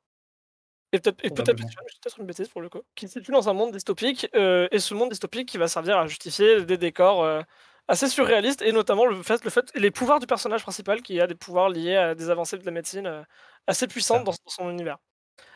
Et 0.93 0.99
peut-être 0.99 1.17
peut 1.17 1.43
peut-être 1.43 2.19
une 2.19 2.25
bêtise 2.25 2.47
pour 2.47 2.61
le 2.61 2.69
coup, 2.69 2.81
qui 2.95 3.07
se 3.07 3.19
situe 3.19 3.31
dans 3.31 3.49
un 3.49 3.53
monde 3.53 3.71
dystopique, 3.73 4.27
euh, 4.35 4.67
et 4.71 4.79
ce 4.79 4.93
monde 4.93 5.09
dystopique 5.09 5.49
qui 5.49 5.57
va 5.57 5.67
servir 5.67 5.97
à 5.97 6.07
justifier 6.07 6.63
des 6.63 6.77
décors 6.77 7.23
euh, 7.23 7.41
assez 7.89 8.07
surréalistes, 8.07 8.61
et 8.61 8.71
notamment 8.71 9.05
le 9.05 9.21
fait, 9.21 9.43
le 9.43 9.49
fait, 9.49 9.69
les 9.75 9.91
pouvoirs 9.91 10.19
du 10.19 10.27
personnage 10.27 10.61
principal, 10.61 11.01
qui 11.01 11.19
a 11.19 11.27
des 11.27 11.35
pouvoirs 11.35 11.69
liés 11.69 11.95
à 11.97 12.15
des 12.15 12.29
avancées 12.29 12.57
de 12.57 12.65
la 12.65 12.71
médecine 12.71 13.25
assez 13.67 13.87
puissantes 13.87 14.23
dans, 14.23 14.31
dans 14.31 14.49
son 14.49 14.69
univers. 14.69 14.97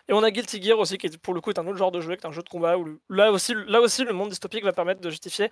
Et 0.09 0.13
on 0.13 0.23
a 0.23 0.31
Guilty 0.31 0.61
Gear 0.61 0.77
aussi, 0.79 0.97
qui 0.97 1.09
pour 1.17 1.33
le 1.33 1.41
coup 1.41 1.51
est 1.51 1.59
un 1.59 1.67
autre 1.67 1.77
genre 1.77 1.91
de 1.91 2.01
jeu, 2.01 2.15
qui 2.15 2.25
est 2.25 2.27
un 2.27 2.31
jeu 2.31 2.41
de 2.43 2.49
combat, 2.49 2.77
où 2.77 2.99
là, 3.09 3.31
aussi, 3.31 3.53
là 3.67 3.79
aussi 3.79 4.03
le 4.03 4.13
monde 4.13 4.29
dystopique 4.29 4.63
va 4.63 4.73
permettre 4.73 5.01
de 5.01 5.09
justifier 5.09 5.49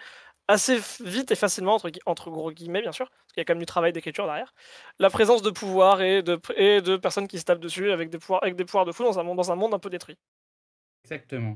assez 0.50 0.80
vite 1.00 1.32
et 1.32 1.36
facilement, 1.36 1.78
entre, 2.08 2.32
gros 2.32 2.52
guillemets 2.52 2.82
bien 2.82 2.92
sûr, 2.92 3.08
parce 3.08 3.34
qu'il 3.34 3.42
y 3.42 3.42
a 3.42 3.46
quand 3.46 3.54
même 3.54 3.62
du 3.62 3.68
travail 3.68 3.94
d'écriture 3.94 4.26
derrière, 4.26 4.54
la 4.98 5.12
présence 5.12 5.44
de 5.44 5.52
pouvoirs 5.52 6.02
et 6.02 6.24
de, 6.24 6.98
personnes 6.98 7.28
qui 7.28 7.38
se 7.38 7.46
tapent 7.46 7.60
dessus 7.60 7.92
avec 7.92 8.10
des 8.10 8.18
pouvoirs, 8.18 8.44
avec 8.44 8.56
des 8.56 8.66
pouvoirs 8.66 8.86
de 8.86 8.92
fou 8.92 9.04
dans 9.04 9.20
un, 9.20 9.24
monde, 9.24 9.38
dans 9.38 9.52
un 9.52 9.56
monde 9.56 9.76
un 9.76 9.80
peu 9.80 9.92
détruit. 9.92 10.18
Exactement. 11.06 11.56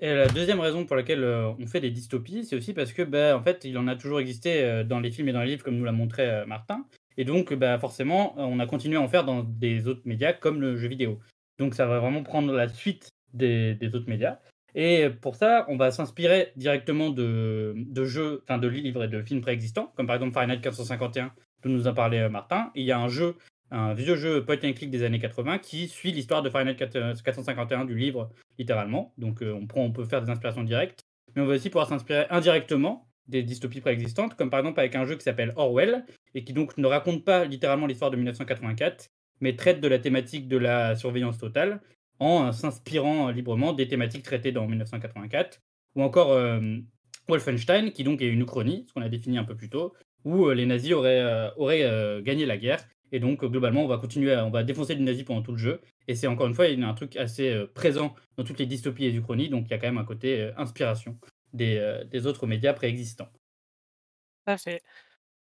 Et 0.00 0.12
la 0.12 0.26
deuxième 0.26 0.58
raison 0.58 0.84
pour 0.86 0.96
laquelle 0.96 1.22
euh, 1.22 1.52
on 1.60 1.66
fait 1.66 1.80
des 1.80 1.90
dystopies, 1.90 2.44
c'est 2.44 2.56
aussi 2.56 2.72
parce 2.72 2.92
que, 2.92 3.02
bah, 3.02 3.36
en 3.36 3.42
fait, 3.42 3.64
il 3.64 3.78
en 3.78 3.86
a 3.86 3.94
toujours 3.94 4.20
existé 4.20 4.64
euh, 4.64 4.84
dans 4.84 5.00
les 5.00 5.10
films 5.10 5.28
et 5.28 5.32
dans 5.32 5.42
les 5.42 5.48
livres, 5.48 5.62
comme 5.62 5.76
nous 5.76 5.84
l'a 5.84 5.92
montré 5.92 6.28
euh, 6.28 6.46
Martin. 6.46 6.86
Et 7.18 7.24
donc, 7.24 7.52
bah, 7.52 7.78
forcément, 7.78 8.34
on 8.38 8.58
a 8.58 8.66
continué 8.66 8.96
à 8.96 9.02
en 9.02 9.08
faire 9.08 9.24
dans 9.24 9.42
des 9.42 9.86
autres 9.86 10.02
médias, 10.06 10.32
comme 10.32 10.60
le 10.60 10.76
jeu 10.76 10.88
vidéo. 10.88 11.20
Donc, 11.58 11.74
ça 11.74 11.86
va 11.86 11.98
vraiment 11.98 12.22
prendre 12.22 12.52
la 12.54 12.68
suite 12.68 13.10
des 13.34 13.76
autres 13.94 14.08
médias. 14.08 14.38
Et 14.78 15.08
pour 15.08 15.36
ça, 15.36 15.64
on 15.68 15.78
va 15.78 15.90
s'inspirer 15.90 16.52
directement 16.54 17.08
de, 17.08 17.74
jeux, 18.04 18.42
enfin 18.44 18.58
de 18.58 18.68
livres 18.68 19.04
et 19.04 19.08
de 19.08 19.22
films 19.22 19.40
préexistants, 19.40 19.90
comme 19.96 20.06
par 20.06 20.16
exemple 20.16 20.34
Fahrenheit 20.34 20.60
451, 20.60 21.32
dont 21.62 21.70
nous 21.70 21.88
a 21.88 21.94
parlé 21.94 22.18
euh, 22.18 22.28
Martin. 22.28 22.70
Il 22.74 22.84
y 22.84 22.92
a 22.92 23.00
un 23.00 23.08
jeu, 23.08 23.36
un 23.70 23.94
vieux 23.94 24.16
jeu 24.16 24.44
point 24.44 24.58
and 24.62 24.74
click 24.74 24.90
des 24.90 25.02
années 25.02 25.18
80 25.18 25.58
qui 25.60 25.88
suit 25.88 26.12
l'histoire 26.12 26.42
de 26.42 26.50
Fahrenheit 26.50 26.74
4- 26.74 27.22
451 27.22 27.86
du 27.86 27.96
livre 27.96 28.30
littéralement. 28.58 29.14
Donc 29.16 29.42
euh, 29.42 29.54
on, 29.54 29.66
on 29.80 29.92
peut 29.92 30.04
faire 30.04 30.20
des 30.20 30.28
inspirations 30.30 30.62
directes, 30.62 31.04
mais 31.34 31.40
on 31.40 31.46
va 31.46 31.54
aussi 31.54 31.70
pouvoir 31.70 31.88
s'inspirer 31.88 32.26
indirectement 32.28 33.08
des 33.28 33.42
dystopies 33.42 33.80
préexistantes, 33.80 34.34
comme 34.34 34.50
par 34.50 34.60
exemple 34.60 34.78
avec 34.78 34.94
un 34.94 35.06
jeu 35.06 35.16
qui 35.16 35.22
s'appelle 35.22 35.54
Orwell, 35.56 36.04
et 36.34 36.44
qui 36.44 36.52
donc 36.52 36.76
ne 36.76 36.86
raconte 36.86 37.24
pas 37.24 37.46
littéralement 37.46 37.86
l'histoire 37.86 38.10
de 38.10 38.16
1984, 38.16 39.08
mais 39.40 39.56
traite 39.56 39.80
de 39.80 39.88
la 39.88 39.98
thématique 39.98 40.48
de 40.48 40.58
la 40.58 40.96
surveillance 40.96 41.38
totale, 41.38 41.80
en 42.18 42.52
s'inspirant 42.52 43.30
librement 43.30 43.72
des 43.72 43.88
thématiques 43.88 44.22
traitées 44.22 44.52
dans 44.52 44.66
1984, 44.66 45.60
ou 45.94 46.02
encore 46.02 46.32
euh, 46.32 46.78
Wolfenstein, 47.28 47.92
qui 47.92 48.04
donc 48.04 48.22
est 48.22 48.28
une 48.28 48.42
uchronie, 48.42 48.84
ce 48.88 48.92
qu'on 48.92 49.02
a 49.02 49.08
défini 49.08 49.38
un 49.38 49.44
peu 49.44 49.56
plus 49.56 49.68
tôt, 49.68 49.94
où 50.24 50.46
euh, 50.46 50.54
les 50.54 50.66
nazis 50.66 50.92
auraient, 50.92 51.20
euh, 51.20 52.22
gagné 52.22 52.46
la 52.46 52.56
guerre, 52.56 52.86
et 53.12 53.20
donc 53.20 53.44
globalement 53.44 53.84
on 53.84 53.88
va 53.88 53.98
continuer, 53.98 54.32
à, 54.32 54.44
on 54.46 54.50
va 54.50 54.64
défoncer 54.64 54.94
les 54.94 55.02
nazis 55.02 55.24
pendant 55.24 55.42
tout 55.42 55.52
le 55.52 55.58
jeu, 55.58 55.80
et 56.08 56.14
c'est 56.14 56.26
encore 56.26 56.46
une 56.46 56.54
fois 56.54 56.66
un 56.66 56.94
truc 56.94 57.16
assez 57.16 57.66
présent 57.74 58.14
dans 58.36 58.44
toutes 58.44 58.58
les 58.58 58.66
dystopies 58.66 59.06
et 59.06 59.14
uchronies, 59.14 59.48
donc 59.48 59.66
il 59.66 59.70
y 59.70 59.74
a 59.74 59.78
quand 59.78 59.88
même 59.88 59.98
un 59.98 60.04
côté 60.04 60.50
inspiration 60.56 61.18
des, 61.52 62.02
des 62.10 62.26
autres 62.26 62.46
médias 62.46 62.72
préexistants. 62.72 63.30
Parfait. 64.44 64.80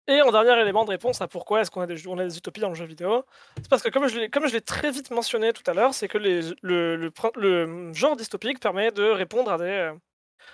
Et 0.10 0.24
en 0.24 0.32
dernier 0.32 0.60
élément 0.60 0.86
de 0.86 0.90
réponse 0.90 1.22
à 1.22 1.28
pourquoi 1.28 1.62
est-ce 1.62 1.70
qu'on 1.70 1.82
a, 1.82 1.86
des 1.86 2.08
a 2.08 2.16
des 2.16 2.38
utopies 2.38 2.62
dans 2.62 2.70
le 2.70 2.74
jeu 2.74 2.86
vidéo, 2.86 3.24
c'est 3.58 3.70
parce 3.70 3.84
que 3.84 3.90
comme 3.90 4.08
je 4.08 4.54
l'ai 4.54 4.62
très 4.62 4.90
vite 4.90 5.12
mentionné 5.12 5.54
tout 5.54 5.62
à 5.70 5.76
l'heure, 5.76 5.94
c'est 5.94 6.08
que 6.08 6.18
le, 6.18 7.94
genre 7.94 8.16
dystopique 8.16 8.60
permet 8.60 8.90
de 8.92 9.04
répondre 9.04 9.52
à 9.52 9.60
des... 9.60 9.66
euh, 9.66 9.94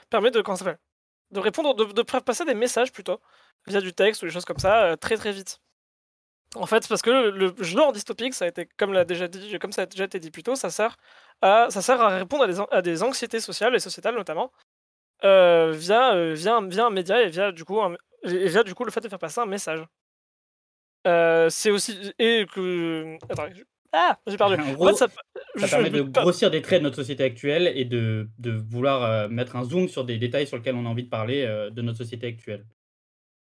permet 0.09 0.29
de... 0.29 0.41
Comment 0.41 0.57
s'appelle? 0.57 0.77
De 1.31 1.39
répondre, 1.39 1.73
de, 1.73 1.85
de 1.85 2.01
passer 2.01 2.43
des 2.43 2.53
messages 2.53 2.91
plutôt, 2.91 3.21
via 3.65 3.79
du 3.79 3.93
texte 3.93 4.23
ou 4.23 4.25
des 4.25 4.31
choses 4.33 4.43
comme 4.43 4.59
ça, 4.59 4.83
euh, 4.83 4.95
très 4.97 5.15
très 5.15 5.31
vite. 5.31 5.61
En 6.55 6.65
fait, 6.65 6.85
parce 6.89 7.01
que 7.01 7.09
le, 7.09 7.55
genre 7.59 7.93
dystopique, 7.93 8.33
ça 8.33 8.43
a 8.43 8.49
été, 8.49 8.67
comme, 8.77 9.01
déjà 9.05 9.29
dit, 9.29 9.57
comme 9.59 9.71
ça 9.71 9.83
a 9.83 9.85
déjà 9.85 10.03
été 10.03 10.19
dit 10.19 10.31
plus 10.31 10.43
tôt, 10.43 10.55
ça 10.55 10.69
sert 10.69 10.97
à, 11.41 11.67
ça 11.69 11.81
sert 11.81 12.01
à 12.01 12.09
répondre 12.09 12.43
à 12.43 12.47
des, 12.47 12.59
à 12.71 12.81
des 12.81 13.03
anxiétés 13.03 13.39
sociales 13.39 13.73
et 13.73 13.79
sociétales 13.79 14.15
notamment, 14.15 14.51
euh, 15.23 15.71
via, 15.71 16.33
via, 16.33 16.59
via 16.61 16.85
un 16.85 16.89
média 16.89 17.21
et 17.21 17.29
via 17.29 17.53
du 17.53 17.63
coup 17.63 17.81
un- 17.81 17.95
et 18.25 18.47
via 18.47 18.63
du 18.63 18.73
coup 18.75 18.83
le 18.85 18.91
fait 18.91 19.01
de 19.01 19.09
faire 19.09 19.19
passer 19.19 19.39
un 19.41 19.45
message. 19.45 19.81
Euh, 21.07 21.49
c'est 21.49 21.69
aussi 21.71 22.13
et 22.17 22.45
que 22.51 23.15
attends, 23.29 23.45
je- 23.53 23.63
ah 23.93 24.17
j'ai 24.25 24.37
perdu. 24.37 24.55
En 24.61 24.69
En 24.69 24.73
gros, 24.73 24.87
fait, 24.89 24.95
ça, 24.95 25.67
permet 25.69 25.89
de 25.91 26.01
grossir 26.01 26.49
des 26.51 26.61
traits 26.61 26.79
de 26.79 26.83
notre 26.85 26.95
société 26.95 27.23
actuelle 27.23 27.71
et 27.75 27.85
de, 27.85 28.27
de 28.39 28.51
vouloir 28.51 29.03
euh, 29.03 29.27
mettre 29.27 29.55
un 29.55 29.63
zoom 29.63 29.87
sur 29.87 30.03
des 30.03 30.17
détails 30.17 30.47
sur 30.47 30.57
lesquels 30.57 30.75
on 30.75 30.85
a 30.85 30.89
envie 30.89 31.03
de 31.03 31.09
parler 31.09 31.43
euh, 31.43 31.69
de 31.69 31.81
notre 31.81 31.99
société 31.99 32.27
actuelle. 32.27 32.65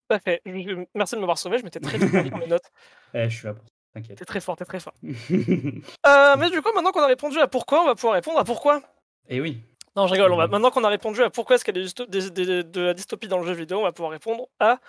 Tout 0.09 0.15
à 0.15 0.19
fait. 0.19 0.41
Je- 0.45 0.85
Merci 0.95 1.15
de 1.15 1.19
m'avoir 1.19 1.37
sauvé. 1.37 1.57
Je 1.57 1.63
m'étais 1.63 1.79
très 1.79 1.99
perdu 1.99 2.29
dans 2.29 2.37
mes 2.37 2.47
notes. 2.47 2.69
Eh, 3.13 3.29
je 3.29 3.35
suis 3.37 3.45
là 3.45 3.53
pour 3.53 3.65
t'inquiète. 3.93 4.17
T'es 4.17 4.23
très 4.25 4.39
fort, 4.39 4.55
t'es 4.55 4.63
très 4.65 4.79
fort. 4.79 4.93
Euh, 5.03 6.35
mais 6.37 6.49
du 6.49 6.61
coup, 6.61 6.69
maintenant 6.73 6.91
qu'on 6.93 7.01
a 7.03 7.07
répondu 7.07 7.37
à 7.39 7.47
pourquoi, 7.47 7.81
on 7.83 7.85
va 7.87 7.95
pouvoir 7.95 8.13
répondre 8.13 8.39
à 8.39 8.45
pourquoi. 8.45 8.81
Et 9.27 9.41
oui. 9.41 9.61
Non, 9.95 10.07
je 10.07 10.13
rigole. 10.13 10.31
On 10.31 10.37
va, 10.37 10.47
maintenant 10.47 10.71
qu'on 10.71 10.83
a 10.83 10.89
répondu 10.89 11.21
à 11.21 11.29
pourquoi 11.29 11.55
est-ce 11.55 11.65
qu'il 11.65 11.75
y 11.75 11.79
a 11.79 11.83
des 11.83 11.87
dysto- 11.87 12.09
des- 12.09 12.29
des- 12.31 12.63
de 12.63 12.81
la 12.81 12.93
dystopie 12.93 13.27
dans 13.27 13.39
le 13.39 13.45
jeu 13.45 13.53
vidéo, 13.53 13.79
on 13.79 13.83
va 13.83 13.91
pouvoir 13.91 14.11
répondre 14.11 14.47
à 14.59 14.79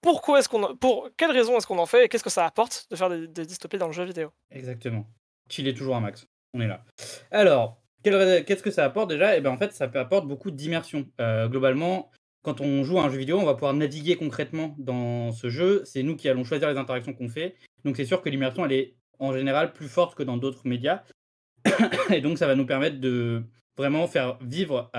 pourquoi 0.00 0.38
est-ce 0.38 0.48
qu'on, 0.48 0.76
pour 0.76 1.10
quelles 1.16 1.30
raisons 1.30 1.56
est-ce 1.56 1.66
qu'on 1.66 1.78
en 1.78 1.86
fait 1.86 2.04
et 2.04 2.08
qu'est-ce 2.08 2.24
que 2.24 2.30
ça 2.30 2.46
apporte 2.46 2.86
de 2.90 2.96
faire 2.96 3.10
des, 3.10 3.26
dystopies 3.28 3.78
dans 3.78 3.86
le 3.86 3.92
jeu 3.92 4.04
vidéo. 4.04 4.30
Exactement. 4.50 5.06
Chiller 5.48 5.74
toujours 5.74 5.96
un 5.96 6.00
max. 6.00 6.26
On 6.54 6.60
est 6.60 6.66
là. 6.66 6.84
Alors, 7.30 7.80
qu'est-ce 8.02 8.62
que 8.62 8.70
ça 8.70 8.84
apporte 8.84 9.10
déjà? 9.10 9.36
Eh 9.36 9.40
ben 9.40 9.50
en 9.50 9.58
fait, 9.58 9.72
ça 9.72 9.90
apporte 9.94 10.26
beaucoup 10.26 10.50
d'immersion. 10.50 11.06
Euh, 11.20 11.48
globalement, 11.48 12.10
quand 12.42 12.60
on 12.60 12.82
joue 12.82 12.98
à 12.98 13.04
un 13.04 13.10
jeu 13.10 13.18
vidéo, 13.18 13.38
on 13.38 13.44
va 13.44 13.54
pouvoir 13.54 13.74
naviguer 13.74 14.16
concrètement 14.16 14.74
dans 14.78 15.32
ce 15.32 15.50
jeu. 15.50 15.82
C'est 15.84 16.02
nous 16.02 16.16
qui 16.16 16.28
allons 16.28 16.44
choisir 16.44 16.70
les 16.70 16.78
interactions 16.78 17.12
qu'on 17.12 17.28
fait. 17.28 17.54
Donc 17.84 17.96
c'est 17.96 18.06
sûr 18.06 18.22
que 18.22 18.28
l'immersion, 18.28 18.64
elle 18.64 18.72
est 18.72 18.94
en 19.18 19.32
général 19.32 19.72
plus 19.72 19.88
forte 19.88 20.14
que 20.14 20.22
dans 20.22 20.38
d'autres 20.38 20.66
médias. 20.66 21.02
et 22.10 22.22
donc 22.22 22.38
ça 22.38 22.46
va 22.46 22.54
nous 22.54 22.66
permettre 22.66 22.98
de 22.98 23.44
vraiment 23.80 24.06
faire 24.06 24.36
vivre 24.42 24.90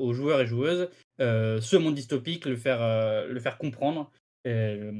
aux 0.00 0.14
joueurs 0.14 0.40
et 0.40 0.46
joueuses 0.46 0.88
euh, 1.20 1.60
ce 1.60 1.76
monde 1.76 1.94
dystopique, 1.94 2.46
le 2.46 2.56
faire, 2.56 2.80
euh, 2.80 3.28
le 3.28 3.38
faire 3.38 3.58
comprendre. 3.58 4.10
Euh, 4.46 4.92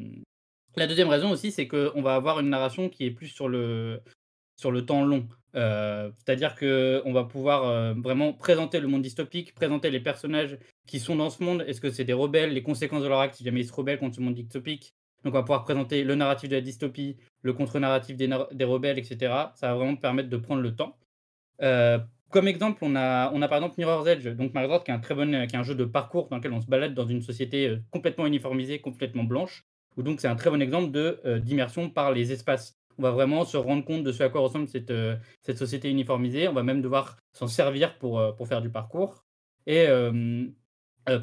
la 0.77 0.87
deuxième 0.87 1.09
raison 1.09 1.31
aussi, 1.31 1.51
c'est 1.51 1.67
qu'on 1.67 2.03
va 2.03 2.17
avoir 2.17 2.39
une 2.41 2.51
narration 2.51 2.91
qui 2.91 3.07
est 3.07 3.11
plus 3.11 3.29
sur 3.29 3.49
le, 3.49 4.03
sur 4.57 4.71
le 4.71 4.85
temps 4.85 5.05
long. 5.05 5.27
C'est-à-dire 5.55 6.57
qu'on 6.57 7.13
va 7.13 7.25
pouvoir 7.25 7.95
vraiment 7.95 8.33
présenter 8.33 8.81
le 8.81 8.89
monde 8.89 9.03
dystopique, 9.03 9.55
présenter 9.55 9.89
les 9.91 10.01
personnages 10.01 10.59
qui 10.87 10.99
sont 10.99 11.15
dans 11.15 11.31
ce 11.31 11.45
monde. 11.45 11.65
Est-ce 11.69 11.81
que 11.81 11.91
c'est 11.91 12.05
des 12.05 12.13
rebelles, 12.13 12.53
les 12.53 12.65
conséquences 12.65 13.05
de 13.05 13.09
leur 13.09 13.21
acte 13.21 13.37
si 13.37 13.45
jamais 13.45 13.61
ils 13.61 13.69
se 13.69 13.73
rebellent 13.73 14.01
contre 14.01 14.17
ce 14.17 14.21
monde 14.21 14.35
dystopique? 14.35 14.95
Donc 15.23 15.33
on 15.33 15.37
va 15.37 15.43
pouvoir 15.43 15.63
présenter 15.63 16.03
le 16.03 16.17
narratif 16.17 16.49
de 16.51 16.57
la 16.57 16.61
dystopie, 16.61 17.17
le 17.43 17.53
contre-narratif 17.53 18.17
des, 18.17 18.65
rebelles, 18.65 18.99
etc. 18.99 19.33
Ça 19.55 19.69
va 19.69 19.75
vraiment 19.77 19.97
permettre 19.97 20.29
de 20.29 20.37
prendre 20.37 20.61
le 20.61 20.75
temps. 20.75 20.99
Comme 22.31 22.49
exemple, 22.49 22.79
on 22.83 22.97
a, 22.97 23.31
on 23.33 23.43
a 23.43 23.49
par 23.49 23.59
exemple 23.59 23.77
Mirror's 23.79 24.07
Edge, 24.09 24.27
donc 24.27 24.55
Mirror's 24.55 24.81
Edge 24.81 24.85
qui 24.85 24.91
est 24.91 24.95
un 24.95 24.99
très 24.99 25.15
bon, 25.15 25.33
un 25.33 25.63
jeu 25.63 25.75
de 25.75 25.85
parcours 25.85 26.29
dans 26.29 26.39
lequel 26.39 26.53
on 26.53 26.61
se 26.61 26.67
balade 26.67 26.95
dans 26.95 27.07
une 27.07 27.23
société 27.23 27.69
euh, 27.69 27.79
complètement 27.91 28.27
uniformisée, 28.27 28.81
complètement 28.81 29.25
blanche, 29.25 29.65
où 29.97 30.03
donc 30.03 30.21
c'est 30.21 30.29
un 30.29 30.35
très 30.35 30.51
bon 30.51 30.61
exemple 30.61 30.91
de 30.91 31.21
euh, 31.25 31.39
d'immersion 31.39 31.91
par 31.91 32.13
les 32.13 32.33
espaces. 32.33 32.77
On 32.99 33.03
va 33.03 33.11
vraiment 33.11 33.45
se 33.45 33.57
rendre 33.57 33.85
compte 33.85 34.05
de 34.05 34.13
ce 34.13 34.23
à 34.23 34.29
quoi 34.29 34.41
ressemble 34.41 34.69
cette, 34.69 34.91
euh, 34.91 35.17
cette 35.43 35.59
société 35.59 35.91
uniformisée. 35.91 36.49
On 36.49 36.53
va 36.53 36.63
même 36.63 36.83
devoir 36.83 37.19
s'en 37.33 37.47
servir 37.47 37.99
pour, 37.99 38.35
pour 38.37 38.47
faire 38.47 38.63
du 38.63 38.71
parcours. 38.71 39.25
Et 39.67 39.87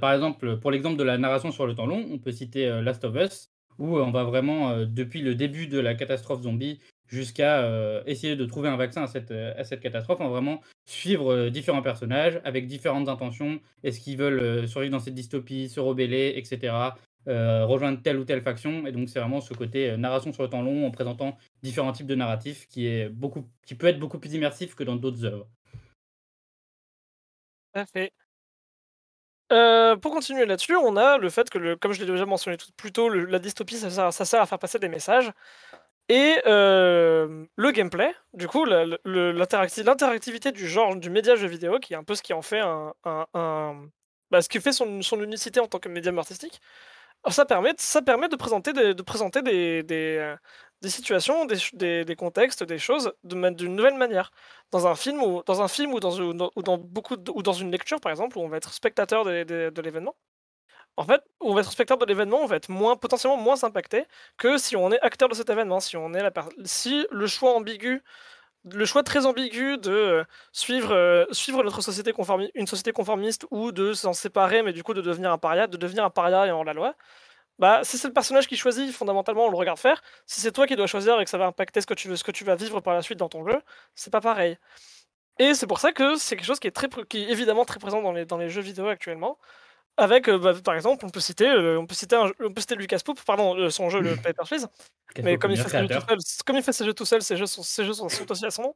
par 0.02 0.14
exemple, 0.14 0.58
pour 0.58 0.72
l'exemple 0.72 0.98
de 0.98 1.04
la 1.04 1.18
narration 1.18 1.52
sur 1.52 1.66
le 1.66 1.76
temps 1.76 1.86
long, 1.86 2.06
on 2.12 2.20
peut 2.20 2.34
citer 2.34 2.82
Last 2.82 3.06
of 3.06 3.16
Us, 3.16 3.52
où 3.78 3.98
on 4.00 4.12
va 4.12 4.26
vraiment, 4.26 4.86
depuis 4.86 5.22
le 5.22 5.34
début 5.36 5.68
de 5.68 5.80
la 5.80 5.96
catastrophe 5.96 6.42
zombie 6.42 6.82
jusqu'à 7.12 7.60
euh, 7.62 8.02
essayer 8.06 8.36
de 8.36 8.46
trouver 8.46 8.70
un 8.70 8.78
vaccin 8.78 9.04
à 9.04 9.08
cette, 9.08 9.32
euh, 9.32 9.54
à 9.58 9.64
cette 9.64 9.82
catastrophe, 9.82 10.20
va 10.20 10.28
vraiment 10.28 10.62
suivre 10.86 11.32
euh, 11.32 11.50
différents 11.50 11.82
personnages 11.82 12.40
avec 12.44 12.68
différentes 12.68 13.10
intentions. 13.10 13.60
Est-ce 13.84 14.00
qu'ils 14.00 14.18
veulent 14.18 14.68
survivre 14.68 14.92
dans 14.94 15.00
cette 15.00 15.14
dystopie, 15.14 15.70
se 15.70 15.80
rebeller, 15.80 16.34
etc. 16.38 16.96
rejoindre 17.28 18.02
telle 18.02 18.18
ou 18.18 18.26
telle 18.26 18.42
faction. 18.42 18.88
Et 18.88 18.92
donc 18.92 19.10
c'est 19.10 19.20
vraiment 19.20 19.42
ce 19.42 19.54
côté 19.54 19.96
narration 19.98 20.34
sur 20.34 20.42
le 20.44 20.50
temps 20.50 20.64
long 20.64 20.88
en 20.88 20.92
présentant 20.92 21.38
différents 21.62 21.92
types 21.92 22.08
de 22.08 22.16
narratifs 22.16 22.68
qui, 22.68 22.88
est 22.88 23.10
beaucoup, 23.10 23.48
qui 23.66 23.76
peut 23.76 23.88
être 23.88 24.00
beaucoup 24.00 24.18
plus 24.18 24.34
immersif 24.34 24.74
que 24.74 24.84
dans 24.84 24.96
d'autres 24.96 25.26
œuvres. 25.26 25.48
Parfait. 27.74 28.12
Euh, 29.52 29.98
pour 29.98 30.14
continuer 30.14 30.46
là-dessus, 30.46 30.76
on 30.78 30.96
a 30.96 31.18
le 31.18 31.30
fait 31.30 31.50
que, 31.50 31.76
comme 31.76 31.92
je 31.92 32.00
l'ai 32.00 32.06
déjà 32.06 32.26
mentionné 32.26 32.56
tout, 32.58 32.72
plus 32.78 32.94
tôt, 32.94 33.10
le- 33.10 33.26
la 33.26 33.38
dystopie, 33.40 33.76
ça 33.76 34.12
sert 34.12 34.42
à 34.42 34.46
faire 34.46 34.60
passer 34.60 34.80
des 34.80 34.88
messages. 34.88 35.30
Et 36.14 36.36
euh, 36.46 37.46
le 37.56 37.72
gameplay, 37.72 38.14
du 38.34 38.48
coup, 38.50 38.66
l'interactivité 38.66 40.52
du 40.52 40.68
genre 40.68 40.96
du 40.98 41.10
média 41.10 41.36
jeu 41.38 41.48
vidéo, 41.48 41.80
qui 41.80 41.94
est 41.94 41.96
un 41.96 42.04
peu 42.04 42.16
ce 42.16 42.22
qui 42.22 42.34
en 42.34 42.42
fait 42.42 42.60
un, 42.60 42.94
un- 43.06 43.26
un- 43.34 43.88
bah, 44.30 44.42
ce 44.42 44.50
qui 44.50 44.60
fait 44.60 44.74
son, 44.74 45.00
unicité 45.22 45.62
en 45.62 45.68
tant 45.68 45.80
que 45.80 45.88
médium 45.90 46.20
artistique, 46.20 46.60
ça 47.30 47.46
permet, 47.46 47.74
ça 47.78 48.02
permet 48.02 48.30
de 48.30 48.36
présenter 48.36 48.74
des, 48.74 48.94
de 48.96 49.02
présenter 49.04 49.42
des, 49.44 49.84
euh, 50.20 50.38
situations, 50.90 51.46
des, 51.46 51.58
des- 52.06 52.16
contextes, 52.18 52.64
des 52.64 52.80
choses 52.80 53.14
d'une 53.24 53.76
nouvelle 53.76 53.96
manière. 53.98 54.32
Dans 54.72 54.88
un 54.88 54.96
film 54.96 55.22
ou 55.24 55.44
dans 55.46 55.62
un 55.62 55.68
film 55.70 55.94
ou 55.94 56.00
dans, 56.02 56.78
beaucoup 56.80 57.16
ou 57.36 57.44
dans 57.44 57.54
une 57.54 57.72
lecture 57.72 58.02
par 58.02 58.12
exemple 58.12 58.38
où 58.38 58.42
on 58.42 58.50
va 58.50 58.58
être 58.58 58.74
spectateur 58.74 59.26
de 59.26 59.82
l'événement. 59.82 60.16
En 61.02 61.06
fait, 61.06 61.24
on 61.40 61.56
va 61.56 61.62
être 61.62 61.72
spectateur 61.72 62.06
de 62.06 62.12
l'événement, 62.12 62.38
on 62.42 62.46
va 62.46 62.58
être 62.58 62.70
moins 62.70 62.96
potentiellement 62.96 63.38
moins 63.38 63.64
impacté 63.64 64.06
que 64.38 64.58
si 64.60 64.76
on 64.76 64.92
est 64.92 65.00
acteur 65.02 65.30
de 65.30 65.34
cet 65.34 65.50
événement, 65.50 65.80
si 65.80 65.98
on 65.98 66.14
est 66.14 66.22
la 66.22 66.32
si 66.64 67.08
le 67.12 67.26
choix 67.28 67.56
ambigu 67.56 68.04
le 68.72 68.86
choix 68.86 69.02
très 69.04 69.26
ambigu 69.26 69.78
de 69.80 69.92
euh, 69.92 70.24
suivre, 70.52 70.94
euh, 70.94 71.26
suivre 71.32 71.64
notre 71.64 71.82
société 71.82 72.12
conformi- 72.12 72.52
une 72.54 72.68
société 72.68 72.92
conformiste 72.92 73.48
ou 73.50 73.72
de 73.72 73.94
s'en 73.94 74.14
séparer, 74.14 74.62
mais 74.62 74.74
du 74.74 74.84
coup 74.84 74.94
de 74.94 75.02
devenir 75.02 75.32
un 75.32 75.40
paria, 75.40 75.66
de 75.68 75.78
devenir 75.78 76.04
un 76.06 76.12
paria 76.12 76.46
et 76.46 76.52
hors 76.52 76.64
la 76.64 76.74
loi, 76.74 76.94
bah, 77.60 77.82
si 77.84 77.98
c'est 77.98 78.08
le 78.08 78.14
personnage 78.14 78.48
qui 78.48 78.58
choisit, 78.58 78.92
fondamentalement, 78.94 79.46
on 79.48 79.52
le 79.52 79.58
regarde 79.58 79.80
faire. 79.80 80.02
Si 80.28 80.42
c'est 80.42 80.52
toi 80.52 80.68
qui 80.68 80.76
dois 80.76 80.88
choisir 80.88 81.20
et 81.20 81.24
que 81.26 81.30
ça 81.32 81.40
va 81.40 81.48
impacter 81.48 81.82
ce 81.82 81.88
que 81.88 81.96
tu 81.96 82.08
veux, 82.08 82.16
ce 82.18 82.24
que 82.24 82.32
tu 82.32 82.44
vas 82.46 82.56
vivre 82.56 82.82
par 82.82 82.94
la 82.94 83.02
suite 83.02 83.20
dans 83.20 83.30
ton 83.30 83.46
jeu, 83.48 83.60
c'est 83.96 84.12
pas 84.14 84.22
pareil. 84.22 84.58
Et 85.40 85.54
c'est 85.56 85.68
pour 85.68 85.80
ça 85.80 85.92
que 85.94 86.16
c'est 86.18 86.36
quelque 86.36 86.46
chose 86.46 86.60
qui 86.60 86.68
est, 86.68 86.72
très, 86.72 86.90
qui 87.10 87.24
évidemment 87.24 87.66
très 87.66 87.80
présent 87.80 88.02
dans 88.02 88.12
les, 88.14 88.26
dans 88.26 88.38
les 88.38 88.50
jeux 88.50 88.62
vidéo 88.62 88.88
actuellement. 88.88 89.38
Avec, 89.98 90.30
euh, 90.30 90.38
bah, 90.38 90.54
par 90.64 90.76
exemple, 90.76 91.06
on 91.06 91.10
peut 91.10 91.20
citer, 91.20 91.48
euh, 91.48 91.80
on 91.80 91.86
peut 91.86 91.94
citer, 91.94 92.16
un 92.16 92.32
on 92.40 92.54
peut 92.54 92.62
citer 92.62 92.76
Lucas 92.76 93.00
Pope, 93.06 93.22
pardon, 93.24 93.58
euh, 93.58 93.70
son 93.70 93.90
jeu, 93.90 94.00
le 94.00 94.16
Paper 94.16 94.44
Please, 94.48 94.68
mais 95.24 95.38
comme 95.38 95.52
il, 95.52 95.58
fait 95.58 95.70
ses 95.70 95.80
jeux 95.80 95.88
tout 95.88 96.06
seul, 96.08 96.18
comme 96.46 96.56
il 96.56 96.64
fait 96.64 96.74
ses 96.74 96.86
jeux 96.86 96.94
tout 96.94 97.06
seul, 97.06 97.22
ses 97.22 97.36
jeux 97.38 97.46
sont, 97.46 97.64
ses 97.64 97.84
jeux 97.84 97.94
sont, 97.94 98.08
sont 98.08 98.32
aussi 98.32 98.46
à 98.46 98.52
son 98.52 98.64
nom. 98.64 98.74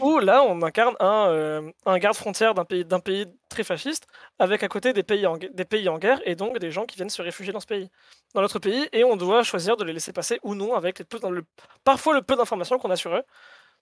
Où 0.00 0.18
là, 0.20 0.42
on 0.44 0.62
incarne 0.62 0.94
un, 1.00 1.28
euh, 1.28 1.72
un 1.84 1.98
garde 1.98 2.16
frontière 2.16 2.54
d'un 2.54 2.64
pays, 2.64 2.84
d'un 2.84 3.00
pays 3.00 3.26
très 3.48 3.64
fasciste, 3.64 4.06
avec 4.38 4.62
à 4.62 4.68
côté 4.68 4.92
des 4.92 5.02
pays, 5.02 5.26
en, 5.26 5.36
des 5.36 5.64
pays 5.64 5.88
en 5.88 5.98
guerre, 5.98 6.20
et 6.24 6.36
donc 6.36 6.58
des 6.58 6.70
gens 6.70 6.86
qui 6.86 6.96
viennent 6.96 7.10
se 7.10 7.22
réfugier 7.22 7.52
dans 7.52 7.60
ce 7.60 7.66
pays, 7.66 7.90
dans 8.34 8.40
notre 8.40 8.58
pays, 8.58 8.88
et 8.92 9.04
on 9.04 9.16
doit 9.16 9.42
choisir 9.42 9.76
de 9.76 9.84
les 9.84 9.92
laisser 9.92 10.12
passer 10.12 10.38
ou 10.42 10.54
non, 10.54 10.74
avec 10.74 11.00
les 11.00 11.04
peu, 11.04 11.18
dans 11.18 11.30
le, 11.30 11.44
parfois 11.82 12.14
le 12.14 12.22
peu 12.22 12.36
d'informations 12.36 12.78
qu'on 12.78 12.90
a 12.90 12.96
sur 12.96 13.14
eux, 13.14 13.22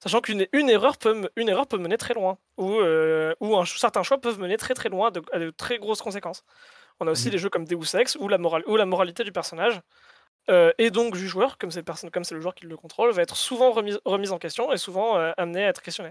sachant 0.03 0.20
qu'une 0.20 0.46
une 0.53 0.68
erreur, 0.68 0.98
peut, 0.98 1.14
me- 1.14 1.30
une 1.36 1.48
erreur 1.48 1.66
peut 1.66 1.78
mener 1.78 1.96
très 1.96 2.14
loin, 2.14 2.38
ou, 2.57 2.80
euh, 2.80 3.34
ou 3.40 3.57
un, 3.57 3.64
ch- 3.64 3.78
certains 3.78 4.03
choix 4.03 4.20
peuvent 4.20 4.40
mener 4.40 4.57
très 4.57 4.74
très 4.74 4.88
loin 4.88 5.09
à 5.09 5.11
de, 5.12 5.22
à 5.32 5.38
de 5.38 5.50
très 5.50 5.78
grosses 5.78 6.03
conséquences. 6.03 6.44
On 7.00 7.07
a 7.07 7.11
aussi 7.12 7.26
Mhm. 7.26 7.30
des 7.32 7.38
jeux 7.38 7.50
comme 7.50 7.64
Deus 7.64 7.96
Ex, 7.96 8.16
où 8.20 8.28
la, 8.28 8.38
morale, 8.38 8.64
où 8.66 8.76
la 8.76 8.86
moralité 8.86 9.24
du 9.24 9.32
personnage 9.32 9.80
euh, 10.50 10.72
et 10.78 10.90
donc 10.90 11.16
du 11.16 11.28
joueur, 11.28 11.57
comme 11.57 11.70
c'est 11.70 11.86
le, 11.88 12.40
joueur 12.40 12.55
qui 12.55 12.66
le 12.66 12.76
contrôle, 12.76 13.12
va 13.12 13.22
être 13.22 13.36
souvent 13.36 13.70
remise, 13.70 14.00
remise 14.05 14.32
en 14.32 14.38
question 14.38 14.72
et 14.72 14.76
souvent 14.76 15.16
euh, 15.16 15.32
amené 15.36 15.64
à 15.64 15.68
être 15.68 15.82
questionné. 15.82 16.11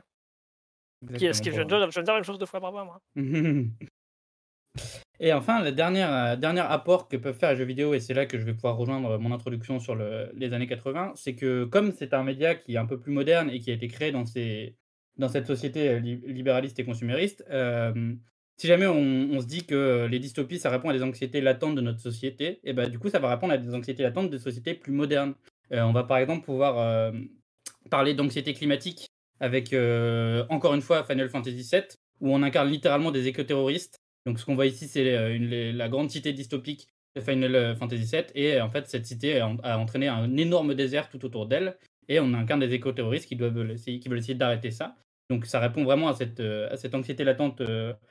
Qui 1.17 1.25
est 1.25 1.33
ce 1.33 1.41
qui 1.41 1.49
je 1.49 1.55
viens, 1.55 1.65
de 1.65 1.69
dire, 1.69 1.79
je 1.91 1.91
viens 1.91 2.03
de 2.03 2.07
dire 2.07 2.17
une 2.17 2.23
chose 2.23 2.39
deux 2.39 2.45
fois 2.45 2.61
par 2.61 2.71
mois, 2.71 2.85
moi. 2.85 3.01
Et 5.23 5.33
enfin, 5.33 5.63
le 5.63 5.71
dernier, 5.71 6.03
euh, 6.03 6.63
apport 6.67 7.07
que 7.07 7.15
peuvent 7.15 7.37
faire 7.37 7.51
les 7.51 7.55
jeux 7.55 7.63
vidéo, 7.63 7.93
et 7.93 7.99
c'est 7.99 8.15
là 8.15 8.25
que 8.25 8.39
je 8.39 8.43
vais 8.43 8.55
pouvoir 8.55 8.75
rejoindre 8.75 9.19
mon 9.19 9.31
introduction 9.31 9.79
sur 9.79 9.93
le- 9.93 10.31
les 10.33 10.51
années 10.53 10.65
80, 10.65 11.13
c'est 11.15 11.35
que 11.35 11.65
comme 11.65 11.91
c'est 11.91 12.15
un 12.15 12.23
média 12.23 12.55
qui 12.55 12.73
est 12.73 12.77
un 12.77 12.87
peu 12.87 12.99
plus 12.99 13.11
moderne 13.11 13.47
et 13.51 13.59
qui 13.59 13.69
a 13.69 13.75
été 13.75 13.87
créé 13.87 14.11
dans, 14.11 14.25
cette 14.25 15.45
société 15.45 15.89
euh, 15.89 15.99
li- 15.99 16.23
libéraliste 16.25 16.79
et 16.79 16.85
consumériste, 16.85 17.45
euh, 17.51 18.15
si 18.57 18.65
jamais 18.65 18.87
on, 18.87 19.39
se 19.39 19.45
dit 19.45 19.65
que 19.67 20.07
les 20.09 20.17
dystopies, 20.17 20.57
ça 20.57 20.71
répond 20.71 20.89
à 20.89 20.93
des 20.93 21.03
anxiétés 21.03 21.39
latentes 21.39 21.75
de 21.75 21.81
notre 21.81 21.99
société, 21.99 22.59
et 22.63 22.73
ben 22.73 22.89
du 22.89 22.97
coup, 22.97 23.09
ça 23.09 23.19
va 23.19 23.29
répondre 23.29 23.53
à 23.53 23.57
des 23.59 23.75
anxiétés 23.75 24.01
latentes 24.01 24.31
de 24.31 24.37
sociétés 24.39 24.73
plus 24.73 24.91
modernes. 24.91 25.35
Euh, 25.71 25.83
on 25.83 25.93
va 25.93 26.03
par 26.03 26.17
exemple 26.17 26.45
pouvoir 26.45 26.79
euh, 26.79 27.11
parler 27.91 28.15
d'anxiété 28.15 28.53
climatique 28.55 29.07
avec, 29.39 29.73
euh, 29.73 30.45
encore 30.49 30.73
une 30.73 30.81
fois, 30.81 31.03
Final 31.03 31.29
Fantasy 31.29 31.67
VII, 31.71 31.83
où 32.21 32.33
on 32.33 32.41
incarne 32.41 32.69
littéralement 32.69 33.11
des 33.11 33.27
écoterroristes. 33.27 34.00
Donc 34.25 34.39
ce 34.39 34.45
qu'on 34.45 34.55
voit 34.55 34.65
ici, 34.65 34.87
c'est 34.87 35.15
euh, 35.15 35.73
la 35.73 35.89
grande 35.89 36.09
cité 36.11 36.33
dystopique 36.33 36.87
de 37.15 37.21
Final 37.21 37.55
euh, 37.55 37.75
Fantasy 37.75 38.03
VII. 38.03 38.23
Et 38.35 38.53
euh, 38.53 38.63
en 38.63 38.69
fait, 38.69 38.87
cette 38.87 39.05
cité 39.05 39.39
a, 39.39 39.79
entraîné 39.79 40.07
un 40.07 40.37
énorme 40.37 40.75
désert 40.75 41.09
tout 41.09 41.23
autour 41.25 41.47
d'elle. 41.47 41.77
Et 42.07 42.19
on 42.19 42.33
incarne 42.33 42.59
des 42.59 42.73
écoterroristes 42.73 43.27
qui, 43.27 43.37
qui 43.37 44.09
veulent 44.09 44.19
essayer 44.19 44.35
d'arrêter 44.35 44.71
ça. 44.71 44.95
Donc 45.29 45.45
ça 45.45 45.59
répond 45.59 45.83
vraiment 45.83 46.09
à 46.09 46.13
cette, 46.13 46.41
à 46.41 46.75
cette 46.75 46.93
anxiété 46.93 47.23
latente 47.23 47.61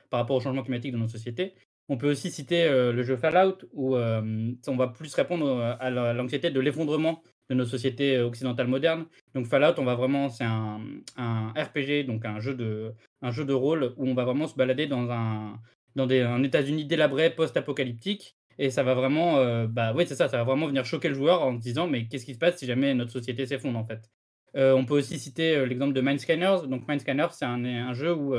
par 0.09 0.19
rapport 0.19 0.37
au 0.37 0.39
changement 0.39 0.63
climatique 0.63 0.91
de 0.91 0.97
notre 0.97 1.11
société. 1.11 1.53
On 1.87 1.97
peut 1.97 2.09
aussi 2.09 2.31
citer 2.31 2.67
le 2.67 3.03
jeu 3.03 3.15
Fallout, 3.15 3.57
où 3.73 3.95
on 3.95 4.75
va 4.75 4.87
plus 4.87 5.13
répondre 5.13 5.77
à 5.79 5.91
la- 5.91 6.13
l'anxiété 6.13 6.49
de 6.49 6.59
l'effondrement 6.59 7.21
de 7.51 7.53
nos 7.53 7.65
sociétés 7.65 8.17
occidentales 8.19 8.69
modernes. 8.69 9.05
Donc 9.35 9.45
Fallout, 9.45 9.77
on 9.77 9.83
va 9.83 9.93
vraiment, 9.93 10.29
c'est 10.29 10.45
un, 10.45 10.79
un 11.17 11.49
RPG, 11.49 12.05
donc 12.07 12.25
un 12.25 12.39
jeu 12.39 12.55
de, 12.55 12.93
un 13.21 13.29
jeu 13.29 13.45
de 13.45 13.53
rôle 13.53 13.93
où 13.97 14.07
on 14.07 14.15
va 14.15 14.23
vraiment 14.23 14.47
se 14.47 14.55
balader 14.55 14.87
dans 14.87 15.11
un, 15.11 15.59
dans 15.95 16.07
des, 16.07 16.21
un 16.21 16.43
États-Unis 16.43 16.85
délabré, 16.85 17.29
post-apocalyptique. 17.29 18.35
Et 18.57 18.69
ça 18.69 18.83
va 18.83 18.93
vraiment, 18.93 19.37
euh, 19.37 19.67
bah 19.67 19.93
oui, 19.95 20.05
c'est 20.07 20.15
ça, 20.15 20.27
ça 20.27 20.37
va 20.37 20.43
vraiment 20.43 20.67
venir 20.67 20.85
choquer 20.85 21.09
le 21.09 21.15
joueur 21.15 21.41
en 21.41 21.55
se 21.55 21.61
disant, 21.61 21.87
mais 21.87 22.07
qu'est-ce 22.07 22.25
qui 22.25 22.33
se 22.33 22.39
passe 22.39 22.57
si 22.57 22.65
jamais 22.65 22.93
notre 22.93 23.11
société 23.11 23.45
s'effondre 23.45 23.79
en 23.79 23.85
fait? 23.85 24.09
Euh, 24.55 24.73
On 24.73 24.85
peut 24.85 24.95
aussi 24.95 25.17
citer 25.17 25.55
euh, 25.55 25.65
l'exemple 25.65 25.93
de 25.93 26.01
Mindscanners. 26.01 26.67
Donc 26.67 26.87
Mindscanners, 26.87 27.29
c'est 27.31 27.45
un, 27.45 27.93
jeu 27.93 28.13
où 28.13 28.35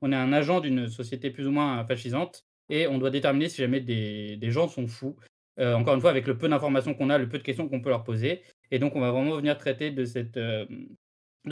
on 0.00 0.12
est 0.12 0.16
un 0.16 0.32
agent 0.32 0.60
d'une 0.60 0.88
société 0.88 1.30
plus 1.30 1.46
ou 1.46 1.50
moins 1.50 1.84
fascisante 1.86 2.44
et 2.70 2.86
on 2.86 2.98
doit 2.98 3.10
déterminer 3.10 3.48
si 3.48 3.58
jamais 3.58 3.80
des, 3.80 4.36
des 4.36 4.50
gens 4.50 4.68
sont 4.68 4.86
fous. 4.86 5.16
Encore 5.58 5.94
une 5.94 6.00
fois, 6.00 6.10
avec 6.10 6.26
le 6.26 6.36
peu 6.38 6.48
d'informations 6.48 6.94
qu'on 6.94 7.10
a, 7.10 7.18
le 7.18 7.28
peu 7.28 7.38
de 7.38 7.42
questions 7.42 7.68
qu'on 7.68 7.82
peut 7.82 7.90
leur 7.90 8.04
poser. 8.04 8.42
Et 8.70 8.78
donc, 8.78 8.96
on 8.96 9.00
va 9.00 9.12
vraiment 9.12 9.36
venir 9.36 9.56
traiter 9.58 9.90
de, 9.90 10.04
cette, 10.04 10.34
de 10.34 10.66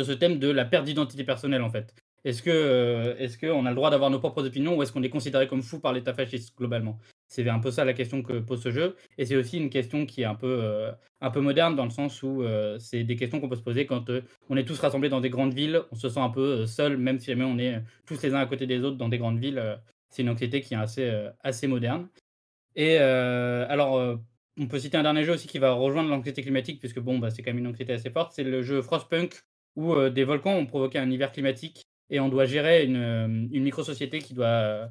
ce 0.03 0.13
thème 0.13 0.39
de 0.39 0.49
la 0.49 0.65
perte 0.65 0.87
d'identité 0.87 1.23
personnelle, 1.23 1.63
en 1.63 1.71
fait. 1.71 1.95
Est-ce 2.25 2.43
que 2.43 2.51
euh, 2.51 3.17
est-ce 3.19 3.39
qu'on 3.39 3.65
a 3.65 3.71
le 3.71 3.75
droit 3.75 3.91
d'avoir 3.91 4.11
nos 4.11 4.19
propres 4.19 4.45
opinions 4.45 4.77
ou 4.77 4.83
est-ce 4.83 4.93
qu'on 4.93 5.03
est 5.03 5.11
considéré 5.11 5.49
comme 5.49 5.63
fou 5.63 5.81
par 5.81 5.93
l'État 5.93 6.13
fasciste 6.13 6.57
globalement? 6.57 6.99
C'est 7.29 7.49
un 7.49 7.61
peu 7.61 7.71
ça 7.71 7.85
la 7.85 7.95
question 7.95 8.23
que 8.23 8.41
pose 8.41 8.63
ce 8.63 8.71
jeu. 8.71 8.97
Et 9.17 9.25
c'est 9.25 9.37
aussi 9.37 9.57
une 9.57 9.71
question 9.71 10.05
qui 10.05 10.23
est 10.23 10.27
un 10.27 10.35
peu, 10.35 10.61
euh, 10.63 10.93
un 11.21 11.31
peu 11.31 11.41
moderne 11.41 11.77
dans 11.77 11.85
le 11.85 11.91
sens 11.91 12.23
où 12.23 12.43
euh, 12.43 12.79
c'est 12.79 13.05
des 13.05 13.17
questions 13.17 13.41
qu'on 13.41 13.49
peut 13.49 13.57
se 13.57 13.63
poser 13.63 13.87
quand 13.87 14.11
on 14.49 14.57
est 14.57 14.65
tous 14.65 14.79
rassemblés 14.79 15.09
dans 15.09 15.21
des 15.21 15.31
grandes 15.31 15.55
villes, 15.55 15.81
on 15.93 15.95
se 15.95 16.09
sent 16.09 16.21
un 16.21 16.31
peu 16.31 16.67
seul, 16.67 16.99
même 16.99 17.19
si 17.19 17.27
jamais 17.27 17.45
on 17.45 17.59
est 17.59 17.81
tous 18.05 18.21
les 18.23 18.35
uns 18.35 18.41
à 18.41 18.47
côté 18.47 18.67
des 18.67 18.83
autres 18.83 18.97
dans 18.97 19.09
des 19.09 19.19
grandes 19.19 19.39
villes. 19.39 19.79
c'est 20.11 20.23
une 20.23 20.29
anxiété 20.29 20.61
qui 20.61 20.75
est 20.75 20.79
assez, 20.79 21.11
assez 21.43 21.69
moderne. 21.69 22.09
Et 22.75 22.99
alors, 22.99 24.19
on 24.59 24.67
peut 24.67 24.79
citer 24.79 24.97
un 24.97 25.03
dernier 25.03 25.25
jeu 25.25 25.35
aussi 25.35 25.49
qui 25.49 25.59
va 25.59 25.73
rejoindre 25.73 26.11
l'anxiété 26.11 26.43
climatique, 26.43 26.81
puisque 26.81 27.01
bon, 27.01 27.19
bah, 27.19 27.31
c'est 27.31 27.43
quand 27.43 27.51
même 27.51 27.59
une 27.59 27.69
anxiété 27.69 27.93
assez 27.93 28.11
forte. 28.11 28.33
C'est 28.35 28.45
le 28.45 28.63
jeu 28.63 28.83
Frostpunk, 28.83 29.41
où 29.77 29.97
des 30.09 30.25
volcans 30.25 30.55
ont 30.55 30.67
provoqué 30.67 30.99
un 30.99 31.11
hiver 31.11 31.31
climatique 31.33 31.87
et 32.11 32.21
on 32.21 32.29
doit 32.29 32.45
gérer 32.45 32.85
une, 32.85 32.97
euh, 32.97 33.27
une 33.27 33.63
micro-société 33.63 34.19
qui 34.19 34.35
doit, 34.35 34.91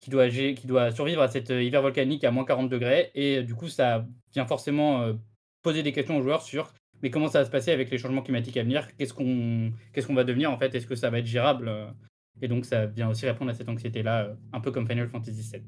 qui, 0.00 0.10
doit, 0.10 0.28
qui 0.28 0.66
doit 0.66 0.92
survivre 0.92 1.20
à 1.20 1.28
cet 1.28 1.50
euh, 1.50 1.62
hiver 1.62 1.82
volcanique 1.82 2.24
à 2.24 2.30
moins 2.30 2.44
40 2.44 2.70
degrés. 2.70 3.10
Et 3.14 3.38
euh, 3.38 3.42
du 3.42 3.54
coup, 3.54 3.68
ça 3.68 4.06
vient 4.32 4.46
forcément 4.46 5.12
poser 5.62 5.82
des 5.82 5.92
questions 5.92 6.16
aux 6.16 6.22
joueurs 6.22 6.42
sur 6.42 6.72
mais 7.02 7.10
comment 7.10 7.28
ça 7.28 7.40
va 7.40 7.44
se 7.44 7.50
passer 7.50 7.70
avec 7.70 7.90
les 7.90 7.98
changements 7.98 8.22
climatiques 8.22 8.56
à 8.56 8.62
venir? 8.62 8.88
Qu'est-ce 8.96 9.12
qu'on 9.12 9.72
qu'est-ce 9.92 10.10
va 10.10 10.24
devenir 10.24 10.50
en 10.50 10.56
fait? 10.56 10.74
Est-ce 10.74 10.86
que 10.86 10.94
ça 10.94 11.10
va 11.10 11.18
être 11.18 11.26
gérable 11.26 11.70
Et 12.40 12.48
donc, 12.48 12.64
ça 12.64 12.86
vient 12.86 13.10
aussi 13.10 13.26
répondre 13.26 13.50
à 13.50 13.54
cette 13.54 13.68
anxiété-là, 13.68 14.34
un 14.54 14.60
peu 14.60 14.70
comme 14.70 14.86
Final 14.86 15.08
Fantasy 15.08 15.42
VII. 15.52 15.64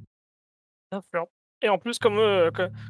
Et 1.61 1.68
en 1.68 1.76
plus, 1.76 1.99
comme, 1.99 2.18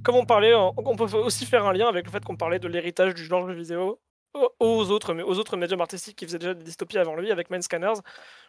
comme 0.04 0.14
on 0.14 0.26
parlait, 0.26 0.54
on 0.54 0.96
peut 0.96 1.12
aussi 1.16 1.44
faire 1.44 1.66
un 1.66 1.72
lien 1.72 1.88
avec 1.88 2.06
le 2.06 2.12
fait 2.12 2.24
qu'on 2.24 2.36
parlait 2.36 2.60
de 2.60 2.68
l'héritage 2.68 3.14
du 3.14 3.24
genre 3.24 3.48
jeu 3.48 3.54
vidéo 3.54 4.00
aux 4.58 4.90
autres, 4.90 5.14
mais 5.14 5.22
aux 5.22 5.38
autres 5.38 5.56
médiums 5.56 5.80
artistiques 5.80 6.16
qui 6.16 6.24
faisaient 6.26 6.38
déjà 6.38 6.54
des 6.54 6.64
dystopies 6.64 6.98
avant 6.98 7.16
lui, 7.16 7.30
avec 7.30 7.48
Scanners. 7.62 8.00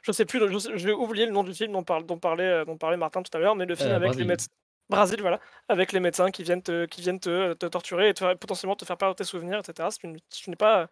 Je 0.01 0.11
sais 0.11 0.25
plus, 0.25 0.39
je, 0.39 0.77
je 0.77 0.85
vais 0.87 0.93
oublier 0.93 1.25
le 1.25 1.31
nom 1.31 1.43
du 1.43 1.53
film 1.53 1.71
dont, 1.71 1.83
parle, 1.83 2.05
dont, 2.05 2.17
parlait, 2.19 2.43
euh, 2.43 2.65
dont 2.65 2.77
parlait 2.77 2.97
Martin 2.97 3.21
tout 3.23 3.35
à 3.35 3.39
l'heure, 3.39 3.55
mais 3.55 3.65
le 3.65 3.75
film 3.75 3.89
Euh, 3.89 3.95
avec 3.95 4.15
les 4.15 4.25
médecins. 4.25 4.47
Brésil, 4.89 5.19
voilà, 5.19 5.41
avec 5.67 5.91
les 5.91 5.99
médecins 5.99 6.31
qui 6.31 6.43
viennent 6.43 6.63
te, 6.63 6.85
qui 6.85 7.01
viennent 7.01 7.19
te, 7.19 7.53
te 7.53 7.65
torturer 7.65 8.07
et 8.09 8.13
te 8.13 8.19
faire- 8.19 8.37
potentiellement 8.37 8.75
te 8.77 8.85
faire 8.85 8.97
perdre 8.97 9.15
tes 9.15 9.25
souvenirs, 9.25 9.59
etc. 9.59 9.91
Si 9.91 9.99
tu 9.99 10.07
n- 10.07 10.17
si 10.29 10.43
tu 10.43 10.49
n'es 10.49 10.55
pas, 10.55 10.87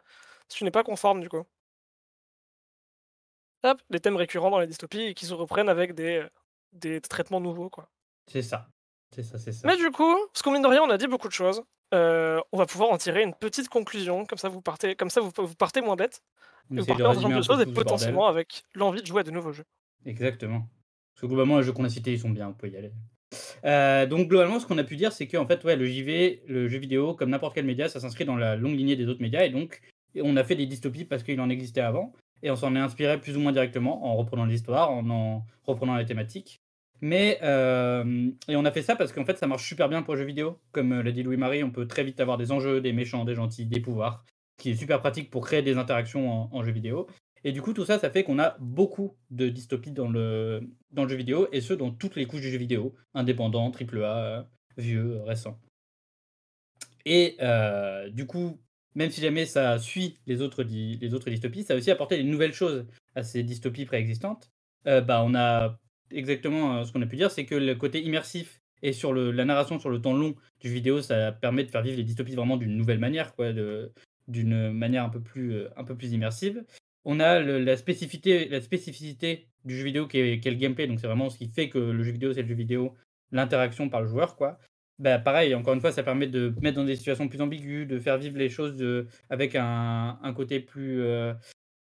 si 0.50 0.58
tu 0.58 0.64
n'es 0.66 0.72
pas 0.72 0.84
conforme, 0.84 1.22
du 1.22 1.30
coup. 1.30 1.44
Hop, 3.64 3.82
les 3.90 4.00
thèmes 4.00 4.18
récurrents 4.18 4.50
dans 4.52 4.60
les 4.60 4.68
dystopies 4.68 5.16
qui 5.16 5.26
se 5.26 5.34
reprennent 5.34 5.70
avec 5.70 5.96
des, 5.96 6.24
des 6.74 7.00
traitements 7.02 7.40
nouveaux, 7.40 7.70
quoi. 7.70 7.90
C'est 8.28 8.42
ça. 8.42 8.68
C'est 9.14 9.24
ça, 9.24 9.38
c'est 9.38 9.52
ça. 9.52 9.68
Mais 9.68 9.78
du 9.78 9.90
coup, 9.92 10.16
parce 10.34 10.42
qu'au 10.42 10.52
mine 10.52 10.62
de 10.62 10.68
rien, 10.68 10.82
on 10.84 10.90
a 10.90 10.98
dit 10.98 11.08
beaucoup 11.08 11.28
de 11.28 11.34
choses. 11.34 11.64
euh, 11.94 12.40
on 12.52 12.58
va 12.58 12.66
pouvoir 12.66 12.90
en 12.92 12.98
tirer 12.98 13.22
une 13.24 13.34
petite 13.34 13.70
conclusion, 13.70 14.26
comme 14.26 14.38
ça 14.38 14.50
vous 14.50 14.62
partez, 14.62 14.96
comme 14.96 15.10
ça 15.10 15.22
vous, 15.22 15.32
vous 15.38 15.56
partez 15.56 15.82
moins 15.82 15.96
bête, 15.96 16.22
On 16.72 16.78
et 16.78 16.80
vous 16.82 16.86
partez 16.86 17.04
en 17.04 17.14
sachant 17.14 17.30
de 17.30 17.42
choses 17.42 17.62
et 17.62 17.66
bordel. 17.66 17.74
potentiellement 17.74 18.28
avec 18.28 18.64
l'envie 18.74 19.02
de 19.02 19.06
jouer 19.08 19.22
à 19.22 19.24
de 19.24 19.32
nouveaux 19.32 19.52
jeux. 19.54 19.64
Exactement. 20.06 20.68
Parce 21.14 21.22
que 21.22 21.28
globalement, 21.28 21.58
les 21.58 21.64
jeux 21.64 21.72
qu'on 21.72 21.86
a 21.86 21.90
cités, 21.90 22.12
ils 22.12 22.20
sont 22.20 22.30
bien, 22.30 22.48
vous 22.50 22.54
pouvez 22.56 22.72
y 22.72 22.78
aller. 22.78 22.92
Euh, 23.64 24.06
donc 24.06 24.28
globalement, 24.28 24.60
ce 24.60 24.66
qu'on 24.66 24.78
a 24.78 24.84
pu 24.84 24.96
dire, 24.96 25.12
c'est 25.12 25.28
que 25.28 25.38
en 25.38 25.46
fait, 25.46 25.64
ouais, 25.64 25.76
le 25.76 25.86
JV, 25.86 26.44
le 26.48 26.68
jeu 26.68 26.78
vidéo, 26.78 27.14
comme 27.14 27.30
n'importe 27.30 27.56
quel 27.56 27.66
média, 27.66 27.88
ça 27.90 28.00
s'inscrit 28.00 28.26
dans 28.26 28.36
la 28.36 28.56
longue 28.56 28.76
lignée 28.76 28.96
des 28.96 29.08
autres 29.08 29.22
médias, 29.22 29.44
et 29.46 29.50
donc 29.50 29.82
on 30.22 30.36
a 30.38 30.44
fait 30.44 30.56
des 30.56 30.66
dystopies 30.66 31.06
parce 31.06 31.24
qu'il 31.24 31.40
en 31.42 31.50
existait 31.50 31.82
avant, 31.82 32.14
et 32.44 32.52
on 32.52 32.56
s'en 32.56 32.76
est 32.76 32.80
inspiré 32.80 33.20
plus 33.20 33.36
ou 33.38 33.40
moins 33.40 33.52
directement 33.52 34.06
en 34.06 34.16
reprenant 34.16 34.46
l'histoire, 34.46 34.92
en 34.92 35.10
en 35.10 35.46
reprenant 35.64 35.96
les 35.98 36.06
thématiques. 36.06 36.62
Mais 37.02 37.40
euh, 37.44 38.32
et 38.48 38.56
on 38.56 38.66
a 38.66 38.72
fait 38.72 38.82
ça 38.82 38.96
parce 38.96 39.12
qu'en 39.12 39.26
fait, 39.26 39.38
ça 39.38 39.48
marche 39.48 39.68
super 39.68 39.90
bien 39.90 40.02
pour 40.02 40.14
le 40.14 40.22
jeu 40.22 40.26
vidéo. 40.26 40.60
Comme 40.72 40.94
euh, 40.94 41.04
l'a 41.04 41.12
dit 41.12 41.24
Louis-Marie, 41.24 41.64
on 41.64 41.72
peut 41.72 41.88
très 41.88 42.04
vite 42.04 42.20
avoir 42.20 42.38
des 42.38 42.52
enjeux, 42.52 42.82
des 42.82 42.94
méchants, 42.94 43.26
des 43.26 43.36
gentils, 43.36 43.66
des 43.66 43.80
pouvoirs, 43.80 44.24
qui 44.58 44.72
est 44.72 44.76
super 44.76 45.00
pratique 45.02 45.30
pour 45.30 45.46
créer 45.46 45.62
des 45.62 45.78
interactions 45.78 46.32
en, 46.32 46.50
en 46.52 46.64
jeu 46.64 46.72
vidéo. 46.72 47.08
Et 47.44 47.52
du 47.52 47.62
coup, 47.62 47.74
tout 47.74 47.86
ça, 47.86 48.00
ça 48.00 48.10
fait 48.10 48.24
qu'on 48.24 48.40
a 48.40 48.56
beaucoup 48.60 49.16
de 49.30 49.50
dystopies 49.50 49.92
dans 49.92 50.10
le, 50.10 50.62
dans 50.92 51.04
le 51.04 51.10
jeu 51.10 51.16
vidéo, 51.16 51.48
et 51.52 51.62
ce, 51.62 51.74
dans 51.74 51.92
toutes 51.92 52.16
les 52.16 52.26
couches 52.26 52.42
du 52.42 52.50
jeu 52.50 52.58
vidéo, 52.58 52.96
indépendant, 53.14 53.72
AAA, 53.72 54.48
vieux, 54.78 55.22
récent. 55.22 55.60
Et 57.06 57.36
euh, 57.42 58.10
du 58.10 58.26
coup, 58.26 58.60
même 58.96 59.12
si 59.12 59.22
jamais 59.22 59.46
ça 59.46 59.78
suit 59.78 60.18
les 60.26 60.42
autres, 60.42 60.64
les 60.64 61.14
autres 61.14 61.30
dystopies, 61.30 61.64
ça 61.64 61.76
a 61.76 61.78
aussi 61.78 61.92
apporté 61.92 62.18
des 62.18 62.24
nouvelles 62.24 62.54
choses 62.54 62.88
à 63.14 63.22
ces 63.22 63.44
dystopies 63.44 63.86
préexistantes. 63.86 64.50
bah, 64.86 65.24
on 65.24 65.36
a 65.36 65.78
exactement 66.12 66.84
ce 66.84 66.92
qu'on 66.92 67.02
a 67.02 67.06
pu 67.06 67.16
dire, 67.16 67.32
c'est 67.32 67.46
que 67.46 67.56
le 67.56 67.76
côté 67.76 68.02
immersif 68.02 68.62
et 68.82 68.94
sur 68.94 69.14
le, 69.14 69.32
la 69.32 69.46
narration 69.46 69.80
sur 69.80 69.90
le 69.90 70.02
temps 70.02 70.14
long 70.14 70.36
du 70.60 70.70
vidéo, 70.70 71.02
ça 71.02 71.32
permet 71.32 71.64
de 71.64 71.72
faire 71.72 71.82
vivre 71.82 71.98
les 71.98 72.04
dystopies 72.04 72.36
vraiment 72.36 72.58
d'une 72.58 72.76
nouvelle 72.76 73.00
manière, 73.00 73.36
quoi, 73.36 73.52
d'une 74.28 74.72
manière 74.72 75.04
un 75.04 75.10
peu 75.10 75.22
plus, 75.22 75.64
un 75.76 75.84
peu 75.84 75.96
plus 75.96 76.14
immersive. 76.14 76.64
On 77.06 77.20
a 77.20 77.40
la, 77.40 77.78
spécificité, 77.78 78.50
la 78.50 78.62
spécificité 78.62 79.48
du 79.64 79.78
jeu 79.78 79.84
vidéo 79.86 80.08
qui 80.08 80.20
est, 80.20 80.46
le 80.46 80.56
gameplay, 80.56 80.88
donc 80.88 81.00
c'est 81.00 81.08
vraiment 81.08 81.30
ce 81.30 81.38
qui 81.38 81.48
fait 81.48 81.70
que 81.70 81.78
le 81.78 82.04
jeu 82.04 82.12
vidéo 82.12 82.34
c'est 82.34 82.42
le 82.42 82.48
jeu 82.48 82.56
vidéo, 82.56 82.96
l'interaction 83.32 83.90
par 83.90 84.02
le 84.02 84.08
joueur, 84.08 84.36
quoi. 84.36 84.60
Bah, 84.98 85.20
pareil, 85.20 85.54
encore 85.56 85.74
une 85.74 85.82
fois, 85.82 85.92
ça 85.92 86.04
permet 86.04 86.28
de 86.28 86.54
mettre 86.62 86.78
dans 86.78 86.86
des 86.86 86.96
situations 86.96 87.28
plus 87.28 87.42
ambiguës, 87.42 87.86
de 87.86 88.00
faire 88.00 88.18
vivre 88.18 88.38
les 88.38 88.50
choses 88.50 88.78
de, 88.78 89.08
avec 89.30 89.56
un, 89.56 90.18
un 90.22 90.34
côté 90.34 90.60
plus. 90.60 91.02
Euh, 91.02 91.34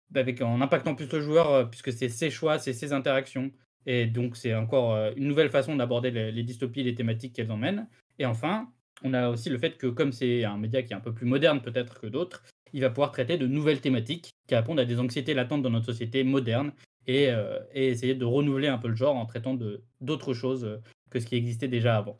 bah, 0.10 0.22
avec, 0.22 0.42
en 0.42 0.62
impactant 0.62 0.96
plus 0.96 1.12
le 1.12 1.22
joueur, 1.22 1.52
euh, 1.52 1.66
puisque 1.66 1.92
c'est 1.92 2.10
ses 2.10 2.30
choix, 2.30 2.60
c'est 2.60 2.74
ses 2.74 2.94
interactions. 2.94 3.52
Et 3.88 4.06
donc, 4.06 4.36
c'est 4.36 4.54
encore 4.54 4.94
euh, 4.94 5.12
une 5.16 5.28
nouvelle 5.28 5.50
façon 5.50 5.76
d'aborder 5.76 6.12
les, 6.12 6.32
les, 6.32 6.44
dystopies, 6.44 6.84
les 6.84 6.94
thématiques 6.94 7.34
qu'elles 7.34 7.52
emmènent. 7.52 7.88
Et 8.20 8.26
enfin, 8.26 8.70
on 9.04 9.14
a 9.14 9.30
aussi 9.30 9.50
le 9.50 9.58
fait 9.58 9.78
que, 9.78 9.88
comme 9.88 10.12
c'est 10.12 10.44
un 10.44 10.58
média 10.58 10.84
qui 10.84 10.94
est 10.94 10.96
un 10.96 11.00
peu 11.02 11.14
plus 11.14 11.26
moderne 11.26 11.62
peut-être 11.62 12.00
que 12.00 12.08
d'autres, 12.08 12.44
il 12.74 12.82
va 12.82 12.90
pouvoir 12.90 13.12
traiter 13.12 13.38
de 13.38 13.48
nouvelles 13.48 13.82
thématiques 13.82 14.30
qui 14.48 14.56
répondent 14.56 14.80
à 14.80 14.86
des 14.86 15.00
anxiétés 15.00 15.34
latentes 15.34 15.64
dans 15.64 15.70
notre 15.70 15.86
société 15.86 16.24
moderne 16.24 16.74
et, 17.08 17.30
et 17.74 17.88
essayer 17.88 18.14
de 18.14 18.26
renouveler 18.26 18.68
un 18.68 18.78
peu 18.78 18.90
le 18.90 18.96
genre 18.96 19.16
en 19.16 19.26
traitant 19.26 19.58
d'autres 20.02 20.34
choses 20.34 20.82
que 21.10 21.22
ce 21.22 21.26
qui 21.26 21.36
existait 21.36 21.70
déjà 21.70 21.96
avant. 21.96 22.20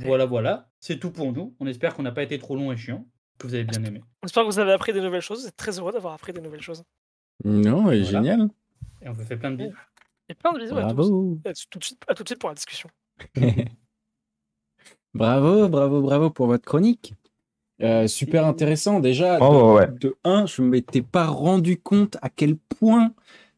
Voilà, 0.00 0.26
voilà. 0.26 0.68
C'est 0.80 0.98
tout 0.98 1.12
pour 1.12 1.32
nous. 1.32 1.54
On 1.60 1.66
espère 1.66 1.94
qu'on 1.94 2.02
n'a 2.02 2.12
pas 2.12 2.22
été 2.22 2.38
trop 2.38 2.56
long 2.56 2.72
et 2.72 2.76
chiant, 2.76 3.06
que 3.38 3.46
vous 3.46 3.54
avez 3.54 3.64
bien 3.64 3.82
aimé. 3.84 4.00
On 4.22 4.26
espère 4.26 4.42
que 4.44 4.48
vous 4.48 4.58
avez 4.58 4.72
appris 4.72 4.92
des 4.92 5.00
nouvelles 5.00 5.20
choses. 5.20 5.42
Vous 5.42 5.48
êtes 5.48 5.56
très 5.56 5.78
heureux 5.78 5.92
d'avoir 5.92 6.14
appris 6.14 6.32
des 6.32 6.40
nouvelles 6.40 6.62
choses. 6.62 6.82
Non, 7.44 7.90
et 7.90 8.02
génial. 8.02 8.48
Et 9.02 9.08
on 9.08 9.12
vous 9.12 9.24
fait 9.24 9.36
plein 9.36 9.50
de 9.50 9.56
bisous. 9.56 9.76
Et 10.28 10.34
plein 10.34 10.52
de 10.52 10.58
bisous 10.58 10.74
bravo. 10.74 11.38
à 11.44 11.52
tous. 11.52 11.66
tout 11.70 11.78
de 11.78 11.84
suite, 11.84 12.02
à 12.08 12.14
tout 12.14 12.22
de 12.22 12.28
suite 12.28 12.40
pour 12.40 12.48
la 12.48 12.54
discussion. 12.54 12.88
bravo, 15.14 15.68
bravo, 15.68 16.00
bravo 16.02 16.30
pour 16.30 16.46
votre 16.46 16.64
chronique. 16.64 17.14
Euh, 17.82 18.06
super 18.06 18.46
intéressant 18.46 19.00
déjà. 19.00 19.38
Oh, 19.40 19.78
de, 20.00 20.16
1, 20.24 20.46
je 20.46 20.62
ne 20.62 20.68
m'étais 20.68 21.02
pas 21.02 21.26
rendu 21.26 21.78
compte 21.78 22.16
à 22.22 22.30
quel 22.30 22.56
point 22.56 23.12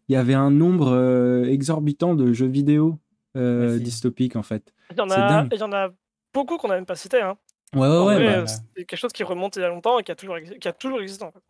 il 0.09 0.15
y 0.15 0.17
avait 0.17 0.35
un 0.35 0.51
nombre 0.51 0.93
euh, 0.93 1.45
exorbitant 1.45 2.15
de 2.15 2.33
jeux 2.33 2.49
vidéo 2.49 2.99
euh, 3.37 3.79
dystopiques 3.79 4.37
en 4.37 4.43
fait. 4.43 4.73
Il 4.91 4.97
y 4.97 5.01
en 5.01 5.11
a, 5.11 5.47
il 5.53 5.59
y 5.59 5.63
en 5.63 5.73
a 5.73 5.91
beaucoup 6.35 6.57
qu'on 6.57 6.69
n'a 6.69 6.75
même 6.75 6.87
pas 6.87 6.97
cité. 6.97 7.21
Hein. 7.21 7.37
Ouais, 7.75 7.89
ouais, 7.89 8.05
ouais. 8.05 8.27
Bah, 8.27 8.47
c'est 8.47 8.85
quelque 8.85 8.97
chose 8.97 9.13
qui 9.13 9.23
remonte 9.23 9.57
il 9.57 9.61
y 9.61 9.65
a 9.65 9.69
longtemps 9.69 9.99
et 9.99 10.03
qui 10.03 10.11
a 10.11 10.17
toujours, 10.17 10.37
qui 10.61 10.69
a 10.69 10.73
toujours 10.73 11.01
existé. 11.01 11.25
En 11.25 11.33
fait. 11.33 11.43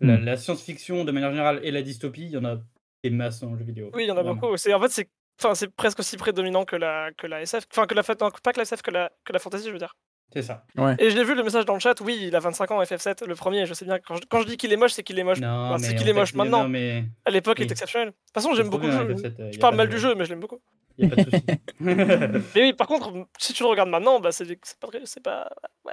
La, 0.00 0.36
science-fiction, 0.36 1.04
de 1.04 1.12
manière 1.12 1.30
générale, 1.30 1.60
et 1.62 1.70
la 1.70 1.82
dystopie, 1.82 2.24
il 2.24 2.30
y 2.30 2.36
en 2.36 2.44
a 2.44 2.58
des 3.02 3.10
masses 3.10 3.40
dans 3.40 3.50
le 3.50 3.58
jeu 3.58 3.64
vidéo. 3.64 3.90
Oui, 3.94 4.04
il 4.04 4.08
y 4.08 4.10
en 4.10 4.16
a 4.16 4.22
beaucoup. 4.22 4.56
C'est, 4.56 4.72
en 4.74 4.80
fait, 4.80 4.88
c'est, 4.88 5.08
enfin, 5.40 5.54
c'est 5.54 5.68
presque 5.68 5.98
aussi 5.98 6.16
prédominant 6.16 6.64
que 6.64 6.76
la, 6.76 7.10
que 7.12 7.26
la 7.26 7.42
SF. 7.42 7.64
Enfin, 7.70 7.86
que 7.86 7.94
la, 7.94 8.02
pas 8.02 8.14
que 8.14 8.58
la 8.58 8.62
SF, 8.62 8.82
que 8.82 8.90
la, 8.90 9.10
que 9.24 9.32
la 9.32 9.38
fantasy, 9.38 9.66
je 9.66 9.72
veux 9.72 9.78
dire. 9.78 9.94
C'est 10.32 10.42
ça. 10.42 10.64
Ouais. 10.78 10.94
Et 10.98 11.10
je 11.10 11.16
l'ai 11.16 11.24
vu 11.24 11.34
le 11.34 11.42
message 11.42 11.66
dans 11.66 11.74
le 11.74 11.80
chat, 11.80 12.00
oui, 12.00 12.18
il 12.22 12.34
a 12.34 12.40
25 12.40 12.70
ans, 12.70 12.82
FF7, 12.82 13.26
le 13.26 13.34
premier, 13.34 13.66
je 13.66 13.74
sais 13.74 13.84
bien. 13.84 13.98
Quand 13.98 14.16
je, 14.16 14.22
quand 14.28 14.40
je 14.40 14.46
dis 14.46 14.56
qu'il 14.56 14.72
est 14.72 14.76
moche, 14.76 14.92
c'est 14.92 15.02
qu'il 15.02 15.18
est 15.18 15.24
moche. 15.24 15.38
C'est 15.78 15.94
qu'il 15.94 16.08
est 16.08 16.14
moche 16.14 16.34
maintenant. 16.34 16.68
mais... 16.68 17.04
À 17.26 17.30
l'époque, 17.30 17.58
il 17.58 17.64
est 17.64 17.70
exceptionnel. 17.70 18.08
De 18.08 18.12
toute 18.12 18.34
façon, 18.34 18.54
j'aime 18.54 18.70
beaucoup 18.70 18.86
le 18.86 18.92
jeu. 18.92 19.16
Je 19.52 19.58
parle 19.58 19.76
mal 19.76 19.88
du 19.88 19.98
jeu, 19.98 20.14
mais 20.14 20.24
je 20.24 20.30
l'aime 20.30 20.40
beaucoup. 20.40 20.60
Y 20.98 21.06
a 21.06 21.08
pas 21.08 21.16
de 21.16 21.30
souci. 21.30 21.44
mais 21.80 22.44
oui, 22.56 22.72
par 22.72 22.86
contre, 22.86 23.12
si 23.38 23.52
tu 23.52 23.62
le 23.62 23.68
regardes 23.68 23.90
maintenant, 23.90 24.20
bah, 24.20 24.32
c'est 24.32 24.46
pas. 24.80 24.88
C'est 25.04 25.22
pas 25.22 25.50
ouais. 25.84 25.92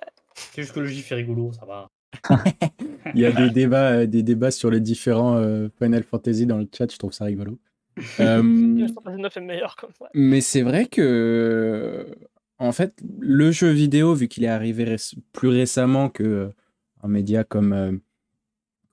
juste 0.55 0.73
que 0.73 0.79
le 0.79 0.87
gif 0.87 1.11
est 1.11 1.15
rigolo, 1.15 1.51
ça 1.51 1.65
va. 1.65 1.89
Il 3.15 3.21
y 3.21 3.25
a 3.25 3.31
des 3.31 3.49
débats, 3.49 3.91
euh, 3.91 4.05
des 4.05 4.23
débats 4.23 4.51
sur 4.51 4.69
les 4.69 4.79
différents 4.79 5.37
euh, 5.37 5.69
Final 5.81 6.03
Fantasy 6.03 6.45
dans 6.45 6.57
le 6.57 6.67
chat, 6.75 6.91
je 6.91 6.97
trouve 6.97 7.13
ça 7.13 7.25
rigolo. 7.25 7.59
euh. 8.19 8.87
Mais 10.13 10.41
c'est 10.41 10.61
vrai 10.61 10.85
que, 10.85 12.07
en 12.57 12.71
fait, 12.71 12.93
le 13.19 13.51
jeu 13.51 13.69
vidéo, 13.69 14.13
vu 14.13 14.27
qu'il 14.27 14.43
est 14.43 14.49
arrivé 14.49 14.95
plus 15.33 15.49
récemment 15.49 16.09
que 16.09 16.23
euh, 16.23 16.49
un 17.03 17.07
média 17.07 17.43
comme, 17.43 17.99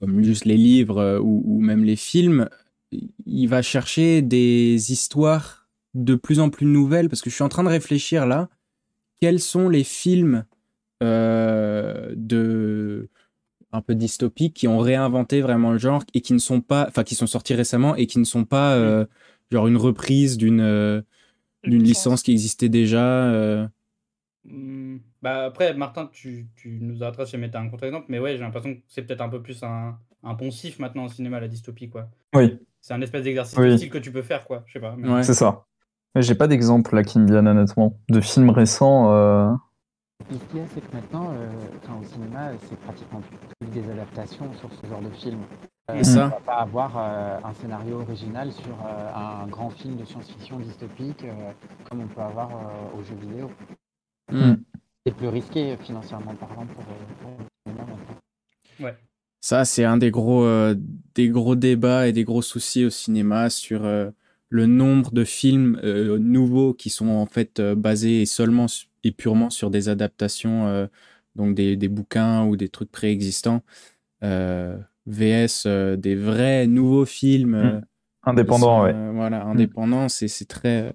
comme 0.01 0.23
juste 0.23 0.45
les 0.45 0.57
livres 0.57 1.19
ou, 1.19 1.43
ou, 1.45 1.61
même 1.61 1.85
les 1.85 1.97
films, 1.97 2.49
il 3.27 3.47
va 3.47 3.63
chercher 3.63 4.23
des 4.23 4.93
histoires 4.93 5.69
de 5.95 6.15
plus 6.15 6.41
en 6.41 6.51
plus 6.51 6.67
nouvelles 6.67 7.09
parce 7.09 7.23
que 7.23 7.31
je 7.31 7.35
suis 7.35 7.45
en 7.45 7.49
train 7.49 7.65
de 7.65 7.69
réfléchir 7.69 8.27
là. 8.27 8.49
Quels 9.21 9.41
sont 9.41 9.69
les 9.69 9.85
films 9.85 10.45
euh, 10.45 10.56
de 11.01 13.09
un 13.73 13.83
peu 13.83 13.95
dystopiques 13.95 14.55
qui 14.55 14.69
ont 14.69 14.79
réinventé 14.79 15.43
vraiment 15.43 15.73
le 15.73 15.79
genre 15.79 16.03
et 16.15 16.21
qui 16.21 16.33
ne 16.33 16.39
sont 16.39 16.61
pas, 16.61 16.87
enfin 16.89 17.05
qui 17.05 17.15
sont 17.15 17.27
sortis 17.27 17.55
récemment 17.55 17.97
et 17.97 18.07
qui 18.07 18.19
ne 18.19 18.25
sont 18.25 18.45
pas 18.45 18.75
euh, 18.75 19.05
genre 19.51 19.67
une 19.67 19.77
reprise 19.77 20.39
d'une 20.39 20.61
euh, 20.61 21.03
d'une 21.65 21.83
licence 21.83 22.23
qui 22.23 22.33
existait 22.33 22.69
déjà. 22.69 23.69
Mmh, 24.45 24.99
bah 25.23 25.47
après, 25.47 25.75
Martin, 25.75 26.09
tu, 26.13 26.47
tu 26.55 26.79
nous 26.81 27.03
arrêteras 27.03 27.27
si 27.27 27.37
mettre 27.37 27.59
un 27.59 27.69
contre-exemple, 27.69 28.07
mais 28.09 28.19
ouais, 28.19 28.37
j'ai 28.37 28.43
l'impression 28.43 28.75
que 28.75 28.81
c'est 28.87 29.03
peut-être 29.03 29.21
un 29.21 29.29
peu 29.29 29.43
plus 29.43 29.63
un, 29.63 29.99
un 30.23 30.35
poncif 30.35 30.79
maintenant 30.79 31.05
au 31.05 31.09
cinéma, 31.09 31.41
la 31.41 31.49
dystopie, 31.49 31.89
quoi. 31.89 32.09
Oui. 32.35 32.59
C'est 32.81 32.95
un 32.95 33.01
espèce 33.01 33.25
d'exercice 33.25 33.59
oui. 33.59 33.91
que 33.91 33.99
tu 33.99 34.13
peux 34.13 34.23
faire, 34.23 34.45
quoi. 34.45 34.63
Je 34.67 34.75
sais 34.75 34.81
pas. 34.81 34.95
Mais... 34.97 35.23
C'est 35.25 35.35
ça. 35.35 35.67
J'ai 36.15 36.37
pas 36.37 36.47
d'exemple 36.47 36.95
là 36.95 37.03
qui 37.03 37.19
me 37.19 37.27
viennent 37.27 37.49
honnêtement 37.49 37.99
de 38.09 38.21
films 38.21 38.51
récents. 38.51 39.59
Euh... 40.23 40.35
Ce 40.35 40.51
qu'il 40.51 40.59
y 40.59 40.63
a, 40.63 40.67
c'est 40.75 40.81
que 40.81 40.95
maintenant, 40.95 41.31
euh, 41.33 41.49
enfin, 41.83 41.99
au 42.01 42.05
cinéma, 42.05 42.53
c'est 42.69 42.79
pratiquement 42.81 43.21
plus 43.21 43.69
des 43.71 43.91
adaptations 43.91 44.53
sur 44.55 44.71
ce 44.73 44.87
genre 44.89 45.03
de 45.03 45.11
film. 45.11 45.41
Euh, 45.91 46.03
ça. 46.03 46.27
On 46.27 46.29
va 46.31 46.41
pas 46.41 46.57
avoir 46.57 46.97
euh, 46.97 47.39
un 47.45 47.53
scénario 47.53 48.01
original 48.01 48.51
sur 48.51 48.75
euh, 48.85 49.15
un 49.15 49.47
grand 49.47 49.71
film 49.71 49.97
de 49.97 50.05
science-fiction 50.05 50.59
dystopique 50.59 51.25
euh, 51.25 51.53
comme 51.89 52.01
on 52.01 52.09
peut 52.09 52.21
avoir 52.23 52.51
aux 52.99 53.03
jeux 53.05 53.15
vidéo. 53.21 53.51
Mm. 54.33 54.55
C'est 55.07 55.15
plus 55.15 55.29
risqué 55.29 55.77
financièrement 55.77 56.35
parlant 56.35 56.67
pour, 56.67 56.83
pour 56.85 57.31
le 57.39 57.47
cinéma 57.65 57.87
maintenant. 57.87 58.17
Ouais. 58.81 58.97
Ça, 59.41 59.65
c'est 59.65 59.85
un 59.85 59.97
des 59.97 60.11
gros, 60.11 60.43
euh, 60.43 60.75
des 61.15 61.29
gros 61.29 61.55
débats 61.55 62.09
et 62.09 62.13
des 62.13 62.25
gros 62.25 62.43
soucis 62.43 62.85
au 62.85 62.91
cinéma 62.91 63.49
sur 63.49 63.85
euh, 63.85 64.11
le 64.49 64.67
nombre 64.67 65.13
de 65.13 65.23
films 65.23 65.79
euh, 65.85 66.19
nouveaux 66.19 66.75
qui 66.75 66.91
sont 66.91 67.11
en 67.11 67.27
fait 67.27 67.61
basés 67.61 68.27
seulement 68.27 68.67
et 69.07 69.13
purement 69.13 69.51
sur 69.51 69.71
des 69.71 69.89
adaptations, 69.89 70.89
donc 71.35 71.55
des, 71.55 71.77
des, 71.77 71.89
bouquins 71.89 72.45
ou 72.45 72.57
des 72.57 72.69
trucs 72.69 72.91
préexistants, 72.91 73.63
VS 74.23 75.67
des 75.97 76.15
vrais 76.15 76.67
nouveaux 76.67 77.05
films. 77.07 77.57
Mmh. 77.57 77.81
Indépendants, 78.29 78.83
ouais. 78.83 78.95
voilà, 79.13 79.45
indépendants, 79.45 80.07
mmh. 80.07 80.09
c'est 80.09 80.49
très. 80.49 80.93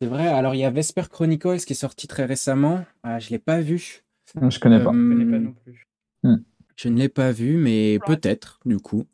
C'est 0.00 0.08
vrai. 0.08 0.28
Alors, 0.28 0.54
il 0.54 0.58
y 0.58 0.64
a 0.64 0.70
Vesper 0.70 1.04
Chronicles 1.10 1.58
qui 1.58 1.74
est 1.74 1.76
sorti 1.76 2.08
très 2.08 2.24
récemment. 2.24 2.84
Ah, 3.02 3.18
je 3.18 3.26
ne 3.26 3.30
l'ai 3.32 3.38
pas 3.38 3.60
vu. 3.60 4.04
Je 4.34 4.58
connais 4.58 4.82
pas. 4.82 4.92
Je 4.92 4.96
connais 4.96 5.30
pas 5.30 5.38
non 5.38 5.52
plus. 5.52 5.86
Mmh. 6.22 6.36
Je 6.76 6.88
ne 6.88 6.98
l'ai 6.98 7.08
pas 7.08 7.30
vu, 7.32 7.56
mais 7.56 7.98
peut-être, 8.06 8.60
du 8.64 8.78
coup. 8.78 9.04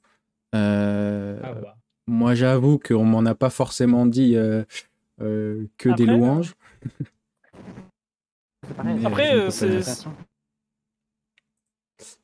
Euh, 0.55 1.39
ah 1.43 1.55
bah. 1.55 1.77
Moi, 2.07 2.35
j'avoue 2.35 2.79
qu'on 2.79 3.05
m'en 3.05 3.25
a 3.25 3.35
pas 3.35 3.51
forcément 3.51 4.07
dit 4.07 4.35
euh, 4.35 4.65
euh, 5.21 5.67
que 5.77 5.91
Après, 5.91 6.05
des 6.05 6.11
louanges. 6.11 6.55
Pareil, 8.77 9.07
Après, 9.07 9.51
c'est. 9.51 9.81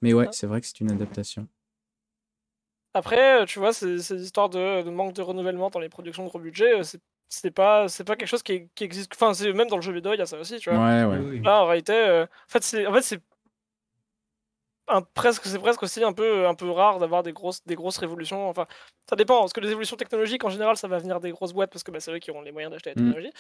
Mais 0.01 0.13
ouais, 0.13 0.29
c'est 0.33 0.47
vrai 0.47 0.61
que 0.61 0.67
c'est 0.67 0.81
une 0.81 0.91
adaptation. 0.91 1.47
Après, 2.95 3.45
tu 3.45 3.59
vois, 3.59 3.75
ces, 3.75 3.99
ces 3.99 4.23
histoires 4.23 4.49
de, 4.49 4.83
de, 4.83 4.91
manque 4.91 5.13
de 5.13 5.21
renouvellement 5.21 5.69
dans 5.69 5.81
les 5.81 5.91
productions 5.91 6.25
de 6.25 6.29
gros 6.31 6.39
budget, 6.39 6.81
c'est 7.29 7.51
pas 7.51 7.89
c'est 7.89 8.05
pas 8.05 8.17
quelque 8.17 8.29
chose 8.29 8.43
qui, 8.43 8.69
qui 8.75 8.85
existe. 8.85 9.13
Enfin, 9.15 9.33
même 9.53 9.69
dans 9.69 9.77
le 9.77 9.83
jeu 9.83 9.93
vidéo, 9.93 10.15
il 10.15 10.19
y 10.19 10.23
a 10.23 10.27
ça 10.27 10.39
aussi, 10.39 10.59
tu 10.59 10.71
vois. 10.71 10.79
Ouais, 10.79 11.05
ouais. 11.05 11.19
Oui, 11.19 11.31
oui. 11.33 11.43
Là, 11.43 11.63
en 11.63 11.67
réalité, 11.67 11.93
en 11.93 12.49
fait, 12.49 12.63
c'est 12.63 12.87
en 12.87 12.95
fait, 12.95 13.03
c'est 13.03 13.21
un, 14.89 15.03
presque 15.03 15.47
c'est 15.47 15.59
presque 15.59 15.83
aussi 15.83 16.03
un 16.05 16.13
peu 16.13 16.47
un 16.47 16.55
peu 16.55 16.71
rare 16.71 16.99
d'avoir 16.99 17.23
des 17.23 17.33
grosses 17.33 17.65
des 17.65 17.75
grosses 17.75 17.99
révolutions 17.99 18.49
enfin 18.49 18.67
ça 19.09 19.17
dépend 19.17 19.41
parce 19.41 19.53
que 19.53 19.61
les 19.61 19.71
évolutions 19.71 19.97
technologiques 19.97 20.45
en 20.45 20.49
général 20.51 20.77
ça 20.77 20.89
va 20.89 20.99
venir 20.99 21.21
des 21.21 21.31
grosses 21.31 21.53
boîtes 21.53 21.71
parce 21.71 21.83
que 21.83 21.91
bah, 21.91 22.01
c'est 22.01 22.13
eux 22.13 22.19
qui 22.19 22.31
auront 22.31 22.43
les 22.43 22.53
moyens 22.53 22.73
d'acheter 22.73 22.91
la 22.91 22.95
technologie 22.95 23.33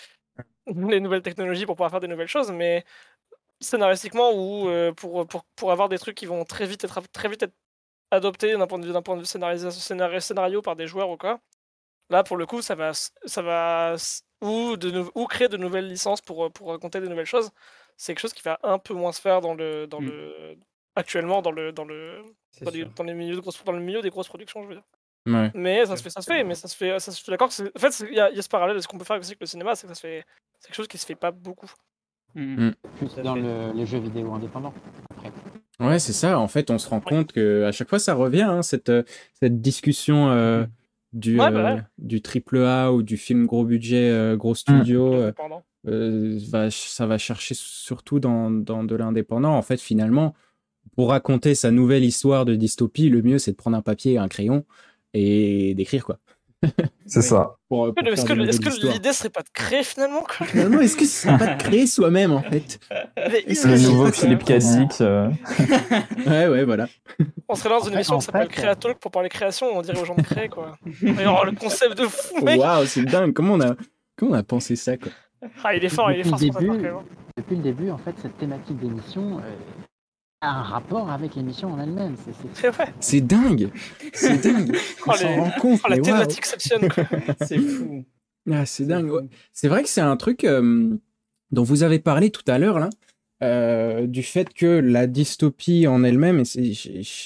mmh. 0.67 0.91
les 0.91 1.01
nouvelles 1.01 1.23
technologies 1.23 1.67
pour 1.67 1.77
pouvoir 1.77 1.91
faire 1.91 2.01
des 2.01 2.09
nouvelles 2.09 2.29
choses 2.29 2.51
mais 2.51 2.85
scénaristiquement 3.61 4.33
ou 4.33 4.69
euh, 4.69 4.93
pour, 4.93 5.27
pour 5.27 5.45
pour 5.57 5.73
avoir 5.73 5.89
des 5.89 5.99
trucs 5.99 6.17
qui 6.17 6.27
vont 6.27 6.45
très 6.45 6.67
vite 6.67 6.85
être 6.85 7.01
très 7.13 7.29
vite 7.29 7.43
être 7.45 7.55
adoptés 8.11 8.57
d'un 8.57 8.67
point 8.67 8.79
de 8.79 8.87
vue 8.87 8.93
d'un 8.93 9.03
point 9.03 9.17
de 9.17 9.21
vue 9.21 9.27
scénarisation 9.27 9.81
scénario, 9.81 10.21
scénario 10.21 10.63
par 10.63 10.77
des 10.77 10.87
joueurs 10.87 11.11
ou 11.11 11.17
quoi 11.17 11.41
là 12.11 12.25
pour 12.25 12.37
le 12.37 12.47
coup 12.47 12.63
ça 12.63 12.75
va 12.75 12.93
ça 12.93 13.43
va 13.43 13.97
ou 14.43 14.77
de 14.77 15.05
ou 15.15 15.27
créer 15.27 15.49
de 15.49 15.57
nouvelles 15.57 15.89
licences 15.89 16.21
pour 16.21 16.53
pour 16.53 16.69
raconter 16.71 17.01
des 17.01 17.09
nouvelles 17.09 17.27
choses 17.27 17.51
c'est 17.97 18.13
quelque 18.13 18.23
chose 18.23 18.35
qui 18.35 18.43
va 18.43 18.59
un 18.63 18.79
peu 18.79 18.95
moins 18.95 19.13
se 19.13 19.21
faire 19.21 19.41
dans 19.41 19.55
le 19.55 19.87
dans 19.87 20.01
mmh. 20.01 20.07
le 20.07 20.59
actuellement 20.97 21.43
dans 21.43 21.53
le 21.53 21.73
dans 21.73 21.85
le 21.85 22.23
dans, 22.63 22.71
les, 22.71 22.85
dans, 22.85 23.05
les, 23.05 23.15
milieux 23.15 23.37
de 23.37 23.41
grosses, 23.41 23.63
dans 23.65 23.73
le 23.73 23.81
milieu 23.81 24.03
des 24.03 24.11
grosses 24.11 24.29
productions 24.29 24.63
je 24.63 24.69
veux 24.69 24.75
dire 24.75 24.85
ouais. 25.27 25.51
mais 25.55 25.87
ça 25.87 25.97
se 25.97 26.03
fait 26.03 26.11
ça 26.11 26.23
se 26.23 26.33
fait 26.33 26.43
mais 26.43 26.55
ça 26.55 26.69
se 26.69 26.77
fait 26.77 26.99
ça, 26.99 27.13
je 27.13 27.17
suis 27.17 27.31
d'accord 27.31 27.49
en 27.49 27.79
fait 27.79 28.05
il 28.11 28.15
y, 28.15 28.17
y, 28.17 28.21
a 28.21 28.43
ce 28.43 28.49
parallèle 28.49 28.83
ce 28.83 28.89
qu'on 28.89 28.99
peut 28.99 29.05
faire 29.05 29.19
aussi 29.19 29.31
avec 29.31 29.41
le 29.41 29.47
cinéma 29.47 29.75
c'est 29.75 29.87
que 29.87 29.89
ça 29.89 29.95
se 29.95 30.01
fait 30.01 30.25
c'est 30.59 30.69
quelque 30.69 30.77
chose 30.77 30.89
qui 30.89 30.99
se 30.99 31.07
fait 31.07 31.15
pas 31.15 31.31
beaucoup 31.31 31.71
mmh. 32.35 32.71
plus 32.99 33.15
dans 33.23 33.35
le, 33.35 33.73
les 33.75 33.87
jeux 33.87 33.99
vidéo 33.99 34.33
indépendants 34.35 34.75
après 35.11 35.31
Ouais, 35.79 35.99
c'est 35.99 36.15
ça. 36.15 36.39
En 36.39 36.49
fait, 36.49 36.71
on 36.71 36.79
se 36.79 36.89
rend 36.89 37.01
compte 37.01 37.33
que 37.33 37.65
à 37.65 37.73
chaque 37.73 37.89
fois, 37.89 37.99
ça 37.99 38.15
revient, 38.15 38.43
hein, 38.43 38.63
cette, 38.63 38.89
euh, 38.89 39.03
cette 39.35 39.61
discussion 39.61 40.31
euh, 40.31 40.65
du, 41.13 41.39
Ouais, 41.39 41.51
bah 41.51 41.59
euh, 41.59 41.75
ouais. 41.77 41.83
du 41.99 42.23
triple 42.23 42.59
A 42.59 42.93
ou 42.93 43.03
du 43.03 43.17
film 43.17 43.47
gros 43.47 43.65
budget, 43.65 44.11
euh, 44.11 44.37
gros 44.37 44.55
studio. 44.55 45.13
euh, 45.15 45.33
euh, 45.87 46.39
va, 46.51 46.71
ça 46.71 47.07
va 47.07 47.19
chercher 47.19 47.55
surtout 47.55 48.21
dans, 48.21 48.51
dans 48.51 48.85
de 48.85 48.97
l'indépendant. 48.97 49.55
En 49.55 49.63
fait, 49.63 49.81
finalement, 49.81 50.35
pour 50.95 51.11
raconter 51.11 51.55
sa 51.55 51.71
nouvelle 51.71 52.05
histoire 52.05 52.45
de 52.45 52.55
dystopie, 52.55 53.09
le 53.09 53.23
mieux, 53.23 53.39
c'est 53.39 53.53
de 53.53 53.57
prendre 53.57 53.77
un 53.77 53.83
papier 53.83 54.13
et 54.15 54.19
un 54.19 54.29
crayon 54.29 54.65
et 55.15 55.75
d'écrire, 55.75 56.05
quoi. 56.05 56.19
C'est 57.07 57.23
ça. 57.23 57.57
Pour, 57.69 57.93
pour 57.93 58.05
Mais 58.05 58.13
Est-ce 58.13 58.25
que, 58.25 58.93
l'idée 58.93 59.13
serait 59.13 59.29
pas 59.29 59.43
de 59.43 59.49
créer 59.53 59.83
finalement 59.83 60.21
quoi? 60.21 60.47
Finalement, 60.47 60.81
est-ce 60.81 60.97
que 60.97 61.05
ce 61.05 61.23
serait 61.27 61.37
pas 61.37 61.55
de 61.55 61.61
créer 61.61 61.85
soi-même, 61.87 62.31
en 62.31 62.41
fait? 62.41 62.79
Est-ce 63.17 63.67
Le 63.67 63.77
c'est 63.77 63.89
nouveau 63.89 64.13
Philippe 64.13 64.45
Cadic. 64.45 65.01
euh, 65.01 65.29
Ouais, 66.27 66.47
ouais, 66.47 66.65
voilà. 66.65 66.87
On 67.49 67.57
serait 67.57 67.71
là 67.71 67.81
dans 67.81 67.87
une 67.89 67.95
émission 67.95 68.15
en 68.15 68.19
qui 68.21 68.27
s'appelle 68.27 68.47
Créatalk 68.47 68.99
pour 68.99 69.11
parler 69.11 69.29
création, 69.29 69.67
on 69.77 69.83
dirait 69.83 70.01
aux 70.01 70.05
gens 70.05 70.15
de 70.15 70.23
créer 70.23 70.49
quoi. 70.49 70.79
Et 71.03 71.27
oh, 71.27 71.45
le 71.45 71.53
concept 71.59 71.99
de 71.99 72.07
fou, 72.07 72.45
mec 72.45 72.61
Waouh, 72.61 72.87
c'est 72.87 73.03
dingue. 73.03 73.33
Comment 73.33 73.55
on 73.55 73.61
a, 73.61 73.75
comment 74.17 74.31
on 74.31 74.35
a 74.35 74.45
pensé 74.45 74.77
ça, 74.77 74.97
quoi? 74.97 75.11
Ah, 75.65 75.75
il 75.75 75.85
est 75.85 75.89
fort, 75.89 76.13
il 76.13 76.21
est 76.21 76.31
Depuis 76.31 76.51
fort 76.53 76.61
début, 76.61 76.87
hein. 76.87 77.03
Depuis 77.37 77.57
le 77.57 77.63
début, 77.63 77.91
en 77.91 77.99
fait, 77.99 78.15
cette 78.23 78.39
thématique 78.39 78.79
d'émission 78.79 79.39
euh, 79.39 79.43
un 80.49 80.63
rapport 80.63 81.11
avec 81.11 81.35
l'émission 81.37 81.73
en 81.73 81.81
elle-même. 81.81 82.15
C'est- 82.25 82.33
c'est- 82.33 82.49
C'est 82.61 82.69
vrai. 82.71 82.93
C'est 83.01 83.21
dingue. 83.21 83.71
C'est 84.13 84.39
dingue. 84.43 84.77
On 85.07 85.13
Oh, 85.13 85.17
s'en 85.17 85.29
les- 85.29 85.35
rend 85.41 85.51
compte. 85.61 85.81
Oh, 85.85 85.89
la 85.91 85.99
thématique 85.99 86.45
quoi. 86.95 87.05
C'est 87.47 87.59
fou. 87.59 88.05
Ah, 88.51 88.65
c'est 88.65 88.87
dingue. 88.87 89.11
ouais. 89.11 89.23
C'est 89.53 89.67
vrai 89.69 89.83
que 89.83 89.89
c'est 89.89 90.01
un 90.01 90.17
truc 90.17 90.45
euh, 90.45 90.97
dont 91.51 91.63
vous 91.65 91.83
avez 91.83 91.99
parlé 91.99 92.31
tout 92.31 92.45
à 92.47 92.59
l'heure, 92.59 92.79
là, 92.79 92.91
euh, 93.43 94.07
du 94.07 94.23
fait 94.23 94.55
que 94.55 94.67
la 94.67 95.07
dystopie 95.09 95.87
en 95.89 96.05
elle-même, 96.05 96.43
et 96.57 96.73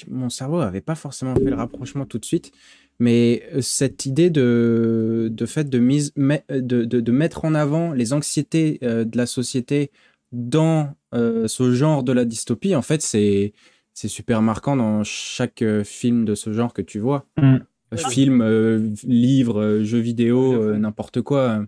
mon 0.09 0.29
cerveau 0.29 0.59
n'avait 0.61 0.81
pas 0.81 0.95
forcément 0.95 1.35
fait 1.35 1.43
le 1.43 1.55
rapprochement 1.55 2.05
tout 2.05 2.17
de 2.17 2.25
suite, 2.25 2.51
mais 2.99 3.43
euh, 3.53 3.61
cette 3.61 4.07
idée 4.07 4.31
de, 4.31 5.29
de 5.31 5.45
fait 5.45 5.69
de, 5.69 5.77
mise, 5.79 6.11
de, 6.15 6.49
de, 6.85 6.99
de 6.99 7.11
mettre 7.11 7.45
en 7.45 7.53
avant 7.53 7.91
les 7.93 8.13
anxiétés 8.13 8.79
euh, 8.83 9.05
de 9.05 9.15
la 9.15 9.27
société 9.27 9.91
dans 10.31 10.95
euh, 11.13 11.47
ce 11.47 11.73
genre 11.73 12.03
de 12.03 12.11
la 12.11 12.25
dystopie, 12.25 12.75
en 12.75 12.81
fait, 12.81 13.01
c'est 13.01 13.53
c'est 13.93 14.07
super 14.07 14.41
marquant 14.41 14.77
dans 14.77 15.03
chaque 15.03 15.61
euh, 15.61 15.83
film 15.83 16.23
de 16.23 16.33
ce 16.35 16.53
genre 16.53 16.73
que 16.73 16.81
tu 16.81 16.99
vois. 16.99 17.25
Mm. 17.37 17.57
Euh, 17.93 17.97
Film, 17.97 18.41
euh, 18.41 18.89
livre, 19.03 19.61
euh, 19.61 19.83
jeux 19.83 19.99
vidéo, 19.99 20.53
euh, 20.53 20.77
n'importe 20.77 21.21
quoi. 21.21 21.65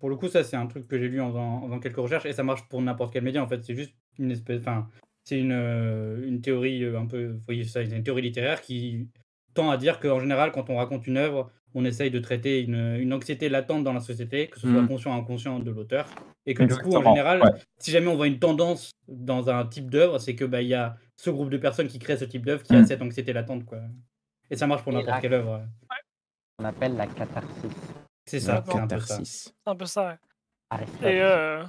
Pour 0.00 0.10
le 0.10 0.16
coup, 0.16 0.26
ça, 0.28 0.42
c'est 0.42 0.56
un 0.56 0.66
truc 0.66 0.88
que 0.88 0.98
j'ai 0.98 1.08
lu 1.08 1.20
en 1.20 1.28
faisant, 1.28 1.78
quelques 1.78 1.96
recherches 1.96 2.26
et 2.26 2.32
ça 2.32 2.42
marche 2.42 2.68
pour 2.68 2.82
n'importe 2.82 3.12
quel 3.12 3.22
média. 3.22 3.42
En 3.42 3.46
fait, 3.46 3.62
c'est 3.64 3.76
juste 3.76 3.94
une 4.18 4.32
espèce. 4.32 4.60
Enfin, 4.60 4.88
c'est 5.22 5.38
une, 5.38 5.52
euh, 5.52 6.26
une 6.26 6.40
théorie 6.40 6.84
un 6.84 7.06
peu. 7.06 7.36
Oui, 7.48 7.64
ça, 7.64 7.84
c'est 7.86 7.96
une 7.96 8.02
théorie 8.02 8.22
littéraire 8.22 8.62
qui 8.62 9.08
tend 9.54 9.70
à 9.70 9.76
dire 9.76 10.00
qu'en 10.00 10.18
général, 10.18 10.50
quand 10.50 10.70
on 10.70 10.76
raconte 10.76 11.06
une 11.06 11.16
œuvre, 11.16 11.52
on 11.74 11.84
essaye 11.84 12.10
de 12.10 12.18
traiter 12.18 12.60
une, 12.62 12.96
une 12.96 13.12
anxiété 13.12 13.48
latente 13.48 13.84
dans 13.84 13.92
la 13.92 14.00
société, 14.00 14.48
que 14.48 14.58
ce 14.58 14.68
soit 14.68 14.80
Mhm. 14.82 14.88
conscient 14.88 15.14
ou 15.14 15.20
inconscient 15.20 15.58
de 15.58 15.70
l'auteur. 15.70 16.06
Et 16.46 16.54
que 16.54 16.62
du 16.62 16.74
coup, 16.76 16.94
en 16.96 17.02
général, 17.02 17.42
ouais. 17.42 17.50
si 17.78 17.90
jamais 17.90 18.06
on 18.08 18.16
voit 18.16 18.26
une 18.26 18.38
tendance 18.38 18.90
dans 19.06 19.50
un 19.50 19.66
type 19.66 19.90
d'œuvre, 19.90 20.18
c'est 20.18 20.34
que 20.34 20.44
bah, 20.44 20.62
il 20.62 20.68
y 20.68 20.74
a 20.74 20.96
ce 21.16 21.30
groupe 21.30 21.50
de 21.50 21.58
personnes 21.58 21.88
qui 21.88 21.98
créent 21.98 22.16
ce 22.16 22.24
type 22.24 22.44
d'œuvre 22.46 22.62
qui 22.62 22.74
a 22.74 22.78
Mhm. 22.78 22.86
cette 22.86 23.02
anxiété 23.02 23.32
latente. 23.32 23.64
Quoi. 23.66 23.78
Et 24.50 24.56
ça 24.56 24.66
marche 24.66 24.82
pour 24.82 24.92
n'importe 24.92 25.20
quelle 25.20 25.34
œuvre. 25.34 25.62
On 26.58 26.64
appelle 26.64 26.96
la 26.96 27.06
catharsis. 27.06 27.70
C'est 28.26 28.40
ça, 28.40 28.64
c'est 28.66 28.72
un 28.78 28.86
peu 28.86 28.98
ça. 29.00 29.06
catharsis. 29.06 29.44
C'est 29.64 29.70
un 29.70 29.76
peu 29.76 29.86
ça. 29.86 30.16
Et, 31.02 31.20
euh... 31.22 31.64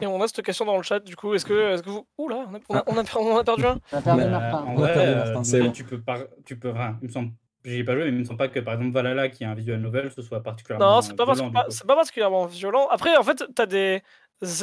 Et 0.00 0.06
on 0.06 0.20
a 0.20 0.26
cette 0.26 0.42
question 0.44 0.64
dans 0.64 0.76
le 0.76 0.82
chat, 0.82 1.00
du 1.00 1.14
coup, 1.16 1.34
est-ce 1.34 1.44
que, 1.44 1.72
est-ce 1.72 1.82
que 1.82 1.90
vous... 1.90 2.06
Oula, 2.18 2.46
on 2.50 2.54
a, 2.54 2.58
on 2.68 2.74
a, 2.76 2.84
on 2.88 2.96
a, 2.98 3.04
per- 3.04 3.18
on 3.18 3.36
a 3.38 3.44
perdu 3.44 3.64
un 3.66 3.78
On 3.92 3.96
a 3.98 4.02
perdu 4.02 4.22
Bah, 4.22 4.28
Martin. 4.28 4.58
en 4.64 4.74
vrai, 4.74 4.94
euh, 4.96 5.42
tu 5.42 5.52
peux- 5.52 5.62
bon. 5.62 5.72
tu 5.72 5.84
peux 5.84 6.00
pas, 6.00 6.18
tu 6.44 6.58
peux, 6.58 6.70
enfin, 6.70 6.98
il 7.02 7.08
me 7.08 7.12
semble, 7.12 7.32
j'y 7.64 7.78
ai 7.78 7.84
pas 7.84 7.94
joué, 7.94 8.04
mais 8.04 8.10
il 8.10 8.14
me 8.20 8.24
semble 8.24 8.38
pas 8.38 8.48
que 8.48 8.60
par 8.60 8.74
exemple 8.74 8.92
Valhalla, 8.92 9.28
qui 9.28 9.44
est 9.44 9.46
un 9.46 9.54
visual 9.54 9.80
novel, 9.80 10.10
ce 10.10 10.22
soit 10.22 10.42
particulièrement. 10.42 10.96
Non, 10.96 11.02
c'est 11.02 11.14
pas, 11.16 11.26
parce- 11.26 11.38
violent, 11.38 11.52
pas- 11.52 11.64
coup. 11.64 11.70
c'est 11.70 11.86
pas 11.86 11.94
particulièrement 11.96 12.46
violent. 12.46 12.88
Après, 12.90 13.16
en 13.16 13.22
fait, 13.22 13.42
t'as 13.54 13.66
des 13.66 14.02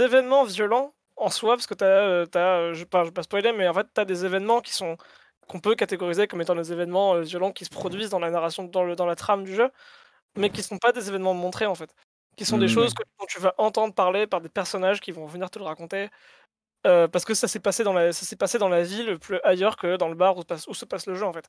événements 0.01 0.43
violents 0.43 0.93
en 1.15 1.29
soi, 1.29 1.55
parce 1.55 1.67
que 1.67 1.73
t'as, 1.73 1.85
euh, 1.85 2.25
t'as, 2.25 2.57
euh, 2.59 2.73
je 2.73 2.83
pas 2.85 3.01
je 3.01 3.05
vais 3.09 3.11
pas 3.13 3.23
spoiler, 3.23 3.51
mais 3.53 3.67
en 3.67 3.73
fait, 3.73 3.87
t'as 3.93 4.05
des 4.05 4.25
événements 4.25 4.61
qui 4.61 4.73
sont 4.73 4.97
qu'on 5.47 5.59
peut 5.59 5.75
catégoriser 5.75 6.27
comme 6.27 6.41
étant 6.41 6.55
des 6.55 6.71
événements 6.73 7.15
euh, 7.15 7.21
violents 7.21 7.51
qui 7.53 7.63
se 7.65 7.69
produisent 7.69 8.09
dans 8.09 8.19
la 8.19 8.29
narration, 8.29 8.65
dans, 8.65 8.83
le, 8.83 8.95
dans 8.97 9.05
la 9.05 9.15
trame 9.15 9.43
du 9.45 9.55
jeu, 9.55 9.69
mais 10.37 10.49
qui 10.49 10.63
sont 10.63 10.77
pas 10.77 10.91
des 10.91 11.07
événements 11.09 11.33
montrés 11.33 11.65
en 11.67 11.75
fait, 11.75 11.93
qui 12.37 12.45
sont 12.45 12.57
des 12.57 12.65
Mhm. 12.67 12.71
choses 12.73 12.93
que, 12.93 13.03
dont 13.19 13.25
tu 13.27 13.39
vas 13.39 13.53
entendre 13.57 13.93
parler 13.93 14.27
par 14.27 14.41
des 14.41 14.49
personnages 14.49 14.99
qui 15.01 15.11
vont 15.11 15.25
venir 15.25 15.49
te 15.49 15.59
le 15.59 15.65
raconter. 15.65 16.09
Euh, 16.87 17.07
parce 17.07 17.25
que 17.25 17.33
ça 17.33 17.47
s'est 17.47 17.59
passé 17.59 17.83
dans 17.83 17.93
la 17.93 18.11
ça 18.13 18.25
s'est 18.25 18.35
passé 18.35 18.57
dans 18.57 18.69
la 18.69 18.81
ville 18.83 19.19
plus 19.19 19.37
ailleurs 19.43 19.77
que 19.77 19.97
dans 19.97 20.07
le 20.09 20.15
bar 20.15 20.35
où 20.37 20.41
se 20.41 20.45
passe, 20.45 20.67
où 20.67 20.73
se 20.73 20.85
passe 20.85 21.05
le 21.05 21.13
jeu 21.15 21.25
en 21.25 21.33
fait. 21.33 21.45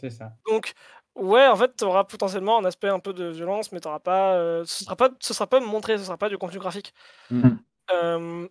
C'est 0.00 0.10
ça. 0.10 0.32
Donc, 0.50 0.72
ouais, 1.14 1.46
en 1.46 1.56
fait, 1.56 1.76
tu 1.76 1.84
auras 1.84 2.04
potentiellement 2.04 2.58
un 2.58 2.64
aspect 2.64 2.88
un 2.88 2.98
peu 2.98 3.12
de 3.12 3.26
violence, 3.28 3.70
mais 3.72 3.80
t'auras 3.80 4.00
pas, 4.00 4.34
euh, 4.34 4.64
ce 4.66 4.84
sera 4.84 4.96
pas, 4.96 5.10
ce 5.20 5.32
sera 5.32 5.46
pas 5.46 5.60
montré, 5.60 5.96
ce 5.98 6.04
sera 6.04 6.16
pas 6.18 6.28
du 6.28 6.36
contenu 6.38 6.58
graphique. 6.58 6.92
Mm. 7.30 7.50
Euh, 7.92 8.46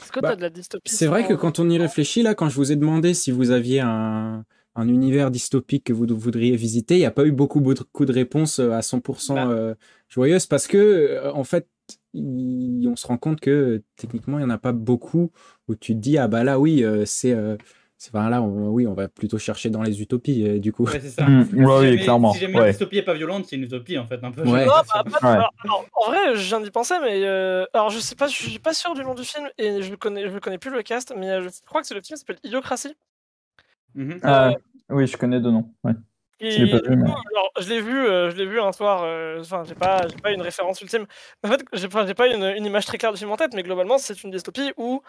Est-ce 0.00 0.12
que 0.12 0.20
Bah, 0.20 0.30
t'as 0.30 0.36
de 0.36 0.42
la 0.42 0.50
dystopie 0.50 0.90
C'est 0.94 1.06
vrai 1.06 1.26
que 1.26 1.34
quand 1.34 1.58
on 1.58 1.68
y 1.70 1.78
réfléchit, 1.78 2.22
là, 2.22 2.34
quand 2.34 2.48
je 2.48 2.56
vous 2.56 2.70
ai 2.72 2.76
demandé 2.76 3.14
si 3.14 3.30
vous 3.30 3.50
aviez 3.50 3.80
un, 3.80 4.44
un 4.74 4.88
univers 4.88 5.30
dystopique 5.30 5.84
que 5.84 5.92
vous 5.92 6.06
voudriez 6.08 6.56
visiter, 6.56 6.96
il 6.96 7.00
n'y 7.00 7.06
a 7.06 7.10
pas 7.12 7.24
eu 7.24 7.32
beaucoup, 7.32 7.60
beaucoup 7.60 8.04
de 8.04 8.12
réponses 8.12 8.58
euh, 8.58 8.72
à 8.72 8.80
100% 8.80 9.34
Bah. 9.34 9.46
euh, 9.48 9.74
joyeuses 10.08 10.46
parce 10.46 10.66
que, 10.66 11.30
en 11.32 11.44
fait, 11.44 11.68
il- 12.14 12.88
on 12.88 12.96
se 12.96 13.06
rend 13.06 13.18
compte 13.18 13.40
que 13.40 13.82
techniquement, 13.96 14.38
il 14.38 14.42
n'y 14.44 14.46
en 14.46 14.54
a 14.54 14.58
pas 14.58 14.72
beaucoup 14.72 15.30
où 15.68 15.74
tu 15.74 15.94
te 15.94 15.98
dis, 16.00 16.16
ah 16.18 16.28
bah 16.28 16.44
là, 16.44 16.58
oui, 16.58 16.82
euh, 16.84 17.04
c'est. 17.04 17.32
euh, 17.32 17.56
c'est- 17.96 18.10
enfin, 18.14 18.28
là, 18.30 18.42
on- 18.42 18.70
oui, 18.70 18.86
on 18.86 18.94
va 18.94 19.08
plutôt 19.08 19.38
chercher 19.38 19.70
dans 19.70 19.82
les 19.82 20.02
utopies, 20.02 20.46
euh, 20.46 20.58
du 20.58 20.72
coup. 20.72 20.84
Ouais, 20.84 21.00
c'est 21.00 21.10
ça. 21.10 21.26
Mm, 21.28 21.44
Si 21.44 21.54
ouais, 21.54 21.64
oui, 21.64 21.84
jamais- 21.86 21.98
clairement. 21.98 22.32
Si 22.32 22.40
jamais 22.40 22.54
ouais. 22.54 22.64
la 22.66 22.70
dystopie 22.72 22.98
est 22.98 23.02
pas 23.02 23.14
violente, 23.14 23.46
c'est 23.46 23.56
une 23.56 23.62
utopie 23.62 23.98
en 23.98 24.06
fait, 24.06 24.22
un 24.22 24.30
peu. 24.30 24.42
Ouais. 24.42 24.64
Non, 24.66 24.72
bah, 24.94 25.04
alors, 25.22 25.52
alors, 25.64 25.86
en 25.94 26.10
vrai, 26.10 26.34
je 26.34 26.46
viens 26.46 26.60
d'y 26.60 26.70
penser, 26.70 26.94
mais 27.02 27.22
euh, 27.24 27.64
alors 27.72 27.90
je 27.90 27.98
sais 27.98 28.14
pas, 28.14 28.26
je 28.26 28.34
suis 28.34 28.58
pas 28.58 28.74
sûr 28.74 28.94
du 28.94 29.02
nom 29.02 29.14
du 29.14 29.24
film 29.24 29.48
et 29.58 29.82
je 29.82 29.94
connais, 29.94 30.28
je 30.28 30.38
connais 30.38 30.58
plus 30.58 30.70
le 30.70 30.82
cast, 30.82 31.14
mais 31.16 31.42
je 31.42 31.48
crois 31.66 31.80
que 31.80 31.86
c'est 31.86 31.94
le 31.94 32.00
film 32.02 32.16
qui 32.16 32.20
s'appelle 32.20 32.38
Idiocratie. 32.44 32.94
Mhm. 33.94 34.20
Oui, 34.90 35.06
je 35.06 35.16
connais 35.16 35.40
deux 35.40 35.50
noms. 35.50 35.72
Ouais. 36.40 36.50
Je 36.50 36.62
l'ai 36.64 36.68
Et 36.68 36.70
pas 36.72 36.80
du 36.80 36.88
vu, 36.90 36.96
mais- 36.96 37.10
coup, 37.10 37.16
alors, 37.32 37.50
je 37.60 37.68
l'ai 37.68 37.80
vu, 37.80 38.06
euh, 38.06 38.30
je 38.30 38.36
l'ai 38.36 38.46
vu 38.46 38.60
un 38.60 38.72
soir. 38.72 39.02
euh, 39.04 39.40
Enfin, 39.40 39.64
j'ai 39.64 39.74
pas, 39.74 40.06
j'ai 40.08 40.16
pas 40.16 40.30
une 40.32 40.42
référence 40.42 40.80
ultime. 40.80 41.06
En 41.44 41.48
fait, 41.48 41.62
j'ai 41.72 41.88
pas, 41.88 42.06
j'ai 42.06 42.14
pas 42.14 42.26
une, 42.28 42.44
une 42.44 42.64
image 42.66 42.86
très 42.86 42.98
claire 42.98 43.12
du 43.12 43.18
film 43.18 43.30
en 43.30 43.36
tête, 43.36 43.52
mais 43.54 43.62
globalement, 43.62 43.98
c'est 43.98 44.22
une 44.24 44.30
dystopie 44.30 44.72
où 44.76 45.02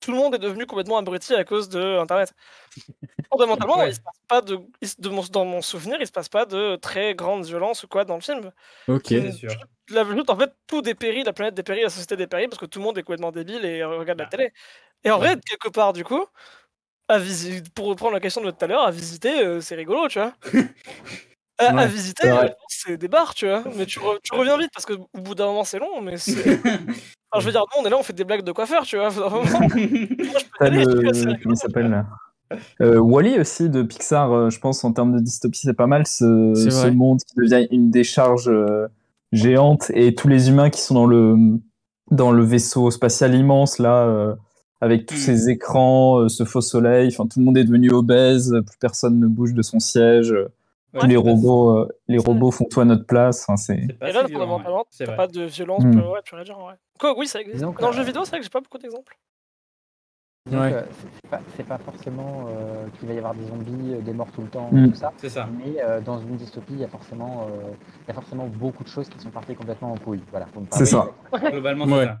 tout 0.00 0.12
le 0.12 0.16
monde 0.18 0.34
est 0.34 0.38
devenu 0.38 0.64
complètement 0.66 0.96
abruti 0.98 1.34
à 1.34 1.42
cause 1.44 1.68
de 1.68 1.98
Internet. 1.98 2.32
Fondamentalement, 3.30 3.78
Ouais. 3.78 3.90
il 3.90 3.94
se 3.94 4.00
passe 4.00 4.20
pas 4.28 4.40
de, 4.40 4.58
il 4.80 4.88
se- 4.88 4.94
de 5.00 5.08
mon- 5.08 5.22
dans 5.30 5.44
mon 5.44 5.60
souvenir, 5.60 5.96
il 6.00 6.06
se 6.06 6.12
passe 6.12 6.28
pas 6.28 6.46
de 6.46 6.76
très 6.76 7.14
grande 7.14 7.44
violence 7.44 7.82
ou 7.82 7.88
quoi 7.88 8.04
dans 8.04 8.14
le 8.14 8.20
film. 8.20 8.52
Ok. 8.86 9.06
C'est 9.08 9.32
sûr. 9.32 9.50
La, 9.90 10.02
en 10.04 10.36
fait, 10.36 10.52
tout 10.66 10.82
dépérit, 10.82 11.24
la 11.24 11.32
planète 11.32 11.54
dépérit, 11.54 11.82
la 11.82 11.88
société 11.90 12.16
dépérit 12.16 12.46
parce 12.48 12.58
que 12.60 12.66
tout 12.66 12.78
le 12.78 12.84
monde 12.84 12.96
est 12.98 13.02
complètement 13.02 13.32
débile 13.32 13.64
et 13.64 13.80
euh, 13.82 13.88
regarde 13.98 14.18
la 14.18 14.26
Ah. 14.26 14.30
télé. 14.30 14.52
Et 15.04 15.10
en 15.10 15.18
vrai, 15.18 15.36
quelque 15.48 15.68
part, 15.68 15.92
du 15.92 16.04
coup, 16.04 16.24
à 17.08 17.18
visi- 17.18 17.62
pour 17.74 17.86
reprendre 17.86 18.12
la 18.12 18.20
question 18.20 18.42
de 18.42 18.50
tout 18.50 18.64
à 18.64 18.66
l'heure, 18.66 18.82
à 18.82 18.90
visiter, 18.90 19.42
euh, 19.42 19.60
c'est 19.60 19.74
rigolo, 19.74 20.08
tu 20.08 20.18
vois. 20.18 20.32
À, 21.60 21.86
visiter, 21.86 22.22
c'est 22.22 22.30
euh, 22.30 22.48
c'est 22.68 22.96
des 22.96 23.08
bars, 23.08 23.34
tu 23.34 23.48
vois. 23.48 23.64
Mais 23.74 23.84
tu, 23.84 23.98
re- 23.98 24.20
tu 24.22 24.32
reviens 24.32 24.56
vite 24.56 24.70
parce 24.72 24.86
qu'au 24.86 25.08
bout 25.12 25.34
d'un 25.34 25.46
moment, 25.46 25.64
c'est 25.64 25.80
long. 25.80 26.00
Mais 26.00 26.16
c'est. 26.16 26.60
Enfin, 27.30 27.40
je 27.40 27.46
veux 27.46 27.52
dire, 27.52 27.64
nous, 27.74 27.82
on 27.82 27.84
est 27.84 27.90
là, 27.90 27.96
on 27.98 28.02
fait 28.04 28.12
des 28.12 28.24
blagues 28.24 28.44
de 28.44 28.52
coiffeur, 28.52 28.84
tu 28.84 28.96
vois. 28.96 29.10
C'est 29.10 30.70
le. 30.70 31.42
Comment 31.42 31.54
il 31.54 31.56
s'appelle 31.56 31.90
là? 31.90 32.06
Euh, 32.80 32.98
Wally 32.98 33.38
aussi 33.38 33.68
de 33.68 33.82
Pixar, 33.82 34.32
euh, 34.32 34.50
je 34.50 34.58
pense 34.58 34.82
en 34.84 34.92
termes 34.92 35.12
de 35.12 35.20
dystopie, 35.20 35.60
c'est 35.60 35.74
pas 35.74 35.86
mal 35.86 36.06
ce, 36.06 36.88
monde 36.90 37.20
qui 37.20 37.34
devient 37.34 37.66
une 37.70 37.90
décharge 37.90 38.48
euh, 38.48 38.86
géante 39.32 39.90
et 39.94 40.14
tous 40.14 40.28
les 40.28 40.48
humains 40.48 40.70
qui 40.70 40.80
sont 40.80 40.94
dans 40.94 41.06
le 41.06 41.36
dans 42.10 42.32
le 42.32 42.42
vaisseau 42.42 42.90
spatial 42.90 43.34
immense 43.34 43.78
là, 43.78 44.06
euh, 44.06 44.34
avec 44.80 45.06
tous 45.06 45.14
Mm. 45.14 45.18
ces 45.18 45.50
écrans, 45.50 46.18
euh, 46.20 46.28
ce 46.28 46.44
faux 46.44 46.60
soleil, 46.60 47.08
enfin 47.12 47.26
tout 47.26 47.38
le 47.40 47.44
monde 47.44 47.58
est 47.58 47.64
devenu 47.64 47.90
obèse, 47.90 48.50
plus 48.66 48.78
personne 48.78 49.18
ne 49.18 49.26
bouge 49.26 49.54
de 49.54 49.62
son 49.62 49.80
siège, 49.80 50.32
euh, 50.32 50.48
Ouais, 50.94 51.00
tous 51.00 51.06
les 51.06 51.16
robots, 51.16 51.76
euh, 51.80 51.88
les 52.08 52.16
robots 52.18 52.50
font 52.50 52.64
tout 52.64 52.80
à 52.80 52.84
notre 52.86 53.04
place. 53.04 53.42
Enfin, 53.46 53.56
c'est 53.58 53.76
Et 53.76 54.12
là, 54.12 54.24
ouais. 54.24 55.16
pas 55.16 55.26
de 55.26 55.42
violence, 55.44 55.84
Hmm. 55.84 55.90
pure- 55.92 56.10
ouais, 56.10 56.20
tu 56.24 56.34
dire, 56.44 56.58
ouais. 56.58 56.74
Quoi, 56.98 57.14
oui, 57.18 57.26
ça 57.26 57.40
existe. 57.42 57.60
Dans 57.62 57.88
le 57.88 57.92
jeu 57.92 58.02
vidéo, 58.04 58.22
c'est 58.24 58.30
vrai 58.30 58.38
que 58.38 58.44
j'ai 58.44 58.50
pas 58.50 58.60
beaucoup 58.60 58.78
d'exemples. 58.78 59.16
Ouais. 60.50 60.72
euh, 60.72 60.82
c'est- 61.58 61.62
pas, 61.64 61.76
forcément 61.76 62.46
euh, 62.48 62.86
qu'il 62.98 63.06
va 63.06 63.12
y 63.12 63.18
avoir 63.18 63.34
des 63.34 63.44
zombies, 63.44 63.92
euh, 63.92 64.00
des 64.00 64.14
morts 64.14 64.30
tout 64.34 64.40
le 64.40 64.48
temps, 64.48 64.70
Mm. 64.72 64.88
tout 64.88 64.94
ça. 64.94 65.12
C'est 65.18 65.28
ça. 65.28 65.46
Mais 65.58 65.74
euh, 65.82 66.00
dans 66.00 66.18
une 66.20 66.36
dystopie, 66.36 66.72
il 66.72 66.80
y 66.80 66.84
a 66.84 66.88
forcément, 66.88 67.48
euh, 67.50 67.70
il 68.06 68.08
y 68.08 68.10
a 68.12 68.14
forcément 68.14 68.46
beaucoup 68.46 68.82
de 68.82 68.88
choses 68.88 69.10
qui 69.10 69.18
sont 69.20 69.28
parties 69.28 69.54
complètement 69.54 69.92
en 69.92 69.98
couille. 69.98 70.22
Voilà. 70.30 70.46
C'est 70.70 70.86
ça. 70.86 71.10
Globalement, 71.50 71.84
Ouais. 71.84 71.98
c'est 72.00 72.06
ça. 72.06 72.20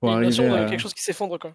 Pour 0.00 0.16
Et 0.16 0.20
bien 0.22 0.30
sûr, 0.30 0.44
arriver 0.44 0.56
il 0.56 0.58
y 0.58 0.62
a 0.62 0.66
à- 0.66 0.70
quelque 0.70 0.80
chose 0.80 0.94
qui 0.94 1.02
s'effondre, 1.02 1.38
quoi. 1.38 1.54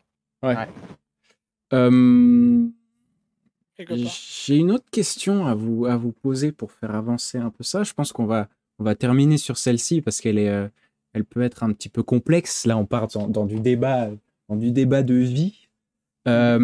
J'ai 3.78 4.56
une 4.58 4.72
autre 4.72 4.90
question 4.92 5.46
à 5.48 5.54
vous, 5.54 5.86
à 5.86 5.98
vous 5.98 6.12
poser 6.14 6.52
pour 6.52 6.72
faire 6.72 6.96
avancer 6.96 7.38
un 7.38 7.50
peu 7.50 7.64
ça. 7.64 7.84
Je 7.84 7.94
pense 7.94 8.14
qu'on 8.14 8.26
va, 8.26 8.48
on 8.80 8.84
va 8.84 8.96
terminer 8.96 9.38
sur 9.38 9.58
celle-ci 9.58 10.02
parce 10.02 10.22
qu'elle 10.22 10.38
est, 10.38 10.50
euh, 10.50 10.68
elle 11.14 11.26
peut 11.26 11.42
être 11.42 11.64
un 11.64 11.74
petit 11.74 11.90
peu 11.90 12.04
complexe. 12.04 12.66
Là, 12.66 12.78
on 12.78 12.86
part 12.86 13.08
dans, 13.08 13.28
dans 13.28 13.46
du 13.46 13.60
débat 13.60 14.10
dans 14.48 14.56
du 14.56 14.72
débat 14.72 15.02
de 15.02 15.16
vie. 15.16 15.68
Euh, 16.28 16.60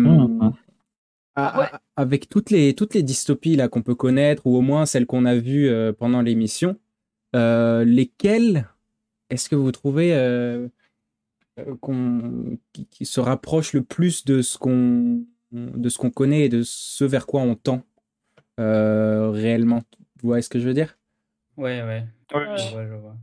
à- 1.35 1.59
Ouais. 1.59 1.65
à- 1.71 1.81
avec 1.95 2.29
toutes 2.29 2.49
les, 2.51 2.75
toutes 2.75 2.93
les 2.93 3.01
dystopies 3.03 3.55
là 3.55 3.67
qu'on 3.69 3.81
peut 3.81 3.95
connaître, 3.95 4.45
ou 4.45 4.55
au 4.55 4.61
moins 4.61 4.85
celles 4.85 5.05
qu'on 5.07 5.25
a 5.25 5.35
vues 5.35 5.67
euh, 5.67 5.91
pendant 5.91 6.21
l'émission, 6.21 6.77
euh, 7.35 7.83
lesquelles 7.83 8.67
est-ce 9.31 9.49
que 9.49 9.55
vous 9.55 9.71
trouvez 9.71 10.13
euh, 11.59 11.75
qu'on, 11.81 12.57
qui, 12.73 12.85
qui 12.87 13.05
se 13.05 13.19
rapprochent 13.19 13.73
le 13.73 13.83
plus 13.83 14.25
de 14.25 14.41
ce 14.41 14.57
qu'on, 14.57 15.23
de 15.51 15.89
ce 15.89 15.97
qu'on 15.97 16.09
connaît 16.11 16.45
et 16.45 16.49
de 16.49 16.63
ce 16.63 17.03
vers 17.03 17.25
quoi 17.27 17.41
on 17.41 17.55
tend 17.55 17.83
euh, 18.59 19.29
réellement 19.31 19.83
Vous 20.21 20.29
voyez 20.29 20.41
ce 20.41 20.49
que 20.49 20.59
je 20.59 20.67
veux 20.67 20.73
dire? 20.73 20.97
Ouais, 21.57 21.81
ouais. 21.81 22.05
Ouais. 22.33 22.47
Ouais, 22.47 22.87
je 22.89 22.95
vois. 22.95 23.17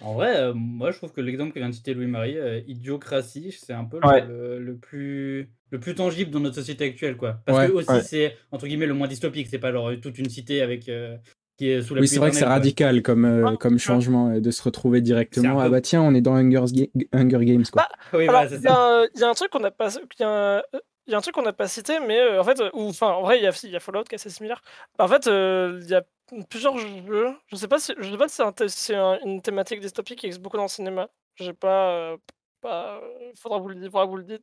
En 0.00 0.14
vrai, 0.14 0.36
euh, 0.36 0.52
moi 0.54 0.90
je 0.90 0.98
trouve 0.98 1.12
que 1.12 1.20
l'exemple 1.20 1.52
que 1.52 1.58
vient 1.58 1.68
de 1.70 1.74
citer 1.74 1.94
Louis-Marie, 1.94 2.36
euh, 2.36 2.60
Idiocratie, 2.66 3.52
c'est 3.52 3.72
un 3.72 3.84
peu 3.84 4.00
le- 4.00 4.06
Ouais. 4.06 4.26
le, 4.26 4.58
le 4.60 4.76
plus, 4.76 5.50
le 5.70 5.80
plus 5.80 5.94
tangible 5.94 6.30
dans 6.30 6.40
notre 6.40 6.56
société 6.56 6.84
actuelle. 6.84 7.16
Quoi. 7.16 7.40
Parce 7.46 7.58
Ouais, 7.58 7.68
que 7.68 7.72
aussi 7.72 7.90
ouais. 7.90 8.02
c'est 8.02 8.36
entre 8.50 8.66
guillemets 8.66 8.86
le 8.86 8.94
moins 8.94 9.08
dystopique, 9.08 9.46
c'est 9.48 9.58
pas 9.58 9.72
genre 9.72 9.90
toute 10.02 10.18
une 10.18 10.28
cité 10.28 10.62
avec, 10.62 10.88
euh, 10.88 11.16
qui 11.56 11.68
est 11.70 11.82
sous 11.82 11.94
la 11.94 12.00
Oui, 12.00 12.08
c'est 12.08 12.18
vrai 12.18 12.30
que 12.30 12.36
c'est 12.36 12.44
radical 12.44 13.02
comme, 13.02 13.24
euh, 13.24 13.50
Ouais, 13.50 13.56
comme 13.56 13.74
ouais. 13.74 13.78
changement 13.78 14.30
euh, 14.30 14.40
de 14.40 14.50
se 14.50 14.62
retrouver 14.62 15.00
directement. 15.00 15.58
Ah 15.60 15.68
bah 15.68 15.80
tiens, 15.80 16.02
on 16.02 16.14
est 16.14 16.20
dans 16.20 16.34
Hunger, 16.34 16.64
Ga- 16.72 16.90
Hunger 17.12 17.44
Games 17.44 17.64
quoi. 17.72 17.86
Oui, 18.12 18.28
Alors, 18.28 18.42
voilà, 18.42 18.48
c'est 18.48 18.56
il 18.56 19.18
y, 19.18 19.20
y 19.20 19.24
a 19.24 19.28
un 19.28 19.34
truc 19.34 19.50
qu'on 19.50 19.60
n'a 19.60 19.70
pas, 19.70 19.88
il 19.94 20.20
y 20.20 20.24
a 20.24 20.56
un- 20.58 20.62
il 21.06 21.10
y 21.12 21.14
a 21.14 21.18
un 21.18 21.20
truc 21.20 21.34
qu'on 21.34 21.42
n'a 21.42 21.52
pas 21.52 21.68
cité, 21.68 22.00
mais 22.00 22.18
euh, 22.18 22.40
en 22.40 22.44
fait, 22.44 22.58
ou 22.72 22.88
enfin, 22.88 23.08
en 23.08 23.22
vrai, 23.22 23.38
il 23.38 23.44
y 23.44 23.46
a, 23.46 23.52
si, 23.52 23.66
il 23.66 23.72
y 23.72 23.76
a 23.76 23.80
Fallout 23.80 24.04
qui 24.04 24.14
est 24.14 24.16
assez 24.16 24.30
similaire. 24.30 24.62
En 24.98 25.06
fait, 25.06 25.26
euh, 25.26 25.78
il 25.82 25.88
y 25.90 25.94
a 25.94 26.02
plusieurs 26.48 26.78
jeux. 26.78 27.34
Je 27.48 27.56
sais 27.56 27.68
pas 27.68 27.78
si, 27.78 27.92
je 27.98 28.10
sais 28.10 28.16
pas 28.16 28.26
si 28.28 28.40
c'est 28.68 28.94
un 28.96 29.18
une 29.24 29.42
thématique 29.42 29.80
dystopique 29.80 30.18
qui 30.20 30.26
existe 30.26 30.42
beaucoup 30.42 30.56
dans 30.56 30.62
le 30.62 30.68
cinéma. 30.70 31.08
J'ai 31.36 31.52
pas, 31.52 31.90
euh, 31.90 32.16
pas, 32.62 33.02
faudra 33.38 33.58
vous 33.58 33.68
le 33.68 33.74
dire, 33.74 33.90
faudra 33.90 34.06
vous 34.06 34.16
le 34.16 34.24
dites, 34.24 34.42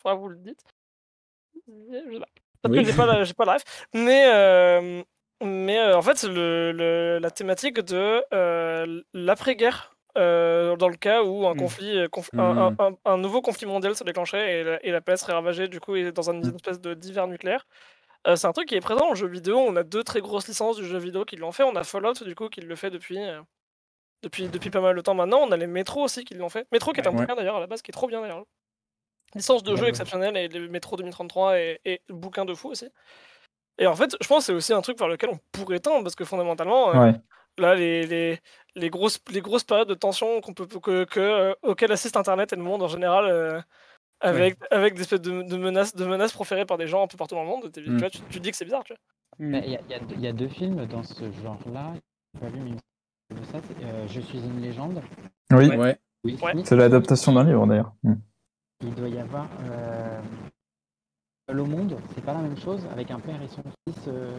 faudra 0.00 0.14
vous 0.16 0.28
le 0.28 0.36
dites. 0.36 0.60
Je 1.66 2.12
sais 2.12 2.18
pas. 2.20 2.26
Peut-être 2.62 2.72
Oui. 2.76 2.84
que 2.84 2.90
j'ai 2.90 2.96
pas, 2.96 3.06
la- 3.06 3.24
j'ai 3.24 3.34
pas 3.34 3.44
la 3.44 3.54
ref. 3.54 3.62
Mais, 3.94 4.30
euh, 4.32 5.02
mais 5.42 5.78
euh, 5.78 5.96
en 5.96 6.02
fait, 6.02 6.22
le, 6.24 6.72
le- 6.72 7.18
la 7.20 7.30
thématique 7.30 7.80
de 7.80 8.22
euh, 8.34 9.02
l'après-guerre, 9.14 9.94
euh, 10.16 10.74
dans 10.76 10.88
le 10.88 10.96
cas 10.96 11.22
où 11.22 11.46
un 11.46 11.54
Mm. 11.54 11.58
conflit, 11.58 12.04
conf- 12.06 12.30
un, 12.38 12.54
Mm. 12.70 12.76
un- 12.80 12.86
un- 12.88 12.96
un 13.04 13.16
nouveau 13.18 13.40
conflit 13.42 13.66
mondial 13.66 13.94
se 13.94 14.02
déclencherait 14.04 14.60
et 14.60 14.64
la, 14.64 14.84
et 14.86 14.90
la 14.90 15.00
planète 15.00 15.20
serait 15.20 15.34
ravagée 15.34 15.68
du 15.68 15.78
coup 15.80 15.94
et 15.96 16.10
dans 16.12 16.30
une 16.30 16.40
Mm. 16.44 16.54
espèce 16.56 16.80
de 16.80 16.94
d'hiver 16.94 17.26
nucléaire. 17.28 17.66
C'est 18.34 18.46
un 18.46 18.52
truc 18.52 18.68
qui 18.68 18.74
est 18.74 18.80
présent 18.80 19.10
en 19.10 19.14
jeu 19.14 19.28
vidéo. 19.28 19.56
On 19.58 19.76
a 19.76 19.84
deux 19.84 20.02
très 20.04 20.20
grosses 20.20 20.48
licences 20.48 20.76
du 20.76 20.84
jeu 20.84 20.98
vidéo 20.98 21.24
qui 21.24 21.36
l'ont 21.36 21.52
fait. 21.52 21.62
On 21.62 21.76
a 21.76 21.84
Fallout 21.84 22.14
du 22.24 22.34
coup 22.34 22.48
qui 22.48 22.60
le 22.60 22.74
fait 22.76 22.90
depuis, 22.90 23.18
depuis, 24.22 24.48
depuis 24.48 24.70
pas 24.70 24.80
mal 24.80 24.96
de 24.96 25.00
temps 25.00 25.14
maintenant. 25.14 25.38
On 25.40 25.52
a 25.52 25.56
les 25.56 25.68
Metro 25.68 26.02
aussi 26.02 26.24
qui 26.24 26.34
l'ont 26.34 26.48
fait. 26.48 26.66
Metro 26.72 26.92
qui 26.92 27.00
est 27.00 27.06
un 27.06 27.12
Ouais. 27.12 27.16
bouquin 27.20 27.36
d'ailleurs 27.36 27.56
à 27.56 27.60
la 27.60 27.66
base 27.68 27.80
qui 27.80 27.90
est 27.90 27.92
trop 27.92 28.08
bien 28.08 28.20
d'ailleurs. 28.20 28.44
Licence 29.34 29.62
de 29.62 29.76
jeu 29.76 29.84
Ouais. 29.84 29.88
exceptionnelle 29.90 30.36
et 30.36 30.48
les 30.48 30.68
Metro 30.68 30.96
2033 30.96 31.58
et, 31.60 31.80
et 31.84 32.02
le 32.08 32.14
bouquin 32.16 32.44
de 32.44 32.54
fou 32.54 32.68
aussi. 32.70 32.88
Et 33.78 33.86
en 33.86 33.94
fait, 33.96 34.16
je 34.20 34.26
pense 34.26 34.38
que 34.40 34.46
c'est 34.46 34.52
aussi 34.54 34.72
un 34.72 34.80
truc 34.80 34.98
vers 34.98 35.08
lequel 35.08 35.30
on 35.30 35.38
pourrait 35.52 35.78
tendre 35.80 36.02
parce 36.02 36.14
que 36.16 36.24
fondamentalement, 36.24 36.90
euh, 36.94 36.98
Ouais. 37.00 37.14
là, 37.58 37.74
les, 37.74 38.06
les, 38.06 38.38
les, 38.74 38.90
grosses, 38.90 39.20
les 39.30 39.40
grosses 39.40 39.64
périodes 39.64 39.88
de 39.88 39.94
tension 39.94 40.40
qu'on 40.40 40.52
peut, 40.52 40.66
que, 40.66 41.04
que, 41.04 41.20
euh, 41.20 41.54
auxquelles 41.62 41.92
assiste 41.92 42.16
Internet 42.16 42.52
et 42.52 42.56
le 42.56 42.62
monde 42.62 42.82
en 42.82 42.88
général, 42.88 43.26
euh, 43.26 43.60
avec, 44.20 44.56
avec 44.72 44.94
des 44.94 45.02
espèces 45.02 45.20
de, 45.20 45.42
de 45.42 45.56
menaces, 45.56 45.94
de 45.94 46.04
menaces 46.04 46.32
proférées 46.32 46.66
par 46.66 46.76
des 46.76 46.88
gens 46.88 47.04
un 47.04 47.06
peu 47.06 47.16
partout 47.16 47.36
dans 47.36 47.42
le 47.44 47.48
monde, 47.48 47.70
tu, 47.72 47.88
Mm. 47.88 47.98
vois, 47.98 48.10
tu, 48.10 48.18
tu 48.22 48.38
te 48.38 48.42
dis 48.42 48.50
que 48.50 48.56
c'est 48.56 48.64
bizarre. 48.64 48.82
Tu 48.84 48.92
vois. 48.94 49.46
Mm. 49.46 49.54
Il 49.64 49.70
y, 49.70 49.76
a- 49.76 49.80
il 49.86 49.90
y 49.90 49.94
a 49.94 49.98
deux- 50.00 50.14
il 50.16 50.20
y 50.22 50.26
a 50.26 50.32
deux 50.32 50.48
films 50.48 50.84
dans 50.86 51.02
ce 51.04 51.30
genre-là. 51.42 51.92
Euh, 52.42 54.06
Je 54.08 54.20
suis 54.20 54.38
une 54.38 54.60
légende. 54.60 55.00
Oui, 55.52 55.68
Ouais. 55.76 55.96
C'est 56.64 56.74
l'adaptation 56.76 57.32
d'un 57.32 57.44
livre 57.44 57.64
d'ailleurs. 57.66 57.92
Mm. 58.02 58.14
Il 58.82 58.94
doit 58.94 59.08
y 59.08 59.18
avoir 59.18 59.46
Seul 61.48 61.60
au 61.60 61.66
monde, 61.66 61.96
c'est 62.14 62.24
pas 62.24 62.34
la 62.34 62.42
même 62.42 62.58
chose, 62.58 62.84
avec 62.92 63.10
un 63.10 63.18
père 63.20 63.40
et 63.40 63.48
son 63.48 63.62
fils 63.62 64.04
euh, 64.08 64.36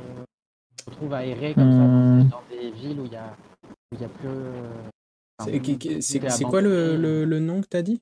se 0.79 0.89
retrouvent 0.89 1.13
à 1.13 1.25
errer 1.25 1.53
comme 1.55 1.71
Hmm. 1.71 2.29
ça 2.29 2.37
dans 2.37 2.43
des 2.55 2.71
villes 2.71 2.99
où 2.99 3.05
il 3.05 3.11
y 3.13 3.15
a, 3.15 3.35
où 3.65 3.95
il 3.95 4.01
y 4.01 4.05
a 4.05 4.09
plus. 4.09 4.27
euh, 4.27 5.99
C'est 6.01 6.43
quoi 6.45 6.61
le, 6.61 6.97
le, 6.97 7.25
le 7.25 7.39
nom 7.39 7.61
que 7.61 7.67
t'as 7.67 7.81
dit? 7.81 8.01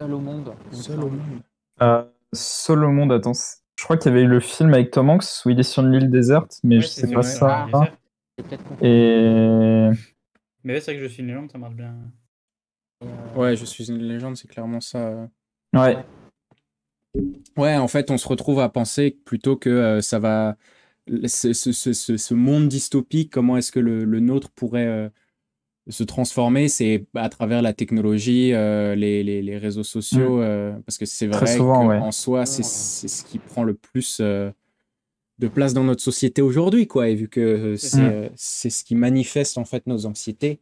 Seul 0.00 0.14
au 0.14 0.20
monde. 0.20 0.54
Seul 0.72 1.00
au 1.02 1.10
monde. 1.10 1.42
Euh, 1.82 2.04
Seul 2.32 2.84
au 2.84 2.90
monde, 2.90 3.12
attends. 3.12 3.32
Je 3.78 3.84
crois 3.84 3.98
qu'il 3.98 4.10
y 4.10 4.14
avait 4.14 4.24
eu 4.24 4.28
le 4.28 4.40
film 4.40 4.72
avec 4.72 4.90
Tom 4.90 5.10
Hanks 5.10 5.24
où 5.44 5.50
il 5.50 5.60
est 5.60 5.62
sur 5.62 5.84
une 5.84 5.92
île 5.92 6.10
déserte, 6.10 6.58
mais 6.64 6.76
Ouais, 6.76 6.82
je 6.82 6.86
sais 6.86 7.12
pas 7.12 7.22
ça. 7.22 7.66
confondu. 7.66 7.90
Et 8.80 9.90
Mais 10.64 10.72
ouais, 10.74 10.80
c'est 10.80 10.92
vrai 10.92 11.00
que 11.00 11.06
je 11.06 11.12
suis 11.12 11.22
une 11.22 11.28
légende, 11.28 11.50
ça 11.52 11.58
marche 11.58 11.74
bien. 11.74 11.94
Euh, 13.04 13.34
Ouais, 13.34 13.54
je 13.56 13.66
suis 13.66 13.90
une 13.90 14.02
légende, 14.02 14.36
c'est 14.36 14.48
clairement 14.48 14.80
ça. 14.80 15.28
ouais, 15.74 16.04
Ouais, 17.56 17.76
en 17.76 17.88
fait, 17.88 18.10
on 18.10 18.18
se 18.18 18.28
retrouve 18.28 18.60
à 18.60 18.68
penser 18.68 19.18
plutôt 19.24 19.56
que 19.56 19.70
euh, 19.70 20.00
ça 20.00 20.18
va. 20.18 20.56
Ce, 21.26 21.52
ce- 21.52 21.72
ce- 21.72 21.92
ce- 21.92 22.16
ce 22.16 22.34
monde 22.34 22.68
dystopique, 22.68 23.32
comment 23.32 23.56
est-ce 23.56 23.70
que 23.72 23.78
le, 23.80 24.04
le 24.04 24.20
nôtre 24.20 24.50
pourrait 24.50 24.86
euh, 24.86 25.08
se 25.88 26.02
transformer? 26.04 26.68
C'est 26.68 27.06
à 27.14 27.28
travers 27.28 27.62
la 27.62 27.72
technologie, 27.72 28.52
euh, 28.52 28.94
les, 28.94 29.22
les- 29.22 29.40
les 29.40 29.56
réseaux 29.56 29.84
sociaux, 29.84 30.40
euh, 30.42 30.72
parce 30.84 30.98
que 30.98 31.06
c'est 31.06 31.28
vrai 31.28 31.56
qu'en 31.58 31.88
ouais. 31.88 32.12
soi, 32.12 32.44
c'est 32.44 32.62
ce 33.08 33.24
qui 33.24 33.38
prend 33.38 33.62
le 33.62 33.74
plus 33.74 34.20
de 35.38 35.48
place 35.48 35.74
dans 35.74 35.84
notre 35.84 36.02
société 36.02 36.42
aujourd'hui, 36.42 36.86
quoi. 36.86 37.08
Et 37.08 37.14
vu 37.14 37.28
que 37.28 37.40
euh, 37.40 37.76
C'est 37.76 38.32
c'est 38.36 38.70
ce 38.70 38.84
qui 38.84 38.94
manifeste 38.94 39.58
en 39.58 39.64
fait 39.64 39.86
nos 39.86 40.06
anxiétés. 40.06 40.60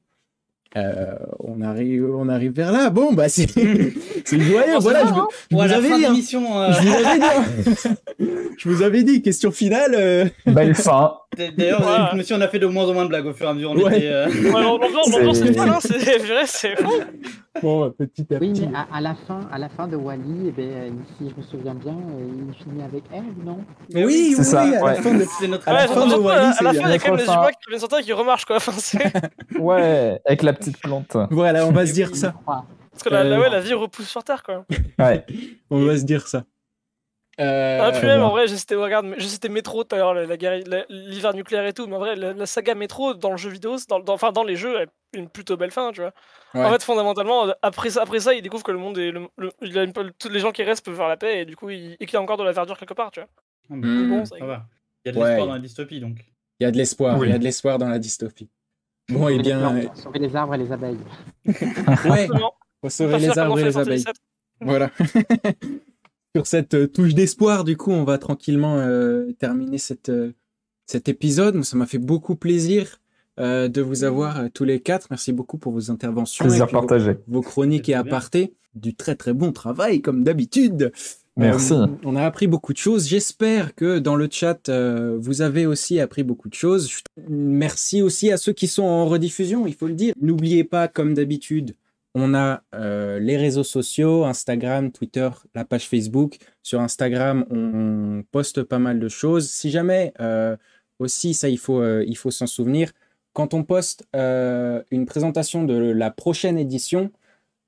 Euh, 0.77 1.15
on 1.41 1.61
arrive, 1.61 2.05
on 2.15 2.29
arrive 2.29 2.53
vers 2.53 2.73
là. 2.73 2.91
Bon, 2.91 3.13
bah 3.13 3.29
c'est, 3.29 3.49
c'est 4.25 4.37
Voilà, 4.37 5.05
je, 5.07 5.13
vous- 5.13 5.21
hein 5.21 5.29
je 5.51 5.57
Ou 5.57 5.61
à 5.61 5.67
vous 5.67 5.73
avais 5.75 5.89
dit. 5.97 6.05
hein. 6.05 6.15
euh, 6.57 6.73
Je 6.73 6.89
vous 6.89 6.95
avais 6.95 7.19
dit. 7.19 7.25
hein. 7.25 7.95
Je 8.57 8.69
vous 8.69 8.83
avais 8.83 9.03
dit. 9.03 9.23
Question 9.23 9.51
finale. 9.51 9.95
euh, 9.97 10.25
belle 10.47 10.75
fin. 10.75 11.15
D'ailleurs, 11.57 12.15
monsieur, 12.15 12.37
on 12.37 12.41
a 12.41 12.49
fait 12.49 12.59
de 12.59 12.67
moins 12.67 12.89
en 12.89 12.95
moins 12.95 13.05
de 13.05 13.09
blagues 13.09 13.27
au 13.27 13.33
fur 13.33 13.47
et 13.47 13.51
à 13.51 13.55
mesure. 13.55 13.71
On 13.73 13.77
Ouais. 13.77 13.97
était, 13.99 14.09
euh, 14.09 14.27
Ouais, 14.27 15.33
C'est- 15.35 15.53
fun, 15.55 15.69
hein, 15.69 15.79
c'est 15.81 16.19
vrai, 16.19 16.43
c'est 16.47 16.77
fou. 16.77 16.91
Bon, 17.63 17.91
petit 17.91 18.27
à 18.35 18.39
Oui, 18.39 18.53
petit. 18.53 18.67
mais 18.67 18.77
à, 18.77 18.87
à 18.97 19.01
la 19.01 19.15
fin, 19.15 19.41
à 19.53 19.59
la 19.59 19.69
fin 19.69 19.87
de 19.87 19.97
Wally, 19.97 20.49
eh 20.49 20.51
ben, 20.51 20.93
si 21.19 21.31
je 21.31 21.35
me 21.37 21.43
souviens 21.43 21.75
bien, 21.75 21.93
euh, 21.93 22.49
il 22.49 22.55
finit 22.65 22.83
avec 22.83 23.05
Eve, 23.15 23.45
non? 23.45 23.59
Oui, 23.95 24.05
oui, 24.05 24.35
C'est 24.37 24.45
ça, 24.45 24.65
oui, 24.65 24.75
à 24.75 24.85
la 24.85 24.95
fin 24.95 25.15
de- 25.15 25.25
c'est 25.39 25.49
notre 25.49 25.69
À 25.69 25.73
la 25.73 25.81
Ouais, 25.83 25.87
fin 25.89 26.07
de 26.07 26.15
Wall-E, 26.15 26.41
à 26.41 26.47
la 26.47 26.53
fin, 26.53 26.89
il 26.89 26.91
y 26.91 26.93
a 26.95 26.99
quand 26.99 27.09
même 27.15 27.17
des 27.19 27.25
humains 27.25 27.51
qui 28.01 28.03
viennent 28.07 28.19
remarchent 28.19 28.45
quoi. 28.45 28.57
Enfin, 28.57 28.73
c'est- 28.77 28.99
Ouais, 29.61 30.21
avec 30.27 30.43
la 30.43 30.53
petite 30.53 30.79
plante. 30.81 31.17
Voilà, 31.31 31.67
on 31.67 31.73
va 31.73 31.87
se 31.87 31.93
dire 31.93 32.15
ça. 32.17 32.35
Parce 32.45 33.03
que 33.05 33.09
la, 33.11 33.25
la- 33.25 33.37
Euh, 33.37 33.41
ouais, 33.41 33.51
la 33.51 33.61
vie 33.61 33.75
repousse 33.75 34.09
sur 34.09 34.23
Terre 34.25 34.43
quoi. 34.43 34.65
Ouais. 34.99 35.25
On 35.71 35.85
va 35.85 35.97
se 35.97 36.05
dire 36.05 36.27
ça. 36.29 36.45
Euh, 37.41 37.79
Ah, 37.83 37.91
puis 37.93 38.07
même, 38.07 38.23
en 38.23 38.31
vrai, 38.31 38.47
j'ai 38.47 38.57
cité, 38.57 38.77
regarde, 38.77 39.13
cité 39.19 39.49
Métro 39.49 39.83
tout 39.83 39.95
à 39.95 39.99
l'heure, 39.99 40.15
la, 40.15 40.25
la 40.27 40.37
guerre- 40.37 40.63
la- 40.67 40.85
l'hiver 40.89 41.35
nucléaire 41.35 41.67
et 41.67 41.73
tout, 41.73 41.87
mais 41.89 41.97
en 41.97 41.99
vrai, 41.99 42.15
la, 42.15 42.33
la 42.33 42.47
saga 42.47 42.75
Métro 42.77 43.15
dans 43.15 43.33
le 43.33 43.37
jeu 43.37 43.51
vidéo, 43.51 43.77
c'est 43.77 43.89
dans, 43.89 43.99
dans- 43.99 44.15
enfin 44.15 44.31
dans 44.31 44.45
les 44.45 44.55
jeux, 44.57 44.79
a 44.79 44.85
une 45.15 45.29
plutôt 45.29 45.57
belle 45.57 45.73
fin, 45.73 45.91
tu 45.93 46.01
vois. 46.01 46.13
Ouais. 46.55 46.65
En 46.65 46.71
fait, 46.71 46.83
fondamentalement, 46.85 47.47
après 47.63 47.91
ça, 47.91 48.03
après 48.03 48.21
ça, 48.21 48.35
il 48.35 48.43
découvre 48.43 48.63
que 48.63 48.71
le 48.73 48.79
monde 48.79 48.99
est, 48.99 49.11
le, 49.11 49.27
le- 49.37 49.51
il 49.63 49.77
a 49.79 49.83
une- 49.83 49.93
tous 49.93 50.29
les 50.29 50.39
gens 50.41 50.53
qui 50.53 50.63
restent 50.63 50.85
peuvent 50.85 50.97
faire 50.97 51.09
la 51.09 51.17
paix 51.17 51.41
et 51.41 51.45
du 51.45 51.57
coup, 51.57 51.71
il, 51.71 51.95
et 51.99 52.07
qu'il 52.07 52.15
y 52.15 52.17
a 52.17 52.23
encore 52.23 52.37
de 52.37 52.45
la 52.45 52.53
verdure 52.53 52.79
quelque 52.79 52.95
part, 52.95 53.11
tu 53.11 53.21
vois. 53.21 53.29
Ah, 53.71 53.75
Hmm. 53.75 54.09
Bon, 54.11 54.25
ça 54.25 54.37
ça 54.39 54.45
va. 54.45 54.63
Il 55.05 55.09
y 55.09 55.11
a 55.11 55.13
de 55.13 55.19
Ouais. 55.19 55.27
l'espoir 55.31 55.47
dans 55.49 55.55
la 55.55 55.59
dystopie, 55.61 56.01
donc. 56.01 56.19
Il 56.61 56.65
y 56.65 56.67
a 56.67 56.71
de 56.71 56.77
l'espoir. 56.77 57.19
Oui. 57.19 57.27
Il 57.29 57.33
y 57.33 57.35
a 57.35 57.39
de 57.39 57.45
l'espoir 57.45 57.79
dans 57.79 57.89
la 57.89 57.99
dystopie. 57.99 58.49
Bon, 59.09 59.29
et 59.29 59.37
les 59.37 59.43
bien, 59.43 59.59
plantes, 59.59 59.85
euh, 59.85 60.01
Sauver 60.03 60.19
les 60.21 60.37
arbres 60.37 60.55
et 60.55 60.59
les 60.59 60.73
abeilles. 60.73 60.99
ouais, 62.09 62.29
faut 62.81 62.89
sauver 62.91 63.19
les 63.19 63.37
arbres 63.39 63.59
et 63.59 63.65
les 63.65 63.77
abeilles. 63.77 64.05
Voilà. 64.61 64.91
Sur 66.37 66.47
cette 66.49 66.75
euh, 66.75 66.89
touche 66.89 67.15
d'espoir, 67.15 67.63
du 67.63 67.77
coup, 67.77 67.93
on 67.93 68.03
va 68.03 68.19
tranquillement 68.19 68.79
euh, 68.79 69.31
terminer 69.39 69.79
cette, 69.79 70.09
euh, 70.09 70.33
cet 70.87 71.09
épisode. 71.09 71.63
Ça 71.63 71.77
m'a 71.77 71.87
fait 71.87 71.99
beaucoup 71.99 72.35
plaisir 72.35 73.01
euh, 73.39 73.69
de 73.69 73.81
vous 73.81 74.03
avoir 74.03 74.41
euh, 74.41 74.49
tous 74.53 74.65
les 74.65 74.81
quatre. 74.81 75.07
Merci 75.11 75.33
beaucoup 75.33 75.59
pour 75.59 75.73
vos 75.73 75.93
interventions. 75.93 76.45
Plaisir 76.45 76.67
vos- 76.67 76.73
partagé. 76.73 77.19
vos 77.29 77.41
chroniques 77.41 77.89
et 77.89 77.95
apartés. 77.95 78.55
Du 78.75 78.97
très 78.97 79.15
très 79.15 79.33
bon 79.33 79.53
travail, 79.53 80.01
comme 80.03 80.25
d'habitude. 80.25 80.91
Merci. 81.37 81.75
Euh, 81.75 81.87
on 82.05 82.17
a 82.17 82.23
appris 82.25 82.49
beaucoup 82.49 82.73
de 82.73 82.79
choses. 82.79 83.07
J'espère 83.07 83.77
que 83.77 84.01
dans 84.01 84.17
le 84.17 84.27
chat, 84.29 84.69
euh, 84.69 85.17
vous 85.21 85.41
avez 85.41 85.67
aussi 85.67 86.01
appris 86.01 86.25
beaucoup 86.25 86.49
de 86.49 86.55
choses. 86.55 86.91
Merci 87.29 88.03
aussi 88.03 88.33
à 88.33 88.37
ceux 88.39 88.53
qui 88.53 88.67
sont 88.67 88.83
en 88.83 89.07
rediffusion, 89.07 89.69
il 89.69 89.75
faut 89.75 89.87
le 89.87 89.95
dire. 89.95 90.15
N'oubliez 90.21 90.65
pas, 90.65 90.89
comme 90.89 91.15
d'habitude, 91.15 91.77
on 92.15 92.35
a 92.35 92.63
euh, 92.75 93.19
les 93.19 93.37
réseaux 93.37 93.65
sociaux, 93.65 94.25
Instagram, 94.25 94.93
Twitter, 94.93 95.29
la 95.55 95.65
page 95.65 95.89
Facebook. 95.89 96.39
Sur 96.63 96.81
Instagram, 96.81 97.45
on 97.51 98.25
poste 98.31 98.63
pas 98.63 98.79
mal 98.79 99.01
de 99.01 99.09
choses. 99.09 99.51
Si 99.51 99.71
jamais, 99.71 100.13
euh, 100.21 100.57
aussi, 101.01 101.35
ça, 101.35 101.49
il 101.49 101.59
faut, 101.59 101.81
euh, 101.81 102.05
il 102.07 102.17
faut 102.17 102.31
s'en 102.31 102.47
souvenir, 102.47 102.93
quand 103.33 103.53
on 103.53 103.65
poste 103.65 104.05
une 104.15 105.07
présentation 105.07 105.65
de 105.65 105.75
la 105.75 106.11
prochaine 106.13 106.57
édition, 106.57 107.11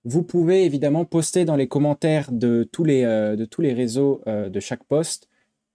vous 0.05 0.23
pouvez 0.23 0.65
évidemment 0.65 1.05
poster 1.05 1.45
dans 1.45 1.57
les 1.57 1.67
commentaires 1.69 2.31
de 2.31 2.63
tous 2.71 2.85
les, 2.85 3.05
réseaux 3.75 4.23
de 4.27 4.61
chaque 4.61 4.85
post 4.85 5.29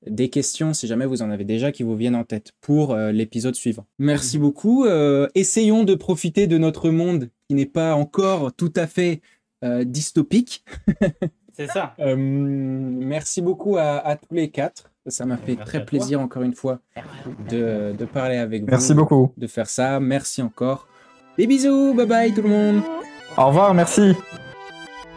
des 0.07 0.29
questions, 0.29 0.73
si 0.73 0.87
jamais 0.87 1.05
vous 1.05 1.21
en 1.21 1.29
avez 1.29 1.43
déjà, 1.43 1.71
qui 1.71 1.83
vous 1.83 1.95
viennent 1.95 2.15
en 2.15 2.23
tête 2.23 2.53
pour 2.61 2.93
euh, 2.93 3.11
l'épisode 3.11 3.55
suivant. 3.55 3.85
Merci 3.99 4.39
beaucoup. 4.39 4.85
Euh, 4.85 5.27
essayons 5.35 5.83
de 5.83 5.93
profiter 5.95 6.47
de 6.47 6.57
notre 6.57 6.89
monde 6.89 7.29
qui 7.47 7.55
n'est 7.55 7.65
pas 7.67 7.93
encore 7.95 8.53
tout 8.53 8.73
à 8.75 8.87
fait 8.87 9.21
euh, 9.63 9.83
dystopique. 9.83 10.65
C'est 11.53 11.67
ça. 11.67 11.93
Euh, 11.99 12.15
merci 12.17 13.41
beaucoup 13.41 13.77
à, 13.77 13.97
à 13.97 14.15
tous 14.15 14.33
les 14.33 14.49
quatre. 14.49 14.89
Ça 15.07 15.25
m'a 15.25 15.37
fait 15.37 15.55
Merci 15.55 15.65
très 15.65 15.77
toi. 15.79 15.85
plaisir 15.85 16.21
encore 16.21 16.43
une 16.43 16.53
fois 16.53 16.79
de, 17.49 17.93
de 17.97 18.05
parler 18.05 18.37
avec 18.37 18.61
vous. 18.61 18.69
Merci 18.69 18.93
beaucoup. 18.93 19.31
De 19.37 19.47
faire 19.47 19.67
ça. 19.67 19.99
Merci 19.99 20.41
encore. 20.41 20.87
Des 21.37 21.47
bisous. 21.47 21.93
Bye 21.93 22.05
bye 22.07 22.33
tout 22.33 22.41
le 22.43 22.49
monde. 22.49 22.81
Au 23.37 23.47
revoir, 23.47 23.73
merci. 23.73 24.13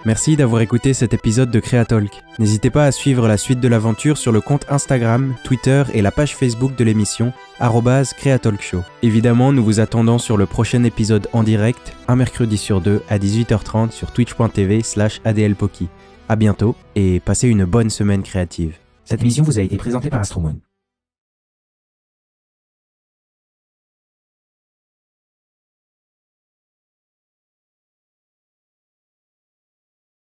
Merci 0.06 0.36
d'avoir 0.36 0.60
écouté 0.60 0.92
cet 0.92 1.14
épisode 1.14 1.50
de 1.50 1.60
Creatalk. 1.60 2.22
N'hésitez 2.38 2.68
pas 2.68 2.84
à 2.84 2.92
suivre 2.92 3.26
la 3.26 3.38
suite 3.38 3.60
de 3.60 3.68
l'aventure 3.68 4.18
sur 4.18 4.32
le 4.32 4.42
compte 4.42 4.66
Instagram, 4.68 5.34
Twitter 5.44 5.82
et 5.94 6.02
la 6.02 6.10
page 6.10 6.36
Facebook 6.36 6.76
de 6.76 6.84
l'émission 6.84 7.32
@creatalkshow. 7.58 8.82
Évidemment, 9.02 9.52
nous 9.52 9.64
vous 9.64 9.80
attendons 9.80 10.18
sur 10.18 10.36
le 10.36 10.44
prochain 10.44 10.84
épisode 10.84 11.28
en 11.32 11.42
direct, 11.42 11.96
un 12.06 12.16
mercredi 12.16 12.58
sur 12.58 12.82
deux 12.82 13.00
à 13.08 13.18
18h30 13.18 13.92
sur 13.92 14.12
twitch.tv 14.12 14.82
slash 14.82 15.22
adlpoki. 15.24 15.88
À 16.28 16.36
bientôt 16.36 16.76
et 16.96 17.20
passez 17.20 17.48
une 17.48 17.64
bonne 17.64 17.88
semaine 17.88 18.22
créative. 18.22 18.76
Cette 19.04 19.22
émission 19.22 19.42
vous 19.42 19.58
a 19.58 19.62
été 19.62 19.76
présentée 19.78 20.10
par 20.10 20.20
Astromoon. 20.20 20.56